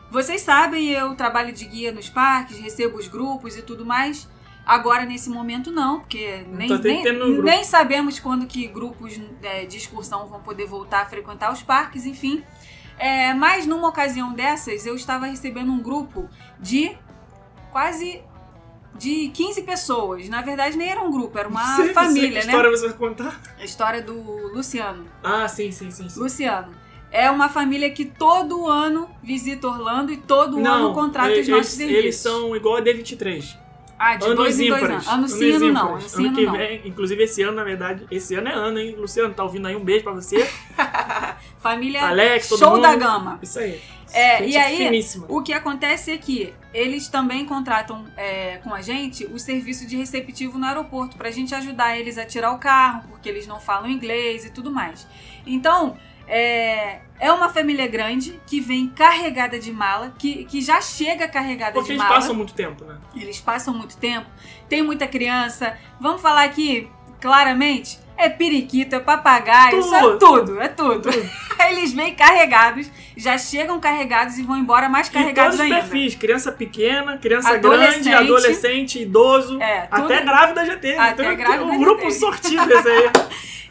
Vocês 0.09 0.41
sabem, 0.41 0.89
eu 0.89 1.15
trabalho 1.15 1.51
de 1.51 1.65
guia 1.65 1.91
nos 1.91 2.09
parques, 2.09 2.57
recebo 2.57 2.97
os 2.97 3.07
grupos 3.07 3.57
e 3.57 3.61
tudo 3.61 3.85
mais. 3.85 4.27
Agora, 4.65 5.05
nesse 5.05 5.29
momento, 5.29 5.71
não, 5.71 6.01
porque 6.01 6.43
nem, 6.49 6.67
tô 6.67 6.77
nem 6.79 7.41
nem, 7.41 7.63
sabemos 7.63 8.19
quando 8.19 8.45
que 8.45 8.67
grupos 8.67 9.17
é, 9.41 9.65
de 9.65 9.77
excursão 9.77 10.27
vão 10.27 10.41
poder 10.41 10.65
voltar 10.65 11.03
a 11.03 11.05
frequentar 11.05 11.53
os 11.53 11.63
parques, 11.63 12.05
enfim. 12.05 12.43
É, 12.99 13.33
mas 13.33 13.65
numa 13.65 13.87
ocasião 13.87 14.33
dessas, 14.33 14.85
eu 14.85 14.95
estava 14.95 15.27
recebendo 15.27 15.71
um 15.71 15.81
grupo 15.81 16.27
de 16.59 16.97
quase 17.71 18.21
de 18.97 19.29
15 19.29 19.61
pessoas. 19.61 20.27
Na 20.27 20.41
verdade, 20.41 20.77
nem 20.77 20.89
era 20.89 21.01
um 21.01 21.11
grupo, 21.11 21.37
era 21.37 21.47
uma 21.47 21.75
Sei, 21.75 21.85
sei 21.85 21.93
família, 21.93 22.41
que 22.41 22.47
né? 22.47 22.53
história 22.53 22.69
você 22.69 22.87
vai 22.87 22.97
contar? 22.97 23.41
A 23.57 23.63
história 23.63 24.01
do 24.01 24.13
Luciano. 24.53 25.05
Ah, 25.23 25.47
sim, 25.47 25.71
sim, 25.71 25.91
sim. 25.91 26.09
sim. 26.09 26.19
Luciano. 26.19 26.73
É 27.11 27.29
uma 27.31 27.47
família 27.49 27.89
que 27.89 28.05
todo 28.05 28.67
ano 28.67 29.09
visita 29.23 29.67
Orlando 29.67 30.11
e 30.11 30.17
todo 30.17 30.57
ano 30.65 30.93
contrata 30.93 31.29
os 31.31 31.37
eles, 31.37 31.47
nossos 31.47 31.71
serviços. 31.73 32.03
eles 32.03 32.15
são 32.17 32.55
igual 32.55 32.77
a 32.77 32.81
D23. 32.81 33.57
ah, 33.97 34.15
de 34.15 34.25
anos 34.25 34.35
dois 34.37 34.59
em 34.59 34.67
dois 34.69 34.83
anos. 34.83 35.07
Ano 35.07 35.27
sim, 35.27 35.51
ano 35.53 35.71
não. 35.71 35.95
Ano 35.95 36.05
Ano 36.13 36.35
que 36.35 36.45
não. 36.45 36.51
vem, 36.53 36.81
inclusive 36.85 37.23
esse 37.23 37.41
ano, 37.43 37.53
na 37.53 37.63
verdade, 37.63 38.05
esse 38.11 38.35
ano 38.35 38.47
é 38.49 38.53
ano, 38.53 38.77
hein? 38.79 38.95
Luciano, 38.97 39.33
tá 39.33 39.43
ouvindo 39.43 39.67
aí? 39.67 39.75
Um 39.75 39.83
beijo 39.83 40.03
pra 40.03 40.13
você. 40.13 40.37
Família 41.59 42.07
Alex, 42.07 42.49
todo 42.49 42.59
show 42.59 42.71
mundo. 42.71 42.81
da 42.81 42.95
gama. 42.95 43.39
Isso 43.41 43.59
aí. 43.59 43.81
É, 44.13 44.37
Gente 44.39 44.51
e 44.53 44.57
aí, 44.57 44.77
finíssima. 44.77 45.25
O 45.27 45.41
que 45.41 45.51
acontece 45.51 46.11
é 46.11 46.17
que 46.17 46.53
eles 46.73 47.09
também 47.09 47.45
contratam 47.45 48.05
é, 48.15 48.57
com 48.63 48.73
a 48.73 48.81
gente 48.81 49.25
o 49.25 49.37
serviço 49.37 49.85
de 49.85 49.97
receptivo 49.97 50.57
no 50.57 50.65
aeroporto 50.65 51.17
pra 51.17 51.29
gente 51.29 51.53
ajudar 51.53 51.97
eles 51.97 52.17
a 52.17 52.25
tirar 52.25 52.51
o 52.53 52.57
carro, 52.57 53.03
porque 53.09 53.27
eles 53.27 53.47
não 53.47 53.59
falam 53.59 53.89
inglês 53.89 54.45
e 54.45 54.49
tudo 54.49 54.71
mais. 54.71 55.05
Então, 55.45 55.97
é, 56.27 56.99
é 57.19 57.31
uma 57.31 57.49
família 57.49 57.87
grande 57.87 58.39
que 58.45 58.59
vem 58.59 58.87
carregada 58.87 59.57
de 59.57 59.71
mala, 59.71 60.13
que, 60.17 60.43
que 60.45 60.61
já 60.61 60.81
chega 60.81 61.27
carregada 61.27 61.73
Porque 61.73 61.87
de 61.87 61.93
eles 61.93 62.03
mala. 62.03 62.15
passam 62.15 62.35
muito 62.35 62.53
tempo, 62.53 62.83
né? 62.85 62.97
Eles 63.15 63.39
passam 63.39 63.73
muito 63.73 63.97
tempo, 63.97 64.27
tem 64.67 64.81
muita 64.83 65.07
criança. 65.07 65.77
Vamos 65.99 66.21
falar 66.21 66.43
aqui 66.43 66.89
claramente: 67.21 67.97
é 68.17 68.29
periquito, 68.29 68.95
é 68.95 68.99
papagaio, 68.99 69.79
é 69.79 69.99
Tudo. 70.01 70.17
tudo, 70.19 70.61
é 70.61 70.67
tudo. 70.67 71.09
Eles 71.69 71.91
vêm 71.91 72.13
carregados, 72.15 72.89
já 73.17 73.35
chegam 73.37 73.79
carregados 73.79 74.37
e 74.37 74.43
vão 74.43 74.55
embora 74.57 74.87
mais 74.87 75.07
E 75.07 75.11
carregados 75.11 75.57
todos 75.57 75.71
os 75.71 75.73
ainda. 75.73 75.87
perfis, 75.89 76.15
criança 76.15 76.51
pequena, 76.51 77.17
criança 77.17 77.49
Adolescente. 77.55 78.03
grande, 78.03 78.13
adolescente, 78.15 79.01
idoso, 79.01 79.59
É, 79.61 79.81
tudo- 79.87 80.05
até 80.05 80.21
grávida 80.23 80.65
já 80.65 80.77
teve. 80.77 80.97
Até 80.97 81.23
Então, 81.23 81.35
grávida 81.35 81.65
um 81.65 81.79
grupo 81.79 82.01
teve. 82.03 82.11
sortido 82.13 82.71
esse 82.73 82.87
aí. 82.87 83.09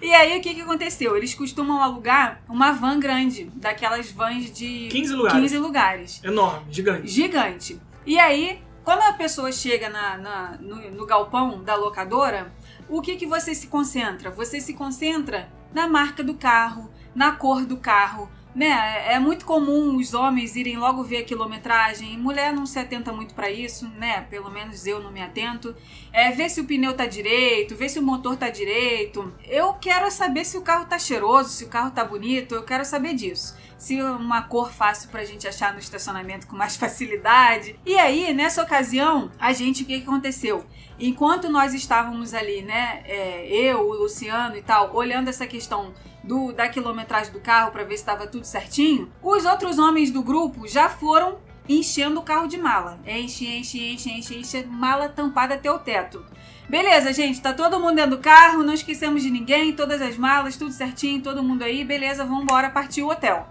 E 0.07 0.15
aí, 0.15 0.39
o 0.39 0.41
que, 0.41 0.55
que 0.55 0.61
aconteceu? 0.61 1.17
Eles 1.17 1.35
costumam 1.35 1.83
alugar 1.83 2.41
uma 2.49 2.71
van 2.71 3.01
grande, 3.01 3.51
daquelas 3.57 4.09
vans 4.13 4.53
de 4.53 4.87
15 4.89 5.13
lugares. 5.15 5.41
15 5.41 5.59
lugares. 5.59 6.21
Enorme, 6.23 6.73
gigante. 6.73 7.09
gigante. 7.09 7.81
E 8.07 8.17
aí, 8.17 8.61
quando 8.85 9.01
a 9.01 9.13
pessoa 9.15 9.51
chega 9.51 9.89
na, 9.89 10.17
na- 10.17 10.59
no, 10.61 10.77
no 10.93 11.05
galpão 11.07 11.61
da 11.65 11.75
locadora, 11.75 12.53
o 12.89 13.03
que, 13.03 13.17
que 13.17 13.27
você 13.27 13.53
se 13.53 13.67
concentra? 13.67 14.31
Você 14.31 14.61
se 14.61 14.75
concentra 14.75 15.49
na 15.75 15.89
marca 15.89 16.23
do 16.23 16.35
carro, 16.35 16.89
na 17.13 17.33
cor 17.33 17.67
do 17.67 17.77
carro. 17.77 18.31
Né? 18.57 19.13
É 19.13 19.19
muito 19.19 19.45
comum 19.45 19.99
os 19.99 20.15
homens 20.15 20.57
irem 20.57 20.79
logo 20.79 21.05
ver 21.05 21.19
a 21.19 21.25
quilometragem. 21.25 22.17
Mulher 22.17 22.55
não 22.55 22.65
se 22.65 22.79
atenta 22.79 23.13
muito 23.13 23.35
para 23.35 23.51
isso, 23.51 23.87
né? 23.99 24.23
Pelo 24.31 24.51
menos 24.51 24.87
eu 24.87 24.99
não 24.99 25.13
me 25.13 25.21
atento. 25.21 25.77
É 26.11 26.31
ver 26.31 26.49
se 26.49 26.63
o 26.63 26.65
pneu 26.65 26.95
tá 26.95 27.05
direito, 27.05 27.77
ver 27.77 27.91
se 27.91 27.99
o 27.99 28.03
motor 28.03 28.35
tá 28.35 28.49
direito. 28.49 29.31
Eu 29.47 29.75
quero 29.75 30.11
saber 30.11 30.47
se 30.47 30.57
o 30.57 30.63
carro 30.63 30.87
tá 30.87 30.99
cheiroso, 30.99 31.51
se 31.51 31.65
o 31.65 31.69
carro 31.69 31.91
tá 31.91 32.03
bonito. 32.03 32.55
Eu 32.55 32.63
quero 32.63 32.83
saber 32.87 33.13
disso 33.13 33.55
se 33.79 34.01
uma 34.01 34.43
cor 34.43 34.73
fácil 34.73 35.11
pra 35.11 35.25
gente 35.25 35.47
achar 35.47 35.73
no 35.73 35.79
estacionamento 35.79 36.47
com 36.47 36.57
mais 36.57 36.77
facilidade. 36.79 37.79
E 37.85 37.99
aí, 37.99 38.33
nessa 38.33 38.63
ocasião, 38.63 39.31
a 39.39 39.53
gente, 39.53 39.83
o 39.83 39.87
que, 39.87 40.01
que 40.01 40.09
aconteceu? 40.09 40.65
Enquanto 40.99 41.51
nós 41.51 41.75
estávamos 41.75 42.33
ali, 42.33 42.63
né, 42.63 43.03
é, 43.05 43.47
eu, 43.49 43.81
o 43.81 43.95
Luciano 43.95 44.57
e 44.57 44.63
tal, 44.63 44.97
olhando 44.97 45.29
essa 45.29 45.47
questão 45.47 45.93
do, 46.27 46.53
da 46.53 46.69
quilometragem 46.69 47.33
do 47.33 47.41
carro 47.41 47.71
para 47.71 47.85
ver 47.85 47.97
se 47.97 48.03
estava 48.03 48.27
tudo 48.27 48.45
certinho, 48.45 49.11
os 49.23 49.45
outros 49.45 49.79
homens 49.79 50.11
do 50.11 50.23
grupo 50.23 50.67
já 50.67 50.89
foram 50.89 51.39
enchendo 51.69 52.21
o 52.21 52.23
carro 52.23 52.47
de 52.47 52.59
mala. 52.59 52.99
Enche, 53.07 53.47
enche, 53.47 53.93
enche, 53.93 54.11
enche, 54.11 54.39
enche, 54.39 54.67
mala 54.67 55.09
tampada 55.09 55.55
até 55.55 55.71
o 55.71 55.79
teto. 55.79 56.25
Beleza, 56.69 57.13
gente, 57.13 57.41
tá 57.41 57.53
todo 57.53 57.79
mundo 57.79 57.95
dentro 57.95 58.17
do 58.17 58.19
carro, 58.19 58.65
não 58.65 58.75
esquecemos 58.75 59.23
de 59.23 59.31
ninguém, 59.31 59.73
todas 59.73 60.03
as 60.03 60.17
malas, 60.17 60.57
tudo 60.57 60.73
certinho, 60.73 61.23
todo 61.23 61.43
mundo 61.43 61.63
aí, 61.63 61.85
beleza, 61.85 62.25
vamos 62.25 62.43
embora 62.43 62.71
partir 62.71 63.03
o 63.03 63.09
hotel. 63.09 63.49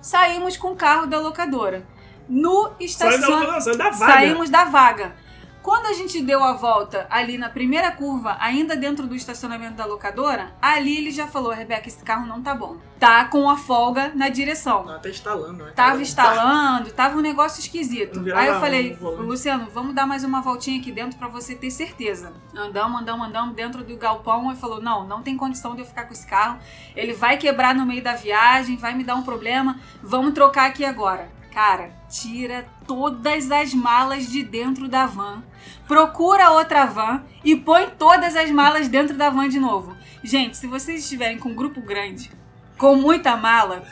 Saímos 0.00 0.56
com 0.56 0.72
o 0.72 0.76
carro 0.76 1.06
da 1.06 1.18
locadora. 1.18 1.86
No 2.28 2.72
estacionamento. 2.78 3.76
da 3.76 3.90
vaga. 3.90 4.12
Saímos 4.12 4.50
da 4.50 4.64
vaga. 4.64 5.16
Quando 5.62 5.86
a 5.86 5.92
gente 5.92 6.20
deu 6.20 6.42
a 6.42 6.54
volta 6.54 7.06
ali 7.08 7.38
na 7.38 7.48
primeira 7.48 7.92
curva, 7.92 8.36
ainda 8.40 8.74
dentro 8.74 9.06
do 9.06 9.14
estacionamento 9.14 9.74
da 9.74 9.84
locadora, 9.84 10.52
ali 10.60 10.98
ele 10.98 11.12
já 11.12 11.28
falou: 11.28 11.52
Rebeca, 11.52 11.86
esse 11.86 12.02
carro 12.02 12.26
não 12.26 12.42
tá 12.42 12.52
bom. 12.52 12.78
Tá 12.98 13.24
com 13.26 13.48
a 13.48 13.56
folga 13.56 14.12
na 14.14 14.28
direção. 14.28 14.84
Tá 14.84 14.96
até 14.96 15.10
instalando, 15.10 15.64
né? 15.64 15.72
Tava 15.72 16.02
instalando, 16.02 16.90
tava 16.90 17.16
um 17.16 17.20
negócio 17.20 17.60
esquisito. 17.60 18.22
Aí 18.34 18.48
eu 18.48 18.58
falei, 18.58 18.98
um. 19.00 19.22
Luciano, 19.22 19.68
vamos 19.72 19.94
dar 19.94 20.06
mais 20.06 20.24
uma 20.24 20.40
voltinha 20.40 20.80
aqui 20.80 20.90
dentro 20.90 21.16
pra 21.16 21.28
você 21.28 21.54
ter 21.54 21.70
certeza. 21.70 22.32
Andamos, 22.54 23.00
andamos, 23.00 23.26
andamos 23.28 23.54
dentro 23.54 23.84
do 23.84 23.96
galpão 23.96 24.50
e 24.52 24.56
falou: 24.56 24.82
não, 24.82 25.06
não 25.06 25.22
tem 25.22 25.36
condição 25.36 25.76
de 25.76 25.82
eu 25.82 25.86
ficar 25.86 26.06
com 26.06 26.12
esse 26.12 26.26
carro. 26.26 26.58
Ele 26.96 27.12
vai 27.12 27.36
quebrar 27.36 27.72
no 27.72 27.86
meio 27.86 28.02
da 28.02 28.14
viagem, 28.14 28.76
vai 28.76 28.94
me 28.94 29.04
dar 29.04 29.14
um 29.14 29.22
problema. 29.22 29.78
Vamos 30.02 30.34
trocar 30.34 30.66
aqui 30.66 30.84
agora. 30.84 31.30
Cara, 31.52 31.90
tira 32.08 32.64
todas 32.86 33.50
as 33.50 33.74
malas 33.74 34.26
de 34.26 34.42
dentro 34.42 34.88
da 34.88 35.04
van, 35.04 35.42
procura 35.86 36.50
outra 36.50 36.86
van 36.86 37.22
e 37.44 37.56
põe 37.56 37.90
todas 37.90 38.36
as 38.36 38.50
malas 38.50 38.88
dentro 38.88 39.16
da 39.16 39.30
van 39.30 39.48
de 39.48 39.58
novo. 39.58 39.96
Gente, 40.22 40.56
se 40.56 40.66
vocês 40.66 41.02
estiverem 41.02 41.38
com 41.38 41.50
um 41.50 41.54
grupo 41.54 41.80
grande, 41.80 42.30
com 42.78 42.96
muita 42.96 43.36
mala? 43.36 43.84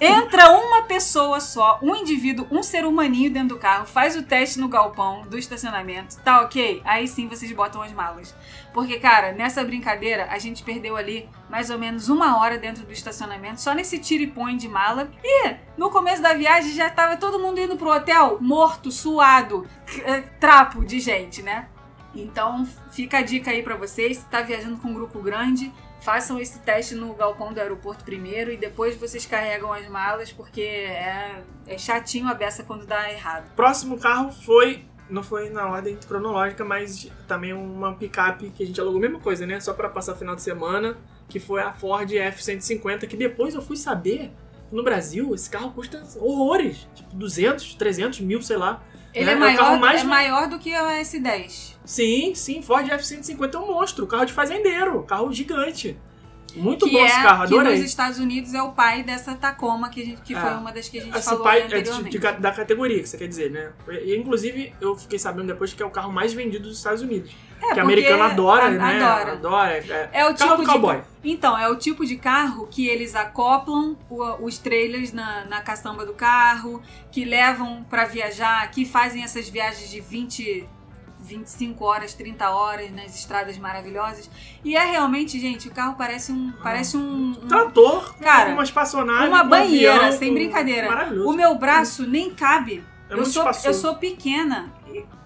Entra 0.00 0.50
uma 0.52 0.82
pessoa 0.82 1.40
só, 1.40 1.78
um 1.82 1.96
indivíduo, 1.96 2.46
um 2.50 2.62
ser 2.62 2.84
humaninho 2.84 3.30
dentro 3.30 3.50
do 3.50 3.58
carro, 3.58 3.86
faz 3.86 4.16
o 4.16 4.22
teste 4.22 4.58
no 4.58 4.68
galpão 4.68 5.22
do 5.22 5.36
estacionamento, 5.36 6.16
tá 6.22 6.40
ok? 6.42 6.80
Aí 6.84 7.08
sim 7.08 7.28
vocês 7.28 7.50
botam 7.52 7.82
as 7.82 7.92
malas. 7.92 8.34
Porque, 8.72 8.98
cara, 8.98 9.32
nessa 9.32 9.64
brincadeira 9.64 10.28
a 10.30 10.38
gente 10.38 10.62
perdeu 10.62 10.96
ali 10.96 11.28
mais 11.48 11.70
ou 11.70 11.78
menos 11.78 12.08
uma 12.08 12.40
hora 12.40 12.56
dentro 12.56 12.84
do 12.84 12.92
estacionamento, 12.92 13.60
só 13.60 13.74
nesse 13.74 13.98
tira 13.98 14.22
e 14.22 14.26
põe 14.26 14.56
de 14.56 14.68
mala. 14.68 15.10
E 15.24 15.54
no 15.76 15.90
começo 15.90 16.22
da 16.22 16.34
viagem 16.34 16.72
já 16.72 16.88
tava 16.88 17.16
todo 17.16 17.38
mundo 17.38 17.60
indo 17.60 17.76
pro 17.76 17.90
hotel 17.90 18.38
morto, 18.40 18.90
suado, 18.92 19.66
eh, 20.04 20.20
trapo 20.38 20.84
de 20.84 21.00
gente, 21.00 21.42
né? 21.42 21.68
Então 22.14 22.66
fica 22.90 23.18
a 23.18 23.22
dica 23.22 23.50
aí 23.50 23.62
pra 23.62 23.76
vocês, 23.76 24.24
tá 24.30 24.42
viajando 24.42 24.78
com 24.78 24.88
um 24.88 24.94
grupo 24.94 25.20
grande, 25.20 25.72
façam 26.00 26.38
esse 26.38 26.58
teste 26.60 26.94
no 26.94 27.14
galpão 27.14 27.52
do 27.52 27.60
aeroporto 27.60 28.04
primeiro 28.04 28.50
e 28.50 28.56
depois 28.56 28.96
vocês 28.96 29.26
carregam 29.26 29.72
as 29.72 29.86
malas, 29.88 30.32
porque 30.32 30.62
é, 30.62 31.42
é 31.66 31.78
chatinho 31.78 32.28
a 32.28 32.34
beça 32.34 32.64
quando 32.64 32.86
dá 32.86 33.10
errado. 33.12 33.52
Próximo 33.54 33.98
carro 33.98 34.32
foi. 34.32 34.84
Não 35.10 35.22
foi 35.22 35.50
na 35.50 35.66
ordem 35.68 35.96
cronológica, 36.08 36.64
mas 36.64 37.10
também 37.26 37.52
uma 37.52 37.94
picape 37.94 38.50
que 38.50 38.62
a 38.62 38.66
gente 38.66 38.80
alugou, 38.80 39.00
mesma 39.00 39.18
coisa, 39.18 39.44
né? 39.46 39.58
Só 39.60 39.72
pra 39.74 39.88
passar 39.88 40.14
final 40.14 40.34
de 40.36 40.42
semana, 40.42 40.96
que 41.28 41.40
foi 41.40 41.60
a 41.60 41.72
Ford 41.72 42.10
F-150, 42.12 43.06
que 43.06 43.16
depois 43.16 43.54
eu 43.54 43.62
fui 43.62 43.76
saber 43.76 44.30
que 44.68 44.74
no 44.74 44.82
Brasil 44.82 45.34
esse 45.34 45.50
carro 45.50 45.72
custa 45.72 46.02
horrores. 46.18 46.86
Tipo, 46.94 47.14
200, 47.16 47.74
300 47.74 48.20
mil, 48.20 48.40
sei 48.40 48.56
lá. 48.56 48.82
Ele 49.12 49.28
É, 49.28 49.32
é, 49.32 49.36
é 49.36 49.38
maior, 49.38 49.58
carro 49.58 49.80
mais- 49.80 50.00
é 50.02 50.04
maior 50.04 50.48
do 50.48 50.58
que 50.58 50.72
a 50.72 51.00
S10. 51.00 51.76
Sim, 51.84 52.32
sim, 52.34 52.62
Ford 52.62 52.88
F-150 52.88 53.54
é 53.54 53.58
um 53.58 53.66
monstro, 53.74 54.06
carro 54.06 54.24
de 54.24 54.32
fazendeiro, 54.32 55.02
carro 55.02 55.32
gigante. 55.32 55.98
Muito 56.56 56.86
que 56.86 56.92
bom 56.92 56.98
é, 56.98 57.06
esse 57.06 57.22
carro, 57.22 57.46
que 57.48 57.54
adorei. 57.54 57.76
nos 57.76 57.84
Estados 57.84 58.18
Unidos 58.18 58.54
é 58.54 58.62
o 58.62 58.72
pai 58.72 59.02
dessa 59.02 59.34
Tacoma, 59.34 59.88
que, 59.88 60.02
a 60.02 60.04
gente, 60.04 60.20
que 60.22 60.34
É. 60.34 60.40
foi 60.40 60.50
uma 60.54 60.72
das 60.72 60.88
que 60.88 60.98
a 60.98 61.02
gente 61.04 61.16
Esse 61.16 61.24
falou 61.28 61.42
pai 61.44 61.58
aí 61.58 61.62
é 61.64 61.66
de- 61.68 61.74
anteriormente. 61.76 62.18
de- 62.18 62.32
da 62.40 62.52
categoria, 62.52 63.00
que 63.02 63.08
você 63.08 63.18
quer 63.18 63.28
dizer, 63.28 63.50
né? 63.50 63.70
E, 64.04 64.16
inclusive, 64.16 64.72
eu 64.80 64.96
fiquei 64.96 65.18
sabendo 65.18 65.46
depois 65.48 65.72
que 65.72 65.82
é 65.82 65.86
o 65.86 65.90
carro 65.90 66.12
mais 66.12 66.32
vendido 66.32 66.68
dos 66.68 66.78
Estados 66.78 67.02
Unidos. 67.02 67.30
É, 67.30 67.60
que 67.60 67.66
porque 67.66 67.80
americano 67.80 68.22
adora, 68.22 68.64
a- 68.66 68.70
né? 68.70 69.02
Adora. 69.04 69.32
Adora. 69.32 69.72
É, 69.72 70.08
É 70.20 70.24
o 70.26 70.34
carro 70.34 70.36
tipo 70.36 70.56
do 70.56 70.60
de 70.62 70.66
cowboy. 70.66 71.00
Então, 71.22 71.58
é 71.58 71.68
o 71.68 71.76
tipo 71.76 72.06
de 72.06 72.16
carro 72.16 72.66
que 72.66 72.86
eles 72.88 73.14
acoplam 73.14 73.96
o- 74.08 74.44
os 74.46 74.56
trailers 74.58 75.12
na, 75.12 75.44
na 75.44 75.60
caçamba 75.60 76.06
do 76.06 76.14
carro, 76.14 76.82
que 77.12 77.24
levam 77.24 77.84
pra 77.90 78.06
viajar, 78.06 78.70
que 78.70 78.86
fazem 78.86 79.22
essas 79.22 79.48
viagens 79.48 79.90
de 79.90 80.00
20, 80.00 80.66
25 81.30 81.84
horas, 81.84 82.12
30 82.14 82.50
horas 82.50 82.90
nas 82.92 83.14
estradas 83.14 83.56
maravilhosas. 83.56 84.28
E 84.64 84.76
é 84.76 84.84
realmente, 84.84 85.38
gente, 85.38 85.68
o 85.68 85.70
carro 85.70 85.94
parece 85.96 86.32
um. 86.32 86.52
Parece 86.62 86.96
um. 86.96 87.30
um- 87.30 87.48
Trator, 87.48 88.14
Cara, 88.18 88.50
uma 88.52 88.62
espaçonave, 88.64 89.28
uma 89.28 89.40
com 89.40 89.46
um 89.46 89.48
banheira, 89.48 89.94
avião, 90.06 90.18
sem 90.18 90.34
brincadeira. 90.34 90.88
Maravilhoso. 90.88 91.28
o 91.28 91.32
meu 91.32 91.54
braço 91.56 92.06
nem 92.06 92.34
cabe. 92.34 92.84
É 93.08 93.14
eu, 93.14 93.24
sou, 93.24 93.42
espaçoso. 93.42 93.66
eu 93.68 93.74
sou 93.74 93.94
pequena. 93.96 94.72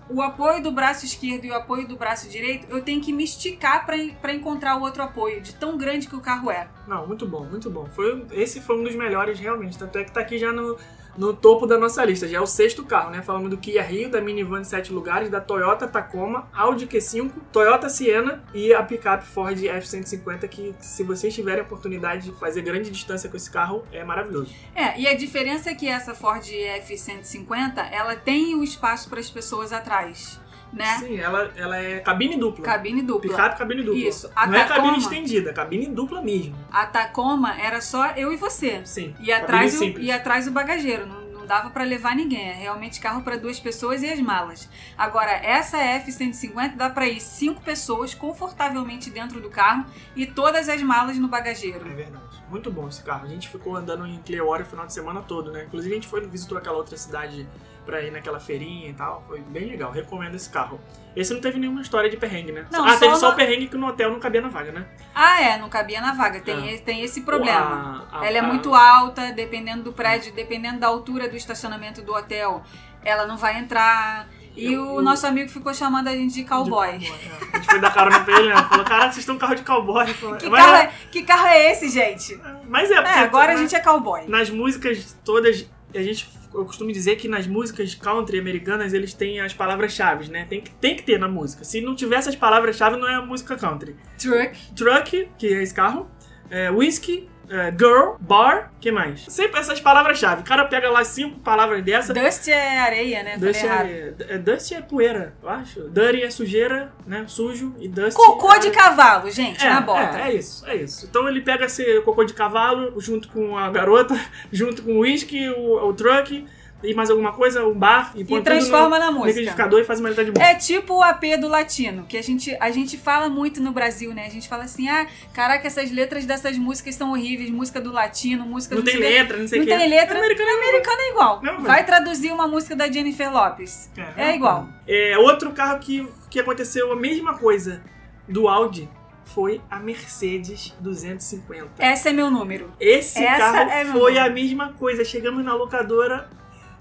O 0.08 0.20
apoio 0.20 0.62
do 0.62 0.70
braço 0.70 1.06
esquerdo 1.06 1.46
e 1.46 1.50
o 1.50 1.54
apoio 1.54 1.88
do 1.88 1.96
braço 1.96 2.28
direito, 2.28 2.66
eu 2.68 2.82
tenho 2.82 3.00
que 3.00 3.10
me 3.10 3.24
esticar 3.24 3.86
pra 3.86 4.34
encontrar 4.34 4.76
o 4.76 4.82
outro 4.82 5.02
apoio, 5.02 5.40
de 5.40 5.54
tão 5.54 5.78
grande 5.78 6.06
que 6.06 6.14
o 6.14 6.20
carro 6.20 6.50
é. 6.50 6.68
Não, 6.86 7.06
muito 7.06 7.26
bom, 7.26 7.44
muito 7.44 7.70
bom. 7.70 7.86
Foi, 7.86 8.22
esse 8.32 8.60
foi 8.60 8.78
um 8.78 8.84
dos 8.84 8.94
melhores, 8.94 9.40
realmente. 9.40 9.78
Tanto 9.78 9.96
é 9.96 10.04
que 10.04 10.12
tá 10.12 10.20
aqui 10.20 10.36
já 10.38 10.52
no, 10.52 10.76
no 11.16 11.32
topo 11.32 11.66
da 11.66 11.78
nossa 11.78 12.04
lista. 12.04 12.28
Já 12.28 12.38
é 12.38 12.40
o 12.40 12.46
sexto 12.46 12.84
carro, 12.84 13.10
né? 13.10 13.22
Falamos 13.22 13.50
do 13.50 13.56
Kia 13.56 13.82
Rio, 13.82 14.10
da 14.10 14.20
minivan 14.20 14.62
de 14.62 14.68
sete 14.68 14.92
lugares, 14.92 15.30
da 15.30 15.40
Toyota 15.40 15.86
Tacoma, 15.86 16.48
Audi 16.52 16.86
Q5, 16.86 17.32
Toyota 17.52 17.88
Siena 17.88 18.42
e 18.52 18.72
a 18.72 18.82
picape 18.82 19.26
Ford 19.26 19.56
F-150, 19.56 20.48
que 20.48 20.74
se 20.80 21.02
vocês 21.02 21.34
tiverem 21.34 21.60
a 21.60 21.64
oportunidade 21.64 22.30
de 22.30 22.38
fazer 22.38 22.62
grande 22.62 22.90
distância 22.90 23.28
com 23.28 23.36
esse 23.36 23.50
carro, 23.50 23.84
é 23.92 24.04
maravilhoso. 24.04 24.52
É, 24.74 24.98
e 25.00 25.06
a 25.06 25.14
diferença 25.14 25.70
é 25.70 25.74
que 25.74 25.88
essa 25.88 26.14
Ford 26.14 26.44
F-150, 26.44 27.88
ela 27.92 28.16
tem 28.16 28.54
o 28.54 28.62
espaço 28.62 29.08
para 29.08 29.20
as 29.20 29.30
pessoas 29.30 29.72
atrás, 29.72 30.40
né? 30.74 30.98
Sim, 30.98 31.18
ela, 31.18 31.50
ela 31.56 31.76
é 31.78 32.00
cabine 32.00 32.36
dupla. 32.36 32.64
Cabine 32.64 33.02
dupla. 33.02 33.30
Picape, 33.30 33.58
cabine 33.58 33.82
dupla. 33.82 34.00
Isso. 34.00 34.30
A 34.34 34.46
Não 34.46 34.54
é 34.58 34.64
cabine 34.64 34.88
Tacoma- 34.88 34.98
estendida, 34.98 35.52
cabine 35.52 35.86
dupla 35.86 36.20
mesmo. 36.22 36.56
A 36.70 36.86
Tacoma 36.86 37.58
era 37.60 37.80
só 37.80 38.10
eu 38.12 38.32
e 38.32 38.36
você. 38.36 38.80
Sim. 38.84 39.14
E 39.20 39.32
atrás, 39.32 39.80
o, 39.80 39.84
e 39.84 40.10
atrás 40.10 40.46
o 40.46 40.50
bagageiro. 40.50 41.06
Não, 41.06 41.20
não 41.22 41.46
dava 41.46 41.68
pra 41.70 41.84
levar 41.84 42.16
ninguém. 42.16 42.48
É 42.48 42.52
realmente 42.54 43.00
carro 43.00 43.22
pra 43.22 43.36
duas 43.36 43.60
pessoas 43.60 44.02
e 44.02 44.10
as 44.10 44.18
malas. 44.20 44.68
Agora, 44.96 45.30
essa 45.30 45.76
F-150 45.78 46.74
dá 46.76 46.88
pra 46.90 47.06
ir 47.06 47.20
cinco 47.20 47.60
pessoas 47.60 48.14
confortavelmente 48.14 49.10
dentro 49.10 49.40
do 49.40 49.50
carro 49.50 49.84
e 50.16 50.24
todas 50.26 50.68
as 50.68 50.82
malas 50.82 51.18
no 51.18 51.28
bagageiro. 51.28 51.86
É 51.86 51.94
verdade. 51.94 52.24
Muito 52.50 52.70
bom 52.70 52.88
esse 52.88 53.02
carro. 53.02 53.24
A 53.26 53.28
gente 53.28 53.48
ficou 53.48 53.76
andando 53.76 54.06
em 54.06 54.18
Clearwater 54.18 54.66
o 54.66 54.68
final 54.70 54.86
de 54.86 54.92
semana 54.92 55.20
todo, 55.22 55.50
né? 55.50 55.64
Inclusive 55.66 55.92
a 55.92 55.96
gente 55.96 56.08
foi 56.08 56.20
visitou 56.26 56.56
aquela 56.56 56.76
outra 56.76 56.96
cidade 56.96 57.46
pra 57.84 58.00
ir 58.02 58.10
naquela 58.10 58.40
feirinha 58.40 58.88
e 58.90 58.92
tal. 58.94 59.22
Foi 59.26 59.40
bem 59.40 59.66
legal. 59.66 59.90
Recomendo 59.90 60.34
esse 60.34 60.48
carro. 60.50 60.80
Esse 61.14 61.32
não 61.32 61.40
teve 61.40 61.58
nenhuma 61.58 61.80
história 61.82 62.10
de 62.10 62.16
perrengue, 62.16 62.50
né? 62.52 62.66
Não, 62.70 62.84
ah, 62.84 62.92
só 62.94 62.98
teve 62.98 63.16
só 63.16 63.30
o 63.30 63.34
perrengue 63.34 63.68
que 63.68 63.76
no 63.76 63.86
hotel 63.86 64.10
não 64.10 64.18
cabia 64.18 64.40
na 64.40 64.48
vaga, 64.48 64.72
né? 64.72 64.84
Ah, 65.14 65.40
é, 65.40 65.58
não 65.58 65.68
cabia 65.68 66.00
na 66.00 66.12
vaga. 66.12 66.40
Tem, 66.40 66.74
É. 66.74 66.78
tem 66.78 67.02
esse 67.02 67.20
problema. 67.22 68.06
A- 68.10 68.20
a- 68.20 68.26
Ela 68.26 68.38
é 68.38 68.40
a- 68.40 68.44
muito 68.44 68.74
alta, 68.74 69.32
dependendo 69.32 69.84
do 69.84 69.92
prédio, 69.92 70.32
dependendo 70.34 70.80
da 70.80 70.88
altura 70.88 71.28
do 71.28 71.36
estacionamento 71.36 72.02
do 72.02 72.12
hotel, 72.14 72.62
ela 73.04 73.26
não 73.26 73.36
vai 73.36 73.58
entrar. 73.58 74.28
E 74.56 74.72
Eu- 74.72 74.82
o 74.86 74.94
eu- 74.98 75.02
nosso 75.02 75.26
amigo 75.26 75.48
ficou 75.50 75.74
chamando 75.74 76.06
a 76.08 76.12
gente 76.12 76.32
de 76.34 76.42
de 76.42 76.48
cowboy. 76.48 76.88
é. 76.88 76.92
A 76.94 77.56
gente 77.58 77.66
foi 77.70 77.80
dar 77.80 77.92
carona 77.92 78.20
pra 78.20 78.38
ele, 78.38 78.48
né? 78.54 78.56
Falou, 78.68 78.84
caraca, 78.84 79.06
vocês 79.12 79.18
estão 79.18 79.34
com 79.36 79.40
carro 79.40 79.54
de 79.56 79.62
cowboy. 79.64 80.06
Falou, 80.14 80.36
Que 80.38 80.48
mas, 80.48 80.64
carro, 80.64 80.76
é, 80.76 80.92
que 81.10 81.22
carro 81.24 81.46
é 81.48 81.70
esse, 81.72 81.88
gente? 81.88 82.40
mas 82.68 82.88
é, 82.90 82.94
É, 82.94 83.02
porque 83.02 83.18
agora 83.18 83.52
a 83.52 83.56
gente 83.56 83.74
é 83.74 83.80
cowboy. 83.80 84.26
nas 84.28 84.50
músicas 84.50 85.16
todas, 85.24 85.68
a 85.94 85.98
gente, 86.02 86.28
eu 86.54 86.64
costumo 86.64 86.92
dizer 86.92 87.16
que 87.16 87.28
nas 87.28 87.46
músicas 87.46 87.94
country 87.94 88.38
americanas 88.38 88.92
eles 88.92 89.12
têm 89.12 89.40
as 89.40 89.52
palavras-chave, 89.52 90.30
né? 90.30 90.46
Tem 90.48 90.60
que, 90.60 90.70
tem 90.70 90.96
que 90.96 91.02
ter 91.02 91.18
na 91.18 91.28
música. 91.28 91.64
Se 91.64 91.80
não 91.80 91.94
tiver 91.94 92.16
essas 92.16 92.36
palavras-chave, 92.36 92.96
não 92.96 93.08
é 93.08 93.24
música 93.24 93.56
country. 93.56 93.96
Truck. 94.18 94.74
Truck, 94.74 95.28
que 95.36 95.48
é 95.48 95.62
esse 95.62 95.74
carro, 95.74 96.08
é, 96.50 96.70
whisky, 96.70 97.28
é, 97.48 97.70
girl, 97.70 98.14
bar, 98.20 98.72
que 98.80 98.90
mais? 98.90 99.24
Sempre 99.28 99.60
essas 99.60 99.80
palavras-chave. 99.80 100.42
O 100.42 100.44
cara 100.44 100.64
pega 100.64 100.90
lá 100.90 101.04
cinco 101.04 101.38
palavras 101.40 101.82
dessa. 101.84 102.12
Dust 102.14 102.48
é 102.48 102.78
areia, 102.78 103.22
né? 103.22 103.36
Dust 103.38 103.64
é, 103.64 104.14
é, 104.28 104.38
dust 104.38 104.72
é 104.72 104.80
poeira, 104.80 105.34
eu 105.42 105.48
acho. 105.48 105.88
Dirty 105.90 106.22
é 106.22 106.30
sujeira, 106.30 106.92
né? 107.06 107.24
Sujo. 107.26 107.74
E 107.78 107.88
dust 107.88 108.16
Cocô 108.16 108.52
é... 108.52 108.58
de 108.58 108.70
cavalo, 108.70 109.30
gente, 109.30 109.64
É, 109.64 109.70
na 109.70 109.80
bota. 109.80 110.18
é, 110.18 110.30
é 110.30 110.34
isso, 110.34 110.66
é 110.66 110.76
isso. 110.76 111.06
Então 111.06 111.28
ele 111.28 111.40
pega 111.40 111.66
esse 111.66 112.00
cocô 112.00 112.24
de 112.24 112.34
cavalo 112.34 113.00
junto 113.00 113.28
com 113.28 113.56
a 113.56 113.70
garota, 113.70 114.18
junto 114.52 114.82
com 114.82 114.92
o 114.96 115.00
whisky, 115.00 115.48
o, 115.50 115.88
o 115.88 115.92
truck 115.92 116.46
e 116.84 116.94
mais 116.94 117.10
alguma 117.10 117.32
coisa, 117.32 117.64
um 117.66 117.74
bar 117.74 118.12
e 118.14 118.24
põe 118.24 118.38
E 118.38 118.42
transforma 118.42 118.98
na 118.98 119.10
música. 119.10 119.28
liquidificador 119.28 119.80
e 119.80 119.84
faz 119.84 120.00
uma 120.00 120.08
letra 120.10 120.24
de 120.24 120.30
música. 120.30 120.46
É 120.50 120.54
tipo 120.54 120.94
o 120.94 121.02
AP 121.02 121.22
do 121.40 121.48
latino, 121.48 122.04
que 122.08 122.16
a 122.16 122.22
gente, 122.22 122.56
a 122.60 122.70
gente 122.70 122.96
fala 122.98 123.28
muito 123.28 123.60
no 123.62 123.72
Brasil, 123.72 124.12
né? 124.14 124.26
A 124.26 124.30
gente 124.30 124.48
fala 124.48 124.64
assim, 124.64 124.88
ah, 124.88 125.06
caraca, 125.32 125.66
essas 125.66 125.90
letras 125.90 126.24
dessas 126.26 126.56
músicas 126.58 126.94
são 126.94 127.12
horríveis, 127.12 127.50
música 127.50 127.80
do 127.80 127.90
latino, 127.92 128.44
música 128.46 128.74
não 128.74 128.82
do 128.82 128.90
tem 128.90 128.98
quê. 129.00 129.02
letra, 129.08 129.38
não 129.38 129.48
sei 129.48 129.58
o 129.58 129.62
Não 129.62 129.68
quê. 129.68 129.76
tem 129.78 129.88
letra. 129.88 130.18
Americano 130.18 130.48
é 130.48 130.52
Americano 130.54 131.00
é 131.00 131.10
igual. 131.10 131.42
Não, 131.42 131.54
mas- 131.54 131.64
Vai 131.64 131.84
traduzir 131.84 132.32
uma 132.32 132.46
música 132.46 132.76
da 132.76 132.90
Jennifer 132.90 133.32
Lopes. 133.32 133.90
É 134.16 134.34
igual. 134.34 134.68
É, 134.86 135.16
outro 135.18 135.50
carro 135.52 135.78
que, 135.78 136.06
que 136.30 136.38
aconteceu 136.38 136.92
a 136.92 136.96
mesma 136.96 137.34
coisa 137.38 137.82
do 138.28 138.48
Audi 138.48 138.88
foi 139.24 139.60
a 139.70 139.78
Mercedes 139.80 140.74
250. 140.80 141.70
Esse 141.78 142.08
é 142.08 142.12
meu 142.12 142.30
número. 142.30 142.70
Esse 142.78 143.24
Essa 143.24 143.38
carro 143.52 143.70
é 143.70 143.84
foi 143.86 144.14
nome. 144.14 144.18
a 144.18 144.30
mesma 144.30 144.72
coisa. 144.74 145.04
Chegamos 145.04 145.44
na 145.44 145.54
locadora. 145.54 146.28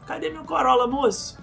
Cadê 0.06 0.30
meu 0.30 0.44
Corolla, 0.44 0.88
moço? 0.88 1.38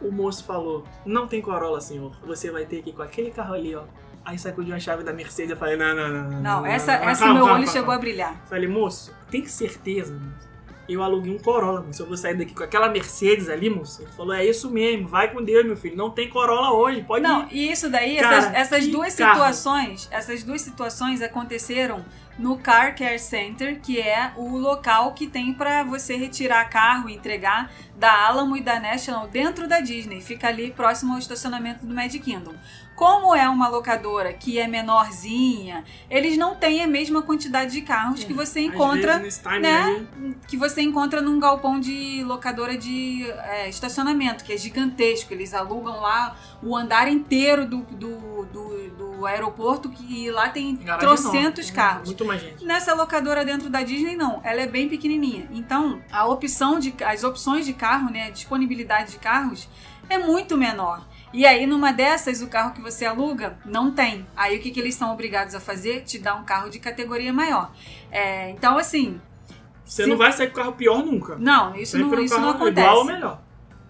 O 0.00 0.10
moço 0.10 0.44
falou: 0.44 0.84
Não 1.04 1.26
tem 1.26 1.42
Corolla, 1.42 1.80
senhor. 1.80 2.12
Você 2.24 2.50
vai 2.50 2.64
ter 2.64 2.82
que 2.82 2.90
ir 2.90 2.92
com 2.92 3.02
aquele 3.02 3.30
carro 3.30 3.54
ali, 3.54 3.74
ó. 3.74 3.84
Aí 4.24 4.38
sacudiu 4.38 4.74
a 4.74 4.78
chave 4.78 5.02
da 5.02 5.12
Mercedes. 5.12 5.50
Eu 5.50 5.56
falei: 5.56 5.76
Não, 5.76 5.94
não, 5.94 6.08
não. 6.08 6.40
Não, 6.40 6.66
essa, 6.66 6.98
não, 6.98 7.08
essa 7.08 7.20
calma, 7.20 7.34
meu 7.34 7.44
calma, 7.44 7.58
olho 7.58 7.66
calma, 7.66 7.80
chegou 7.80 7.94
a 7.94 7.98
brilhar. 7.98 8.36
Falei: 8.46 8.68
Moço, 8.68 9.14
tem 9.30 9.46
certeza, 9.46 10.12
moço? 10.14 10.47
Eu 10.88 11.02
aluguei 11.02 11.34
um 11.34 11.38
Corolla, 11.38 11.82
moço. 11.82 12.02
Eu 12.02 12.06
vou 12.06 12.16
sair 12.16 12.34
daqui 12.34 12.54
com 12.54 12.62
aquela 12.64 12.88
Mercedes 12.88 13.48
ali, 13.48 13.68
moço. 13.68 14.02
Ele 14.02 14.10
falou: 14.12 14.32
É 14.32 14.44
isso 14.44 14.70
mesmo. 14.70 15.06
Vai 15.06 15.30
com 15.32 15.42
Deus, 15.42 15.66
meu 15.66 15.76
filho. 15.76 15.96
Não 15.96 16.10
tem 16.10 16.28
Corolla 16.30 16.72
hoje. 16.72 17.02
Pode 17.02 17.22
Não, 17.22 17.42
ir. 17.48 17.52
e 17.52 17.70
isso 17.72 17.90
daí, 17.90 18.16
Cara, 18.16 18.36
essas, 18.36 18.54
essas 18.54 18.86
duas 18.88 19.14
carro. 19.14 19.34
situações, 19.34 20.08
essas 20.10 20.42
duas 20.42 20.60
situações 20.62 21.20
aconteceram 21.20 22.04
no 22.38 22.56
Car 22.56 22.96
Care 22.96 23.18
Center, 23.18 23.80
que 23.80 24.00
é 24.00 24.32
o 24.36 24.56
local 24.56 25.12
que 25.12 25.26
tem 25.26 25.52
pra 25.52 25.82
você 25.82 26.16
retirar 26.16 26.64
carro 26.70 27.08
e 27.10 27.14
entregar 27.14 27.70
da 27.96 28.26
Alamo 28.26 28.56
e 28.56 28.60
da 28.62 28.78
National 28.78 29.26
dentro 29.26 29.66
da 29.68 29.80
Disney. 29.80 30.20
Fica 30.20 30.46
ali 30.48 30.70
próximo 30.70 31.12
ao 31.14 31.18
estacionamento 31.18 31.84
do 31.84 31.92
Magic 31.92 32.20
Kingdom. 32.20 32.54
Como 32.98 33.32
é 33.32 33.48
uma 33.48 33.68
locadora 33.68 34.32
que 34.32 34.58
é 34.58 34.66
menorzinha, 34.66 35.84
eles 36.10 36.36
não 36.36 36.56
têm 36.56 36.82
a 36.82 36.86
mesma 36.88 37.22
quantidade 37.22 37.70
de 37.70 37.82
carros 37.82 38.24
que 38.24 38.32
você 38.32 38.58
encontra 38.58 39.22
né? 39.60 39.72
aí, 39.72 40.34
que 40.48 40.56
você 40.56 40.82
encontra 40.82 41.22
num 41.22 41.38
galpão 41.38 41.78
de 41.78 42.24
locadora 42.24 42.76
de 42.76 43.24
é, 43.30 43.68
estacionamento, 43.68 44.42
que 44.42 44.52
é 44.52 44.56
gigantesco. 44.56 45.32
Eles 45.32 45.54
alugam 45.54 46.00
lá 46.00 46.36
o 46.60 46.76
andar 46.76 47.06
inteiro 47.06 47.66
do, 47.66 47.82
do, 47.82 48.44
do, 48.46 48.90
do 48.90 49.26
aeroporto, 49.26 49.88
que 49.90 50.28
lá 50.32 50.48
tem 50.48 50.74
garagem 50.74 51.08
trocentos 51.08 51.68
enorme. 51.68 51.72
carros. 51.76 52.08
Muito 52.08 52.24
mais 52.24 52.40
gente. 52.40 52.64
Nessa 52.64 52.94
locadora 52.94 53.44
dentro 53.44 53.70
da 53.70 53.80
Disney, 53.84 54.16
não. 54.16 54.40
Ela 54.42 54.62
é 54.62 54.66
bem 54.66 54.88
pequenininha. 54.88 55.48
Então, 55.52 56.02
a 56.10 56.26
opção 56.26 56.80
de, 56.80 56.92
as 57.04 57.22
opções 57.22 57.64
de 57.64 57.74
carro, 57.74 58.10
né, 58.10 58.26
a 58.26 58.30
disponibilidade 58.30 59.12
de 59.12 59.18
carros 59.18 59.68
é 60.10 60.18
muito 60.18 60.56
menor. 60.56 61.06
E 61.32 61.44
aí, 61.46 61.66
numa 61.66 61.92
dessas, 61.92 62.40
o 62.42 62.46
carro 62.48 62.72
que 62.72 62.80
você 62.80 63.04
aluga 63.04 63.58
não 63.64 63.90
tem. 63.90 64.26
Aí, 64.36 64.56
o 64.56 64.60
que, 64.60 64.70
que 64.70 64.80
eles 64.80 64.94
são 64.94 65.12
obrigados 65.12 65.54
a 65.54 65.60
fazer? 65.60 66.02
Te 66.02 66.18
dar 66.18 66.34
um 66.36 66.44
carro 66.44 66.70
de 66.70 66.78
categoria 66.78 67.32
maior. 67.32 67.70
É, 68.10 68.50
então, 68.50 68.78
assim, 68.78 69.20
Você 69.84 70.04
Se- 70.04 70.08
não 70.08 70.16
vai 70.18 70.32
sair 70.32 70.48
com 70.48 70.52
o 70.54 70.56
carro 70.56 70.72
pior 70.72 71.02
nunca. 71.04 71.36
não, 71.36 71.74
isso 71.74 71.92
Sempre 71.96 72.16
não, 72.16 72.22
um 72.22 72.24
isso 72.24 72.40
não 72.40 72.50
acontece. 72.50 72.80
Igual 72.80 72.96
ou 72.98 73.04
melhor. 73.04 73.40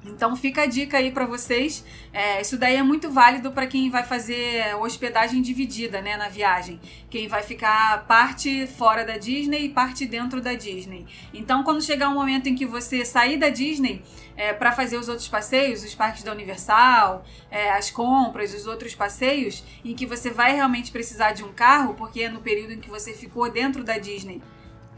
Então 0.05 0.37
fica 0.37 0.63
a 0.63 0.67
dica 0.67 0.99
aí 0.99 1.11
pra 1.11 1.27
vocês. 1.27 1.85
É, 2.13 2.41
isso 2.41 2.57
daí 2.57 2.77
é 2.77 2.83
muito 2.83 3.11
válido 3.11 3.51
pra 3.51 3.67
quem 3.67 3.91
vai 3.91 4.05
fazer 4.05 4.75
hospedagem 4.77 5.43
dividida, 5.43 6.01
né, 6.01 6.17
na 6.17 6.29
viagem. 6.29 6.81
Quem 7.11 7.27
vai 7.27 7.43
ficar 7.43 8.07
parte 8.07 8.67
fora 8.67 9.05
da 9.05 9.19
Disney 9.19 9.65
e 9.65 9.69
parte 9.69 10.07
dentro 10.07 10.41
da 10.41 10.55
Disney. 10.55 11.07
Então, 11.35 11.63
quando 11.63 11.83
chegar 11.83 12.09
um 12.09 12.15
momento 12.15 12.49
em 12.49 12.55
que 12.55 12.65
você 12.65 13.05
sair 13.05 13.37
da 13.37 13.49
Disney 13.49 14.03
é, 14.37 14.53
para 14.53 14.73
fazer 14.73 14.97
os 14.97 15.09
outros 15.09 15.29
passeios, 15.29 15.83
os 15.83 15.95
parques 15.95 16.23
da 16.23 16.33
Universal, 16.33 17.25
é, 17.51 17.71
as 17.71 17.91
compras, 17.91 18.55
os 18.55 18.67
outros 18.67 18.95
passeios, 18.95 19.65
em 19.85 19.95
que 19.95 20.07
você 20.07 20.31
vai 20.31 20.55
realmente 20.55 20.93
precisar 20.93 21.33
de 21.33 21.43
um 21.43 21.53
carro, 21.53 21.95
porque 21.95 22.23
é 22.23 22.29
no 22.29 22.41
período 22.41 22.73
em 22.73 22.81
que 22.81 22.89
você 22.89 23.13
ficou 23.13 23.51
dentro 23.51 23.83
da 23.83 23.99
Disney 23.99 24.41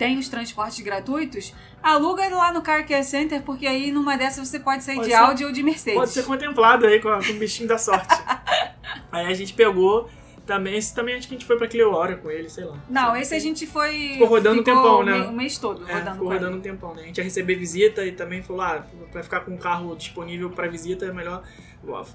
tem 0.00 0.16
os 0.18 0.30
transportes 0.30 0.80
gratuitos, 0.80 1.52
aluga 1.82 2.26
lá 2.34 2.50
no 2.54 2.62
Car 2.62 2.88
Care 2.88 3.04
Center, 3.04 3.42
porque 3.42 3.66
aí 3.66 3.92
numa 3.92 4.16
dessas 4.16 4.48
você 4.48 4.58
pode 4.58 4.82
sair 4.82 4.96
Pode 4.96 5.08
de 5.10 5.14
ser- 5.14 5.20
Audi 5.20 5.44
ou 5.44 5.52
de 5.52 5.62
Mercedes. 5.62 5.98
Pode 6.00 6.10
ser 6.10 6.22
contemplado 6.24 6.86
aí 6.86 7.00
com, 7.00 7.10
a- 7.10 7.22
com 7.22 7.32
o 7.32 7.34
bichinho 7.34 7.68
da 7.68 7.76
sorte. 7.76 8.08
aí 9.12 9.26
a 9.26 9.34
gente 9.34 9.52
pegou 9.52 10.08
também. 10.46 10.74
Esse 10.74 10.94
também 10.94 11.16
acho 11.16 11.28
que 11.28 11.34
a 11.34 11.36
gente 11.38 11.46
foi 11.46 11.58
pra 11.58 11.68
Cleória 11.68 12.16
com 12.16 12.30
ele, 12.30 12.48
sei 12.48 12.64
lá. 12.64 12.78
Não, 12.88 13.14
esse 13.14 13.34
a 13.34 13.38
gente 13.38 13.66
foi. 13.66 13.92
Ficou 14.14 14.26
rodando 14.26 14.62
um 14.62 14.64
tempão, 14.64 15.04
né? 15.04 15.20
o 15.20 15.28
O 15.28 15.32
mês 15.34 15.58
todo 15.58 15.86
É, 15.86 15.92
rodando 15.92 16.12
ficou 16.12 16.28
rodando 16.28 16.50
ele. 16.52 16.56
um 16.56 16.60
tempão, 16.62 16.94
né? 16.94 17.02
A 17.02 17.06
gente 17.06 17.18
ia 17.18 17.24
receber 17.24 17.54
visita 17.56 18.02
e 18.06 18.12
também 18.12 18.40
falou, 18.42 18.62
ah, 18.62 18.82
pra 19.12 19.22
ficar 19.22 19.40
com 19.40 19.50
um 19.52 19.58
carro 19.58 19.94
disponível 19.94 20.48
pra 20.48 20.66
visita 20.66 21.04
é 21.04 21.12
melhor 21.12 21.42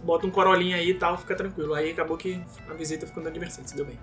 bota 0.03 0.25
um 0.25 0.31
corolinha 0.31 0.77
aí 0.77 0.89
e 0.89 0.93
tal, 0.95 1.17
fica 1.19 1.35
tranquilo. 1.35 1.75
Aí 1.75 1.91
acabou 1.91 2.17
que 2.17 2.41
a 2.67 2.73
visita 2.73 3.05
ficou 3.05 3.21
andando 3.21 3.33
de 3.35 3.39
Mercedes, 3.39 3.71
deu 3.73 3.85
bem. 3.85 3.97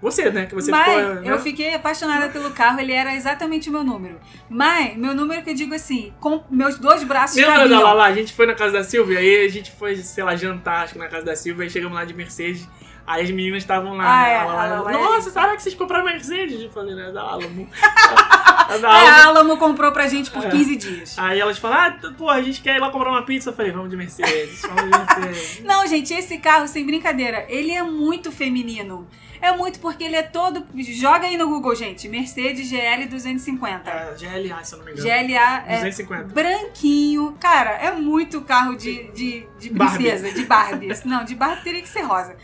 Você, 0.00 0.30
né? 0.30 0.46
Que 0.46 0.54
você 0.54 0.70
Mas 0.70 0.84
ficou. 0.84 1.14
né? 1.16 1.30
eu 1.32 1.38
fiquei 1.38 1.74
apaixonada 1.74 2.28
pelo 2.28 2.50
carro, 2.50 2.78
ele 2.80 2.92
era 2.92 3.14
exatamente 3.14 3.68
o 3.68 3.72
meu 3.72 3.82
número. 3.82 4.20
Mas, 4.48 4.96
meu 4.96 5.14
número 5.14 5.42
que 5.42 5.50
eu 5.50 5.54
digo 5.54 5.74
assim, 5.74 6.12
com 6.20 6.42
meus 6.50 6.78
dois 6.78 7.02
braços 7.02 7.36
Lembra 7.36 7.54
da 7.54 7.60
cabiam. 7.62 7.82
Lala? 7.82 8.04
A 8.04 8.12
gente 8.12 8.32
foi 8.34 8.46
na 8.46 8.54
casa 8.54 8.74
da 8.74 8.84
Silvia, 8.84 9.18
aí 9.18 9.44
a 9.46 9.48
gente 9.48 9.72
foi, 9.72 9.96
sei 9.96 10.22
lá, 10.22 10.36
jantar, 10.36 10.84
acho 10.84 10.92
que 10.92 10.98
na 10.98 11.08
casa 11.08 11.24
da 11.24 11.34
Silvia, 11.34 11.64
aí 11.64 11.70
chegamos 11.70 11.96
lá 11.96 12.04
de 12.04 12.12
Mercedes. 12.14 12.68
Aí 13.06 13.22
as 13.22 13.30
meninas 13.30 13.62
estavam 13.62 13.96
lá. 13.96 14.04
Ah, 14.04 14.84
né? 14.84 14.92
é, 14.92 14.96
é 14.96 14.98
Nossa, 14.98 15.30
será 15.30 15.54
que 15.54 15.62
vocês 15.62 15.76
compraram 15.76 16.04
Mercedes? 16.04 16.60
Eu 16.60 16.70
falei, 16.70 16.92
né? 16.92 17.12
Da 17.12 17.22
Alamo. 17.22 17.68
a 17.80 18.76
da 18.78 18.88
É, 18.88 19.08
Alamo. 19.08 19.08
a 19.08 19.24
Alamo 19.26 19.56
comprou 19.58 19.92
pra 19.92 20.08
gente 20.08 20.28
por 20.28 20.44
É. 20.44 20.50
15 20.50 20.76
dias. 20.76 21.16
Aí 21.16 21.38
elas 21.38 21.56
falaram, 21.56 21.98
ah, 22.02 22.12
pô, 22.18 22.28
a 22.28 22.42
gente 22.42 22.60
quer 22.60 22.76
ir 22.76 22.80
lá 22.80 22.90
comprar 22.90 23.10
uma 23.10 23.22
pizza. 23.22 23.50
Eu 23.50 23.54
falei, 23.54 23.70
vamos 23.70 23.90
de 23.90 23.96
Mercedes, 23.96 24.60
vamos 24.62 24.90
de 24.90 24.98
Mercedes. 24.98 25.62
Não, 25.64 25.86
gente, 25.86 26.12
esse 26.12 26.38
carro, 26.38 26.66
sem 26.66 26.84
brincadeira, 26.84 27.46
ele 27.48 27.70
é 27.70 27.82
muito 27.82 28.32
feminino. 28.32 29.06
É 29.40 29.56
muito 29.56 29.80
porque 29.80 30.04
ele 30.04 30.16
é 30.16 30.22
todo. 30.22 30.66
Joga 30.76 31.26
aí 31.26 31.36
no 31.36 31.48
Google, 31.48 31.74
gente. 31.74 32.08
Mercedes 32.08 32.68
GL 32.68 33.06
250. 33.08 33.90
É, 33.90 34.14
GLA, 34.14 34.64
se 34.64 34.74
eu 34.74 34.78
não 34.78 34.86
me 34.86 34.92
engano. 34.92 35.08
GLA 35.08 35.64
é 35.66 35.76
250. 35.76 36.24
branquinho. 36.34 37.36
Cara, 37.40 37.70
é 37.70 37.92
muito 37.92 38.40
carro 38.42 38.76
de, 38.76 39.10
de, 39.12 39.46
de 39.58 39.70
Barbie. 39.70 39.96
princesa, 39.96 40.32
de 40.32 40.44
Barbie. 40.44 40.88
Não, 41.06 41.24
de 41.24 41.34
Barbie 41.34 41.62
teria 41.62 41.82
que 41.82 41.88
ser 41.88 42.02
rosa. 42.02 42.36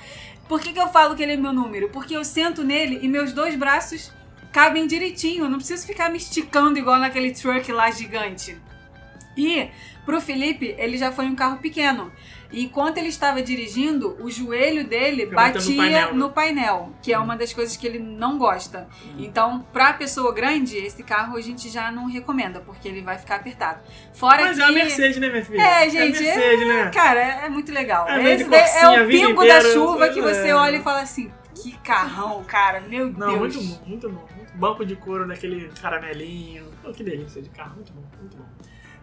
Por 0.49 0.61
que, 0.61 0.72
que 0.72 0.80
eu 0.80 0.88
falo 0.88 1.14
que 1.16 1.22
ele 1.22 1.32
é 1.32 1.36
meu 1.36 1.53
número? 1.53 1.88
Porque 1.88 2.14
eu 2.14 2.24
sento 2.24 2.62
nele 2.62 2.99
e 3.03 3.09
meus 3.09 3.32
dois 3.32 3.55
braços 3.57 4.12
cabem 4.53 4.86
direitinho. 4.86 5.45
Eu 5.45 5.49
não 5.49 5.59
preciso 5.59 5.86
ficar 5.86 6.11
me 6.11 6.18
esticando 6.18 6.78
igual 6.78 6.99
naquele 6.99 7.32
truck 7.32 7.72
lá 7.72 7.90
gigante. 7.90 8.57
E 9.36 9.70
pro 10.05 10.20
Felipe, 10.20 10.74
ele 10.78 10.99
já 10.99 11.11
foi 11.11 11.26
um 11.26 11.34
carro 11.34 11.59
pequeno. 11.59 12.12
E 12.53 12.64
enquanto 12.64 12.98
ele 12.98 13.09
estava 13.09 13.40
dirigindo, 13.42 14.16
o 14.22 14.30
joelho 14.30 14.86
dele 14.86 15.22
Fica 15.24 15.34
batia 15.34 15.61
no 15.70 15.76
painel, 15.76 16.07
né? 16.09 16.12
no 16.12 16.30
painel, 16.30 16.92
que 17.03 17.12
é 17.12 17.18
uma 17.18 17.34
das 17.36 17.53
coisas 17.53 17.76
que 17.76 17.86
ele 17.86 17.98
não 17.98 18.36
gosta. 18.38 18.86
Então, 19.18 19.66
pra 19.72 19.94
pessoa 19.94 20.32
grande, 20.34 20.76
esse 20.76 21.03
carro 21.03 21.36
a 21.36 21.40
gente 21.40 21.70
já 21.70 21.90
não 21.90 22.07
recomenda, 22.07 22.61
porque 22.61 22.86
ele 22.86 23.00
vai 23.00 23.16
ficar 23.16 23.36
apertado. 23.36 23.80
Fora 24.12 24.42
Mas 24.42 24.57
que. 24.57 24.62
é 24.62 24.66
uma 24.66 24.72
Mercedes, 24.72 25.16
né, 25.16 25.30
minha 25.30 25.44
filha? 25.44 25.62
É, 25.62 25.88
gente, 25.88 26.18
É 26.18 26.34
Mercedes, 26.34 26.68
né? 26.68 26.90
Cara, 26.92 27.20
é, 27.20 27.46
é 27.46 27.48
muito 27.48 27.72
legal. 27.72 28.07
É 28.07 28.34
Esse 28.34 28.44
é 28.55 28.84
a 28.84 29.03
o 29.03 29.07
pingo 29.09 29.40
da 29.40 29.59
inteira. 29.59 29.72
chuva 29.72 30.09
que 30.11 30.20
você 30.20 30.48
É. 30.48 30.55
olha 30.55 30.76
e 30.76 30.82
fala 30.82 31.00
assim: 31.00 31.32
que 31.55 31.72
carrão, 31.78 32.44
cara, 32.44 32.80
meu 32.82 33.11
Não, 33.12 33.38
Deus. 33.38 33.57
muito 33.57 33.61
bom, 33.62 33.88
muito 33.88 34.09
bom. 34.11 34.28
Muito 34.36 34.53
Banco 34.55 34.84
de 34.84 34.94
couro 34.96 35.26
daquele 35.26 35.70
caramelinho. 35.80 36.66
Oh, 36.84 36.92
que 36.92 37.03
delícia 37.03 37.40
de 37.40 37.48
carro, 37.48 37.76
muito 37.76 37.90
bom, 37.94 38.03
muito 38.20 38.36
bom. 38.36 38.44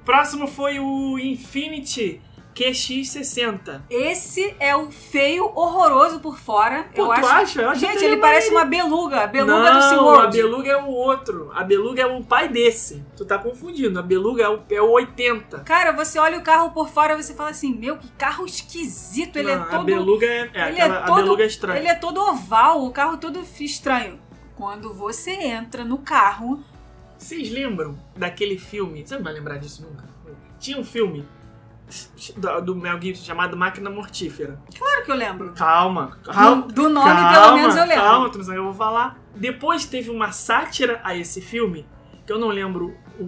Próximo 0.06 0.48
foi 0.48 0.80
o 0.80 1.18
Infinity 1.20 2.22
QX60. 2.60 3.82
Esse 3.90 4.54
é 4.60 4.76
o 4.76 4.92
feio, 4.92 5.46
horroroso 5.56 6.20
por 6.20 6.38
fora. 6.38 6.86
Pô, 6.94 7.02
eu 7.04 7.08
tu 7.08 7.12
acho. 7.12 7.28
acha? 7.28 7.62
Eu 7.62 7.70
acho 7.70 7.80
Gente, 7.82 8.04
ele 8.04 8.16
é 8.16 8.20
parece 8.20 8.52
uma 8.52 8.66
beluga, 8.66 9.22
a 9.22 9.28
beluga 9.28 9.72
não, 9.74 10.04
do 10.04 10.10
a 10.20 10.28
beluga 10.28 10.70
é 10.72 10.78
o 10.78 10.88
outro. 10.88 11.52
A 11.54 11.64
beluga 11.64 12.02
é 12.02 12.06
o 12.06 12.24
pai 12.24 12.50
desse. 12.50 13.04
Tu 13.16 13.26
tá 13.26 13.38
confundindo. 13.38 13.98
A 14.00 14.02
beluga 14.02 14.44
é 14.44 14.50
o, 14.50 14.60
é 14.70 14.82
o 14.82 14.90
80. 14.92 15.60
Cara, 15.60 15.92
você 15.92 16.20
olha 16.20 16.38
o 16.38 16.44
carro 16.44 16.72
por 16.72 16.90
fora 16.90 17.14
e 17.14 17.24
você 17.24 17.34
fala 17.34 17.50
assim: 17.50 17.74
Meu, 17.74 17.98
que 17.98 18.10
carro 18.12 18.46
esquisito. 18.46 19.38
Ele 19.38 19.56
Não, 19.56 19.62
é 19.64 19.66
A 19.66 19.70
todo. 19.70 19.86
beluga 19.86 20.26
é, 20.26 20.50
é 20.54 20.68
ele 20.70 20.82
aquela, 20.82 20.96
é 20.96 20.98
a 21.00 21.06
todo- 21.06 21.16
beluga 21.16 21.44
é 21.44 21.48
estranha. 21.48 21.80
Ele 21.80 21.88
é 21.88 21.96
todo 21.96 22.22
oval, 22.22 22.84
o 22.86 22.92
carro 22.92 23.18
todo 23.18 23.40
estranho. 23.60 24.20
Quando 24.56 24.94
você 24.94 25.32
entra 25.32 25.86
no 25.86 26.00
carro. 26.00 26.62
Vocês 27.18 27.50
lembram 27.52 27.98
daquele 28.16 28.58
filme? 28.58 29.06
Você 29.06 29.16
não 29.16 29.24
vai 29.24 29.34
lembrar 29.34 29.58
disso 29.58 29.82
nunca? 29.82 30.08
Tinha 30.58 30.78
um 30.78 30.84
filme 30.84 31.26
do, 32.38 32.62
do 32.62 32.76
Mel 32.76 33.00
Gibson 33.02 33.24
chamado 33.26 33.56
Máquina 33.58 33.90
Mortífera. 33.90 34.60
Claro 34.78 35.06
que 35.06 35.12
eu 35.12 35.16
lembro. 35.16 35.54
Calma, 35.54 36.18
calma. 36.24 36.62
Do, 36.68 36.74
do 36.74 36.90
nome, 36.90 37.10
calma, 37.10 37.32
pelo 37.34 37.56
menos, 37.56 37.76
eu 37.76 37.86
lembro. 37.86 38.04
Calma, 38.04 38.30
tu 38.30 38.38
não 38.38 38.46
sabe 38.46 38.58
o 38.58 38.62
que 38.62 38.68
eu 38.68 38.72
vou 38.74 38.74
falar. 38.74 39.20
Depois 39.36 39.86
teve 39.86 40.10
uma 40.10 40.32
sátira 40.32 41.00
a 41.04 41.16
esse 41.16 41.42
filme, 41.42 41.86
que 42.26 42.32
eu 42.32 42.40
não 42.40 42.50
lembro 42.50 42.96
o, 43.20 43.24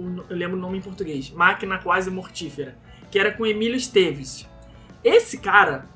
o- 0.00 0.24
eu 0.28 0.36
lembro 0.36 0.56
o 0.56 0.60
nome 0.60 0.78
em 0.78 0.82
português. 0.82 1.30
Máquina 1.30 1.78
Quase 1.78 2.10
Mortífera. 2.10 2.76
Que 3.10 3.18
era 3.18 3.32
com 3.32 3.46
Emílio 3.46 3.76
Esteves. 3.76 4.48
Esse 5.02 5.38
cara, 5.38 5.86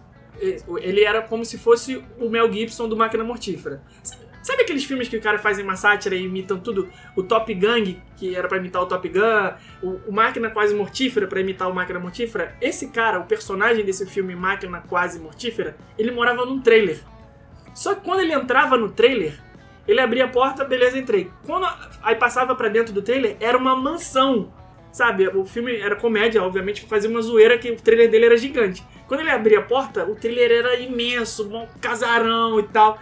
ele 0.80 1.04
era 1.04 1.20
como 1.22 1.44
se 1.44 1.58
fosse 1.58 2.02
o 2.18 2.28
Mel 2.30 2.50
Gibson 2.52 2.88
do 2.88 2.96
Máquina 2.96 3.22
Mortífera. 3.24 3.82
Sabe 4.02 4.22
aqueles 4.62 4.84
filmes 4.84 5.08
que 5.08 5.16
o 5.16 5.20
cara 5.20 5.38
fazem 5.38 5.64
uma 5.64 5.76
sátira 5.76 6.16
e 6.16 6.24
imitam 6.24 6.58
tudo? 6.58 6.88
O 7.16 7.22
Top 7.22 7.52
Gang, 7.54 8.02
que 8.16 8.34
era 8.34 8.48
pra 8.48 8.58
imitar 8.58 8.82
o 8.82 8.86
Top 8.86 9.08
Gun, 9.08 9.52
o, 9.82 10.00
o 10.08 10.12
Máquina 10.12 10.50
Quase 10.50 10.74
Mortífera 10.74 11.26
pra 11.26 11.40
imitar 11.40 11.70
o 11.70 11.74
Máquina 11.74 12.00
Mortífera. 12.00 12.56
Esse 12.60 12.88
cara, 12.88 13.20
o 13.20 13.24
personagem 13.24 13.84
desse 13.84 14.04
filme 14.06 14.34
Máquina 14.34 14.82
Quase 14.88 15.20
Mortífera, 15.20 15.76
ele 15.96 16.10
morava 16.10 16.44
num 16.44 16.60
trailer. 16.60 16.98
Só 17.74 17.94
que 17.94 18.02
quando 18.02 18.20
ele 18.20 18.32
entrava 18.32 18.76
no 18.76 18.90
trailer, 18.90 19.38
ele 19.86 20.00
abria 20.00 20.24
a 20.24 20.28
porta, 20.28 20.64
beleza, 20.64 20.98
entrei. 20.98 21.30
Quando 21.46 21.66
aí 22.02 22.14
passava 22.16 22.54
pra 22.54 22.68
dentro 22.68 22.92
do 22.92 23.02
trailer, 23.02 23.36
era 23.40 23.56
uma 23.56 23.76
mansão. 23.76 24.52
Sabe, 24.92 25.26
o 25.28 25.44
filme 25.46 25.74
era 25.76 25.96
comédia, 25.96 26.42
obviamente 26.42 26.84
fazia 26.84 27.08
uma 27.08 27.22
zoeira 27.22 27.56
que 27.56 27.70
o 27.70 27.76
trailer 27.76 28.10
dele 28.10 28.26
era 28.26 28.36
gigante. 28.36 28.84
Quando 29.08 29.20
ele 29.20 29.30
abria 29.30 29.60
a 29.60 29.62
porta, 29.62 30.04
o 30.04 30.14
trailer 30.14 30.50
era 30.50 30.78
imenso, 30.78 31.48
um 31.48 31.66
casarão 31.80 32.60
e 32.60 32.64
tal. 32.64 32.98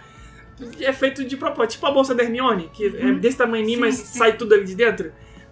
É 0.81 0.93
feito 0.93 1.23
de 1.23 1.37
propósito. 1.37 1.71
Tipo 1.73 1.87
a 1.87 1.91
bolsa 1.91 2.13
da 2.15 2.23
Hermione, 2.23 2.69
que 2.73 2.87
é 2.87 3.11
desse 3.13 3.37
tamanho, 3.37 3.79
mas 3.79 3.95
Sim, 3.95 4.05
sim. 4.05 4.17
sai 4.19 4.37
tudo 4.37 4.53
ali 4.53 4.65
de 4.65 4.75
dentro. 4.75 5.11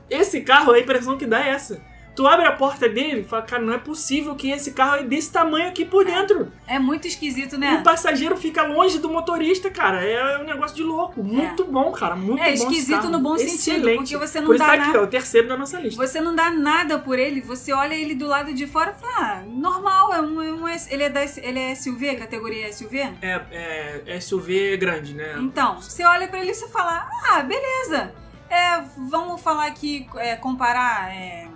Esse 0.10 0.42
carro, 0.42 0.72
a 0.72 0.80
impressão 0.80 1.18
que 1.18 1.26
dá 1.26 1.46
é 1.46 1.50
essa. 1.50 1.82
Tu 2.20 2.28
abre 2.28 2.46
a 2.46 2.52
porta 2.52 2.90
dele 2.90 3.22
e 3.22 3.24
fala, 3.24 3.44
cara, 3.44 3.62
não 3.64 3.72
é 3.72 3.78
possível 3.78 4.36
que 4.36 4.52
esse 4.52 4.74
carro 4.74 4.98
é 4.98 5.04
desse 5.04 5.32
tamanho 5.32 5.70
aqui 5.70 5.86
por 5.86 6.04
dentro. 6.04 6.52
É 6.68 6.78
muito 6.78 7.08
esquisito, 7.08 7.56
E 7.56 7.58
né? 7.58 7.78
o 7.80 7.84
passageiro 7.84 8.36
fica 8.36 8.62
longe 8.64 9.00
do 9.00 9.08
motorista, 9.10 9.70
cara. 9.70 10.04
É 10.04 10.38
um 10.38 10.44
negócio 10.44 10.76
de 10.76 10.84
louco. 10.84 11.24
Muito 11.24 11.64
bom, 11.64 11.94
cara. 11.94 12.18
Muito 12.18 12.42
É 12.42 12.48
bom. 12.48 12.52
esse 12.52 12.64
esquisito 12.66 13.08
no 13.10 13.20
bom 13.22 13.38
sentido, 13.38 13.56
Excelente. 13.88 13.98
porque 14.00 14.18
você 14.18 14.40
não 14.42 14.48
Por 14.48 14.56
isso 14.56 14.66
dá 14.66 14.68
tá 14.68 14.74
aqui, 14.74 14.88
nada. 14.88 15.00
ó, 15.00 15.04
o 15.06 15.08
terceiro 15.08 15.48
da 15.48 15.56
nossa 15.56 15.80
lista. 15.80 16.06
Você 16.06 16.20
não 16.20 16.36
dá 16.36 16.50
nada 16.52 17.00
por 17.00 17.18
ele, 17.18 17.40
você 17.40 17.72
olha 17.72 17.94
ele 17.94 18.14
do 18.16 18.28
lado 18.28 18.54
de 18.54 18.68
fora 18.68 18.94
e 18.98 19.00
fala, 19.00 19.16
ah, 19.38 19.44
normal, 19.48 20.14
é 20.14 20.22
um, 20.22 20.42
é 20.42 20.52
um 20.52 20.68
ele, 20.68 21.04
é 21.04 21.10
da, 21.10 21.22
ele 21.24 21.60
é 21.60 21.74
SUV, 21.74 22.16
categoria 22.18 22.70
SUV? 22.74 23.00
É, 23.22 24.04
é 24.06 24.20
SUV 24.20 24.76
grande, 24.76 25.14
né? 25.14 25.38
Então, 25.40 25.80
você 25.80 26.04
olha 26.04 26.28
pra 26.28 26.42
ele 26.42 26.52
e 26.52 26.54
você 26.54 26.68
fala, 26.68 27.10
ah, 27.32 27.42
beleza. 27.44 28.14
É, 28.50 28.82
vamos 29.10 29.40
falar 29.42 29.68
aqui, 29.68 30.06
é, 30.18 30.36
comparar. 30.36 31.16
é, 31.16 31.48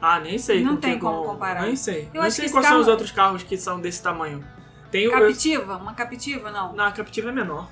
Ah, 0.00 0.20
nem 0.20 0.38
sei. 0.38 0.62
Não 0.62 0.74
com 0.76 0.80
tem 0.80 0.98
como 0.98 1.22
com- 1.22 1.28
comparar. 1.30 1.62
Nem 1.62 1.74
sei. 1.76 2.08
Eu 2.14 2.20
não 2.20 2.26
acho 2.28 2.36
sei 2.36 2.48
quais 2.48 2.64
são 2.66 2.74
carro- 2.74 2.80
os 2.82 2.88
outros 2.88 3.10
carros 3.10 3.42
que 3.42 3.56
são 3.56 3.80
desse 3.80 4.02
tamanho. 4.02 4.44
Tem 4.90 5.08
o. 5.08 5.10
Captiva? 5.10 5.76
Uma 5.76 5.92
Captiva, 5.94 6.50
não. 6.50 6.72
Não, 6.72 6.84
a 6.84 6.92
Captiva 6.92 7.28
é 7.30 7.32
menor. 7.32 7.68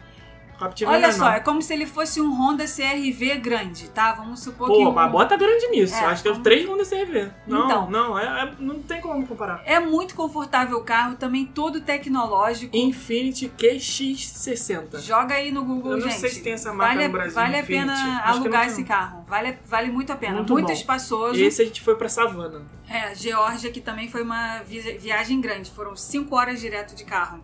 A 0.56 0.58
Captiva 0.58 0.90
é 0.92 0.94
Olha 0.94 1.12
só, 1.12 1.30
é 1.32 1.40
como 1.40 1.60
se 1.60 1.70
ele 1.74 1.84
fosse 1.84 2.18
um 2.18 2.32
Honda 2.34 2.64
CRV 2.64 3.36
grande, 3.36 3.88
tá? 3.90 4.12
Vamos 4.14 4.40
supor 4.40 4.68
que. 4.68 4.74
Pô, 4.74 4.90
mas 4.90 5.12
bota 5.12 5.36
grande 5.36 5.66
nisso. 5.68 5.94
É, 5.94 6.06
Acho 6.06 6.22
que 6.22 6.28
é 6.28 6.32
vamos- 6.32 6.44
três 6.44 6.66
Honda 6.66 6.82
CRV. 6.84 7.30
Não, 7.46 7.64
Então. 7.66 7.90
não, 7.90 8.18
é, 8.18 8.24
é- 8.44 8.54
não 8.58 8.80
tem 8.82 9.00
como 9.02 9.26
comparar. 9.26 9.60
É 9.66 9.78
muito 9.78 10.14
confortável 10.14 10.78
o 10.78 10.82
carro, 10.82 11.14
também 11.16 11.44
todo 11.44 11.80
tecnológico. 11.82 12.74
Infinity 12.74 13.48
QX60. 13.50 14.98
Joga 15.00 15.34
aí 15.34 15.52
no 15.52 15.64
Google, 15.64 15.92
Eu 15.92 15.98
não 15.98 16.08
gente. 16.08 16.20
sei 16.20 16.30
se 16.30 16.42
tem 16.42 16.54
essa 16.54 16.72
marca 16.72 16.94
vale, 16.94 17.06
no 17.08 17.12
Brasil, 17.12 17.34
Vale 17.34 17.56
a 17.56 17.60
Infinity. 17.60 17.86
pena 17.86 18.20
Acho 18.24 18.38
alugar 18.40 18.66
esse 18.66 18.84
carro. 18.84 19.24
Vale, 19.28 19.58
vale 19.66 19.90
muito 19.90 20.12
a 20.12 20.16
pena. 20.16 20.36
Muito 20.36 20.52
Muito, 20.52 20.72
espaçoso. 20.72 21.38
Esse 21.38 21.62
a 21.62 21.64
gente 21.64 21.80
foi 21.82 21.96
pra 21.96 22.08
Savana. 22.08 22.62
É, 22.88 23.14
Geórgia, 23.14 23.70
que 23.70 23.80
também 23.80 24.08
foi 24.08 24.22
uma 24.22 24.60
vi- 24.62 24.96
viagem 24.98 25.40
grande. 25.40 25.70
Foram 25.70 25.94
cinco 25.96 26.34
horas 26.36 26.60
direto 26.60 26.94
de 26.94 27.04
carro. 27.04 27.40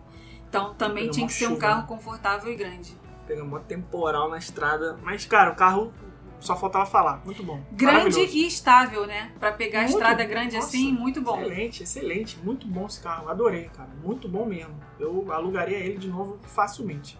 Então 0.49 0.73
também 0.75 1.09
tinha 1.09 1.25
que 1.27 1.33
ser 1.33 1.45
um 1.47 1.49
chuva, 1.55 1.61
carro 1.61 1.87
confortável 1.87 2.51
e 2.51 2.55
grande. 2.55 2.95
Pegamos 3.27 3.51
uma 3.51 3.59
temporal 3.59 4.29
na 4.29 4.37
estrada. 4.37 4.97
Mas, 5.03 5.25
cara, 5.25 5.51
o 5.51 5.55
carro 5.55 5.93
só 6.39 6.55
faltava 6.57 6.85
falar. 6.85 7.21
Muito 7.25 7.41
bom. 7.43 7.63
Grande 7.71 8.19
e 8.19 8.45
estável, 8.47 9.07
né? 9.07 9.31
Pra 9.39 9.51
pegar 9.51 9.79
Muito 9.81 9.93
estrada 9.93 10.23
bom. 10.23 10.29
grande 10.29 10.55
Nossa, 10.55 10.67
assim, 10.67 10.91
muito 10.91 11.21
bom. 11.21 11.39
Excelente, 11.39 11.83
excelente. 11.83 12.37
Muito 12.43 12.67
bom 12.67 12.85
esse 12.85 13.01
carro. 13.01 13.29
Adorei, 13.29 13.69
cara. 13.75 13.89
Muito 14.03 14.27
bom 14.27 14.45
mesmo. 14.45 14.75
Eu 14.99 15.31
alugaria 15.31 15.77
ele 15.77 15.97
de 15.97 16.09
novo 16.09 16.39
facilmente. 16.43 17.17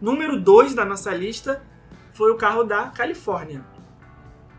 Número 0.00 0.40
2 0.40 0.74
da 0.74 0.84
nossa 0.84 1.12
lista 1.14 1.62
foi 2.12 2.32
o 2.32 2.36
carro 2.36 2.64
da 2.64 2.88
Califórnia. 2.88 3.64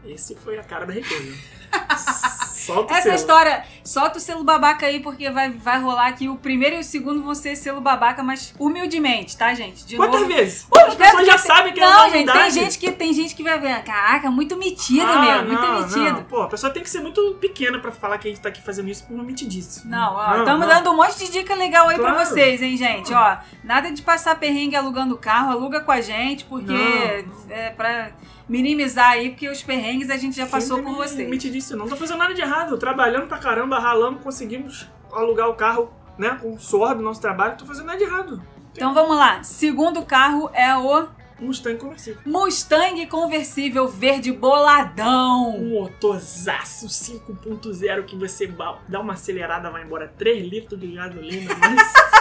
Esse 0.06 0.36
foi 0.36 0.58
a 0.58 0.64
cara 0.64 0.86
da 0.86 0.94
riqueza. 0.94 1.36
Solta 2.68 2.94
o 2.94 2.96
Essa 2.96 3.04
selo. 3.04 3.16
história, 3.16 3.64
solta 3.84 4.18
o 4.18 4.22
selo 4.22 4.44
babaca 4.44 4.86
aí, 4.86 5.00
porque 5.00 5.30
vai, 5.30 5.50
vai 5.50 5.80
rolar 5.82 6.08
aqui. 6.08 6.30
O 6.30 6.36
primeiro 6.36 6.76
e 6.76 6.80
o 6.80 6.84
segundo 6.84 7.24
vão 7.24 7.34
ser 7.34 7.56
selo 7.56 7.82
babaca, 7.82 8.22
mas 8.22 8.54
humildemente, 8.60 9.36
tá, 9.36 9.54
gente? 9.54 9.86
De 9.86 9.96
Quantas 9.96 10.22
novo. 10.22 10.34
vezes? 10.34 10.64
Pô, 10.70 10.78
As 10.80 10.96
pessoas 10.96 11.26
já 11.26 11.38
tem- 11.38 11.46
sabem 11.46 11.74
que 11.74 11.80
é 11.80 11.84
Não, 11.86 11.92
uma 11.92 12.10
gente, 12.10 12.32
tem 12.32 12.52
gente, 12.52 12.78
que, 12.80 12.92
tem 12.92 13.14
gente 13.14 13.36
que 13.36 13.44
vai 13.44 13.60
ver. 13.60 13.84
Caraca, 13.84 14.30
muito 14.30 14.56
metido, 14.58 15.06
Ah, 15.06 15.22
meu. 15.22 15.46
Muito 15.46 15.62
não, 15.62 15.82
metido. 15.82 16.12
Não. 16.18 16.24
Pô, 16.24 16.42
a 16.44 16.48
pessoa 16.48 16.72
tem 16.72 16.84
que 16.84 16.90
ser 16.90 17.00
muito 17.02 17.36
pequena 17.40 17.80
pra 17.80 17.92
falar 17.92 18.18
que 18.18 18.28
a 18.28 18.32
gente 18.32 18.42
tá 18.42 18.50
aqui 18.50 18.62
fazendo 18.62 18.90
isso 18.90 19.06
por 19.06 19.14
uma 19.14 19.24
metidice. 19.24 19.88
Não, 19.88 20.16
ó, 20.16 20.38
estamos 20.38 20.68
dando 20.68 20.92
um 20.92 20.96
monte 20.98 21.18
de 21.18 21.32
dica 21.32 21.56
legal 21.56 21.88
aí 21.88 21.98
pra 21.98 22.12
Claro. 22.12 22.26
vocês, 22.30 22.62
hein, 22.62 22.76
gente? 22.78 23.14
Ó, 23.14 23.38
nada 23.64 23.92
de 23.92 24.02
passar 24.02 24.36
perrengue 24.40 24.76
alugando 24.76 25.18
carro, 25.18 25.52
aluga 25.52 25.80
com 25.82 25.92
a 25.92 26.02
gente, 26.02 26.46
porque 26.46 26.72
Não. 26.72 27.56
é 27.56 27.70
pra 27.70 28.12
minimizar 28.48 29.12
aí, 29.12 29.30
porque 29.30 29.50
os 29.50 29.62
perrengues 29.64 30.10
a 30.10 30.18
gente 30.18 30.36
já 30.36 30.46
passou 30.48 30.78
Sem 30.78 30.86
por 30.86 30.92
me- 30.94 30.98
vocês. 30.98 31.30
Metidice, 31.30 31.72
não. 31.74 31.80
Não 31.80 31.88
tô 31.88 31.96
fazendo 31.96 32.18
nada 32.20 32.34
de 32.34 32.42
errado. 32.42 32.78
Trabalhando 32.78 33.28
pra 33.28 33.38
caramba, 33.38 33.80
ralando, 33.80 34.20
conseguimos 34.20 34.90
alugar 35.12 35.50
o 35.50 35.56
carro, 35.56 35.92
né? 36.18 36.38
Com 36.42 36.54
o 36.54 36.60
suor 36.60 36.96
do 36.96 37.02
nosso 37.04 37.20
trabalho. 37.22 37.52
Não 37.52 37.58
tô 37.58 37.66
fazendo 37.66 37.86
nada 37.88 37.98
de 37.98 38.04
errado. 38.06 38.42
Então 38.74 38.94
vamos 38.94 39.16
lá. 39.18 39.42
Segundo 39.44 40.04
carro 40.06 40.50
é 40.54 40.76
o 40.78 41.08
Mustang 41.40 41.78
conversível. 41.78 42.22
Mustang 42.26 43.06
conversível 43.08 43.88
verde 43.88 44.32
boladão. 44.32 45.56
Um 45.56 45.82
motorzaço 45.82 46.88
5.0 46.88 48.06
que 48.06 48.16
você 48.16 48.52
dá 48.88 49.00
uma 49.00 49.14
acelerada, 49.14 49.70
vai 49.70 49.84
embora 49.84 50.12
3 50.18 50.48
litros 50.48 50.80
de 50.80 50.88
gasolina. 50.88 51.54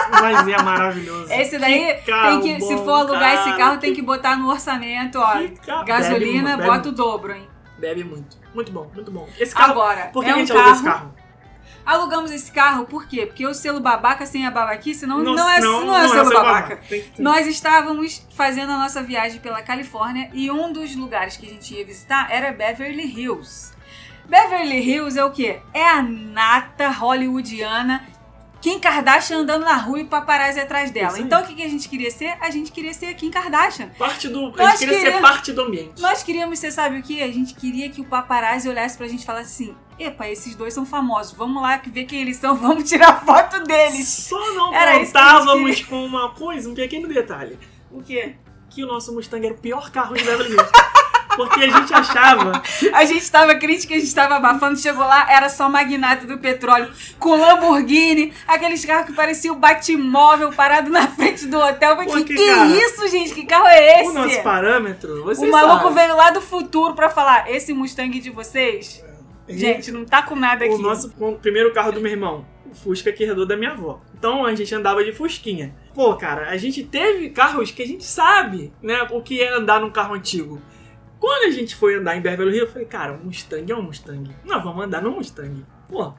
Mas, 0.09 0.21
mas 0.21 0.47
é 0.47 0.61
maravilhoso. 0.61 1.33
Esse 1.33 1.57
daí 1.57 1.95
Que 1.95 2.09
carro 2.09 2.41
tem 2.41 2.55
que, 2.55 2.61
se 2.61 2.75
bom, 2.75 2.85
for 2.85 2.91
alugar 2.91 3.33
esse 3.33 3.43
cara. 3.43 3.57
carro, 3.57 3.77
tem 3.77 3.93
que 3.93 4.01
botar 4.01 4.37
no 4.37 4.49
orçamento, 4.49 5.19
ó. 5.19 5.37
Que 5.37 5.51
Gasolina, 5.85 6.55
bebe, 6.55 6.69
bota 6.69 6.87
o 6.87 6.91
dobro, 6.93 7.33
hein? 7.33 7.45
Bebe 7.77 8.05
muito. 8.05 8.37
Muito 8.55 8.71
bom, 8.71 8.89
muito 8.95 9.11
bom. 9.11 9.27
Esse 9.37 9.53
carro. 9.53 9.71
Agora, 9.71 10.05
por 10.07 10.23
que 10.23 10.29
é 10.29 10.33
a 10.33 10.35
um 10.37 10.39
gente 10.39 10.53
alugou 10.53 10.71
esse 10.71 10.83
carro. 10.83 11.13
Alugamos 11.87 12.31
esse 12.31 12.51
carro 12.51 12.85
por 12.85 13.07
quê? 13.07 13.25
Porque 13.25 13.47
o 13.47 13.53
selo 13.53 13.79
babaca 13.79 14.25
sem 14.25 14.45
a 14.45 14.51
babaquice 14.51 15.07
não, 15.07 15.19
não, 15.19 15.35
Nossa, 15.35 15.55
é, 15.55 15.59
não, 15.61 15.95
é 15.95 16.07
selo 16.09 16.33
babaca. 16.33 16.81
Tem 16.89 17.01
que 17.01 17.11
ter. 17.11 17.21
Nós 17.21 17.47
estávamos 17.47 18.27
fazendo 18.35 18.73
a 18.73 18.77
nossa 18.77 19.01
viagem 19.01 19.39
pela 19.39 19.61
Califórnia 19.61 20.29
e 20.33 20.51
um 20.51 20.73
dos 20.73 20.93
lugares 20.97 21.37
que 21.37 21.45
a 21.45 21.49
gente 21.49 21.73
ia 21.73 21.85
visitar 21.85 22.29
era 22.29 22.51
Beverly 22.51 23.05
Hills. 23.05 23.71
Beverly 24.25 24.81
Hills 24.81 25.17
é 25.17 25.23
o 25.23 25.31
quê? 25.31 25.61
É 25.73 25.87
a 25.87 26.01
nata 26.03 26.89
hollywoodiana. 26.89 28.05
Kim 28.59 28.79
Kardashian 28.79 29.37
andando 29.37 29.63
na 29.63 29.77
rua 29.77 30.01
e 30.01 30.03
paparazzi 30.03 30.59
atrás 30.59 30.91
dela. 30.91 31.17
Então 31.17 31.41
o 31.41 31.45
que 31.45 31.55
que 31.55 31.63
a 31.63 31.69
gente 31.69 31.87
queria 31.87 32.11
ser? 32.11 32.35
A 32.41 32.49
gente 32.49 32.69
queria 32.69 32.93
ser 32.93 33.13
Kim 33.13 33.31
Kardashian. 33.31 33.91
Parte 33.97 34.27
do. 34.27 34.53
A 34.61 34.71
gente 34.71 34.79
queria 34.79 34.99
ser 34.99 35.21
parte 35.21 35.53
do 35.53 35.61
ambiente. 35.61 36.01
Nós 36.01 36.21
queríamos 36.21 36.59
ser, 36.59 36.71
sabe 36.71 36.99
o 36.99 37.01
que? 37.01 37.23
A 37.23 37.31
gente 37.31 37.53
queria 37.53 37.89
que 37.89 38.01
o 38.01 38.03
paparazzi 38.03 38.67
olhasse 38.67 38.97
pra 38.97 39.07
gente 39.07 39.21
e 39.21 39.25
falasse 39.25 39.63
assim: 39.63 39.86
Epa, 39.99 40.27
esses 40.27 40.55
dois 40.55 40.73
são 40.73 40.85
famosos, 40.85 41.33
vamos 41.33 41.61
lá 41.61 41.81
ver 41.85 42.05
quem 42.05 42.21
eles 42.21 42.37
são, 42.37 42.53
vamos 42.57 42.87
tirar 42.87 43.25
foto 43.25 43.63
deles. 43.63 44.07
Só 44.07 44.53
não 44.53 44.73
Era 44.73 44.99
contávamos 44.99 45.81
com 45.83 46.05
uma 46.05 46.29
coisa, 46.31 46.69
um 46.69 46.75
pequeno 46.75 47.07
detalhe. 47.07 47.57
O 47.91 48.01
quê? 48.01 48.35
Que 48.69 48.83
o 48.83 48.87
nosso 48.87 49.13
Mustang 49.13 49.45
era 49.45 49.55
o 49.55 49.57
pior 49.57 49.89
carro 49.91 50.15
de 50.15 50.23
Beverly 50.23 50.51
Hills. 50.53 50.71
Porque 51.37 51.61
a 51.61 51.69
gente 51.69 51.93
achava. 51.93 52.63
A 52.93 53.05
gente 53.05 53.31
tava 53.31 53.53
crítica, 53.53 53.93
a 53.93 53.99
gente 53.99 54.13
tava 54.13 54.37
abafando, 54.37 54.75
chegou 54.79 55.05
lá, 55.05 55.31
era 55.31 55.49
só 55.49 55.69
magnata 55.69 56.25
do 56.25 56.39
petróleo, 56.39 56.91
com 57.19 57.35
Lamborghini, 57.35 58.33
aqueles 58.47 58.83
carros 58.83 59.05
que 59.05 59.13
pareciam 59.13 59.55
o 59.55 59.59
Batmóvel 59.59 60.51
parado 60.51 60.89
na 60.89 61.07
frente 61.07 61.45
do 61.45 61.59
hotel. 61.59 61.95
Falei, 61.95 62.11
Porque, 62.11 62.33
que, 62.33 62.47
cara, 62.47 62.65
isso, 62.65 63.07
gente? 63.07 63.35
Que 63.35 63.45
carro 63.45 63.67
é 63.67 64.01
esse? 64.01 64.09
O 64.09 64.13
nosso 64.13 64.41
parâmetro, 64.41 65.23
vocês 65.23 65.47
O 65.47 65.51
maluco 65.51 65.91
veio 65.91 66.15
lá 66.15 66.31
do 66.31 66.41
futuro 66.41 66.95
pra 66.95 67.07
falar: 67.07 67.47
esse 67.51 67.71
Mustang 67.71 68.19
de 68.19 68.31
vocês, 68.31 69.03
gente, 69.47 69.91
não 69.91 70.05
tá 70.05 70.21
com 70.21 70.35
nada 70.35 70.65
aqui. 70.65 70.73
O 70.73 70.77
nosso 70.77 71.13
o 71.19 71.35
primeiro 71.37 71.73
carro 71.73 71.91
do 71.91 72.01
meu 72.01 72.11
irmão, 72.11 72.45
o 72.65 72.75
Fusca 72.75 73.11
que 73.11 73.23
herdou 73.23 73.45
da 73.45 73.55
minha 73.55 73.71
avó. 73.71 74.01
Então 74.17 74.45
a 74.45 74.53
gente 74.55 74.73
andava 74.73 75.03
de 75.03 75.11
Fusquinha. 75.11 75.75
Pô, 75.93 76.15
cara, 76.15 76.49
a 76.49 76.57
gente 76.57 76.83
teve 76.83 77.29
carros 77.29 77.71
que 77.71 77.81
a 77.81 77.87
gente 77.87 78.03
sabe, 78.03 78.73
né, 78.81 79.07
o 79.11 79.21
que 79.21 79.41
é 79.41 79.53
andar 79.53 79.81
num 79.81 79.89
carro 79.89 80.13
antigo. 80.13 80.61
Quando 81.19 81.47
a 81.47 81.51
gente 81.51 81.75
foi 81.75 81.95
andar 81.95 82.15
em 82.15 82.21
Beverly 82.21 82.51
Hills, 82.51 82.67
eu 82.67 82.71
falei, 82.71 82.87
cara, 82.87 83.13
um 83.13 83.25
Mustang 83.25 83.71
é 83.71 83.75
um 83.75 83.81
Mustang. 83.81 84.29
Nós 84.45 84.63
vamos 84.63 84.85
andar 84.85 85.01
no 85.01 85.11
Mustang. 85.11 85.65
Pô, 85.89 86.13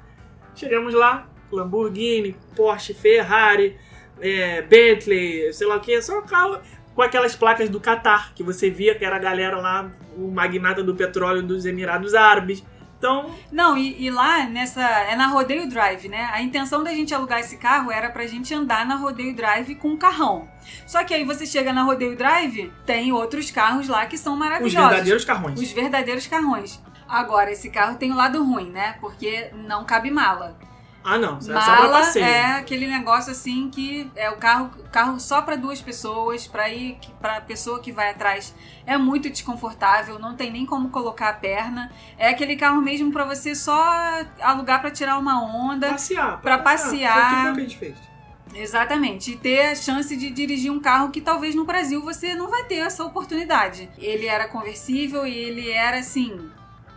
chegamos 0.56 0.92
lá, 0.92 1.28
Lamborghini, 1.52 2.36
Porsche, 2.56 2.94
Ferrari, 2.94 3.76
é, 4.20 4.62
Bentley, 4.62 5.52
sei 5.52 5.66
lá 5.66 5.76
o 5.76 5.80
que, 5.80 6.00
só 6.02 6.20
carro 6.22 6.59
com 6.98 7.02
aquelas 7.02 7.36
placas 7.36 7.68
do 7.68 7.78
Qatar, 7.78 8.34
que 8.34 8.42
você 8.42 8.68
via 8.68 8.92
que 8.92 9.05
era 9.05 9.14
a 9.14 9.20
galera 9.20 9.56
lá, 9.56 9.88
o 10.16 10.32
magnata 10.32 10.82
do 10.82 10.96
petróleo 10.96 11.44
dos 11.44 11.64
Emirados 11.64 12.12
Árabes. 12.12 12.64
Então, 12.98 13.30
Não, 13.52 13.78
e, 13.78 14.02
e 14.02 14.10
lá 14.10 14.44
nessa. 14.44 14.82
É 14.82 15.14
na 15.14 15.28
Rodeio 15.28 15.68
Drive, 15.68 16.08
né? 16.08 16.28
A 16.32 16.42
intenção 16.42 16.82
da 16.82 16.90
gente 16.90 17.14
alugar 17.14 17.38
esse 17.38 17.56
carro 17.56 17.92
era 17.92 18.10
pra 18.10 18.26
gente 18.26 18.52
andar 18.52 18.84
na 18.84 18.96
Rodeio 18.96 19.34
Drive 19.34 19.76
com 19.76 19.90
um 19.90 19.96
carrão. 19.96 20.48
Só 20.84 21.04
que 21.04 21.14
aí 21.14 21.24
você 21.24 21.46
chega 21.46 21.72
na 21.72 21.82
Rodeio 21.84 22.16
Drive, 22.16 22.72
tem 22.84 23.12
outros 23.12 23.50
carros 23.52 23.86
lá 23.86 24.04
que 24.06 24.18
são 24.18 24.32
os 24.32 24.38
maravilhosos. 24.38 24.88
verdadeiros 24.90 25.24
carrões. 25.24 25.60
Os 25.60 25.70
verdadeiros 25.70 26.26
carrões. 26.26 26.82
Agora, 27.08 27.50
esse 27.52 27.70
carro 27.70 27.96
tem 27.96 28.12
o 28.12 28.16
lado 28.16 28.42
ruim, 28.44 28.70
né? 28.70 28.96
Porque 29.00 29.50
não 29.54 29.84
cabe 29.84 30.10
mala. 30.10 30.58
Ah, 31.10 31.16
não, 31.16 31.39
isso 31.39 31.51
é 31.51 31.55
só 31.59 31.64
pra 31.64 31.82
Mala 31.85 31.98
passeio. 32.01 32.24
é 32.26 32.59
aquele 32.59 32.86
negócio 32.86 33.32
assim 33.32 33.70
que 33.70 34.10
é 34.14 34.28
o 34.28 34.36
carro, 34.36 34.70
carro 34.93 35.18
só 35.18 35.40
pra 35.40 35.56
duas 35.56 35.80
pessoas, 35.80 36.47
pra 36.47 36.68
ir 36.68 36.98
para 37.18 37.40
pessoa 37.40 37.80
que 37.80 37.90
vai 37.90 38.10
atrás 38.10 38.55
é 38.85 38.98
muito 38.98 39.30
desconfortável, 39.30 40.18
não 40.18 40.36
tem 40.36 40.51
nem 40.51 40.66
como 40.66 40.90
colocar 40.90 41.30
a 41.30 41.32
perna. 41.32 41.90
É 42.18 42.28
aquele 42.28 42.56
carro 42.56 42.82
mesmo 42.82 43.10
pra 43.10 43.24
você 43.24 43.55
só 43.55 43.82
alugar 44.39 44.82
pra 44.82 44.90
tirar 44.90 45.18
uma 45.18 45.43
onda. 45.43 45.93
Passear. 45.93 46.43
Foi 46.43 46.52
o 46.52 46.62
passear. 46.62 47.44
foi 47.44 47.52
que 47.55 47.60
a 47.60 47.62
gente 47.62 47.78
fez. 47.78 47.97
Exatamente, 48.55 49.32
e 49.32 49.36
ter 49.36 49.70
a 49.70 49.74
chance 49.74 50.14
de 50.14 50.30
dirigir 50.30 50.70
um 50.70 50.80
carro 50.80 51.10
que 51.10 51.22
talvez 51.22 51.55
no 51.55 51.64
Brasil 51.64 52.02
você 52.02 52.35
não 52.35 52.48
vai 52.48 52.64
ter 52.64 52.76
essa 52.76 53.02
oportunidade. 53.02 53.89
Ele 53.97 54.26
era 54.26 54.47
conversível 54.47 55.26
e 55.26 55.32
ele 55.35 55.70
era 55.70 55.98
assim 55.98 56.51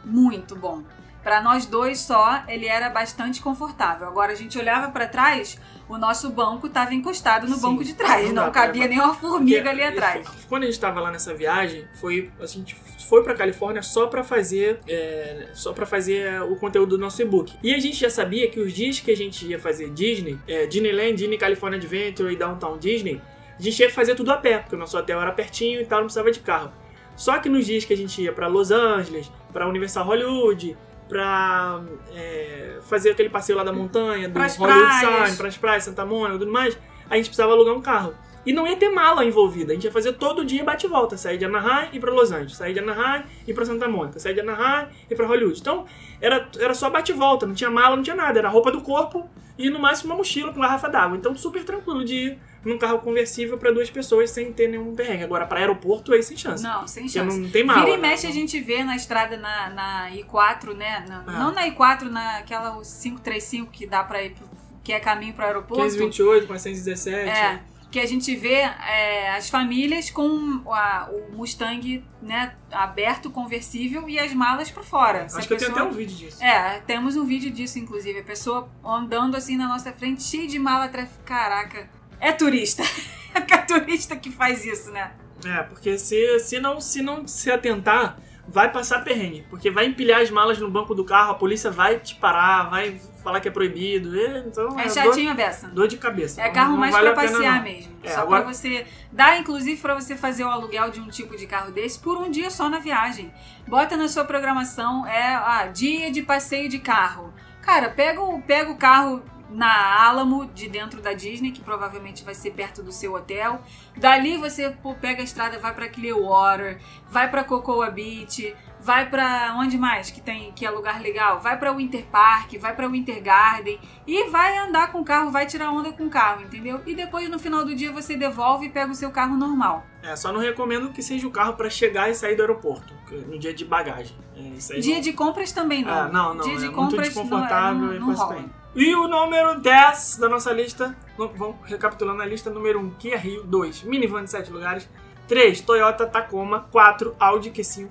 muito 0.03 0.55
bom. 0.55 0.83
Para 1.23 1.41
nós 1.41 1.65
dois 1.65 1.99
só, 1.99 2.43
ele 2.48 2.65
era 2.65 2.89
bastante 2.89 3.41
confortável. 3.41 4.07
Agora 4.07 4.31
a 4.31 4.35
gente 4.35 4.57
olhava 4.57 4.89
para 4.91 5.07
trás, 5.07 5.60
o 5.88 5.98
nosso 5.98 6.30
banco 6.31 6.65
estava 6.68 6.93
encostado 6.95 7.48
no 7.48 7.56
Sim, 7.56 7.61
banco 7.61 7.84
de 7.84 7.93
trás, 7.93 8.26
não 8.27 8.45
não, 8.45 8.52
pra- 8.52 8.64
cabia 8.68 8.88
nem 8.88 8.99
uma 8.99 9.14
formiga 9.14 9.69
ali 9.69 9.84
atrás. 9.84 10.27
isso- 10.27 10.48
Quando 10.48 10.64
a 10.64 10.65
gente 10.65 10.80
tava 10.80 10.99
lá 10.99 11.11
nessa 11.11 11.34
viagem, 11.34 11.85
foi 11.99 12.31
a 12.39 12.45
gente 12.48 12.76
foi 13.07 13.23
pra 13.23 13.35
Califórnia 13.35 13.81
só 13.84 14.07
pra 14.07 14.23
fazer 14.23 14.80
é, 14.88 15.49
só 15.53 15.73
para 15.73 15.85
fazer 15.85 16.41
o 16.43 16.56
conteúdo 16.56 16.91
do 16.91 16.98
nosso 16.98 17.22
e-book. 17.22 17.53
E 17.61 17.73
a 17.76 17.77
gente 17.80 17.98
já 17.98 18.10
sabia 18.10 18.49
que 18.49 18.60
os 18.60 18.73
dias 18.73 18.99
que 18.99 19.11
a 19.11 19.18
gente 19.18 19.45
ia 19.45 19.60
fazer 19.60 19.89
Disney, 19.91 20.39
é, 20.48 20.65
Disneyland, 20.65 21.14
Disney 21.15 21.38
California 21.38 21.77
Adventure 21.77 22.34
e 22.34 22.35
Downtown 22.38 22.77
Disney, 22.80 23.22
a 23.60 23.61
gente 23.61 23.80
ia 23.80 23.89
fazer 23.91 24.15
tudo 24.15 24.31
a 24.31 24.38
pé, 24.38 24.57
porque 24.60 24.76
o 24.76 24.80
nosso 24.80 24.98
hotel 24.98 25.22
era 25.22 25.31
pertinho 25.34 25.81
e 25.81 25.85
tal, 25.85 25.99
não 25.99 26.06
precisava 26.06 26.31
de 26.31 26.39
carro. 26.39 26.72
Só 27.15 27.38
que 27.38 27.49
nos 27.49 27.65
dias 27.65 27.84
que 27.85 27.93
a 27.93 27.98
gente 27.98 28.22
ia 28.23 28.31
pra 28.31 28.48
Los 28.48 28.72
Angeles, 28.72 29.30
pra 29.52 29.68
Universal 29.68 30.06
Hollywood, 30.06 30.76
pra 31.11 31.81
é, 32.15 32.77
fazer 32.83 33.11
aquele 33.11 33.29
passeio 33.29 33.57
lá 33.57 33.65
da 33.65 33.73
montanha, 33.73 34.29
do 34.29 34.33
Pras 34.33 34.55
Hollywood 34.55 34.97
praias. 34.97 35.25
Sign, 35.27 35.38
pras 35.38 35.57
praias, 35.57 35.83
Santa 35.83 36.05
Mônica 36.05 36.38
e 36.38 36.39
tudo 36.39 36.51
mais, 36.53 36.79
a 37.09 37.17
gente 37.17 37.25
precisava 37.25 37.51
alugar 37.51 37.75
um 37.75 37.81
carro. 37.81 38.13
E 38.45 38.53
não 38.53 38.65
ia 38.65 38.77
ter 38.77 38.89
mala 38.89 39.25
envolvida, 39.25 39.73
a 39.73 39.75
gente 39.75 39.83
ia 39.83 39.91
fazer 39.91 40.13
todo 40.13 40.45
dia 40.45 40.63
bate 40.63 40.85
e 40.85 40.89
volta, 40.89 41.17
sair 41.17 41.38
de 41.38 41.43
Anaheim 41.43 41.89
e 41.91 41.99
pra 41.99 42.11
Los 42.13 42.31
Angeles, 42.31 42.55
sair 42.55 42.73
de 42.73 42.79
Anaheim 42.79 43.23
e 43.45 43.53
pra 43.53 43.65
Santa 43.65 43.89
Mônica, 43.89 44.19
sair 44.19 44.33
de 44.33 44.39
Anaheim 44.39 44.88
e 45.09 45.13
pra 45.13 45.27
Hollywood. 45.27 45.59
Então, 45.59 45.85
era, 46.21 46.47
era 46.57 46.73
só 46.73 46.89
bate 46.89 47.11
e 47.11 47.15
volta, 47.15 47.45
não 47.45 47.53
tinha 47.53 47.69
mala, 47.69 47.97
não 47.97 48.03
tinha 48.03 48.15
nada, 48.15 48.39
era 48.39 48.47
roupa 48.47 48.71
do 48.71 48.79
corpo 48.79 49.29
e 49.57 49.69
no 49.69 49.79
máximo 49.79 50.13
uma 50.13 50.17
mochila 50.17 50.53
com 50.53 50.61
garrafa 50.61 50.88
d'água. 50.88 51.17
Então, 51.17 51.35
super 51.35 51.65
tranquilo 51.65 52.05
de 52.05 52.15
ir 52.15 52.39
num 52.63 52.77
carro 52.77 52.99
conversível 52.99 53.57
pra 53.57 53.71
duas 53.71 53.89
pessoas 53.89 54.29
sem 54.29 54.51
ter 54.53 54.67
nenhum 54.67 54.95
perrengue. 54.95 55.23
Agora, 55.23 55.45
pra 55.45 55.59
aeroporto, 55.59 56.13
aí 56.13 56.21
sem 56.21 56.38
chance. 56.38 56.63
Não, 56.63 56.88
sem 56.88 57.03
Porque 57.05 57.19
chance. 57.19 57.39
não 57.39 57.49
tem 57.49 57.63
mala. 57.63 57.79
Vira 57.85 57.97
e 57.97 58.01
né? 58.01 58.09
mexe 58.09 58.27
a 58.27 58.31
gente 58.31 58.59
vê 58.59 58.83
na 58.83 58.95
estrada 58.95 59.35
na, 59.38 59.69
na 59.71 60.11
I4, 60.11 60.73
né? 60.75 61.03
Na- 61.07 61.23
Ah. 61.27 61.31
Não 61.39 61.51
na 61.53 61.67
I4, 61.67 62.03
naquela 62.09 62.71
535 62.83 63.71
que 63.71 63.85
dá 63.88 64.03
pra 64.03 64.21
ir, 64.23 64.35
que 64.83 64.93
é 64.93 64.99
caminho 64.99 65.33
pro 65.33 65.45
aeroporto. 65.45 65.81
1528, 65.83 66.47
417. 66.47 67.29
É, 67.29 67.59
que 67.89 67.99
a 67.99 68.05
gente 68.05 68.33
vê 68.35 68.53
é, 68.61 69.31
as 69.35 69.49
famílias 69.49 70.09
com 70.09 70.61
a- 70.71 71.09
o 71.11 71.35
Mustang 71.35 72.03
né, 72.21 72.53
aberto, 72.71 73.29
conversível 73.29 74.07
e 74.07 74.17
as 74.19 74.33
malas 74.33 74.69
pra 74.71 74.81
fora. 74.83 75.27
Se 75.27 75.38
Acho 75.38 75.47
que 75.47 75.53
eu 75.53 75.57
tenho 75.57 75.71
pessoa- 75.71 75.88
até 75.88 75.93
um 75.93 75.97
vídeo 75.97 76.15
disso. 76.15 76.43
É, 76.43 76.79
temos 76.88 77.15
um 77.17 77.25
vídeo 77.25 77.49
disso, 77.51 77.79
inclusive. 77.79 78.19
A 78.19 78.23
pessoa 78.23 78.69
andando 78.85 79.35
assim 79.35 79.57
na 79.57 79.67
nossa 79.67 79.91
frente, 79.91 80.23
cheio 80.23 80.47
de 80.47 80.57
mala 80.59 80.85
atrás. 80.85 81.09
Caraca, 81.25 81.89
é 82.22 82.31
turista. 82.31 82.84
É 83.34 83.39
é 83.53 83.57
turista 83.60 84.14
que 84.18 84.30
faz 84.30 84.65
isso, 84.65 84.91
né? 84.91 85.11
É, 85.45 85.64
porque 85.64 85.98
se, 85.98 86.38
se, 86.39 86.60
não, 86.60 86.81
se 86.81 87.02
não 87.02 87.26
se 87.26 87.49
atentar, 87.49 88.18
vai 88.45 88.69
passar 88.69 89.06
perrengue. 89.06 89.45
Porque 89.49 89.72
vai 89.72 89.85
empilhar 89.85 90.19
as 90.22 90.30
malas 90.30 90.60
no 90.60 90.69
banco 90.69 90.93
do 90.93 91.06
carro, 91.06 91.31
a 91.31 91.35
polícia 91.35 91.72
vai 91.72 91.98
te 91.98 92.15
parar, 92.15 92.64
vai 92.69 92.99
falar 93.23 93.39
que 93.39 93.48
é 93.48 93.52
proibido. 93.52 94.14
e- 94.18 94.39
Então 94.39 94.77
É 94.77 94.84
dor, 94.84 94.93
chatinho 94.93 95.31
a 95.31 95.34
beça. 95.34 95.69
dor 95.69 95.88
de 95.88 95.95
cabeça. 95.98 96.41
É 96.41 96.49
carro 96.49 96.72
não 96.72 96.77
mais 96.80 96.93
vale 96.93 97.11
pra 97.14 97.23
passear 97.23 97.56
não. 97.56 97.64
mesmo. 97.64 97.95
É, 98.03 98.10
só 98.10 98.19
agora- 98.23 98.41
pra 98.43 98.53
você. 98.53 98.85
Dá, 99.14 99.38
inclusive, 99.38 99.80
pra 99.81 99.93
você 99.95 100.18
fazer 100.18 100.43
o 100.43 100.49
aluguel 100.49 100.89
de 100.91 100.99
um 100.99 101.07
tipo 101.07 101.38
de 101.38 101.48
carro 101.48 101.72
desse 101.72 101.98
por 101.98 102.18
um 102.18 102.30
dia 102.30 102.49
só 102.49 102.68
na 102.68 102.80
viagem. 102.80 103.34
Bota 103.65 103.95
na 103.95 104.10
sua 104.10 104.26
programação, 104.26 105.07
é 105.07 105.35
ah, 105.35 105.68
dia 105.73 106.11
de 106.11 106.22
passeio 106.22 106.68
de 106.68 106.80
carro. 106.80 107.34
Cara, 107.61 107.89
pega 107.89 108.19
o, 108.19 108.41
pega 108.41 108.69
o 108.72 108.76
carro 108.76 109.23
na 109.51 110.03
Alamo, 110.07 110.45
de 110.53 110.67
dentro 110.69 111.01
da 111.01 111.13
Disney, 111.13 111.51
que 111.51 111.61
provavelmente 111.61 112.23
vai 112.23 112.33
ser 112.33 112.51
perto 112.51 112.81
do 112.81 112.91
seu 112.91 113.13
hotel. 113.13 113.61
Dali 113.97 114.37
você 114.37 114.69
pô, 114.81 114.93
pega 114.95 115.21
a 115.21 115.23
estrada, 115.25 115.59
vai 115.59 115.73
pra 115.73 115.89
Clearwater, 115.89 116.79
vai 117.09 117.29
pra 117.29 117.43
Cocoa 117.43 117.89
Beach, 117.91 118.55
vai 118.79 119.09
pra 119.09 119.53
onde 119.57 119.77
mais 119.77 120.09
que 120.09 120.21
tem 120.21 120.51
que 120.53 120.65
é 120.65 120.69
lugar 120.69 121.01
legal? 121.01 121.39
Vai 121.39 121.57
pra 121.59 121.71
Winter 121.73 122.05
Park, 122.05 122.53
vai 122.59 122.75
pra 122.75 122.87
Winter 122.87 123.21
Garden 123.21 123.79
e 124.07 124.29
vai 124.29 124.57
andar 124.57 124.91
com 124.91 125.01
o 125.01 125.05
carro, 125.05 125.29
vai 125.31 125.45
tirar 125.45 125.71
onda 125.71 125.91
com 125.91 126.05
o 126.05 126.09
carro, 126.09 126.41
entendeu? 126.43 126.81
E 126.85 126.95
depois 126.95 127.29
no 127.29 127.37
final 127.37 127.63
do 127.65 127.75
dia 127.75 127.91
você 127.91 128.15
devolve 128.15 128.67
e 128.67 128.69
pega 128.69 128.91
o 128.91 128.95
seu 128.95 129.11
carro 129.11 129.35
normal. 129.37 129.85
É, 130.01 130.15
só 130.15 130.31
não 130.31 130.39
recomendo 130.39 130.89
que 130.91 131.03
seja 131.03 131.27
o 131.27 131.31
carro 131.31 131.53
pra 131.53 131.69
chegar 131.69 132.09
e 132.09 132.15
sair 132.15 132.35
do 132.35 132.41
aeroporto, 132.41 132.93
no 133.27 133.37
dia 133.37 133.53
de 133.53 133.63
bagagem. 133.65 134.17
É, 134.35 134.79
Dia 134.79 134.95
não- 134.95 135.01
de 135.01 135.13
compras 135.13 135.51
também 135.51 135.83
não. 135.83 135.91
Ah, 135.93 136.07
não, 136.07 136.33
não, 136.33 136.43
Dia 136.45 136.53
é 136.53 136.55
de 136.57 136.61
muito 136.63 136.75
compras 136.75 137.07
desconfortável 137.09 137.79
não, 137.81 137.91
é- 137.91 137.95
e 137.97 137.99
não, 137.99 138.07
não 138.07 138.15
rola. 138.15 138.35
bem. 138.35 138.60
E 138.73 138.95
o 138.95 139.06
número 139.06 139.60
10 139.60 140.18
da 140.18 140.30
nossa 140.30 140.53
lista, 140.53 140.95
vamos 141.18 141.57
recapitulando 141.65 142.22
a 142.22 142.26
lista, 142.26 142.49
número 142.49 142.80
1, 142.80 142.91
Kia 142.91 143.18
Rio, 143.18 143.43
2, 143.43 143.84
minivan 143.84 144.23
de 144.23 144.31
7 144.31 144.49
lugares, 144.49 144.89
3, 145.27 145.60
Toyota 145.60 146.07
Tacoma, 146.07 146.69
4, 146.72 147.14
Audi 147.19 147.52
Q5, 147.52 147.89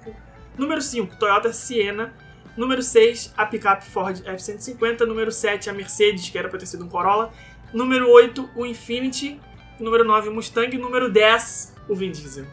número 0.56 0.80
5, 0.80 1.16
Toyota 1.16 1.52
Siena, 1.52 2.14
número 2.56 2.82
6, 2.82 3.34
a 3.36 3.44
picape 3.44 3.84
Ford 3.84 4.22
F-150, 4.24 5.00
número 5.00 5.30
7, 5.30 5.68
a 5.68 5.72
Mercedes, 5.74 6.30
que 6.30 6.38
era 6.38 6.48
pra 6.48 6.58
ter 6.58 6.64
sido 6.64 6.82
um 6.82 6.88
Corolla, 6.88 7.30
número 7.74 8.10
8, 8.10 8.48
o 8.56 8.64
Infiniti, 8.64 9.38
número 9.78 10.02
9, 10.02 10.30
o 10.30 10.34
Mustang, 10.34 10.78
número 10.78 11.10
10, 11.10 11.74
o 11.90 11.94
Vin 11.94 12.10
Diesel. 12.10 12.46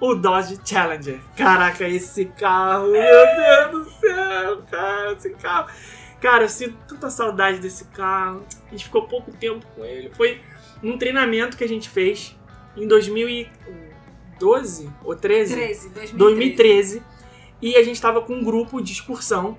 O 0.00 0.14
Dodge 0.14 0.58
Challenger. 0.64 1.20
Caraca, 1.36 1.86
esse 1.86 2.24
carro, 2.24 2.88
meu 2.88 3.02
Deus 3.02 3.70
do 3.70 3.90
céu, 4.00 4.62
cara, 4.70 5.12
esse 5.12 5.30
carro. 5.30 5.68
Cara, 6.20 6.44
eu 6.44 6.48
sinto 6.48 6.76
tanta 6.88 7.10
saudade 7.10 7.58
desse 7.58 7.84
carro. 7.86 8.42
A 8.66 8.70
gente 8.70 8.84
ficou 8.84 9.02
pouco 9.06 9.30
tempo 9.32 9.64
com 9.74 9.84
ele. 9.84 10.10
Foi 10.14 10.40
num 10.82 10.96
treinamento 10.98 11.56
que 11.56 11.64
a 11.64 11.68
gente 11.68 11.88
fez 11.88 12.34
em 12.76 12.86
2012 14.38 14.90
ou 15.04 15.14
13? 15.14 15.54
13, 15.54 15.88
2013. 15.90 16.16
2013. 16.16 17.02
E 17.62 17.76
a 17.76 17.82
gente 17.82 18.00
tava 18.00 18.20
com 18.20 18.34
um 18.34 18.44
grupo 18.44 18.80
de 18.82 18.92
excursão, 18.92 19.56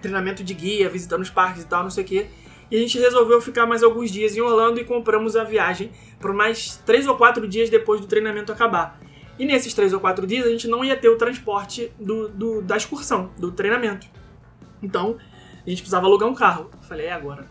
treinamento 0.00 0.42
de 0.42 0.54
guia, 0.54 0.88
visitando 0.88 1.22
os 1.22 1.30
parques 1.30 1.62
e 1.62 1.66
tal, 1.66 1.82
não 1.82 1.90
sei 1.90 2.04
o 2.04 2.06
quê. 2.06 2.26
E 2.70 2.76
a 2.76 2.80
gente 2.80 2.98
resolveu 2.98 3.40
ficar 3.40 3.66
mais 3.66 3.82
alguns 3.82 4.10
dias 4.10 4.36
em 4.36 4.40
Orlando 4.40 4.80
e 4.80 4.84
compramos 4.84 5.36
a 5.36 5.44
viagem 5.44 5.90
por 6.18 6.32
mais 6.32 6.76
três 6.84 7.06
ou 7.06 7.16
quatro 7.16 7.46
dias 7.46 7.70
depois 7.70 8.00
do 8.00 8.06
treinamento 8.06 8.50
acabar. 8.50 8.98
E 9.38 9.44
nesses 9.44 9.72
três 9.74 9.92
ou 9.92 10.00
quatro 10.00 10.26
dias 10.26 10.46
a 10.46 10.50
gente 10.50 10.66
não 10.66 10.84
ia 10.84 10.96
ter 10.96 11.08
o 11.08 11.16
transporte 11.16 11.92
do, 12.00 12.28
do- 12.28 12.62
da 12.62 12.76
excursão, 12.76 13.30
do 13.38 13.52
treinamento. 13.52 14.06
Então 14.82 15.16
a 15.66 15.70
gente 15.70 15.82
precisava 15.82 16.06
alugar 16.06 16.28
um 16.28 16.34
carro. 16.34 16.70
Eu 16.72 16.82
falei, 16.82 17.06
é 17.06 17.12
agora. 17.12 17.46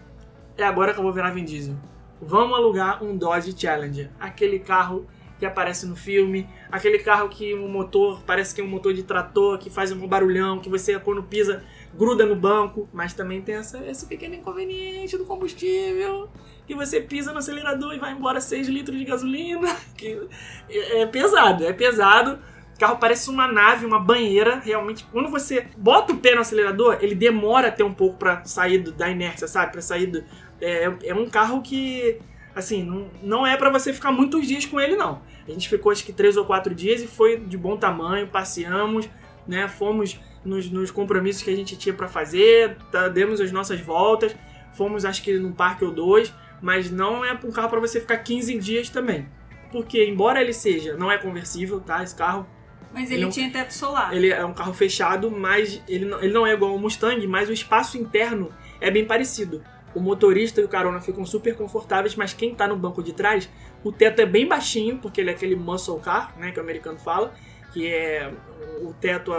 É 0.58 0.64
agora 0.64 0.94
que 0.94 1.00
eu 1.00 1.04
vou 1.04 1.12
virar 1.12 1.32
Vin 1.32 1.44
Diesel. 1.44 1.76
Vamos 2.22 2.58
alugar 2.58 3.04
um 3.04 3.18
Dodge 3.18 3.54
Challenger. 3.58 4.10
Aquele 4.20 4.60
carro 4.60 5.06
que 5.38 5.46
aparece 5.46 5.86
no 5.86 5.96
filme, 5.96 6.48
aquele 6.72 7.00
carro 7.00 7.28
que 7.28 7.54
o 7.54 7.68
motor 7.68 8.22
parece 8.26 8.56
que 8.56 8.62
é 8.62 8.64
um 8.64 8.68
motor 8.68 8.94
de 8.94 9.04
trator, 9.04 9.58
que 9.58 9.70
faz 9.70 9.92
um 9.92 10.08
barulhão, 10.08 10.60
que 10.60 10.70
você 10.70 10.98
quando 10.98 11.22
pisa 11.24 11.62
gruda 11.94 12.26
no 12.26 12.36
banco, 12.36 12.88
mas 12.94 13.14
também 13.14 13.42
tem 13.42 13.56
essa, 13.56 13.86
esse 13.86 14.06
pequeno 14.06 14.36
inconveniente 14.36 15.18
do 15.18 15.26
combustível, 15.26 16.30
que 16.66 16.74
você 16.74 17.02
pisa 17.02 17.34
no 17.34 17.40
acelerador 17.40 17.94
e 17.94 18.00
vai 18.00 18.14
embora 18.14 18.40
6 18.40 18.70
litros 18.70 18.98
de 18.98 19.04
gasolina, 19.04 19.76
que 19.98 20.28
é, 20.70 21.02
é 21.02 21.06
pesado, 21.06 21.66
é 21.66 21.74
pesado. 21.74 22.40
O 22.76 22.80
carro 22.80 22.98
parece 22.98 23.30
uma 23.30 23.48
nave, 23.48 23.86
uma 23.86 24.00
banheira, 24.00 24.60
realmente. 24.60 25.06
Quando 25.10 25.30
você 25.30 25.66
bota 25.78 26.12
o 26.12 26.18
pé 26.18 26.36
no 26.36 26.42
acelerador, 26.42 26.98
ele 27.00 27.16
demora 27.16 27.70
até 27.70 27.86
um 27.86 27.94
pouco 27.94 28.18
pra 28.18 28.44
sair 28.44 28.80
da 28.80 29.10
inércia, 29.10 29.48
sabe? 29.48 29.72
Pra 29.72 29.82
sair 29.82 30.08
do. 30.08 30.24
É, 30.60 30.92
é 31.06 31.14
um 31.14 31.30
carro 31.30 31.62
que, 31.62 32.20
assim, 32.54 32.84
não, 32.84 33.10
não 33.24 33.48
é 33.48 33.56
pra 33.56 33.70
você 33.70 33.94
ficar 33.94 34.12
muitos 34.12 34.46
dias 34.46 34.66
com 34.66 34.80
ele, 34.80 34.98
não. 34.98 35.22
A 35.48 35.52
gente 35.52 35.70
ficou 35.70 35.90
acho 35.90 36.04
que 36.04 36.12
três 36.12 36.36
ou 36.36 36.44
quatro 36.44 36.76
dias 36.76 37.02
e 37.02 37.08
foi 37.08 37.38
de 37.38 37.58
bom 37.58 37.78
tamanho, 37.78 38.28
passeamos, 38.28 39.08
né? 39.48 39.70
Fomos 39.70 40.20
nos, 40.44 40.70
nos 40.70 40.92
compromissos 40.92 41.44
que 41.44 41.50
a 41.50 41.56
gente 41.56 41.78
tinha 41.78 41.96
pra 41.96 42.10
fazer, 42.10 42.78
tá, 42.92 43.08
demos 43.08 43.40
as 43.40 43.54
nossas 43.54 43.80
voltas, 43.80 44.36
fomos 44.74 45.06
acho 45.06 45.24
que 45.24 45.40
num 45.40 45.54
parque 45.54 45.86
ou 45.86 45.92
dois, 45.92 46.34
mas 46.62 46.92
não 46.92 47.24
é 47.24 47.32
um 47.32 47.52
carro 47.52 47.70
pra 47.70 47.80
você 47.80 48.02
ficar 48.02 48.18
15 48.18 48.58
dias 48.60 48.90
também. 48.90 49.28
Porque, 49.72 50.06
embora 50.06 50.42
ele 50.42 50.54
seja, 50.54 50.96
não 50.96 51.12
é 51.12 51.18
conversível, 51.18 51.80
tá? 51.80 52.04
Esse 52.04 52.16
carro 52.16 52.46
Mas 52.96 53.12
Ele 53.12 53.16
ele, 53.16 53.24
é 53.26 53.28
um- 53.28 53.30
tinha 53.30 53.52
teto 53.52 53.72
solar. 53.74 54.14
ele 54.16 54.30
é 54.32 54.44
um 54.46 54.54
carro 54.54 54.74
fechado, 54.74 55.30
mas 55.30 55.82
ele 55.88 56.06
não, 56.06 56.20
ele 56.24 56.34
não 56.34 56.48
é 56.48 56.54
igual 56.54 56.72
ao 56.72 56.80
Mustang, 56.80 57.28
mas 57.28 57.50
o 57.50 57.54
espaço 57.54 57.98
interno 57.98 58.50
é 58.80 58.90
bem 58.90 59.06
parecido. 59.06 59.62
O 59.94 60.00
motorista 60.00 60.62
e 60.62 60.64
o 60.64 60.68
carona 60.68 61.00
ficam 61.02 61.26
super 61.26 61.56
confortáveis, 61.56 62.16
mas 62.16 62.34
quem 62.34 62.56
tá 62.56 62.68
no 62.68 62.76
banco 62.76 63.04
de 63.04 63.14
trás, 63.14 63.50
o 63.84 63.92
teto 63.92 64.22
é 64.22 64.26
bem 64.26 64.48
baixinho, 64.48 64.98
porque 64.98 65.20
ele 65.22 65.30
é 65.30 65.34
aquele 65.34 65.56
muscle 65.56 66.00
car, 66.00 66.34
né, 66.40 66.52
que 66.52 66.60
o 66.60 66.62
americano 66.64 66.98
fala, 66.98 67.34
que 67.74 67.86
é 67.88 68.32
o 68.82 68.94
teto, 68.94 69.32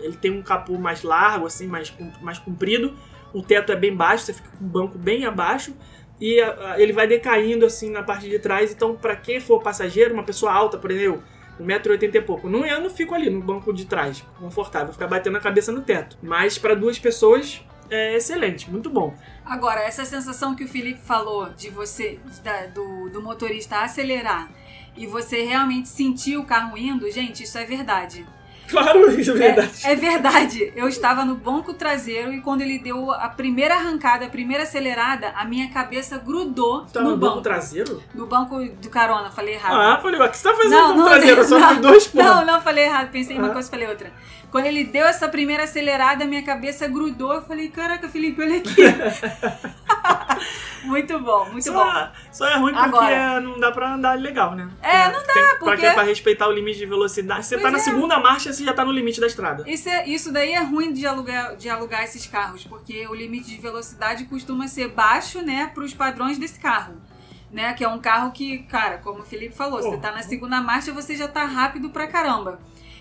ele 0.00 0.16
tem 0.16 0.30
um 0.30 0.42
capô 0.42 0.78
mais 0.78 1.02
largo, 1.02 1.46
assim, 1.46 1.66
mais, 1.66 1.94
mais 2.22 2.38
comprido, 2.38 2.94
o 3.34 3.42
teto 3.42 3.70
é 3.72 3.76
bem 3.76 3.94
baixo, 3.94 4.24
você 4.24 4.32
fica 4.32 4.48
com 4.58 4.64
o 4.64 4.68
banco 4.68 4.96
bem 4.98 5.24
abaixo, 5.26 5.74
e 6.20 6.40
a- 6.40 6.72
a- 6.72 6.80
ele 6.80 6.92
vai 6.92 7.06
decaindo 7.06 7.66
assim 7.66 7.90
na 7.90 8.02
parte 8.02 8.28
de 8.28 8.38
trás, 8.38 8.72
então 8.72 8.94
para 8.96 9.16
quem 9.16 9.40
for 9.40 9.62
passageiro, 9.62 10.14
uma 10.14 10.22
pessoa 10.22 10.52
alta, 10.52 10.78
por 10.78 10.90
exemplo, 10.90 11.22
1,80m 11.60 12.14
e 12.14 12.20
pouco. 12.20 12.48
Não, 12.48 12.64
eu 12.66 12.80
não 12.80 12.90
fico 12.90 13.14
ali 13.14 13.30
no 13.30 13.40
banco 13.40 13.72
de 13.72 13.84
trás, 13.84 14.24
confortável, 14.38 14.92
ficar 14.92 15.06
batendo 15.06 15.36
a 15.36 15.40
cabeça 15.40 15.70
no 15.72 15.82
teto. 15.82 16.16
Mas 16.22 16.58
para 16.58 16.74
duas 16.74 16.98
pessoas 16.98 17.62
é 17.90 18.16
excelente, 18.16 18.70
muito 18.70 18.88
bom. 18.90 19.14
Agora, 19.44 19.80
essa 19.82 20.04
sensação 20.04 20.54
que 20.54 20.64
o 20.64 20.68
Felipe 20.68 21.00
falou 21.00 21.50
de 21.50 21.70
você, 21.70 22.18
da- 22.42 22.66
do, 22.66 23.08
do 23.10 23.22
motorista 23.22 23.78
acelerar 23.80 24.50
e 24.96 25.06
você 25.06 25.42
realmente 25.42 25.88
sentir 25.88 26.36
o 26.36 26.44
carro 26.44 26.78
indo, 26.78 27.10
gente, 27.10 27.42
isso 27.42 27.58
é 27.58 27.64
verdade. 27.64 28.24
Claro, 28.68 29.10
isso 29.20 29.30
é 29.32 29.34
verdade. 29.34 29.70
É, 29.84 29.92
é 29.92 29.96
verdade. 29.96 30.72
Eu 30.74 30.88
estava 30.88 31.24
no 31.24 31.34
banco 31.34 31.74
traseiro 31.74 32.32
e 32.32 32.40
quando 32.40 32.62
ele 32.62 32.78
deu 32.78 33.10
a 33.10 33.28
primeira 33.28 33.74
arrancada, 33.74 34.26
a 34.26 34.28
primeira 34.28 34.62
acelerada, 34.64 35.32
a 35.36 35.44
minha 35.44 35.68
cabeça 35.70 36.18
grudou 36.18 36.86
Tá 36.86 37.00
no, 37.00 37.10
no 37.10 37.16
banco. 37.16 37.32
banco 37.34 37.42
traseiro? 37.42 38.02
No 38.14 38.26
banco 38.26 38.58
do 38.64 38.88
carona, 38.88 39.30
falei 39.30 39.54
errado. 39.54 39.74
Ah, 39.80 39.98
falei, 40.00 40.20
o 40.20 40.28
que 40.30 40.36
você 40.36 40.48
tá 40.48 40.54
fazendo 40.54 40.94
no 40.94 41.04
traseiro? 41.04 41.40
Eu 41.40 41.44
só 41.48 41.58
não, 41.58 41.80
dois 41.80 42.06
pontos. 42.06 42.26
Não, 42.28 42.44
não, 42.46 42.60
falei 42.60 42.84
errado. 42.84 43.10
Pensei 43.10 43.36
em 43.36 43.38
uma 43.38 43.48
Ah. 43.48 43.52
coisa, 43.52 43.70
falei 43.70 43.86
outra. 43.88 44.12
Quando 44.54 44.66
ele 44.66 44.84
deu 44.84 45.04
essa 45.04 45.28
primeira 45.28 45.64
acelerada, 45.64 46.24
minha 46.24 46.44
cabeça 46.44 46.86
grudou. 46.86 47.34
Eu 47.34 47.42
falei, 47.42 47.68
caraca, 47.70 48.08
Felipe, 48.08 48.40
olha 48.40 48.58
aqui. 48.58 48.82
muito 50.84 51.18
bom, 51.18 51.50
muito 51.50 51.72
bom. 51.72 51.80
Só, 51.84 52.12
só 52.30 52.48
é 52.48 52.56
ruim 52.56 52.72
porque 52.72 52.86
Agora. 52.88 53.40
não 53.40 53.58
dá 53.58 53.72
pra 53.72 53.94
andar 53.94 54.16
legal, 54.16 54.54
né? 54.54 54.70
É, 54.80 55.10
não 55.10 55.26
dá, 55.26 55.32
Pra, 55.32 55.56
porque- 55.58 55.88
quê? 55.88 55.92
pra 55.92 56.04
respeitar 56.04 56.46
o 56.46 56.52
limite 56.52 56.78
de 56.78 56.86
velocidade. 56.86 57.44
Você 57.46 57.56
tá 57.56 57.62
Pois 57.62 57.72
na 57.72 57.78
é. 57.80 57.82
segunda 57.82 58.20
marcha, 58.20 58.52
você 58.52 58.64
já 58.64 58.72
tá 58.72 58.84
no 58.84 58.92
limite 58.92 59.20
da 59.20 59.26
estrada. 59.26 59.68
Isso, 59.68 59.88
é- 59.88 60.06
isso 60.08 60.32
daí 60.32 60.52
é 60.52 60.62
ruim 60.62 60.92
de 60.92 61.04
alugar, 61.04 61.56
de 61.56 61.68
alugar 61.68 62.04
esses 62.04 62.24
carros, 62.24 62.62
porque 62.64 63.08
o 63.08 63.14
limite 63.14 63.48
de 63.50 63.60
velocidade 63.60 64.24
costuma 64.26 64.68
ser 64.68 64.86
baixo, 64.88 65.42
né, 65.42 65.68
para 65.74 65.82
os 65.82 65.92
padrões 65.92 66.38
desse 66.38 66.60
carro. 66.60 66.94
Né, 67.50 67.72
que 67.72 67.82
é 67.82 67.88
um 67.88 67.98
carro 68.00 68.30
que, 68.30 68.58
cara, 68.64 68.98
como 68.98 69.20
o 69.20 69.24
Felipe 69.24 69.54
falou, 69.54 69.80
Pô. 69.80 69.90
você 69.90 69.96
tá 69.98 70.12
na 70.12 70.22
segunda 70.22 70.60
marcha, 70.60 70.92
você 70.92 71.16
já 71.16 71.26
tá 71.26 71.44
rápido 71.44 71.90
pra 71.90 72.06
caramba. 72.06 72.60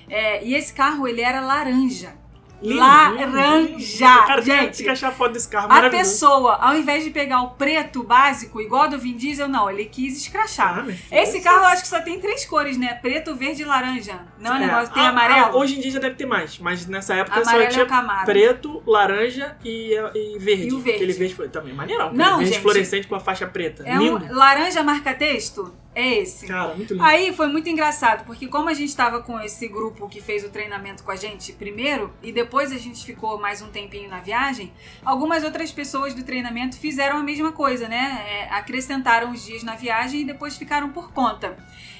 É, 0.09 0.43
e 0.43 0.55
esse 0.55 0.73
carro, 0.73 1.07
ele 1.07 1.21
era 1.21 1.41
laranja. 1.41 2.21
Lindo, 2.63 2.79
Laranja. 2.79 4.05
Cara, 4.25 4.41
tem 4.41 4.61
gente. 4.61 4.83
que 4.83 4.89
achar 4.89 5.11
foto 5.11 5.33
desse 5.33 5.49
carro 5.49 5.67
A 5.69 5.89
pessoa, 5.89 6.55
ao 6.61 6.73
invés 6.77 7.03
de 7.03 7.09
pegar 7.09 7.41
o 7.41 7.49
preto 7.51 8.03
básico, 8.03 8.61
igual 8.61 8.87
do 8.87 8.97
Vin 8.97 9.17
Diesel, 9.17 9.49
não, 9.49 9.69
ele 9.69 9.83
quis 9.83 10.17
escrachar. 10.17 10.85
Ah, 10.87 11.21
Esse 11.21 11.41
carro 11.41 11.57
eu 11.63 11.67
acho 11.67 11.81
que 11.81 11.89
só 11.89 11.99
tem 11.99 12.21
três 12.21 12.45
cores, 12.45 12.77
né? 12.77 12.93
Preto, 12.93 13.35
verde 13.35 13.63
e 13.63 13.65
laranja. 13.65 14.17
Não 14.39 14.55
é, 14.55 14.63
É, 14.63 14.67
negócio, 14.67 14.93
tem 14.93 15.05
amarelo? 15.05 15.57
hoje 15.57 15.75
em 15.77 15.81
dia 15.81 15.91
já 15.91 15.99
deve 15.99 16.15
ter 16.15 16.25
mais, 16.25 16.57
mas 16.57 16.87
nessa 16.87 17.13
época 17.15 17.41
amarelo 17.41 17.63
só 17.63 17.67
é 17.67 17.69
tinha 17.69 17.85
Camaro. 17.85 18.25
preto, 18.25 18.81
laranja 18.87 19.57
e, 19.65 19.93
e 20.15 20.37
verde. 20.39 20.67
E 20.69 20.73
o 20.73 20.79
verde. 20.79 21.03
Aquele 21.03 21.13
verde 21.13 21.49
também 21.49 21.73
maneirão. 21.73 22.13
Não, 22.13 22.37
verde 22.37 22.53
gente. 22.53 22.61
fluorescente 22.61 23.07
com 23.07 23.15
a 23.15 23.19
faixa 23.19 23.45
preta. 23.45 23.83
É 23.85 23.97
Lindo. 23.97 24.23
um 24.25 24.33
laranja 24.33 24.81
marca-texto? 24.83 25.73
É 25.95 26.15
esse. 26.15 26.47
Cara, 26.47 26.73
muito 26.75 26.93
lindo. 26.93 27.05
Aí 27.05 27.31
foi 27.33 27.47
muito 27.47 27.69
engraçado, 27.69 28.25
porque 28.25 28.47
como 28.47 28.67
a 28.67 28.73
gente 28.73 28.89
estava 28.89 29.21
com 29.21 29.39
esse 29.39 29.67
grupo 29.67 30.09
que 30.09 30.19
fez 30.21 30.43
o 30.43 30.49
treinamento 30.49 31.03
com 31.03 31.11
a 31.11 31.15
gente 31.15 31.53
primeiro, 31.53 32.11
e 32.23 32.31
depois 32.31 32.71
a 32.71 32.77
gente 32.77 33.05
ficou 33.05 33.39
mais 33.39 33.61
um 33.61 33.67
tempinho 33.69 34.09
na 34.09 34.19
viagem, 34.19 34.73
algumas 35.05 35.43
outras 35.43 35.71
pessoas 35.71 36.13
do 36.15 36.23
treinamento 36.23 36.77
fizeram 36.77 37.17
a 37.17 37.23
mesma 37.23 37.51
coisa, 37.51 37.87
né? 37.87 38.25
É, 38.27 38.49
acrescentaram 38.55 39.31
os 39.31 39.45
dias 39.45 39.61
na 39.61 39.75
viagem 39.75 40.21
e 40.21 40.25
depois 40.25 40.57
ficaram 40.57 40.89
por 40.89 41.11
conta. 41.11 41.55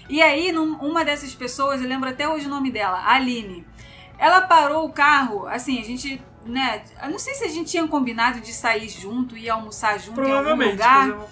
E 0.10 0.22
aí, 0.22 0.52
num- 0.52 0.76
uma 0.78 1.06
dessas 1.06 1.34
pessoas, 1.36 1.82
eu 1.82 1.88
lembro 1.88 2.10
até 2.10 2.28
hoje 2.28 2.48
o 2.48 2.50
nome 2.50 2.72
dela, 2.72 3.02
Aline. 3.08 3.66
Ela 4.18 4.42
parou 4.42 4.86
o 4.86 4.92
carro, 4.92 5.48
assim, 5.48 5.80
a 5.80 5.84
gente, 5.84 6.22
né? 6.46 6.84
Eu 7.02 7.10
não 7.12 7.20
sei 7.20 7.34
se 7.36 7.44
a 7.46 7.48
gente 7.50 7.70
tinha 7.72 7.88
combinado 7.88 8.40
de 8.42 8.54
sair 8.54 8.90
junto 8.90 9.38
e 9.38 9.50
almoçar 9.50 10.00
junto 10.00 10.20
em 10.20 10.24
algum 10.24 10.34
Provavelmente. 10.34 10.72
lugar. 10.74 11.28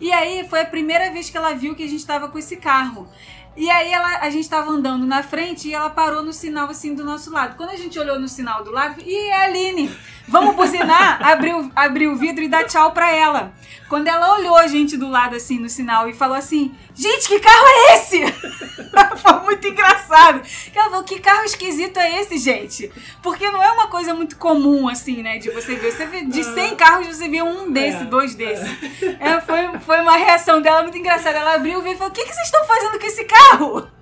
E 0.00 0.12
aí 0.12 0.46
foi 0.48 0.62
a 0.62 0.66
primeira 0.66 1.10
vez 1.10 1.28
que 1.28 1.36
ela 1.36 1.52
viu 1.54 1.74
que 1.74 1.82
a 1.82 1.88
gente 1.88 2.04
tava 2.06 2.28
com 2.28 2.38
esse 2.38 2.56
carro. 2.56 3.08
E 3.56 3.68
aí 3.68 3.92
ela, 3.92 4.20
a 4.20 4.30
gente 4.30 4.48
tava 4.48 4.70
andando 4.70 5.04
na 5.06 5.22
frente 5.22 5.68
e 5.68 5.74
ela 5.74 5.90
parou 5.90 6.22
no 6.22 6.32
sinal 6.32 6.70
assim 6.70 6.94
do 6.94 7.04
nosso 7.04 7.30
lado. 7.30 7.56
Quando 7.56 7.70
a 7.70 7.76
gente 7.76 7.98
olhou 7.98 8.18
no 8.18 8.28
sinal 8.28 8.64
do 8.64 8.70
lado, 8.70 9.02
e 9.04 9.14
é 9.14 9.36
a 9.36 9.44
Aline, 9.44 9.90
vamos 10.26 10.54
buzinar, 10.54 11.20
abriu, 11.26 11.70
abriu 11.74 12.12
o 12.12 12.16
vidro 12.16 12.42
e 12.42 12.48
dar 12.48 12.64
tchau 12.64 12.92
pra 12.92 13.12
ela. 13.12 13.52
Quando 13.90 14.06
ela 14.06 14.36
olhou 14.38 14.56
a 14.56 14.68
gente 14.68 14.96
do 14.96 15.08
lado 15.08 15.34
assim 15.34 15.58
no 15.58 15.68
sinal 15.68 16.08
e 16.08 16.14
falou 16.14 16.36
assim: 16.36 16.72
Gente, 16.94 17.26
que 17.26 17.40
carro 17.40 17.66
é 17.66 17.94
esse? 17.94 18.20
Foi 19.20 19.40
muito 19.40 19.66
engraçado. 19.66 20.40
Ela 20.72 20.90
falou: 20.90 21.02
Que 21.02 21.18
carro 21.18 21.44
esquisito 21.44 21.98
é 21.98 22.20
esse, 22.20 22.38
gente? 22.38 22.88
Porque 23.20 23.50
não 23.50 23.60
é 23.60 23.68
uma 23.72 23.88
coisa 23.88 24.14
muito 24.14 24.36
comum 24.36 24.88
assim, 24.88 25.24
né? 25.24 25.38
De 25.38 25.50
você 25.50 25.74
ver. 25.74 25.90
Você 25.90 26.06
vê 26.06 26.24
de 26.24 26.44
100 26.44 26.76
carros, 26.76 27.08
você 27.08 27.28
vê 27.28 27.42
um 27.42 27.72
desse, 27.72 28.04
É. 28.04 28.04
dois 28.04 28.36
desses. 28.36 28.70
É, 29.18 29.40
foi, 29.40 29.78
foi 29.80 30.00
uma 30.00 30.16
reação 30.16 30.62
dela 30.62 30.82
muito 30.82 30.96
engraçada. 30.96 31.36
Ela 31.38 31.54
abriu 31.54 31.80
o 31.80 31.86
e 31.86 31.96
falou: 31.96 32.10
O 32.10 32.14
que, 32.14 32.24
que 32.24 32.32
vocês 32.32 32.46
estão 32.46 32.64
fazendo 32.64 32.96
com 32.98 33.06
esse 33.06 33.24
carro? 33.24 33.99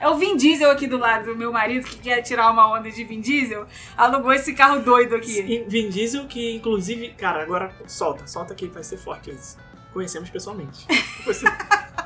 É 0.00 0.08
o 0.08 0.14
Vin 0.16 0.36
Diesel 0.36 0.70
aqui 0.70 0.86
do 0.86 0.98
lado 0.98 1.26
do 1.26 1.36
meu 1.36 1.52
marido 1.52 1.86
que 1.86 1.96
quer 1.96 2.22
tirar 2.22 2.50
uma 2.50 2.70
onda 2.72 2.90
de 2.90 3.04
Vin 3.04 3.20
Diesel. 3.20 3.66
Alugou 3.96 4.32
esse 4.32 4.54
carro 4.54 4.80
doido 4.80 5.14
aqui. 5.16 5.64
Vin 5.68 5.88
Diesel, 5.88 6.26
que 6.26 6.54
inclusive, 6.54 7.10
cara, 7.10 7.42
agora 7.42 7.72
solta, 7.86 8.26
solta 8.26 8.54
que 8.54 8.66
vai 8.68 8.82
ser 8.82 8.96
forte 8.96 9.30
isso. 9.30 9.56
Conhecemos 9.92 10.30
pessoalmente. 10.30 10.86
Você- 11.26 11.46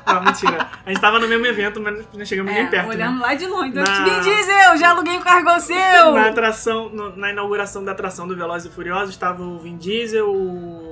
Não, 0.07 0.23
mentira. 0.23 0.69
A 0.85 0.89
gente 0.89 1.01
tava 1.01 1.19
no 1.19 1.27
mesmo 1.27 1.45
evento, 1.45 1.79
mas 1.81 2.05
não 2.13 2.25
chegamos 2.25 2.51
nem 2.53 2.63
É, 2.63 2.67
perto. 2.67 2.87
né? 2.89 2.95
olhando 2.95 3.21
lá 3.21 3.33
de 3.35 3.45
longe. 3.47 3.73
Na- 3.73 4.03
Vin 4.03 4.19
Diesel, 4.21 4.77
já 4.77 4.89
aluguei 4.89 5.17
o 5.17 5.21
carro 5.21 5.39
igual 5.41 5.57
o 5.57 5.61
seu. 5.61 6.11
Na 6.13 6.27
atração, 6.29 6.89
no- 6.89 7.15
na 7.15 7.31
inauguração 7.31 7.83
da 7.83 7.91
atração 7.91 8.27
do 8.27 8.35
Velozes 8.35 8.71
e 8.71 8.75
Furiosos, 8.75 9.09
estava 9.11 9.41
o 9.43 9.59
Vin 9.59 9.77
Diesel, 9.77 10.27
o, 10.29 10.84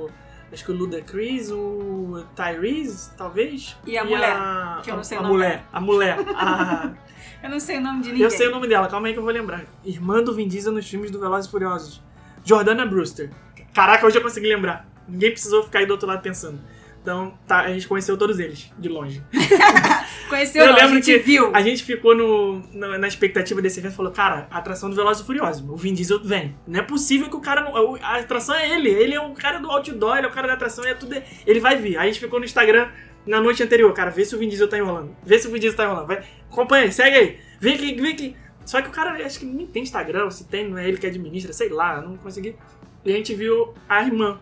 acho 0.53 0.63
que 0.63 0.71
o 0.71 0.75
Ludacris, 0.75 1.49
o 1.51 2.23
Tyrese, 2.35 3.11
talvez. 3.17 3.75
E 3.85 3.97
a 3.97 4.05
mulher, 4.05 4.31
a- 4.31 4.81
que 4.83 4.91
eu 4.91 4.95
não 4.95 5.03
sei 5.03 5.17
a 5.17 5.19
o 5.19 5.23
nome 5.23 5.35
mulher, 5.35 5.65
a 5.73 5.81
mulher. 5.81 6.17
a- 6.35 6.91
Eu 7.43 7.49
não 7.49 7.59
sei 7.59 7.77
o 7.77 7.81
nome 7.81 8.01
de 8.01 8.07
ninguém. 8.09 8.23
eu 8.23 8.31
sei 8.31 8.47
o 8.47 8.51
nome 8.51 8.69
dela, 8.69 8.87
calma 8.87 9.07
aí 9.07 9.11
que 9.13 9.19
eu 9.19 9.23
vou 9.23 9.31
lembrar. 9.33 9.65
Irmã 9.83 10.23
do 10.23 10.33
Vin 10.33 10.47
Diesel 10.47 10.71
nos 10.71 10.87
filmes 10.89 11.11
do 11.11 11.19
Velozes 11.19 11.45
e 11.47 11.51
Furiosos. 11.51 12.01
Jordana 12.45 12.85
Brewster. 12.85 13.31
Caraca, 13.73 14.05
hoje 14.05 14.17
eu 14.17 14.21
consegui 14.21 14.47
lembrar. 14.47 14.87
Ninguém 15.09 15.31
precisou 15.31 15.61
ficar 15.61 15.79
aí 15.79 15.85
do 15.85 15.91
outro 15.91 16.07
lado 16.07 16.21
pensando. 16.21 16.57
Então, 17.03 17.37
tá, 17.45 17.59
a 17.59 17.67
gente 17.67 17.85
conheceu 17.85 18.15
todos 18.15 18.39
eles, 18.39 18.71
de 18.79 18.87
longe. 18.87 19.21
Conheceu 20.29 20.61
Eu 20.61 20.67
não, 20.69 20.73
a 20.73 20.77
lembro 20.77 20.95
gente 20.95 21.11
que 21.11 21.17
viu. 21.19 21.51
A 21.53 21.61
gente 21.61 21.83
ficou 21.83 22.15
no, 22.15 22.63
na, 22.71 22.97
na 22.97 23.07
expectativa 23.09 23.61
desse 23.61 23.81
evento 23.81 23.91
e 23.91 23.95
falou, 23.97 24.11
cara, 24.13 24.47
a 24.49 24.57
atração 24.59 24.89
do 24.89 24.95
Velozes 24.95 25.21
e 25.21 25.25
Furiosos, 25.25 25.69
o 25.69 25.75
Vin 25.75 25.93
Diesel 25.93 26.23
vem. 26.23 26.55
Não 26.65 26.79
é 26.79 26.81
possível 26.83 27.29
que 27.29 27.35
o 27.35 27.41
cara 27.41 27.59
não... 27.59 27.95
A 27.97 28.19
atração 28.19 28.55
é 28.55 28.73
ele, 28.73 28.89
ele 28.89 29.13
é 29.13 29.19
o 29.19 29.33
cara 29.33 29.59
do 29.59 29.69
outdoor, 29.69 30.15
ele 30.15 30.27
é 30.27 30.29
o 30.29 30.33
cara 30.33 30.47
da 30.47 30.53
atração, 30.53 30.85
é 30.85 30.93
tudo... 30.93 31.21
Ele 31.45 31.59
vai 31.59 31.75
vir. 31.75 31.97
Aí 31.97 32.03
a 32.03 32.05
gente 32.05 32.21
ficou 32.21 32.39
no 32.39 32.45
Instagram 32.45 32.87
na 33.25 33.41
noite 33.41 33.61
anterior, 33.61 33.91
cara, 33.93 34.09
vê 34.09 34.23
se 34.23 34.33
o 34.33 34.39
Vin 34.39 34.47
Diesel 34.47 34.69
tá 34.69 34.77
enrolando. 34.77 35.13
Vê 35.25 35.37
se 35.37 35.45
o 35.45 35.51
Vin 35.51 35.59
Diesel 35.59 35.75
tá 35.75 35.83
enrolando. 35.83 36.07
Vai, 36.07 36.23
acompanha 36.49 36.85
aí, 36.85 36.91
segue 36.93 37.17
aí. 37.17 37.39
Vem 37.59 37.75
aqui, 37.75 37.95
vem 37.95 38.13
aqui. 38.13 38.35
Só 38.65 38.81
que 38.81 38.87
o 38.87 38.91
cara, 38.91 39.25
acho 39.25 39.39
que 39.39 39.45
nem 39.45 39.67
tem 39.67 39.83
Instagram, 39.83 40.29
se 40.29 40.45
tem, 40.45 40.69
não 40.69 40.77
é 40.77 40.87
ele 40.87 40.97
que 40.97 41.05
administra, 41.05 41.51
sei 41.51 41.67
lá, 41.67 42.01
não 42.01 42.15
consegui. 42.15 42.55
E 43.03 43.11
a 43.11 43.15
gente 43.17 43.35
viu 43.35 43.73
a 43.89 44.01
irmã, 44.01 44.39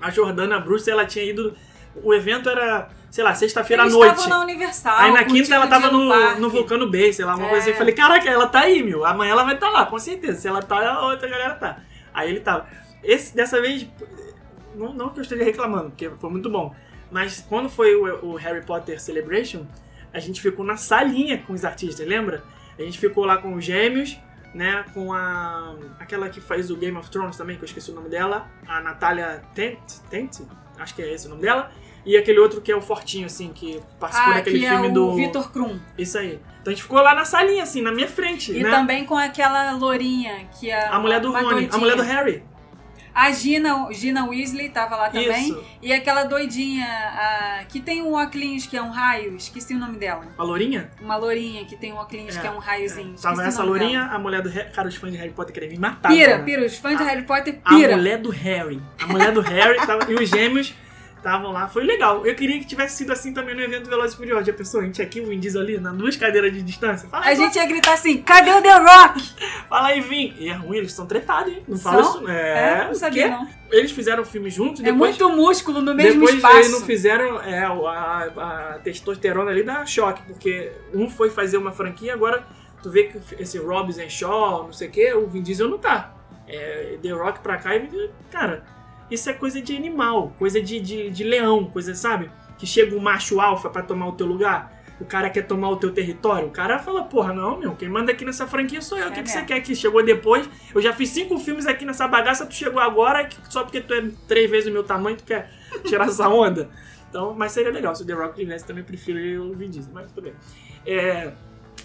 a 0.00 0.10
Jordana 0.10 0.60
Bruce, 0.60 0.88
ela 0.88 1.04
tinha 1.04 1.24
ido... 1.24 1.56
O 2.02 2.14
evento 2.14 2.48
era, 2.48 2.88
sei 3.10 3.22
lá, 3.24 3.34
sexta-feira 3.34 3.82
à 3.84 3.88
noite. 3.88 4.16
estavam 4.18 4.38
na 4.38 4.44
Universal. 4.44 4.98
Aí 4.98 5.12
na 5.12 5.24
quinta 5.24 5.54
ela 5.54 5.66
tava 5.66 5.90
no, 5.90 6.08
parque. 6.08 6.40
no 6.40 6.50
Vulcano 6.50 6.90
Bay, 6.90 7.12
sei 7.12 7.24
lá, 7.24 7.34
uma 7.36 7.46
É. 7.46 7.48
coisa 7.48 7.62
assim. 7.62 7.70
Eu 7.70 7.76
falei, 7.76 7.94
caraca, 7.94 8.28
ela 8.28 8.46
tá 8.46 8.60
aí, 8.60 8.82
meu. 8.82 9.04
Amanhã 9.04 9.32
ela 9.32 9.44
vai 9.44 9.54
estar 9.54 9.70
lá, 9.70 9.86
com 9.86 9.98
certeza. 9.98 10.40
Se 10.40 10.48
ela 10.48 10.62
tá, 10.62 10.92
a 10.92 11.06
outra 11.06 11.28
galera 11.28 11.54
tá. 11.54 11.78
Aí 12.14 12.30
ele 12.30 12.40
tava. 12.40 12.66
Esse, 13.02 13.34
dessa 13.34 13.60
vez, 13.60 13.86
não, 14.74 14.92
não 14.92 15.08
que 15.10 15.18
eu 15.18 15.22
esteja 15.22 15.44
reclamando, 15.44 15.90
porque 15.90 16.10
foi 16.10 16.30
muito 16.30 16.50
bom. 16.50 16.74
Mas 17.10 17.44
quando 17.48 17.68
foi 17.68 17.94
o, 17.94 18.26
o 18.26 18.34
Harry 18.36 18.62
Potter 18.64 19.00
Celebration, 19.00 19.66
a 20.12 20.18
gente 20.18 20.40
ficou 20.40 20.64
na 20.64 20.76
salinha 20.76 21.38
com 21.38 21.52
os 21.52 21.64
artistas, 21.64 22.06
lembra? 22.06 22.42
A 22.78 22.82
gente 22.82 22.98
ficou 22.98 23.24
lá 23.24 23.38
com 23.38 23.54
os 23.54 23.64
gêmeos, 23.64 24.18
né? 24.54 24.84
Com 24.94 25.12
a. 25.12 25.74
aquela 25.98 26.28
que 26.28 26.40
faz 26.40 26.70
o 26.70 26.76
Game 26.76 26.96
of 26.96 27.10
Thrones 27.10 27.36
também, 27.36 27.56
que 27.56 27.62
eu 27.62 27.66
esqueci 27.66 27.90
o 27.90 27.94
nome 27.94 28.08
dela. 28.08 28.46
A 28.66 28.80
Natália 28.80 29.42
Tent, 29.54 29.78
Tent? 30.10 30.40
Acho 30.78 30.94
que 30.94 31.02
é 31.02 31.12
esse 31.12 31.26
o 31.26 31.30
nome 31.30 31.42
dela. 31.42 31.70
E 32.08 32.16
aquele 32.16 32.38
outro 32.38 32.60
que 32.62 32.72
é 32.72 32.76
o 32.76 32.80
Fortinho, 32.80 33.26
assim, 33.26 33.52
que 33.54 33.80
participou 34.00 34.32
Ah, 34.32 34.36
daquele 34.36 34.58
que 34.60 34.66
filme 34.68 34.86
é 34.86 34.90
o 34.90 34.94
do. 34.94 35.14
Vitor 35.14 35.52
Krum. 35.52 35.78
Isso 35.98 36.16
aí. 36.16 36.40
Então 36.62 36.70
a 36.72 36.74
gente 36.74 36.82
ficou 36.82 37.00
lá 37.02 37.14
na 37.14 37.24
salinha, 37.26 37.62
assim, 37.62 37.82
na 37.82 37.92
minha 37.92 38.08
frente, 38.08 38.50
E 38.50 38.62
né? 38.62 38.70
também 38.70 39.04
com 39.04 39.14
aquela 39.16 39.72
lourinha, 39.72 40.48
que 40.58 40.70
é 40.70 40.86
A 40.88 40.98
mulher 40.98 41.20
do 41.20 41.30
Rony, 41.30 41.68
a 41.70 41.76
mulher 41.76 41.96
do 41.96 42.02
Harry. 42.02 42.42
A 43.14 43.32
Gina, 43.32 43.88
Gina 43.92 44.26
Weasley 44.28 44.68
tava 44.68 44.94
lá 44.96 45.10
também. 45.10 45.48
Isso. 45.48 45.64
E 45.82 45.92
aquela 45.92 46.22
doidinha 46.24 46.86
a- 46.86 47.64
que 47.68 47.80
tem 47.80 48.00
um 48.00 48.14
óculos 48.14 48.64
que 48.66 48.76
é 48.76 48.82
um 48.82 48.90
raio, 48.90 49.34
esqueci 49.36 49.74
o 49.74 49.78
nome 49.78 49.98
dela. 49.98 50.24
A 50.38 50.42
Lourinha? 50.44 50.90
Uma 51.00 51.16
lourinha 51.16 51.64
que 51.64 51.76
tem 51.76 51.92
um 51.92 51.96
óculos 51.96 52.36
É, 52.36 52.40
que 52.40 52.46
é 52.46 52.50
um 52.50 52.58
raiozinho. 52.58 53.14
esqueci 53.14 53.22
Tava 53.24 53.42
essa 53.44 53.62
Lourinha, 53.64 54.04
dela. 54.04 54.14
a 54.14 54.18
mulher 54.20 54.40
do. 54.40 54.50
Cara, 54.72 54.86
os 54.88 54.94
fãs 54.94 55.10
de 55.10 55.18
Harry 55.18 55.32
Potter 55.32 55.52
querem 55.52 55.68
me 55.70 55.78
matar. 55.78 56.08
Pira, 56.10 56.32
cara. 56.32 56.42
pira, 56.44 56.64
os 56.64 56.76
fãs 56.78 56.96
de 56.96 57.02
Harry 57.04 57.22
Potter 57.22 57.58
A 57.64 57.68
pira. 57.74 57.96
mulher 57.96 58.18
do 58.18 58.30
Harry. 58.30 58.80
A 59.02 59.06
mulher 59.08 59.32
do 59.32 59.40
Harry 59.40 59.84
tava, 59.84 60.10
e 60.10 60.14
os 60.14 60.28
gêmeos 60.28 60.72
estavam 61.18 61.52
lá. 61.52 61.68
Foi 61.68 61.84
legal. 61.84 62.24
Eu 62.26 62.34
queria 62.34 62.58
que 62.58 62.64
tivesse 62.66 62.96
sido 62.96 63.12
assim 63.12 63.32
também 63.34 63.54
no 63.54 63.60
evento 63.60 63.88
Velozes 63.88 64.14
e 64.14 64.16
Furiosos. 64.16 64.46
Já 64.46 64.52
pensou? 64.52 64.80
A 64.80 64.84
gente 64.84 65.02
aqui, 65.02 65.20
o 65.20 65.26
Vin 65.26 65.38
Diesel 65.38 65.60
ali, 65.60 65.78
nas 65.78 65.94
duas 65.94 66.16
cadeiras 66.16 66.52
de 66.52 66.62
distância. 66.62 67.08
Fala 67.08 67.26
A 67.26 67.34
gente 67.34 67.56
ia 67.56 67.66
gritar 67.66 67.92
assim, 67.94 68.18
cadê 68.22 68.50
o 68.52 68.62
The 68.62 68.78
Rock? 68.78 69.34
fala 69.68 69.88
aí, 69.88 70.00
Vin. 70.00 70.34
E 70.38 70.48
é 70.48 70.52
ruim, 70.54 70.78
eles 70.78 70.90
estão 70.90 71.06
tretados, 71.06 71.52
hein? 71.52 71.62
Não 71.68 71.76
fala 71.78 72.02
São? 72.02 72.16
isso. 72.22 72.28
É, 72.28 72.80
É, 72.82 72.84
não 72.86 72.94
sabia 72.94 73.24
quê? 73.24 73.30
não. 73.30 73.48
Eles 73.70 73.90
fizeram 73.92 74.22
o 74.22 74.26
filme 74.26 74.48
juntos, 74.48 74.80
É 74.80 74.84
depois... 74.84 75.18
muito 75.18 75.36
músculo 75.36 75.82
no 75.82 75.94
mesmo 75.94 76.20
Depois 76.20 76.36
espaço. 76.36 76.56
eles 76.56 76.72
não 76.72 76.80
fizeram 76.80 77.40
é, 77.42 77.64
a, 77.64 78.72
a 78.74 78.78
testosterona 78.82 79.50
ali 79.50 79.62
dá 79.62 79.84
choque, 79.84 80.22
porque 80.26 80.72
um 80.94 81.08
foi 81.10 81.28
fazer 81.28 81.58
uma 81.58 81.70
franquia, 81.70 82.14
agora 82.14 82.46
tu 82.82 82.90
vê 82.90 83.04
que 83.04 83.20
esse 83.38 83.58
Robson 83.58 84.08
Shaw, 84.08 84.64
não 84.64 84.72
sei 84.72 84.88
o 84.88 84.90
que, 84.90 85.12
o 85.12 85.26
Vin 85.26 85.42
Diesel 85.42 85.68
não 85.68 85.76
tá. 85.78 86.14
É, 86.46 86.96
The 87.02 87.10
Rock 87.10 87.40
pra 87.40 87.58
cá 87.58 87.76
e. 87.76 88.10
Cara, 88.30 88.64
isso 89.10 89.28
é 89.30 89.32
coisa 89.32 89.60
de 89.60 89.76
animal, 89.76 90.32
coisa 90.38 90.60
de, 90.60 90.80
de, 90.80 91.10
de 91.10 91.24
leão, 91.24 91.64
coisa, 91.66 91.94
sabe? 91.94 92.30
Que 92.58 92.66
chega 92.66 92.94
um 92.96 93.00
macho 93.00 93.40
alfa 93.40 93.68
pra 93.70 93.82
tomar 93.82 94.08
o 94.08 94.12
teu 94.12 94.26
lugar. 94.26 94.76
o 95.00 95.04
cara 95.04 95.30
quer 95.30 95.42
tomar 95.46 95.68
o 95.70 95.76
teu 95.76 95.92
território, 95.92 96.48
o 96.48 96.50
cara 96.50 96.78
fala, 96.80 97.04
porra, 97.04 97.32
não, 97.32 97.56
meu, 97.56 97.76
quem 97.76 97.88
manda 97.88 98.10
aqui 98.10 98.24
nessa 98.24 98.48
franquia 98.48 98.82
sou 98.82 98.98
eu. 98.98 99.06
O 99.06 99.08
É 99.10 99.12
que, 99.12 99.22
que 99.22 99.30
você 99.30 99.44
quer 99.44 99.60
que 99.60 99.72
chegou 99.74 100.04
depois? 100.04 100.48
Eu 100.74 100.82
já 100.82 100.92
fiz 100.92 101.10
cinco 101.10 101.38
filmes 101.38 101.66
aqui 101.68 101.84
nessa 101.84 102.08
bagaça, 102.08 102.44
tu 102.44 102.54
chegou 102.54 102.80
agora, 102.80 103.28
só 103.48 103.62
porque 103.62 103.80
tu 103.80 103.94
é 103.94 104.10
três 104.26 104.50
vezes 104.50 104.68
o 104.68 104.72
meu 104.72 104.82
tamanho, 104.82 105.16
tu 105.16 105.22
quer 105.24 105.50
tirar 105.84 106.08
essa 106.08 106.28
onda. 106.28 106.68
Então, 107.08 107.32
mas 107.32 107.52
seria 107.52 107.70
legal 107.70 107.94
se 107.94 108.02
o 108.02 108.06
The 108.06 108.12
Rock 108.12 108.34
tivesse, 108.36 108.66
também 108.66 108.82
prefiro 108.82 109.44
o 109.44 109.54
Vin 109.54 109.70
Diesel, 109.70 109.92
mas 109.94 110.10
tudo 110.10 110.24
bem. 110.24 110.34
É, 110.84 111.32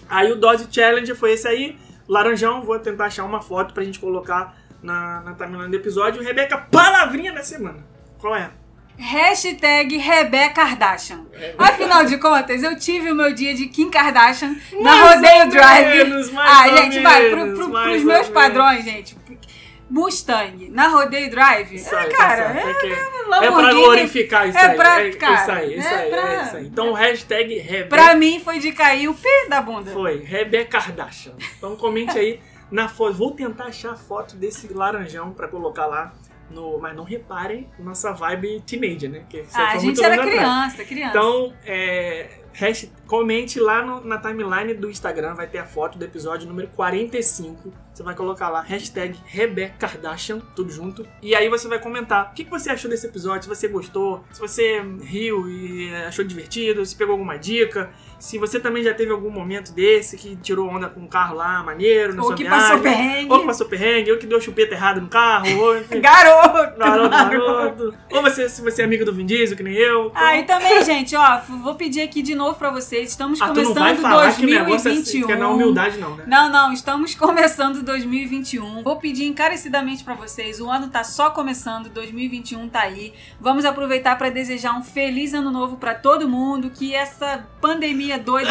aí 0.08 0.32
o 0.32 0.36
Dose 0.36 0.66
Challenge 0.70 1.14
foi 1.14 1.32
esse 1.34 1.46
aí. 1.46 1.78
Laranjão, 2.08 2.62
vou 2.62 2.78
tentar 2.80 3.06
achar 3.06 3.24
uma 3.24 3.40
foto 3.40 3.72
pra 3.72 3.82
gente 3.84 3.98
colocar 4.00 4.54
na, 4.84 5.20
na 5.22 5.34
timeline 5.34 5.70
do 5.70 5.76
episódio. 5.76 6.22
Rebeca, 6.22 6.58
palavrinha 6.58 7.32
da 7.32 7.42
semana. 7.42 7.84
Qual 8.18 8.36
é? 8.36 8.50
Hashtag 8.96 9.96
Rebeca 9.96 10.54
Kardashian. 10.54 11.24
É. 11.32 11.54
Afinal 11.58 12.04
de 12.04 12.16
contas, 12.18 12.62
eu 12.62 12.78
tive 12.78 13.10
o 13.10 13.14
meu 13.14 13.32
dia 13.34 13.52
de 13.54 13.66
Kim 13.66 13.90
Kardashian 13.90 14.54
na 14.80 14.94
Mais 14.96 15.14
Rodeio 15.16 15.42
ou 15.42 15.48
Drive. 15.48 15.86
menos, 16.08 16.30
ah, 16.36 16.68
gente, 16.76 17.00
vai, 17.00 17.28
pro, 17.30 17.36
menos, 17.38 17.58
pro, 17.58 17.70
pros 17.70 17.84
meus 17.86 18.04
menos. 18.04 18.28
padrões, 18.28 18.84
gente. 18.84 19.16
Mustang 19.90 20.70
na 20.70 20.88
Rodeio 20.88 21.30
Drive. 21.30 21.74
Isso 21.74 21.94
é, 21.94 21.98
aí, 21.98 22.08
tá 22.10 22.16
cara, 22.16 22.52
certo. 22.54 22.86
é, 22.86 22.88
É, 22.90 23.46
é 23.46 23.50
pra 23.50 23.70
glorificar 23.72 24.48
isso 24.48 24.58
é 24.58 24.66
aí. 24.70 24.76
pra- 24.76 25.00
é, 25.02 25.10
cara, 25.12 25.34
isso 25.42 25.50
aí, 25.52 25.78
isso 25.78 25.88
é 25.88 25.94
aí, 25.94 26.10
pra- 26.10 26.32
é 26.34 26.42
isso 26.42 26.56
aí. 26.56 26.66
Então, 26.66 26.92
hashtag 26.92 27.58
Rebeca. 27.58 27.88
Pra 27.88 28.14
mim 28.14 28.40
foi 28.44 28.58
de 28.60 28.72
cair 28.72 29.08
o 29.08 29.14
pi 29.14 29.48
da 29.48 29.60
bunda. 29.60 29.90
Foi, 29.90 30.22
Rebeca 30.24 30.78
Kardashian. 30.78 31.32
Então 31.58 31.76
comente 31.76 32.16
aí 32.18 32.40
na 32.74 32.88
foto. 32.88 33.14
Vou 33.14 33.30
tentar 33.32 33.64
achar 33.66 33.92
a 33.92 33.96
foto 33.96 34.36
desse 34.36 34.72
laranjão 34.72 35.32
pra 35.32 35.48
colocar 35.48 35.86
lá. 35.86 36.12
No, 36.50 36.78
mas 36.78 36.94
não 36.94 37.04
reparem 37.04 37.66
nossa 37.78 38.12
vibe 38.12 38.60
teenager, 38.66 39.10
né? 39.10 39.24
Que 39.30 39.44
Ah, 39.54 39.72
a 39.72 39.78
gente 39.78 40.04
era 40.04 40.14
anos 40.14 40.26
atrás. 40.26 40.74
criança, 40.74 40.84
criança. 40.84 41.10
Então, 41.18 41.54
é, 41.64 42.40
comente 43.06 43.58
lá 43.58 43.82
no- 43.84 44.04
na 44.04 44.18
timeline 44.18 44.74
do 44.74 44.90
Instagram, 44.90 45.34
vai 45.34 45.46
ter 45.46 45.58
a 45.58 45.64
foto 45.64 45.96
do 45.98 46.04
episódio 46.04 46.46
número 46.46 46.68
45. 46.68 47.72
Você 47.92 48.02
vai 48.02 48.14
colocar 48.14 48.48
lá, 48.50 48.60
hashtag 48.60 49.18
Rebeca 49.24 49.74
Kardashian, 49.88 50.38
tudo 50.54 50.70
junto. 50.70 51.06
E 51.22 51.34
aí 51.34 51.48
você 51.48 51.66
vai 51.66 51.78
comentar 51.78 52.30
o 52.30 52.34
que, 52.34 52.44
que 52.44 52.50
você 52.50 52.68
achou 52.70 52.90
desse 52.90 53.06
episódio, 53.06 53.44
se 53.44 53.48
você 53.48 53.66
gostou, 53.66 54.22
se 54.32 54.38
você 54.40 54.80
riu 55.02 55.48
e 55.48 55.94
achou 56.06 56.24
divertido, 56.24 56.84
se 56.84 56.94
pegou 56.94 57.12
alguma 57.12 57.38
dica, 57.38 57.90
se 58.24 58.38
você 58.38 58.58
também 58.58 58.82
já 58.82 58.94
teve 58.94 59.10
algum 59.12 59.30
momento 59.30 59.72
desse 59.72 60.16
que 60.16 60.34
tirou 60.36 60.68
onda 60.68 60.88
com 60.88 61.00
um 61.00 61.06
carro 61.06 61.36
lá, 61.36 61.62
maneiro, 61.62 62.14
na 62.14 62.22
Ou 62.22 62.28
sua 62.28 62.36
que 62.36 62.42
viagem. 62.44 62.60
passou 62.68 62.80
perrengue. 62.80 63.32
Ou 63.32 63.40
que 63.40 63.46
passou 63.46 63.66
perrengue, 63.68 64.12
ou 64.12 64.18
que 64.18 64.26
deu 64.26 64.40
chupeta 64.40 64.74
errada 64.74 65.00
no 65.00 65.08
carro, 65.08 65.46
ou 65.58 65.76
enfim, 65.78 66.00
Garoto! 66.02 66.78
garoto, 66.78 67.08
garoto. 67.10 67.94
Ou 68.12 68.22
você, 68.22 68.48
se 68.48 68.62
você 68.62 68.82
é 68.82 68.84
amigo 68.84 69.04
do 69.04 69.12
Vin 69.12 69.26
Diesel, 69.26 69.56
que 69.56 69.62
nem 69.62 69.74
eu. 69.74 70.06
então- 70.06 70.12
Ah, 70.22 70.36
e 70.38 70.44
também, 70.44 70.82
gente, 70.84 71.14
ó, 71.14 71.40
vou 71.62 71.74
pedir 71.74 72.00
aqui 72.02 72.22
de 72.22 72.34
novo 72.34 72.58
pra 72.58 72.70
vocês. 72.70 73.10
Estamos 73.10 73.40
Ah, 73.40 73.46
tu 73.48 73.48
não 73.48 73.54
começando 73.74 73.84
vai 73.84 73.96
falar 73.96 74.32
que 74.34 74.46
o 74.46 74.48
negócio 74.48 74.88
é, 74.88 74.94
2021. 74.94 75.26
que 75.26 75.32
é 75.32 75.36
na 75.36 75.48
humildade, 75.48 75.98
não, 75.98 76.16
né? 76.16 76.24
Não, 76.26 76.50
não, 76.50 76.72
estamos 76.72 77.14
começando 77.16 77.82
2021. 77.82 78.82
Vou 78.82 78.96
pedir 78.96 79.24
encarecidamente 79.26 80.02
pra 80.04 80.14
vocês. 80.14 80.60
O 80.60 80.70
ano 80.70 80.88
tá 80.88 81.04
só 81.04 81.30
começando, 81.30 81.88
2021 81.90 82.68
tá 82.68 82.80
aí. 82.80 83.12
Vamos 83.40 83.64
aproveitar 83.64 84.16
pra 84.16 84.30
desejar 84.30 84.72
um 84.78 84.82
feliz 84.82 85.34
ano 85.34 85.50
novo 85.50 85.76
pra 85.76 85.94
todo 85.94 86.28
mundo, 86.28 86.70
que 86.70 86.94
essa 86.94 87.46
pandemia 87.60 88.13
doida 88.18 88.50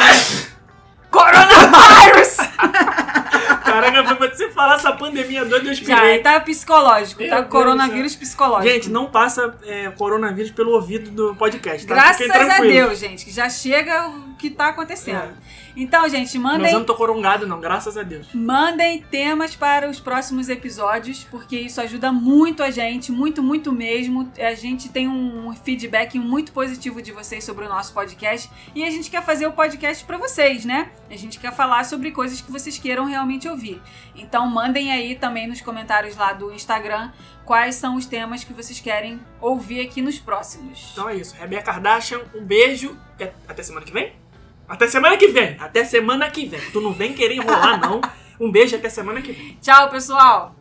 Coronavírus! 1.09 2.37
Caraca, 3.63 4.03
foi 4.03 4.15
pra 4.15 4.35
você 4.35 4.49
falar 4.51 4.75
essa 4.75 4.91
pandemia 4.93 5.45
doida, 5.45 5.69
eu 5.69 5.73
Já, 5.73 5.81
espirrei. 5.81 6.19
tá 6.19 6.39
psicológico, 6.39 7.21
Meu 7.21 7.29
tá? 7.29 7.39
Deus 7.39 7.49
Coronavírus 7.49 8.15
psicológico. 8.15 8.73
Gente, 8.73 8.89
não 8.89 9.05
passa 9.07 9.55
é, 9.63 9.89
coronavírus 9.91 10.51
pelo 10.51 10.71
ouvido 10.71 11.09
do 11.11 11.35
podcast, 11.35 11.85
tá? 11.87 11.93
Graças 11.93 12.29
a. 12.29 12.59
Deus, 12.59 12.99
gente, 12.99 13.25
que 13.25 13.31
já 13.31 13.49
chega 13.49 14.09
o 14.09 14.35
que 14.35 14.49
tá 14.49 14.67
acontecendo. 14.69 15.33
Então, 15.75 16.07
gente, 16.07 16.37
Mas 16.37 16.53
mandem 16.53 16.71
eu 16.71 16.79
não 16.79 16.85
tô 16.85 16.95
corongado, 16.95 17.47
não, 17.47 17.59
graças 17.59 17.97
a 17.97 18.03
Deus. 18.03 18.27
Mandem 18.33 19.01
temas 19.01 19.55
para 19.55 19.89
os 19.89 19.99
próximos 19.99 20.49
episódios, 20.49 21.23
porque 21.29 21.57
isso 21.57 21.81
ajuda 21.81 22.11
muito 22.11 22.61
a 22.63 22.69
gente, 22.69 23.11
muito, 23.11 23.41
muito 23.41 23.71
mesmo. 23.71 24.31
A 24.37 24.53
gente 24.53 24.89
tem 24.89 25.07
um 25.07 25.53
feedback 25.63 26.17
muito 26.19 26.51
positivo 26.51 27.01
de 27.01 27.11
vocês 27.11 27.43
sobre 27.43 27.65
o 27.65 27.69
nosso 27.69 27.93
podcast 27.93 28.49
e 28.75 28.83
a 28.83 28.89
gente 28.89 29.09
quer 29.09 29.23
fazer 29.23 29.47
o 29.47 29.51
podcast 29.51 30.03
para 30.05 30.17
vocês, 30.17 30.65
né? 30.65 30.91
A 31.09 31.15
gente 31.15 31.39
quer 31.39 31.53
falar 31.53 31.85
sobre 31.85 32.11
coisas 32.11 32.41
que 32.41 32.51
vocês 32.51 32.77
queiram 32.77 33.05
realmente 33.05 33.47
ouvir. 33.47 33.81
Então, 34.15 34.47
mandem 34.47 34.91
aí 34.91 35.15
também 35.15 35.47
nos 35.47 35.61
comentários 35.61 36.15
lá 36.15 36.33
do 36.33 36.51
Instagram 36.53 37.11
quais 37.45 37.75
são 37.75 37.95
os 37.95 38.05
temas 38.05 38.43
que 38.43 38.53
vocês 38.53 38.79
querem 38.79 39.19
ouvir 39.41 39.81
aqui 39.81 40.01
nos 40.01 40.19
próximos. 40.19 40.91
Então 40.93 41.09
é 41.09 41.15
isso. 41.15 41.35
Rebeca 41.35 41.63
Kardashian, 41.63 42.21
um 42.33 42.43
beijo. 42.43 42.97
e 43.19 43.23
Até 43.47 43.63
semana 43.63 43.85
que 43.85 43.91
vem? 43.91 44.22
Até 44.67 44.87
semana 44.87 45.17
que 45.17 45.27
vem. 45.27 45.57
Até 45.59 45.83
semana 45.83 46.29
que 46.29 46.45
vem. 46.45 46.59
Tu 46.71 46.81
não 46.81 46.93
vem 46.93 47.13
querer 47.13 47.35
enrolar, 47.35 47.79
não. 47.79 48.01
Um 48.39 48.51
beijo 48.51 48.75
até 48.75 48.89
semana 48.89 49.21
que 49.21 49.31
vem. 49.31 49.57
Tchau, 49.61 49.89
pessoal! 49.89 50.55